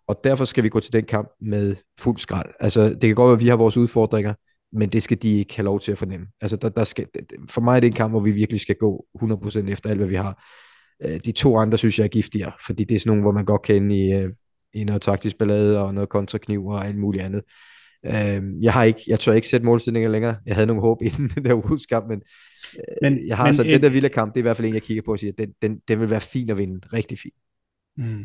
Og 0.09 0.21
derfor 0.25 0.45
skal 0.45 0.65
vi 0.65 0.69
gå 0.69 0.81
til 0.81 0.93
den 0.93 1.05
kamp 1.05 1.29
med 1.41 1.77
fuld 2.01 2.19
skrald. 2.19 2.51
Altså, 2.61 2.89
det 2.89 3.01
kan 3.01 3.15
godt 3.15 3.29
være, 3.29 3.37
at 3.37 3.41
vi 3.41 3.49
har 3.49 3.57
vores 3.57 3.77
udfordringer, 3.77 4.35
men 4.73 4.89
det 4.89 5.03
skal 5.03 5.23
de 5.23 5.39
ikke 5.39 5.57
have 5.57 5.65
lov 5.65 5.81
til 5.81 5.93
at 5.93 5.99
fornemme. 5.99 6.27
Altså, 6.41 6.57
der, 6.57 6.69
der 6.69 6.85
skal, 6.85 7.07
for 7.49 7.61
mig 7.61 7.77
er 7.77 7.81
det 7.81 7.87
en 7.87 7.93
kamp, 7.93 8.13
hvor 8.13 8.21
vi 8.21 8.31
virkelig 8.31 8.61
skal 8.61 8.75
gå 8.75 9.07
100% 9.23 9.71
efter 9.71 9.91
alt, 9.91 9.99
hvad 9.99 10.09
vi 10.09 10.15
har. 10.15 10.45
Øh, 11.05 11.21
de 11.25 11.33
to 11.33 11.57
andre 11.57 11.79
synes 11.79 11.99
jeg 11.99 12.05
er 12.05 12.09
giftigere, 12.09 12.53
fordi 12.67 12.85
det 12.85 12.95
er 12.95 12.99
sådan 12.99 13.11
nogle, 13.11 13.23
hvor 13.23 13.33
man 13.33 13.45
godt 13.45 13.63
kan 13.63 13.91
i, 13.91 14.13
øh, 14.13 14.31
i 14.75 14.85
noget 14.85 15.03
taktisk 15.03 15.39
ballade 15.39 15.81
og 15.81 15.95
noget 15.95 16.09
kontrakniv 16.09 16.67
og 16.67 16.87
alt 16.87 16.99
muligt 16.99 17.25
andet. 17.25 17.43
Øh, 18.07 18.63
jeg 18.63 18.73
har 18.73 18.85
ikke, 18.85 19.01
jeg 19.07 19.21
tør 19.21 19.33
ikke 19.33 19.49
sætte 19.49 19.67
målstillinger 19.67 20.11
længere. 20.11 20.37
Jeg 20.47 20.55
havde 20.55 20.67
nogle 20.67 20.83
håb 20.83 21.03
inden 21.09 21.29
den 21.29 21.45
der 21.45 21.53
udskamp, 21.53 22.09
men, 22.09 22.23
men 23.03 23.29
jeg 23.29 23.37
har 23.37 23.45
men 23.45 23.61
et... 23.61 23.67
den 23.67 23.83
der 23.83 23.89
vilde 23.89 24.09
kamp, 24.09 24.35
det 24.35 24.41
er 24.41 24.43
i 24.43 24.49
hvert 24.49 24.57
fald 24.57 24.69
en, 24.69 24.75
jeg 24.75 24.83
kigger 24.83 25.03
på 25.03 25.13
og 25.13 25.19
siger, 25.19 25.33
den, 25.39 25.53
den, 25.63 25.81
den 25.89 26.01
vil 26.01 26.11
være 26.11 26.21
fin 26.21 26.51
at 26.51 26.59
vinde. 26.59 26.81
Rigtig 26.93 27.19
fin. 27.19 27.31
Mm. 27.97 28.25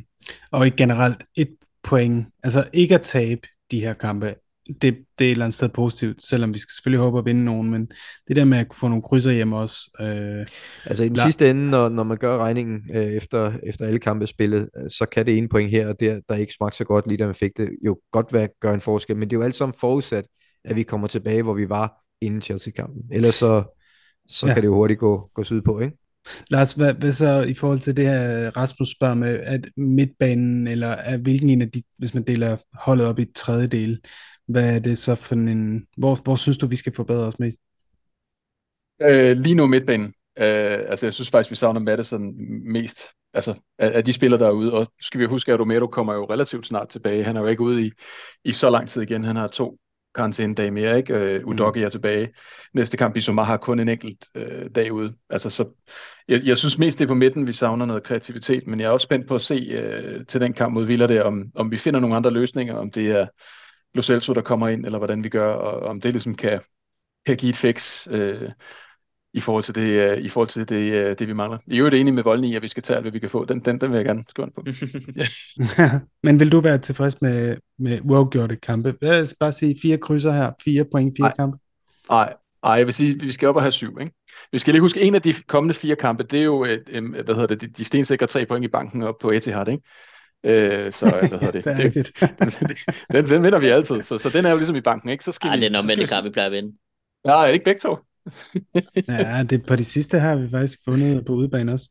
Og 0.52 0.68
i 0.68 0.70
generelt 0.70 1.24
et 1.36 1.56
point. 1.84 2.28
Altså 2.44 2.68
ikke 2.74 2.96
at 2.96 3.02
tabe 3.02 3.48
de 3.72 3.80
her 3.80 3.94
kampe, 3.94 4.36
det, 4.68 4.82
det 4.82 5.26
er 5.26 5.30
et 5.30 5.32
eller 5.32 5.46
andet 5.46 5.54
sted 5.54 5.70
positivt, 5.70 6.24
selvom 6.24 6.54
vi 6.54 6.60
skal 6.60 6.72
selvfølgelig 6.72 7.00
håbe 7.00 7.20
at 7.20 7.26
vinde 7.26 7.46
nogen, 7.46 7.70
men 7.70 7.92
det 8.28 8.36
der 8.36 8.46
med 8.46 8.58
at 8.58 8.68
få 8.74 8.88
nogle 8.88 9.04
krydser 9.04 9.32
hjem 9.32 9.54
også. 9.54 9.76
Øh, 10.02 10.48
altså 10.86 11.04
i 11.04 11.10
den 11.10 11.18
la- 11.18 11.24
sidste 11.24 11.50
ende, 11.50 11.70
når, 11.70 11.90
når 11.90 12.04
man 12.04 12.18
gør 12.18 12.38
regningen 12.38 12.82
øh, 12.94 13.06
efter, 13.06 13.54
efter 13.64 13.86
alle 13.86 14.00
kampe 14.00 14.28
spillet, 14.28 14.70
øh, 14.78 14.90
så 14.90 15.06
kan 15.12 15.26
det 15.26 15.38
ene 15.38 15.50
point 15.50 15.72
her 15.72 15.88
og 15.88 16.00
der, 16.00 16.20
der 16.30 16.36
ikke 16.36 16.54
smagte 16.54 16.78
så 16.78 16.84
godt 16.84 17.08
lige 17.08 17.18
da 17.18 17.26
man 17.26 17.36
fik 17.36 17.52
det, 17.58 17.70
jo 17.86 18.00
godt 18.12 18.34
være 18.34 18.48
gøre 18.62 18.74
en 18.74 18.82
forskel, 18.82 19.18
men 19.18 19.30
det 19.30 19.36
er 19.36 19.40
jo 19.40 19.46
alt 19.46 19.56
sammen 19.56 19.76
forudsat, 19.80 20.26
at 20.66 20.76
vi 20.76 20.84
kommer 20.84 21.08
tilbage, 21.08 21.44
hvor 21.44 21.54
vi 21.54 21.70
var 21.70 21.94
inden 22.22 22.42
Chelsea-kampen. 22.42 23.04
Ellers 23.12 23.36
så, 23.36 23.64
så 24.28 24.48
ja. 24.48 24.54
kan 24.54 24.64
det 24.64 24.68
jo 24.68 24.74
hurtigt 24.74 25.00
gå, 25.00 25.30
gå 25.34 25.44
syd 25.44 25.62
på, 25.62 25.80
ikke? 25.80 25.98
Lars, 26.50 26.74
hvad, 26.74 26.94
hvad 26.94 27.12
så 27.12 27.42
i 27.42 27.54
forhold 27.54 27.80
til 27.80 27.98
det 27.98 28.06
her, 28.06 28.52
Rasmus 28.58 28.90
spørger 28.90 29.14
med, 29.14 29.40
at 29.40 29.70
midtbanen, 29.78 30.68
eller 30.68 30.90
at 30.90 31.20
hvilken 31.20 31.50
en 31.50 31.62
af 31.62 31.72
de, 31.72 31.84
hvis 31.98 32.14
man 32.14 32.24
deler 32.24 32.58
holdet 32.74 33.08
op 33.08 33.20
i 33.20 33.26
tredjedel, 33.36 34.02
hvad 34.48 34.76
er 34.76 34.80
det 34.80 34.98
så 34.98 35.16
for 35.16 35.36
en, 35.36 35.88
hvor, 35.98 36.16
hvor 36.24 36.36
synes 36.36 36.58
du, 36.58 36.68
vi 36.68 36.76
skal 36.76 36.96
forbedre 36.96 37.28
os 37.28 37.40
mest? 37.40 37.58
Øh, 39.02 39.38
lige 39.38 39.56
nu 39.56 39.68
midtbanen. 39.68 40.14
Øh, 40.38 40.80
altså 40.90 41.06
jeg 41.06 41.14
synes 41.14 41.30
faktisk, 41.30 41.52
vi 41.52 41.56
savner 41.56 41.80
Madison 41.80 42.34
mest, 42.72 43.00
altså 43.34 43.54
af, 43.80 43.92
af 43.96 44.06
de 44.06 44.14
spillere, 44.14 44.40
der 44.40 44.48
er 44.48 44.52
ude, 44.52 44.74
og 44.74 44.88
skal 45.02 45.20
vi 45.20 45.26
huske, 45.26 45.54
at 45.54 45.60
Romero 45.60 45.88
kommer 45.88 46.14
jo 46.14 46.26
relativt 46.26 46.68
snart 46.68 46.90
tilbage. 46.90 47.24
Han 47.24 47.38
er 47.38 47.42
jo 47.42 47.48
ikke 47.48 47.64
ude 47.64 47.86
i, 47.86 47.92
i 48.44 48.52
så 48.52 48.70
lang 48.70 48.90
tid 48.90 49.02
igen. 49.02 49.24
Han 49.24 49.36
har 49.36 49.48
to 49.48 49.78
karantæne 50.16 50.56
dag 50.56 50.74
mere, 50.74 50.98
ikke? 50.98 51.14
Øh, 51.14 51.46
Udogi 51.46 51.80
mm. 51.80 51.86
er 51.86 51.90
tilbage. 51.90 52.34
Næste 52.74 52.98
kamp, 52.98 53.14
Bissouma 53.14 53.44
har 53.44 53.58
kun 53.58 53.80
en 53.80 53.90
enkelt 53.90 54.28
øh, 54.36 54.70
dag 54.76 54.94
ude. 54.94 55.14
Altså, 55.30 55.50
så, 55.50 55.66
jeg, 56.28 56.42
jeg 56.44 56.58
synes 56.58 56.78
mest, 56.78 57.00
det 57.00 57.06
er 57.06 57.08
på 57.08 57.14
midten, 57.14 57.48
vi 57.48 57.54
savner 57.54 57.86
noget 57.86 58.04
kreativitet, 58.04 58.68
men 58.68 58.80
jeg 58.80 58.86
er 58.86 58.92
også 58.92 59.04
spændt 59.04 59.28
på 59.28 59.36
at 59.36 59.42
se 59.42 59.54
øh, 59.54 60.26
til 60.26 60.42
den 60.42 60.54
kamp 60.54 60.74
mod 60.74 60.86
Villa 60.86 61.08
der, 61.08 61.24
om, 61.24 61.44
om 61.56 61.72
vi 61.72 61.78
finder 61.78 62.00
nogle 62.00 62.16
andre 62.16 62.32
løsninger, 62.32 62.76
om 62.76 62.92
det 62.92 63.12
er 63.12 63.28
Lo 63.94 64.02
Celso, 64.02 64.34
der 64.34 64.42
kommer 64.42 64.68
ind, 64.68 64.86
eller 64.86 64.98
hvordan 64.98 65.24
vi 65.24 65.30
gør, 65.30 65.54
og 65.54 65.90
om 65.90 66.02
det 66.02 66.14
ligesom 66.14 66.36
kan, 66.36 66.62
kan 67.26 67.38
give 67.38 67.50
et 67.50 67.56
fix 67.56 68.08
øh, 68.12 68.50
i 69.40 69.42
forhold 69.42 69.64
til 69.64 69.76
det, 69.76 69.82
øh, 69.82 70.18
i 70.18 70.30
forhold 70.30 70.48
til 70.48 70.70
det, 70.70 70.76
øh, 70.76 71.20
det 71.20 71.28
vi 71.28 71.34
mangler. 71.34 71.58
I 71.68 71.78
øvrigt 71.78 71.96
enig 71.96 72.14
med 72.14 72.24
Volden 72.24 72.46
i, 72.46 72.56
at 72.56 72.62
vi 72.62 72.68
skal 72.68 72.84
tage 72.84 72.98
alt, 72.98 73.04
hvad 73.04 73.12
vi 73.12 73.20
kan 73.20 73.30
få. 73.30 73.46
Den, 73.46 73.60
den, 73.60 73.82
den 73.82 73.92
vil 73.92 73.98
jeg 73.98 74.06
gerne 74.06 74.24
skrive 74.30 74.52
på. 74.56 74.66
Men 76.24 76.40
vil 76.40 76.52
du 76.52 76.60
være 76.60 76.78
tilfreds 76.78 77.22
med, 77.22 77.58
med 77.78 78.00
uafgjorte 78.04 78.56
kampe? 78.56 78.96
Lad 79.02 79.22
os 79.22 79.36
bare 79.40 79.52
sige 79.52 79.76
fire 79.82 79.98
krydser 79.98 80.32
her. 80.32 80.52
Fire 80.64 80.86
point, 80.92 81.18
fire 81.18 81.28
Nej. 81.28 81.36
kampe. 81.36 81.58
Nej, 82.10 82.34
ej, 82.64 82.72
jeg 82.72 82.86
vil 82.86 82.94
sige, 82.94 83.20
vi 83.20 83.32
skal 83.32 83.48
op 83.48 83.56
og 83.56 83.62
have 83.62 83.72
syv, 83.72 83.98
ikke? 84.00 84.14
Vi 84.52 84.60
skal 84.60 84.74
lige 84.74 84.82
huske, 84.82 85.02
en 85.02 85.16
af 85.16 85.22
de 85.22 85.34
kommende 85.48 85.74
fire 85.74 85.96
kampe, 85.96 86.24
det 86.24 86.40
er 86.40 86.44
jo, 86.44 86.64
et, 86.64 86.84
em, 86.88 87.06
hvad 87.06 87.36
hedder 87.36 87.48
det, 87.48 87.62
de, 87.62 87.68
de 87.68 87.84
stensikre 87.84 88.28
tre 88.28 88.46
point 88.46 88.66
i 88.66 88.68
banken 88.68 89.04
op 89.04 89.16
på 89.22 89.32
Etihad, 89.32 89.68
ikke? 89.68 89.84
Øh, 90.44 90.94
så 90.94 91.06
hvad 91.30 91.40
hedder 91.40 91.52
det? 91.52 91.66
det 91.66 91.74
er 91.74 91.84
rigtigt. 91.84 92.12
den, 92.20 92.78
den, 93.12 93.30
den 93.30 93.44
vinder 93.44 93.60
vi 93.60 93.68
altid, 93.68 94.02
så, 94.02 94.18
så 94.18 94.30
den 94.30 94.46
er 94.46 94.52
jo 94.52 94.58
ligesom 94.58 94.76
i 94.76 94.82
banken, 94.82 95.10
ikke? 95.10 95.24
Så 95.24 95.32
skal 95.32 95.48
Ej, 95.48 95.56
vi, 95.56 95.62
det 95.62 95.68
er 95.68 95.72
nok 95.72 95.86
med 95.86 95.98
det 95.98 96.10
kamp, 96.10 96.26
vi 96.26 96.30
plejer 96.30 96.48
at 96.48 96.52
vinde. 96.52 96.78
Ja, 97.26 97.42
er 97.42 97.46
det 97.46 97.54
ikke 97.54 97.66
begge 97.66 97.80
to? 97.80 97.98
Ja, 99.08 99.44
det, 99.50 99.66
på 99.66 99.76
de 99.76 99.84
sidste 99.84 100.20
har 100.20 100.36
vi 100.36 100.50
faktisk 100.50 100.80
vundet 100.88 101.26
på 101.26 101.34
udebane 101.34 101.74
også. 101.74 101.90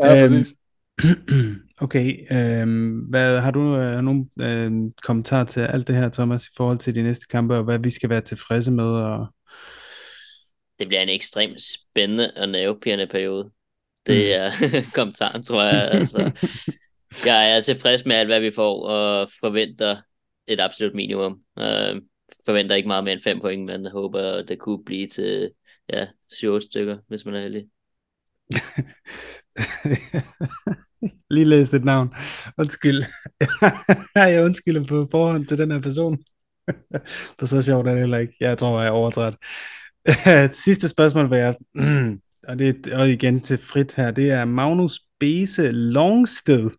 Ja, 0.00 0.24
Øhm, 0.24 0.32
præcis. 0.34 0.54
Okay, 1.80 2.32
øhm, 2.32 2.98
hvad, 2.98 3.40
har 3.40 3.50
du 3.50 3.76
øh, 3.76 4.00
nogle 4.00 4.26
øh, 4.40 4.72
kommentarer 5.02 5.44
til 5.44 5.60
alt 5.60 5.88
det 5.88 5.96
her, 5.96 6.08
Thomas, 6.08 6.46
i 6.46 6.50
forhold 6.56 6.78
til 6.78 6.94
de 6.94 7.02
næste 7.02 7.26
kampe, 7.26 7.56
og 7.56 7.64
hvad 7.64 7.78
vi 7.78 7.90
skal 7.90 8.10
være 8.10 8.20
tilfredse 8.20 8.72
med? 8.72 8.84
Og... 8.84 9.26
Det 10.78 10.88
bliver 10.88 11.02
en 11.02 11.08
ekstremt 11.08 11.62
spændende 11.62 12.32
og 12.36 12.48
nervepirrende 12.48 13.06
periode. 13.06 13.50
Det 14.06 14.34
er 14.34 14.50
kommentaren, 14.94 15.42
tror 15.42 15.62
jeg. 15.62 15.90
Altså. 15.90 16.48
Jeg 17.26 17.56
er 17.56 17.60
tilfreds 17.60 18.04
med 18.04 18.16
alt, 18.16 18.28
hvad 18.28 18.40
vi 18.40 18.50
får, 18.50 18.86
og 18.86 19.30
forventer 19.40 19.96
et 20.46 20.60
absolut 20.60 20.94
minimum. 20.94 21.40
Øh, 21.58 21.96
forventer 22.46 22.76
ikke 22.76 22.88
meget 22.88 23.04
mere 23.04 23.14
end 23.14 23.22
fem 23.22 23.40
point, 23.40 23.64
men 23.64 23.86
håber, 23.86 24.42
det 24.42 24.58
kunne 24.58 24.84
blive 24.84 25.06
til 25.06 25.50
ja, 25.88 26.06
7 26.30 26.60
stykker, 26.60 26.98
hvis 27.08 27.24
man 27.24 27.34
er 27.34 27.40
heldig. 27.40 27.66
Lige 31.30 31.44
læst 31.44 31.74
et 31.74 31.84
navn. 31.84 32.14
Undskyld. 32.58 33.04
jeg 34.14 34.44
undskylder 34.44 34.86
på 34.86 35.08
forhånd 35.10 35.46
til 35.46 35.58
den 35.58 35.70
her 35.70 35.80
person. 35.80 36.18
For 37.38 37.46
så 37.46 37.62
sjovt 37.62 37.88
er 37.88 37.92
det 37.92 38.00
heller 38.00 38.18
ikke. 38.18 38.34
Jeg 38.40 38.58
tror, 38.58 38.80
jeg 38.80 38.86
er 38.86 38.90
overtræt. 38.90 39.36
Sidste 40.52 40.88
spørgsmål 40.88 41.30
vil 41.30 41.38
jeg, 41.38 41.54
og, 42.48 42.58
det, 42.58 42.92
og 42.92 43.10
igen 43.10 43.40
til 43.40 43.58
frit 43.58 43.94
her, 43.94 44.10
det 44.10 44.30
er 44.30 44.44
Magnus 44.44 45.00
Bese 45.20 45.70
Longsted. 45.70 46.70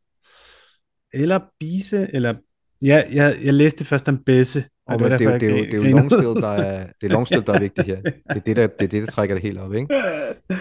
Eller 1.14 1.40
Bise, 1.60 2.08
eller... 2.14 2.36
Ja, 2.82 3.04
jeg, 3.12 3.40
jeg 3.44 3.54
læste 3.54 3.86
først 3.86 4.10
om 4.10 4.24
Bese, 4.24 4.66
og 4.88 5.00
det 5.00 5.10
var 5.12 5.18
det, 5.18 5.20
det, 5.20 5.42
det, 5.42 5.42
det, 5.42 5.60
er 5.60 5.66
det 5.66 5.74
er 5.74 5.90
jo. 5.90 5.96
Longsted, 5.98 6.36
der 6.36 6.50
er, 6.50 6.86
det 7.02 7.12
er 7.12 7.42
der 7.48 7.54
er 7.54 7.60
vigtigt 7.60 7.88
her. 7.88 8.02
Det 8.34 8.36
er 8.36 8.40
det, 8.40 8.56
der, 8.56 8.68
det, 8.68 8.82
er 8.82 8.88
det, 8.88 9.02
der 9.02 9.12
trækker 9.12 9.36
det 9.36 9.44
helt 9.44 9.60
op, 9.60 9.74
ikke? 9.74 9.94
Det 9.94 10.00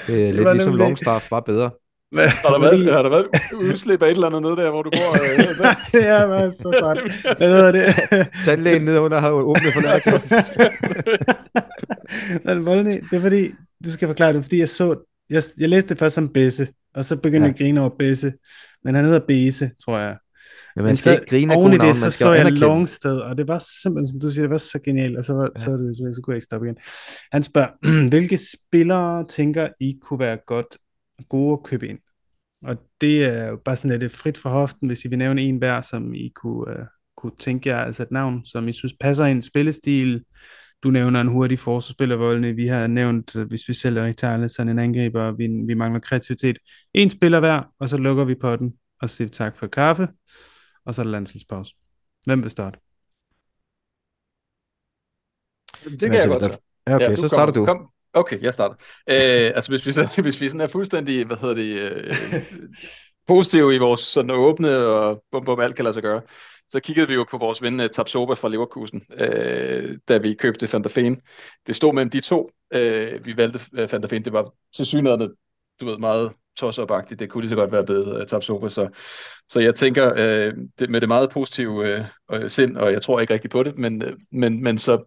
er 0.09 0.17
Det 0.17 0.35
lidt 0.35 0.45
var 0.45 0.53
ligesom 0.53 0.77
Longstaff, 0.77 1.31
bare 1.31 1.43
bedre. 1.43 1.71
Har 2.17 2.51
der, 2.51 2.61
været, 2.61 2.93
har 2.93 3.03
der 3.03 3.09
været 3.09 3.27
udslip 3.55 4.03
af 4.03 4.07
et 4.07 4.11
eller 4.11 4.27
andet 4.27 4.43
nede 4.43 4.57
der, 4.57 4.71
hvor 4.71 4.83
du 4.83 4.91
går? 4.91 5.17
Øh, 5.99 6.05
jeg 6.05 6.31
var 6.31 6.51
så 6.51 6.77
træt. 6.81 7.37
Hvad 7.37 7.49
hedder 7.49 7.73
det? 7.73 7.95
Tandlægen 8.45 8.83
nedenunder 8.83 9.21
har 9.21 9.29
jo 9.29 9.37
åbnet 9.37 9.73
for. 9.73 9.81
Men 12.45 12.67
Volny, 12.67 13.01
det 13.11 13.17
er 13.17 13.21
fordi, 13.21 13.51
du 13.85 13.91
skal 13.91 14.09
forklare 14.09 14.33
det, 14.33 14.45
fordi 14.45 14.59
jeg 14.59 14.69
så, 14.69 14.97
jeg, 15.31 15.43
jeg 15.59 15.69
læste 15.69 15.89
det 15.89 15.99
først 15.99 16.15
som 16.15 16.29
Besse, 16.29 16.69
og 16.95 17.05
så 17.05 17.17
begyndte 17.17 17.39
Ja. 17.39 17.43
jeg 17.45 17.55
at 17.55 17.59
grine 17.59 17.81
over 17.81 17.91
Besse, 17.99 18.33
men 18.85 18.95
han 18.95 19.05
hedder 19.05 19.21
Bese, 19.29 19.71
tror 19.85 19.99
jeg. 19.99 20.17
Men 20.77 20.85
man 20.85 20.97
skal 20.97 21.13
så 21.13 21.21
ikke 21.21 21.31
grine 21.31 21.53
af 21.53 21.57
gode 21.57 21.69
navne, 21.69 21.79
det, 21.79 21.87
man 21.87 21.95
så 21.95 22.11
skal 22.11 22.25
så 22.25 22.33
jeg. 22.33 22.53
Longsted, 22.53 23.19
og 23.19 23.39
det 23.39 23.49
var 23.49 23.65
simpelthen, 23.83 24.07
som 24.07 24.21
du 24.21 24.31
siger, 24.31 24.43
det 24.43 24.51
var 24.51 24.59
så 24.59 24.79
genialt, 24.85 25.17
og 25.17 25.25
så, 25.25 25.35
var, 25.35 25.49
Ja. 25.59 25.65
så, 25.65 25.71
det, 25.71 25.97
så, 25.97 26.13
så 26.17 26.23
kunne 26.23 26.33
jeg 26.33 26.37
ikke 26.37 26.45
stoppe 26.45 26.67
igen. 26.67 26.77
Han 27.33 27.43
spørger, 27.43 28.09
hvilke 28.13 28.39
spillere 28.39 29.27
tænker 29.29 29.69
I 29.81 29.99
kunne 30.03 30.21
være 30.21 30.39
godt 30.47 30.79
gode 31.29 31.53
at 31.53 31.63
købe 31.63 31.89
ind? 31.89 31.99
Og 32.65 32.77
det 33.01 33.25
er 33.25 33.47
jo 33.49 33.59
bare 33.65 33.77
sådan 33.77 33.99
lidt 33.99 34.13
frit 34.13 34.39
fra 34.39 34.51
hoften, 34.51 34.87
hvis 34.87 35.05
I 35.05 35.09
vil 35.09 35.19
nævne 35.19 35.43
en 35.43 35.57
hver, 35.57 35.81
som 35.81 36.15
I 36.15 36.33
kunne, 36.35 36.81
uh, 36.81 36.87
kunne 37.17 37.33
tænke 37.39 37.69
jer, 37.69 37.79
altså 37.79 38.03
et 38.03 38.11
navn, 38.11 38.45
som 38.45 38.69
I 38.69 38.73
synes 38.73 38.95
passer 39.01 39.25
ind, 39.25 39.43
spillestil, 39.43 40.23
du 40.83 40.91
nævner 40.91 41.21
en 41.21 41.29
hurtig 41.29 41.59
forsvarsspiller, 41.59 42.17
Voldene. 42.17 42.53
Vi 42.53 42.67
har 42.67 42.87
nævnt, 42.87 43.37
øh, 43.37 43.47
hvis 43.47 43.69
vi 43.69 43.75
sælger 43.75 44.05
Richarlison 44.07 44.69
en 44.69 44.79
angriber, 44.79 45.33
vi, 45.33 45.49
vi 45.67 45.75
mangler 45.75 46.01
kreativitet. 46.01 46.59
En 46.95 47.11
spiller 47.11 47.41
hver, 47.41 47.63
og 47.81 47.89
så 47.89 47.97
lukker 47.97 48.25
vi 48.25 48.35
på 48.35 48.57
den, 48.57 48.75
og 49.01 49.11
siger 49.11 49.29
tak 49.29 49.59
for 49.59 49.67
kaffe, 49.67 50.09
og 50.87 50.95
så 50.95 51.03
er 51.03 51.05
der 51.05 51.11
landsholdspause. 51.11 51.75
Hvem 52.25 52.43
vil 52.43 52.51
starte? 52.51 52.79
det 55.85 56.01
kan 56.01 56.11
Men 56.11 56.19
jeg 56.19 56.29
godt 56.29 56.41
tage. 56.41 56.59
Ja, 56.87 56.95
okay, 56.95 57.11
Ja, 57.11 57.17
så 57.17 57.29
starter 57.29 57.53
kommer. 57.53 57.73
du. 57.73 57.79
Kom. 57.79 57.91
Okay, 58.13 58.43
jeg 58.43 58.53
starter. 58.55 58.75
Øh, 59.09 59.53
altså, 59.57 59.71
hvis 59.71 59.87
vi, 59.87 59.93
så, 59.93 60.09
hvis 60.23 60.41
vi 60.41 60.49
sådan 60.49 60.61
er 60.61 60.67
fuldstændig, 60.67 61.27
hvad 61.27 61.37
hedder 61.37 61.55
det, 61.55 61.81
øh, 61.81 62.13
positive 63.27 63.75
i 63.75 63.79
vores 63.79 64.01
sådan 64.01 64.31
åbne 64.31 64.77
og 64.77 65.25
bum, 65.31 65.45
bum, 65.45 65.61
alt 65.61 65.77
kan 65.77 65.85
lade 65.85 65.95
sig 65.95 66.03
gøre, 66.03 66.23
så 66.69 66.81
kiggede 66.81 67.09
vi 67.09 67.15
jo 67.15 67.25
på 67.31 67.39
vores 67.39 67.63
ven 67.63 67.81
uh, 67.81 67.87
Tapsoba 67.87 68.35
fra 68.35 68.49
Leverkusen, 68.49 69.03
øh, 69.11 69.99
da 70.09 70.19
vi 70.19 70.35
købte 70.35 70.69
Van 70.73 70.83
der 70.83 70.89
Feen. 70.89 71.21
Det 71.67 71.77
stod 71.77 71.93
mellem 71.95 72.11
de 72.11 72.21
to. 72.21 72.51
Øh, 72.73 73.25
vi 73.25 73.37
valgte 73.37 73.61
uh, 73.73 73.93
Van 73.93 74.03
der 74.03 74.09
Feen. 74.09 74.25
Det 74.25 74.33
var 74.33 74.53
til 74.77 74.87
synligheden, 74.87 75.31
du 75.81 75.87
ved, 75.87 75.99
meget 75.99 76.33
tosseopagtigt. 76.57 77.21
Det 77.21 77.31
kunne 77.31 77.43
lige 77.43 77.51
så 77.51 77.57
godt 77.57 77.73
være 77.73 77.85
blevet 77.85 78.21
uh, 78.21 78.27
Tapsoba. 78.27 78.69
Så, 78.69 78.89
så 79.49 79.61
jeg 79.61 79.75
tænker 79.75 80.13
øh, 80.17 80.55
det, 80.79 80.91
med 80.91 81.01
det 81.01 81.09
meget 81.09 81.31
positive 81.31 81.89
øh, 81.89 82.05
øh, 82.33 82.51
sind, 82.51 82.77
og 82.77 82.93
jeg 82.93 83.03
tror 83.03 83.21
ikke 83.21 83.35
rigtig 83.35 83.51
på 83.51 83.63
det, 83.63 83.79
men, 83.79 84.03
øh, 84.03 84.17
men, 84.33 84.63
men 84.63 84.79
så 84.79 85.05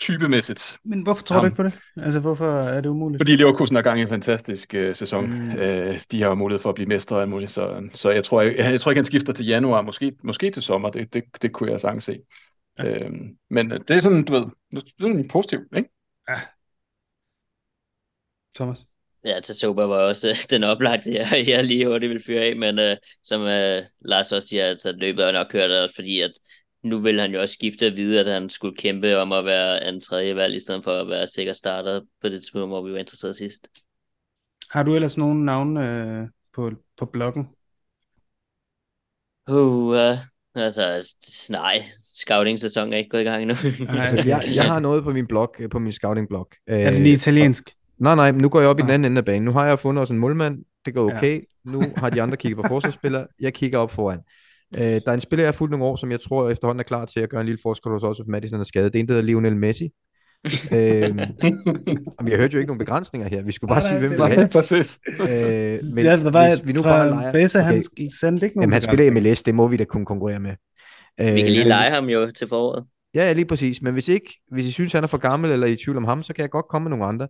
typemæssigt 0.00 0.76
Men 0.84 1.02
hvorfor 1.02 1.22
tror 1.22 1.34
Ham. 1.34 1.42
du 1.42 1.46
ikke 1.46 1.56
på 1.56 1.62
det? 1.62 1.78
Altså, 1.96 2.20
hvorfor 2.20 2.46
er 2.46 2.80
det 2.80 2.88
umuligt? 2.88 3.20
fordi 3.20 3.34
Leverkusen 3.34 3.76
har 3.76 3.82
gang 3.82 3.98
i 3.98 4.02
en 4.02 4.08
fantastisk 4.08 4.74
øh, 4.74 4.96
sæson. 4.96 5.30
Mm. 5.30 5.50
Øh, 5.50 6.00
de 6.10 6.22
har 6.22 6.34
mulighed 6.34 6.62
for 6.62 6.68
at 6.68 6.74
blive 6.74 6.88
mestre 6.88 7.16
og 7.16 7.28
muligt, 7.28 7.52
så, 7.52 7.88
så 7.92 8.10
jeg, 8.10 8.24
tror, 8.24 8.42
jeg, 8.42 8.58
jeg 8.58 8.80
tror 8.80 8.90
ikke, 8.90 8.98
han 8.98 9.04
skifter 9.04 9.32
til 9.32 9.46
januar, 9.46 9.82
måske, 9.82 10.12
måske 10.24 10.50
til 10.50 10.62
sommer. 10.62 10.90
Det, 10.90 11.14
det, 11.14 11.24
det 11.42 11.52
kunne 11.52 11.72
jeg 11.72 11.80
sagtens 11.80 12.04
se. 12.04 12.18
Ja. 12.78 12.84
Ja. 12.84 13.04
Øhm, 13.04 13.36
men 13.50 13.70
det 13.70 13.90
er 13.90 14.00
sådan, 14.00 14.24
du 14.24 14.32
ved, 14.32 14.44
det 14.70 14.78
er 14.78 14.82
sådan 15.00 15.28
positivt, 15.28 15.76
ikke? 15.76 15.88
Thomas? 18.54 18.91
Ja, 19.24 19.40
til 19.40 19.54
Soba 19.54 19.82
var 19.82 19.98
også 19.98 20.28
øh, 20.28 20.36
den 20.50 20.64
oplagte, 20.64 21.14
jeg, 21.14 21.44
jeg 21.48 21.64
lige 21.64 21.86
hurtigt 21.86 22.10
vil 22.10 22.22
fyre 22.22 22.42
af, 22.42 22.56
men 22.56 22.78
øh, 22.78 22.96
som 23.22 23.42
øh, 23.42 23.82
Lars 24.00 24.32
også 24.32 24.48
siger, 24.48 24.66
altså, 24.66 24.92
løbet 24.92 25.24
er 25.24 25.32
nok 25.32 25.46
kørt, 25.50 25.90
fordi 25.94 26.20
at 26.20 26.32
nu 26.82 26.98
vil 26.98 27.20
han 27.20 27.32
jo 27.32 27.40
også 27.40 27.52
skifte 27.52 27.86
at 27.86 27.96
vide, 27.96 28.20
at 28.20 28.26
han 28.26 28.50
skulle 28.50 28.76
kæmpe 28.76 29.18
om 29.18 29.32
at 29.32 29.44
være 29.44 29.88
en 29.88 30.00
tredje 30.00 30.36
valg, 30.36 30.54
i 30.54 30.60
stedet 30.60 30.84
for 30.84 31.00
at 31.00 31.08
være 31.08 31.26
sikker 31.26 31.52
starter 31.52 32.00
på 32.22 32.28
det 32.28 32.40
tidspunkt, 32.40 32.68
hvor 32.68 32.82
vi 32.82 32.92
var 32.92 32.98
interesseret 32.98 33.36
sidst. 33.36 33.68
Har 34.70 34.82
du 34.82 34.94
ellers 34.94 35.16
nogle 35.18 35.44
navne 35.44 36.20
øh, 36.20 36.28
på, 36.54 36.70
på 36.98 37.06
bloggen? 37.06 37.48
Uh, 39.50 39.86
uh, 39.86 40.18
altså, 40.54 41.14
nej, 41.50 41.82
scouting-sæsonen 42.14 42.92
er 42.92 42.96
ikke 42.96 43.10
gået 43.10 43.20
i 43.20 43.24
gang 43.24 43.42
endnu. 43.42 43.56
Altså, 43.88 44.16
jeg, 44.16 44.52
jeg 44.54 44.64
har 44.72 44.78
noget 44.78 45.04
på 45.04 45.10
min 45.10 45.26
blog, 45.26 45.54
øh, 45.58 45.70
på 45.70 45.78
min 45.78 45.92
scouting-blog. 45.92 46.48
Er 46.66 46.90
det 46.90 47.00
lige 47.00 47.14
italiensk? 47.14 47.70
Nej, 48.02 48.14
nej, 48.14 48.30
nu 48.30 48.48
går 48.48 48.60
jeg 48.60 48.68
op 48.68 48.78
i 48.78 48.82
den 48.82 48.90
anden 48.90 49.12
ende 49.12 49.18
af 49.18 49.24
banen. 49.24 49.42
Nu 49.42 49.50
har 49.50 49.66
jeg 49.66 49.78
fundet 49.78 50.02
os 50.02 50.10
en 50.10 50.18
målmand. 50.18 50.58
Det 50.86 50.94
går 50.94 51.10
Ja. 51.10 51.16
okay. 51.16 51.40
Nu 51.66 51.82
har 51.96 52.10
de 52.10 52.22
andre 52.22 52.36
kigget 52.36 52.56
på 52.56 52.68
forsvarsspillere. 52.68 53.26
Jeg 53.40 53.54
kigger 53.54 53.78
op 53.78 53.90
foran. 53.90 54.18
Øh, 54.74 54.80
der 54.82 55.00
er 55.06 55.12
en 55.12 55.20
spiller, 55.20 55.42
jeg 55.44 55.48
har 55.48 55.52
fulgt 55.56 55.70
nogle 55.70 55.84
år, 55.84 55.96
som 55.96 56.10
jeg 56.10 56.20
tror 56.20 56.50
efterhånden 56.50 56.80
er 56.80 56.84
klar 56.84 57.04
til 57.04 57.20
at 57.20 57.30
gøre 57.30 57.40
en 57.40 57.46
lille 57.46 57.58
forskel 57.62 57.92
hos 57.92 58.02
os, 58.02 58.18
hvis 58.18 58.26
Madison 58.28 58.60
er 58.60 58.64
skadet. 58.64 58.92
Det 58.92 58.98
er 58.98 59.02
en, 59.02 59.08
der 59.08 59.14
hedder 59.14 59.26
Lionel 59.26 59.56
Messi. 59.56 59.90
øhm, 60.72 61.18
jeg 62.28 62.36
hørte 62.38 62.52
jo 62.52 62.58
ikke 62.58 62.66
nogen 62.66 62.78
begrænsninger 62.78 63.28
her. 63.28 63.42
Vi 63.42 63.52
skulle 63.52 63.68
bare 63.68 63.80
Nej, 63.80 63.88
sige, 63.88 63.98
hvem 63.98 64.10
det 64.10 64.18
var- 64.18 64.28
vil 64.28 64.38
Nej, 64.38 64.48
præcis. 64.52 64.98
Øh, 65.20 65.78
men 65.94 66.04
ja, 66.04 66.16
der 66.16 66.30
var 66.30 66.48
hvis 66.56 66.66
vi 66.66 66.72
nu 66.72 66.82
fra 66.82 66.88
bare 66.90 67.08
leger... 67.10 67.32
Bessa, 67.32 67.58
han 67.58 67.74
Okay. 67.94 68.06
sendte 68.20 68.46
ikke 68.46 68.56
nogen 68.56 68.62
Jamen, 68.70 68.72
han 68.72 68.82
spiller. 68.82 69.10
MLS, 69.30 69.42
det 69.42 69.54
må 69.54 69.66
vi 69.68 69.76
da 69.76 69.84
kunne 69.84 70.06
konkurrere 70.06 70.40
med. 70.40 70.50
Øh, 71.20 71.34
vi 71.34 71.40
kan 71.40 71.48
lige 71.50 71.58
men- 71.58 71.66
lege 71.68 71.90
ham 71.90 72.04
jo 72.04 72.30
til 72.30 72.48
foråret. 72.48 72.84
Ja, 73.14 73.26
ja, 73.26 73.32
lige 73.32 73.44
præcis. 73.44 73.82
Men 73.82 73.92
hvis 73.92 74.08
ikke, 74.08 74.40
hvis 74.52 74.66
I 74.66 74.72
synes, 74.72 74.92
han 74.92 75.02
er 75.02 75.08
for 75.08 75.18
gammel 75.18 75.50
eller 75.50 75.66
I 75.66 75.70
er 75.70 75.74
i 75.74 75.78
tvivl 75.84 75.96
om 75.96 76.04
ham, 76.04 76.22
så 76.22 76.34
kan 76.34 76.42
jeg 76.42 76.50
godt 76.50 76.66
komme 76.70 76.84
med 76.88 76.90
nogle 76.90 77.04
andre. 77.04 77.28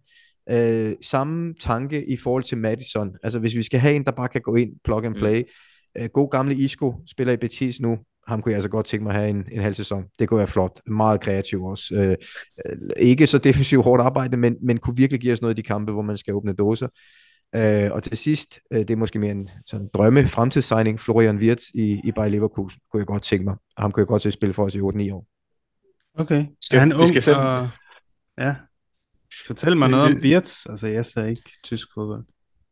Øh, 0.50 0.92
samme 1.02 1.54
tanke 1.60 2.06
i 2.06 2.16
forhold 2.16 2.42
til 2.42 2.58
Madison. 2.58 3.12
Altså 3.22 3.38
hvis 3.38 3.54
vi 3.56 3.62
skal 3.62 3.80
have 3.80 3.94
en, 3.94 4.04
der 4.04 4.10
bare 4.10 4.28
kan 4.28 4.40
gå 4.40 4.54
ind, 4.54 4.70
plug 4.84 5.04
and 5.04 5.14
Mm. 5.14 5.18
play. 5.20 5.42
Øh, 5.98 6.08
god 6.12 6.30
gamle 6.30 6.54
Isco, 6.54 6.94
spiller 7.10 7.32
i 7.32 7.36
Betis 7.36 7.80
nu. 7.80 7.98
Ham 8.28 8.42
kunne 8.42 8.50
jeg 8.52 8.56
altså 8.56 8.68
godt 8.70 8.86
tænke 8.86 9.04
mig 9.04 9.14
at 9.14 9.20
have 9.20 9.30
en, 9.30 9.44
en 9.52 9.60
halv 9.62 9.74
sæson. 9.74 10.04
Det 10.18 10.28
kunne 10.28 10.38
være 10.38 10.46
flot. 10.46 10.80
Meget 10.86 11.20
kreativ 11.20 11.64
også. 11.64 11.94
Øh, 11.94 12.16
øh, 12.66 12.76
ikke 12.96 13.26
så 13.26 13.38
defensivt 13.38 13.84
hårdt 13.84 14.02
arbejde, 14.02 14.36
men, 14.36 14.56
men 14.62 14.78
kunne 14.78 14.96
virkelig 14.96 15.20
give 15.20 15.32
os 15.32 15.42
noget 15.42 15.54
i 15.54 15.60
de 15.62 15.66
kampe, 15.66 15.92
hvor 15.92 16.02
man 16.02 16.16
skal 16.16 16.34
åbne 16.34 16.52
dåser. 16.52 16.88
Øh, 17.54 17.90
og 17.92 18.02
til 18.02 18.16
sidst, 18.18 18.60
øh, 18.72 18.78
det 18.78 18.90
er 18.90 18.96
måske 18.96 19.18
mere 19.18 19.30
en 19.30 19.48
sådan 19.66 19.88
drømme 19.94 20.26
fremtidssigning, 20.26 21.00
Florian 21.00 21.36
Wirtz 21.36 21.64
i, 21.74 22.00
i 22.04 22.12
Bayer 22.12 22.28
Leverkusen, 22.28 22.80
kunne 22.90 22.98
jeg 23.00 23.06
godt 23.06 23.22
tænke 23.22 23.44
mig. 23.44 23.56
Ham 23.78 23.92
kunne 23.92 24.00
jeg 24.00 24.06
godt 24.06 24.26
at 24.26 24.32
spille 24.32 24.52
for 24.52 24.64
os 24.64 24.74
i 24.74 24.78
8-9 24.78 24.82
år. 25.12 25.26
Okay. 26.14 26.44
Skal- 26.60 26.76
er 26.76 26.80
han 26.80 26.88
vi 26.88 26.94
ung? 26.94 27.08
skal 27.08 27.22
selv- 27.22 27.36
og... 27.36 27.68
Ja. 28.38 28.54
Fortæl 29.46 29.76
mig 29.76 29.88
noget 29.88 30.04
om 30.04 30.18
Wirtz. 30.22 30.66
Altså, 30.66 30.86
jeg 30.86 31.06
ser 31.06 31.24
ikke 31.24 31.50
tysk 31.64 31.88
fodbold. 31.94 32.24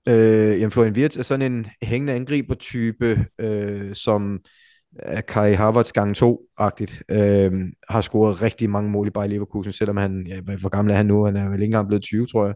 Øh, 0.09 0.61
jamen 0.61 0.71
Florian 0.71 0.93
Wirtz 0.93 1.17
er 1.17 1.23
sådan 1.23 1.53
en 1.53 1.67
hængende 1.83 2.13
angriber-type, 2.13 3.27
øh, 3.39 3.95
som 3.95 4.41
er 4.99 5.21
Kai 5.21 5.53
Havertz 5.53 5.93
gang 5.93 6.17
2-agtigt. 6.23 7.01
Øh, 7.09 7.53
har 7.89 8.01
scoret 8.01 8.43
rigtig 8.43 8.71
mange 8.71 8.91
mål 8.91 9.07
i 9.07 9.11
Bayer 9.11 9.27
Leverkusen, 9.27 9.73
selvom 9.73 9.97
han, 9.97 10.27
ja, 10.27 10.41
hvor 10.41 10.69
gammel 10.69 10.93
er 10.93 10.97
han 10.97 11.07
nu? 11.07 11.25
Han 11.25 11.37
er 11.37 11.49
vel 11.49 11.55
ikke 11.55 11.65
engang 11.65 11.89
blevet 11.89 12.03
20, 12.03 12.27
tror 12.27 12.47
jeg. 12.47 12.55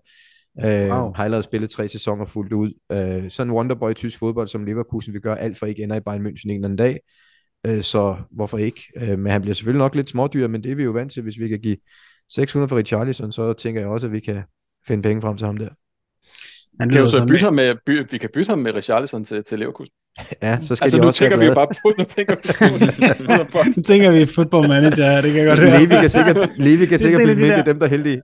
Øh, 0.65 0.91
wow. 0.91 1.13
Har 1.13 1.25
allerede 1.25 1.43
spillet 1.43 1.71
tre 1.71 1.89
sæsoner 1.89 2.27
fuldt 2.27 2.53
ud. 2.53 2.73
Øh, 2.93 3.31
sådan 3.31 3.51
en 3.51 3.57
wonderboy 3.57 3.91
i 3.91 3.95
tysk 3.95 4.19
fodbold, 4.19 4.49
som 4.49 4.65
Leverkusen 4.65 5.13
vil 5.13 5.21
gøre 5.21 5.41
alt 5.41 5.59
for 5.59 5.67
ikke 5.67 5.83
ender 5.83 5.97
i 5.97 6.01
Bayern 6.01 6.27
München 6.27 6.51
en 6.51 6.51
eller 6.51 6.69
anden 6.69 6.77
dag. 6.77 7.01
Øh, 7.67 7.83
så 7.83 8.17
hvorfor 8.31 8.59
ikke? 8.59 8.83
Øh, 8.97 9.19
men 9.19 9.33
han 9.33 9.41
bliver 9.41 9.55
selvfølgelig 9.55 9.79
nok 9.79 9.95
lidt 9.95 10.11
smådyr, 10.11 10.49
men 10.49 10.63
det 10.63 10.73
er 10.73 10.77
vi 10.77 10.83
jo 10.83 10.91
vant 10.91 11.13
til. 11.13 11.23
Hvis 11.23 11.39
vi 11.39 11.49
kan 11.49 11.61
give 11.61 11.77
600 12.33 12.69
for 12.69 12.77
Richarlison, 12.77 13.33
så 13.33 13.53
tænker 13.53 13.81
jeg 13.81 13.91
også, 13.91 14.07
at 14.07 14.13
vi 14.13 14.21
kan 14.21 14.43
finde 14.87 15.03
penge 15.03 15.23
frem 15.23 15.37
til 15.37 15.47
ham 15.47 15.57
der. 15.57 15.69
Han 16.81 16.89
Vi 16.89 16.93
kan 16.93 17.03
jo 17.03 17.09
så 17.09 17.27
bytte 17.27 17.45
ham 17.45 17.55
med, 17.55 17.75
by, 17.87 18.11
vi 18.11 18.19
kan 18.19 18.31
bytte 18.35 18.49
ham 18.49 18.59
med 18.59 18.75
Richarlison 18.75 19.25
til, 19.25 19.45
til 19.45 19.59
Leverkusen. 19.59 19.93
Ja, 20.43 20.59
så 20.63 20.75
skal 20.75 20.85
Altså 20.85 20.97
de 20.97 21.03
nu 21.03 21.09
også 21.09 21.19
tænker 21.19 21.39
vi 21.39 21.45
jo 21.45 21.55
bare 21.55 21.67
på, 21.67 21.93
nu 21.99 22.05
tænker 22.05 22.35
vi 22.35 22.43
på, 23.53 23.59
Nu 23.77 23.83
tænker 23.83 24.11
vi 24.11 24.27
football 24.27 24.69
manager, 24.69 25.21
det 25.21 25.33
kan 25.33 25.41
jeg 25.41 25.47
godt 25.47 25.59
høre. 25.59 25.81
Levi 25.81 25.95
kan 25.95 26.11
sikkert, 26.11 26.51
Levi 26.57 26.87
kan 26.87 26.95
er 26.95 26.99
sikkert 26.99 27.37
blive 27.37 27.57
med 27.57 27.65
dem, 27.65 27.79
der 27.79 27.87
er 27.87 27.91
heldige. 27.91 28.23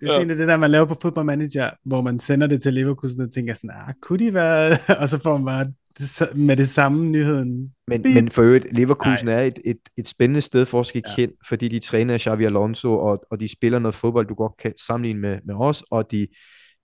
Det 0.00 0.08
er 0.08 0.18
en 0.18 0.30
af 0.30 0.36
det 0.36 0.48
der, 0.48 0.56
man 0.56 0.70
laver 0.70 0.84
på 0.84 0.96
Football 1.02 1.26
Manager, 1.26 1.70
hvor 1.84 2.00
man 2.00 2.18
sender 2.18 2.46
det 2.46 2.62
til 2.62 2.74
Leverkusen 2.74 3.20
og 3.20 3.32
tænker 3.32 3.54
sådan, 3.54 3.70
ah, 3.70 3.94
kunne 4.02 4.26
de 4.26 4.34
være... 4.34 4.78
og 5.00 5.08
så 5.08 5.18
får 5.22 5.36
man 5.36 5.46
bare 5.46 5.66
det 5.98 6.36
med 6.36 6.56
det 6.56 6.68
samme 6.68 7.04
nyheden. 7.10 7.72
Men, 7.86 8.02
men 8.14 8.30
for 8.30 8.42
øvrigt, 8.42 8.66
Leverkusen 8.76 9.28
er 9.28 9.40
et, 9.40 9.58
et, 9.64 9.78
et 9.98 10.06
spændende 10.08 10.40
sted 10.40 10.66
for 10.66 10.80
at 10.80 10.86
ske 10.86 11.02
Ja. 11.08 11.14
kendt, 11.14 11.34
fordi 11.48 11.68
de 11.68 11.78
træner 11.78 12.18
Xavi 12.18 12.44
Alonso, 12.44 12.98
og, 12.98 13.24
og 13.30 13.40
de 13.40 13.52
spiller 13.52 13.78
noget 13.78 13.94
fodbold, 13.94 14.26
du 14.26 14.34
godt 14.34 14.56
kan 14.58 14.72
sammenligne 14.86 15.20
med, 15.20 15.38
med 15.44 15.54
os, 15.54 15.84
og 15.90 16.10
de, 16.10 16.26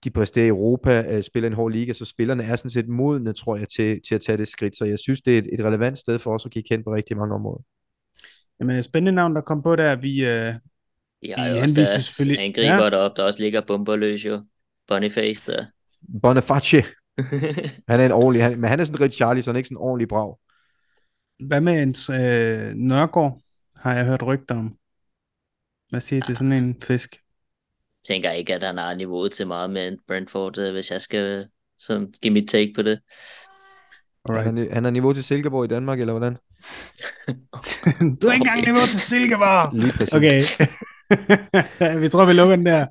de 0.03 0.09
præsterer 0.09 0.45
i 0.45 0.49
Europa, 0.49 1.03
øh, 1.09 1.23
spiller 1.23 1.47
en 1.49 1.55
hård 1.55 1.71
liga, 1.71 1.93
så 1.93 2.05
spillerne 2.05 2.43
er 2.43 2.55
sådan 2.55 2.69
set 2.69 2.87
modne, 2.87 3.33
tror 3.33 3.55
jeg, 3.57 3.67
til, 3.75 3.99
til 4.07 4.15
at 4.15 4.21
tage 4.21 4.37
det 4.37 4.47
skridt. 4.47 4.77
Så 4.77 4.85
jeg 4.85 4.99
synes, 4.99 5.21
det 5.21 5.33
er 5.33 5.37
et, 5.37 5.49
et 5.59 5.65
relevant 5.65 5.97
sted 5.97 6.19
for 6.19 6.33
os 6.35 6.45
at 6.45 6.51
kigge 6.51 6.67
hen 6.75 6.83
på 6.83 6.93
rigtig 6.95 7.17
mange 7.17 7.35
områder. 7.35 7.63
Jamen, 8.59 8.75
et 8.75 8.85
spændende 8.85 9.11
navn, 9.11 9.35
der 9.35 9.41
kom 9.41 9.61
på 9.63 9.75
der, 9.75 9.95
vi... 9.95 10.25
Øh, 10.25 10.53
Vi 11.21 11.33
har 11.37 11.47
I 11.47 11.51
jo 11.57 11.61
også 11.61 11.75
deres 11.75 11.89
selvfølgelig- 11.89 12.39
angriber 12.45 12.83
Ja. 12.83 12.89
deroppe, 12.89 13.21
der 13.21 13.27
også 13.27 13.39
ligger 13.41 13.61
bomberløs 13.67 14.25
jo. 14.25 14.43
Boniface 14.87 15.51
der. 15.51 15.65
Boniface, 16.21 16.83
han 17.89 17.99
er 17.99 18.05
en 18.05 18.11
ordentlig, 18.11 18.43
han, 18.43 18.59
men 18.59 18.69
han 18.69 18.79
er 18.79 18.85
sådan 18.85 19.01
rigtig 19.01 19.17
Charlie, 19.17 19.43
så 19.43 19.51
han 19.51 19.55
er 19.55 19.57
ikke 19.57 19.67
sådan 19.67 19.77
en 19.77 19.87
ordentlig 19.87 20.07
brav. 20.07 20.39
hvad 21.39 21.61
med 21.61 21.83
en 21.83 21.95
øh, 22.15 22.73
Nørgaard, 22.75 23.41
har 23.75 23.93
jeg 23.93 24.05
hørt 24.05 24.23
rygter 24.23 24.55
om. 24.55 24.77
Hvad 25.89 26.01
siger 26.01 26.17
I 26.17 26.21
til 26.25 26.35
sådan 26.35 26.53
en 26.53 26.81
fisk? 26.83 27.21
tænker 28.07 28.31
ikke, 28.31 28.55
at 28.55 28.63
han 28.63 28.77
har 28.77 28.93
niveauet 28.93 29.31
til 29.31 29.47
meget 29.47 29.69
med 29.69 29.87
en 29.87 29.97
Brentford, 30.07 30.57
øh, 30.57 30.73
hvis 30.73 30.91
jeg 30.91 31.01
skal 31.01 31.47
sådan, 31.79 32.13
give 32.21 32.33
mit 32.33 32.49
take 32.49 32.73
på 32.75 32.81
det. 32.81 32.99
Alright. 34.29 34.45
Han, 34.45 34.57
er, 34.57 34.73
han 34.73 34.85
er 34.85 34.89
niveau 34.89 35.13
til 35.13 35.23
Silkeborg 35.23 35.65
i 35.65 35.67
Danmark, 35.67 35.99
eller 35.99 36.13
hvordan? 36.13 36.33
du 38.21 38.27
er 38.27 38.33
ikke 38.33 38.43
engang 38.43 38.61
niveau 38.61 38.85
til 38.91 39.01
Silkeborg! 39.01 39.75
Lige 39.75 39.91
præcis. 39.91 40.13
Okay. 40.13 40.41
vi 42.03 42.09
tror, 42.09 42.25
vi 42.25 42.33
lukker 42.33 42.55
den 42.55 42.65
der. 42.65 42.85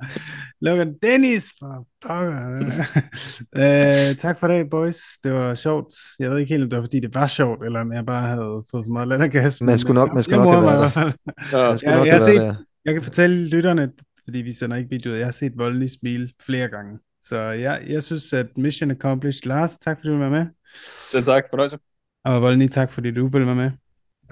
Lukker 0.64 0.84
den. 0.84 0.94
Dennis 1.02 1.52
for 1.58 1.86
pokker. 2.06 2.50
uh, 3.62 4.16
tak 4.16 4.38
for 4.40 4.48
det, 4.48 4.70
boys. 4.70 5.00
Det 5.24 5.32
var 5.32 5.54
sjovt. 5.54 5.86
Jeg 6.18 6.30
ved 6.30 6.38
ikke 6.38 6.52
helt, 6.52 6.62
om 6.64 6.70
det 6.70 6.76
var, 6.76 6.82
fordi 6.82 7.00
det 7.00 7.14
var 7.14 7.26
sjovt, 7.26 7.64
eller 7.64 7.80
om 7.80 7.92
jeg 7.92 8.06
bare 8.06 8.28
havde 8.28 8.62
fået 8.70 8.84
for 8.86 8.92
meget 8.92 9.08
lattergas. 9.08 9.60
Man 9.60 9.66
men, 9.66 9.78
skulle 9.78 10.00
nok- 10.00 10.08
øh, 10.10 10.14
man 10.14 10.22
skulle 10.22 10.40
jeg 10.40 10.44
nok 10.44 10.54
have 10.54 10.64
været 10.66 10.76
i 10.76 10.82
hvert 10.82 10.92
fald. 10.92 11.12
Ja, 11.52 11.68
Han 11.68 11.78
skulle 11.78 11.90
Jeg, 11.90 11.98
nok 11.98 12.06
jeg, 12.06 12.14
har 12.14 12.50
set, 12.50 12.66
jeg 12.84 12.94
kan 12.94 13.02
fortælle 13.02 13.48
lytterne, 13.48 13.90
fordi 14.24 14.38
vi 14.38 14.52
sender 14.52 14.76
ikke 14.76 14.90
videoer, 14.90 15.16
jeg 15.16 15.26
har 15.26 15.32
set 15.32 15.52
Voldelig 15.56 15.90
smile 15.90 16.30
flere 16.46 16.68
gange. 16.68 16.98
Så 17.22 17.40
jeg, 17.40 17.82
jeg 17.88 18.02
synes, 18.02 18.32
at 18.32 18.46
mission 18.56 18.90
accomplished. 18.90 19.48
Lars, 19.48 19.78
tak 19.78 19.98
fordi 19.98 20.08
du 20.08 20.18
var 20.18 20.30
med. 20.30 20.46
Selv 21.12 21.24
tak, 21.24 21.44
fornøjelse. 21.50 21.78
Og 22.24 22.42
Voldelig, 22.42 22.70
tak 22.70 22.92
fordi 22.92 23.10
du 23.10 23.26
ville 23.26 23.46
være 23.46 23.56
med. 23.56 23.70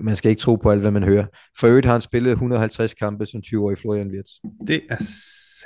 Man 0.01 0.17
skal 0.17 0.31
ikke 0.31 0.41
tro 0.41 0.57
på 0.57 0.71
alt, 0.71 0.81
hvad 0.81 0.91
man 0.91 1.03
hører. 1.03 1.27
For 1.61 1.67
øvrigt 1.67 1.87
har 1.87 1.93
han 1.93 2.01
spillet 2.01 2.31
150 2.31 2.95
kampe 2.95 3.27
som 3.27 3.43
20-årig 3.47 3.79
Florian 3.79 4.11
Wirtz. 4.11 4.31
Det 4.67 4.81
er 4.91 4.97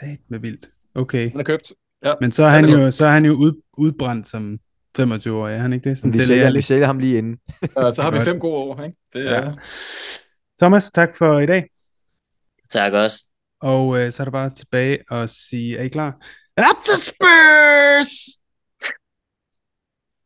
sat 0.00 0.18
med 0.28 0.38
vildt. 0.38 0.70
Okay. 0.94 1.30
Han 1.30 1.40
er 1.40 1.44
købt. 1.44 1.72
Ja. 2.04 2.12
Men 2.20 2.32
så 2.32 2.42
er 2.44 2.48
han 2.48 2.64
Ja, 2.64 2.70
det 2.70 2.80
er 2.80 2.84
jo, 2.84 2.90
så 2.90 3.04
er 3.06 3.10
han 3.10 3.24
jo 3.24 3.32
ud, 3.32 3.62
udbrændt 3.78 4.28
som 4.28 4.58
25 4.96 5.36
år, 5.38 5.48
er 5.48 5.58
han 5.58 5.72
ikke 5.72 5.88
det? 5.88 5.98
Sådan 5.98 6.12
Vi 6.12 6.18
Dele 6.18 6.26
sælger, 6.26 6.52
vi 6.52 6.60
sælger 6.60 6.86
ham 6.86 6.98
lige 6.98 7.18
inden. 7.18 7.38
Uh, 7.62 7.92
så 7.92 8.02
har 8.02 8.10
vi 8.10 8.20
fem 8.30 8.38
gode 8.40 8.54
år, 8.56 8.82
ikke? 8.84 8.96
Det 9.12 9.24
Ja. 9.24 9.30
er, 9.30 9.54
Thomas, 10.60 10.90
tak 10.90 11.16
for 11.16 11.38
i 11.40 11.46
dag. 11.46 11.64
Tak 12.70 12.92
også. 12.92 13.24
Og 13.60 13.98
øh, 14.00 14.12
så 14.12 14.22
er 14.22 14.24
der 14.24 14.30
bare 14.30 14.50
tilbage 14.50 14.98
og 15.10 15.28
sige, 15.28 15.78
er 15.78 15.82
I 15.82 15.88
klar? 15.88 16.08
Up 16.60 16.84
the 16.84 16.96
Spurs! 17.02 18.40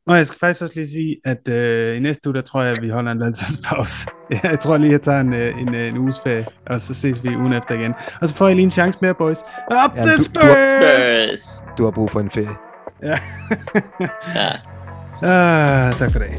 Og 0.07 0.16
jeg 0.16 0.26
skal 0.26 0.38
faktisk 0.38 0.62
også 0.62 0.74
lige 0.76 0.88
sige, 0.88 1.16
at 1.24 1.48
øh, 1.48 1.96
i 1.96 2.01
næste 2.01 2.28
uge, 2.28 2.34
der 2.34 2.40
tror 2.40 2.62
jeg, 2.62 2.70
at 2.76 2.82
vi 2.82 2.88
holder 2.88 3.12
en 3.12 3.18
landsholdspause. 3.18 4.07
Jeg 4.51 4.61
tror 4.61 4.76
lige, 4.76 4.88
at 4.88 4.92
jeg 4.92 5.01
tager 5.03 5.20
en, 5.20 5.32
øh, 5.32 5.61
en, 5.61 5.74
øh, 5.74 5.88
en 5.88 5.98
uges 5.98 6.20
ferie, 6.24 6.46
og 6.70 6.80
så 6.80 6.94
ses 6.94 7.24
vi 7.24 7.36
ugen 7.36 7.53
efter 7.53 7.74
igen. 7.74 7.94
Og 8.20 8.28
så 8.28 8.34
får 8.34 8.48
I 8.48 8.55
lige 8.55 8.64
en 8.64 8.70
chance 8.70 8.98
mere, 9.03 9.14
boys. 9.14 9.38
Up 9.40 9.96
Ja, 9.96 10.03
the 10.03 10.11
du- 10.12 10.16
du- 10.16 10.22
Spurs! 10.22 11.40
Spurs! 11.40 11.64
Du 11.78 11.84
har 11.84 11.90
brug 11.90 12.11
for 12.11 12.20
en 12.20 12.30
ferie. 12.30 12.57
Ja. 13.03 13.18
Ja. 14.34 14.48
ah, 15.86 15.92
tak 15.92 16.12
for 16.12 16.18
det. 16.18 16.30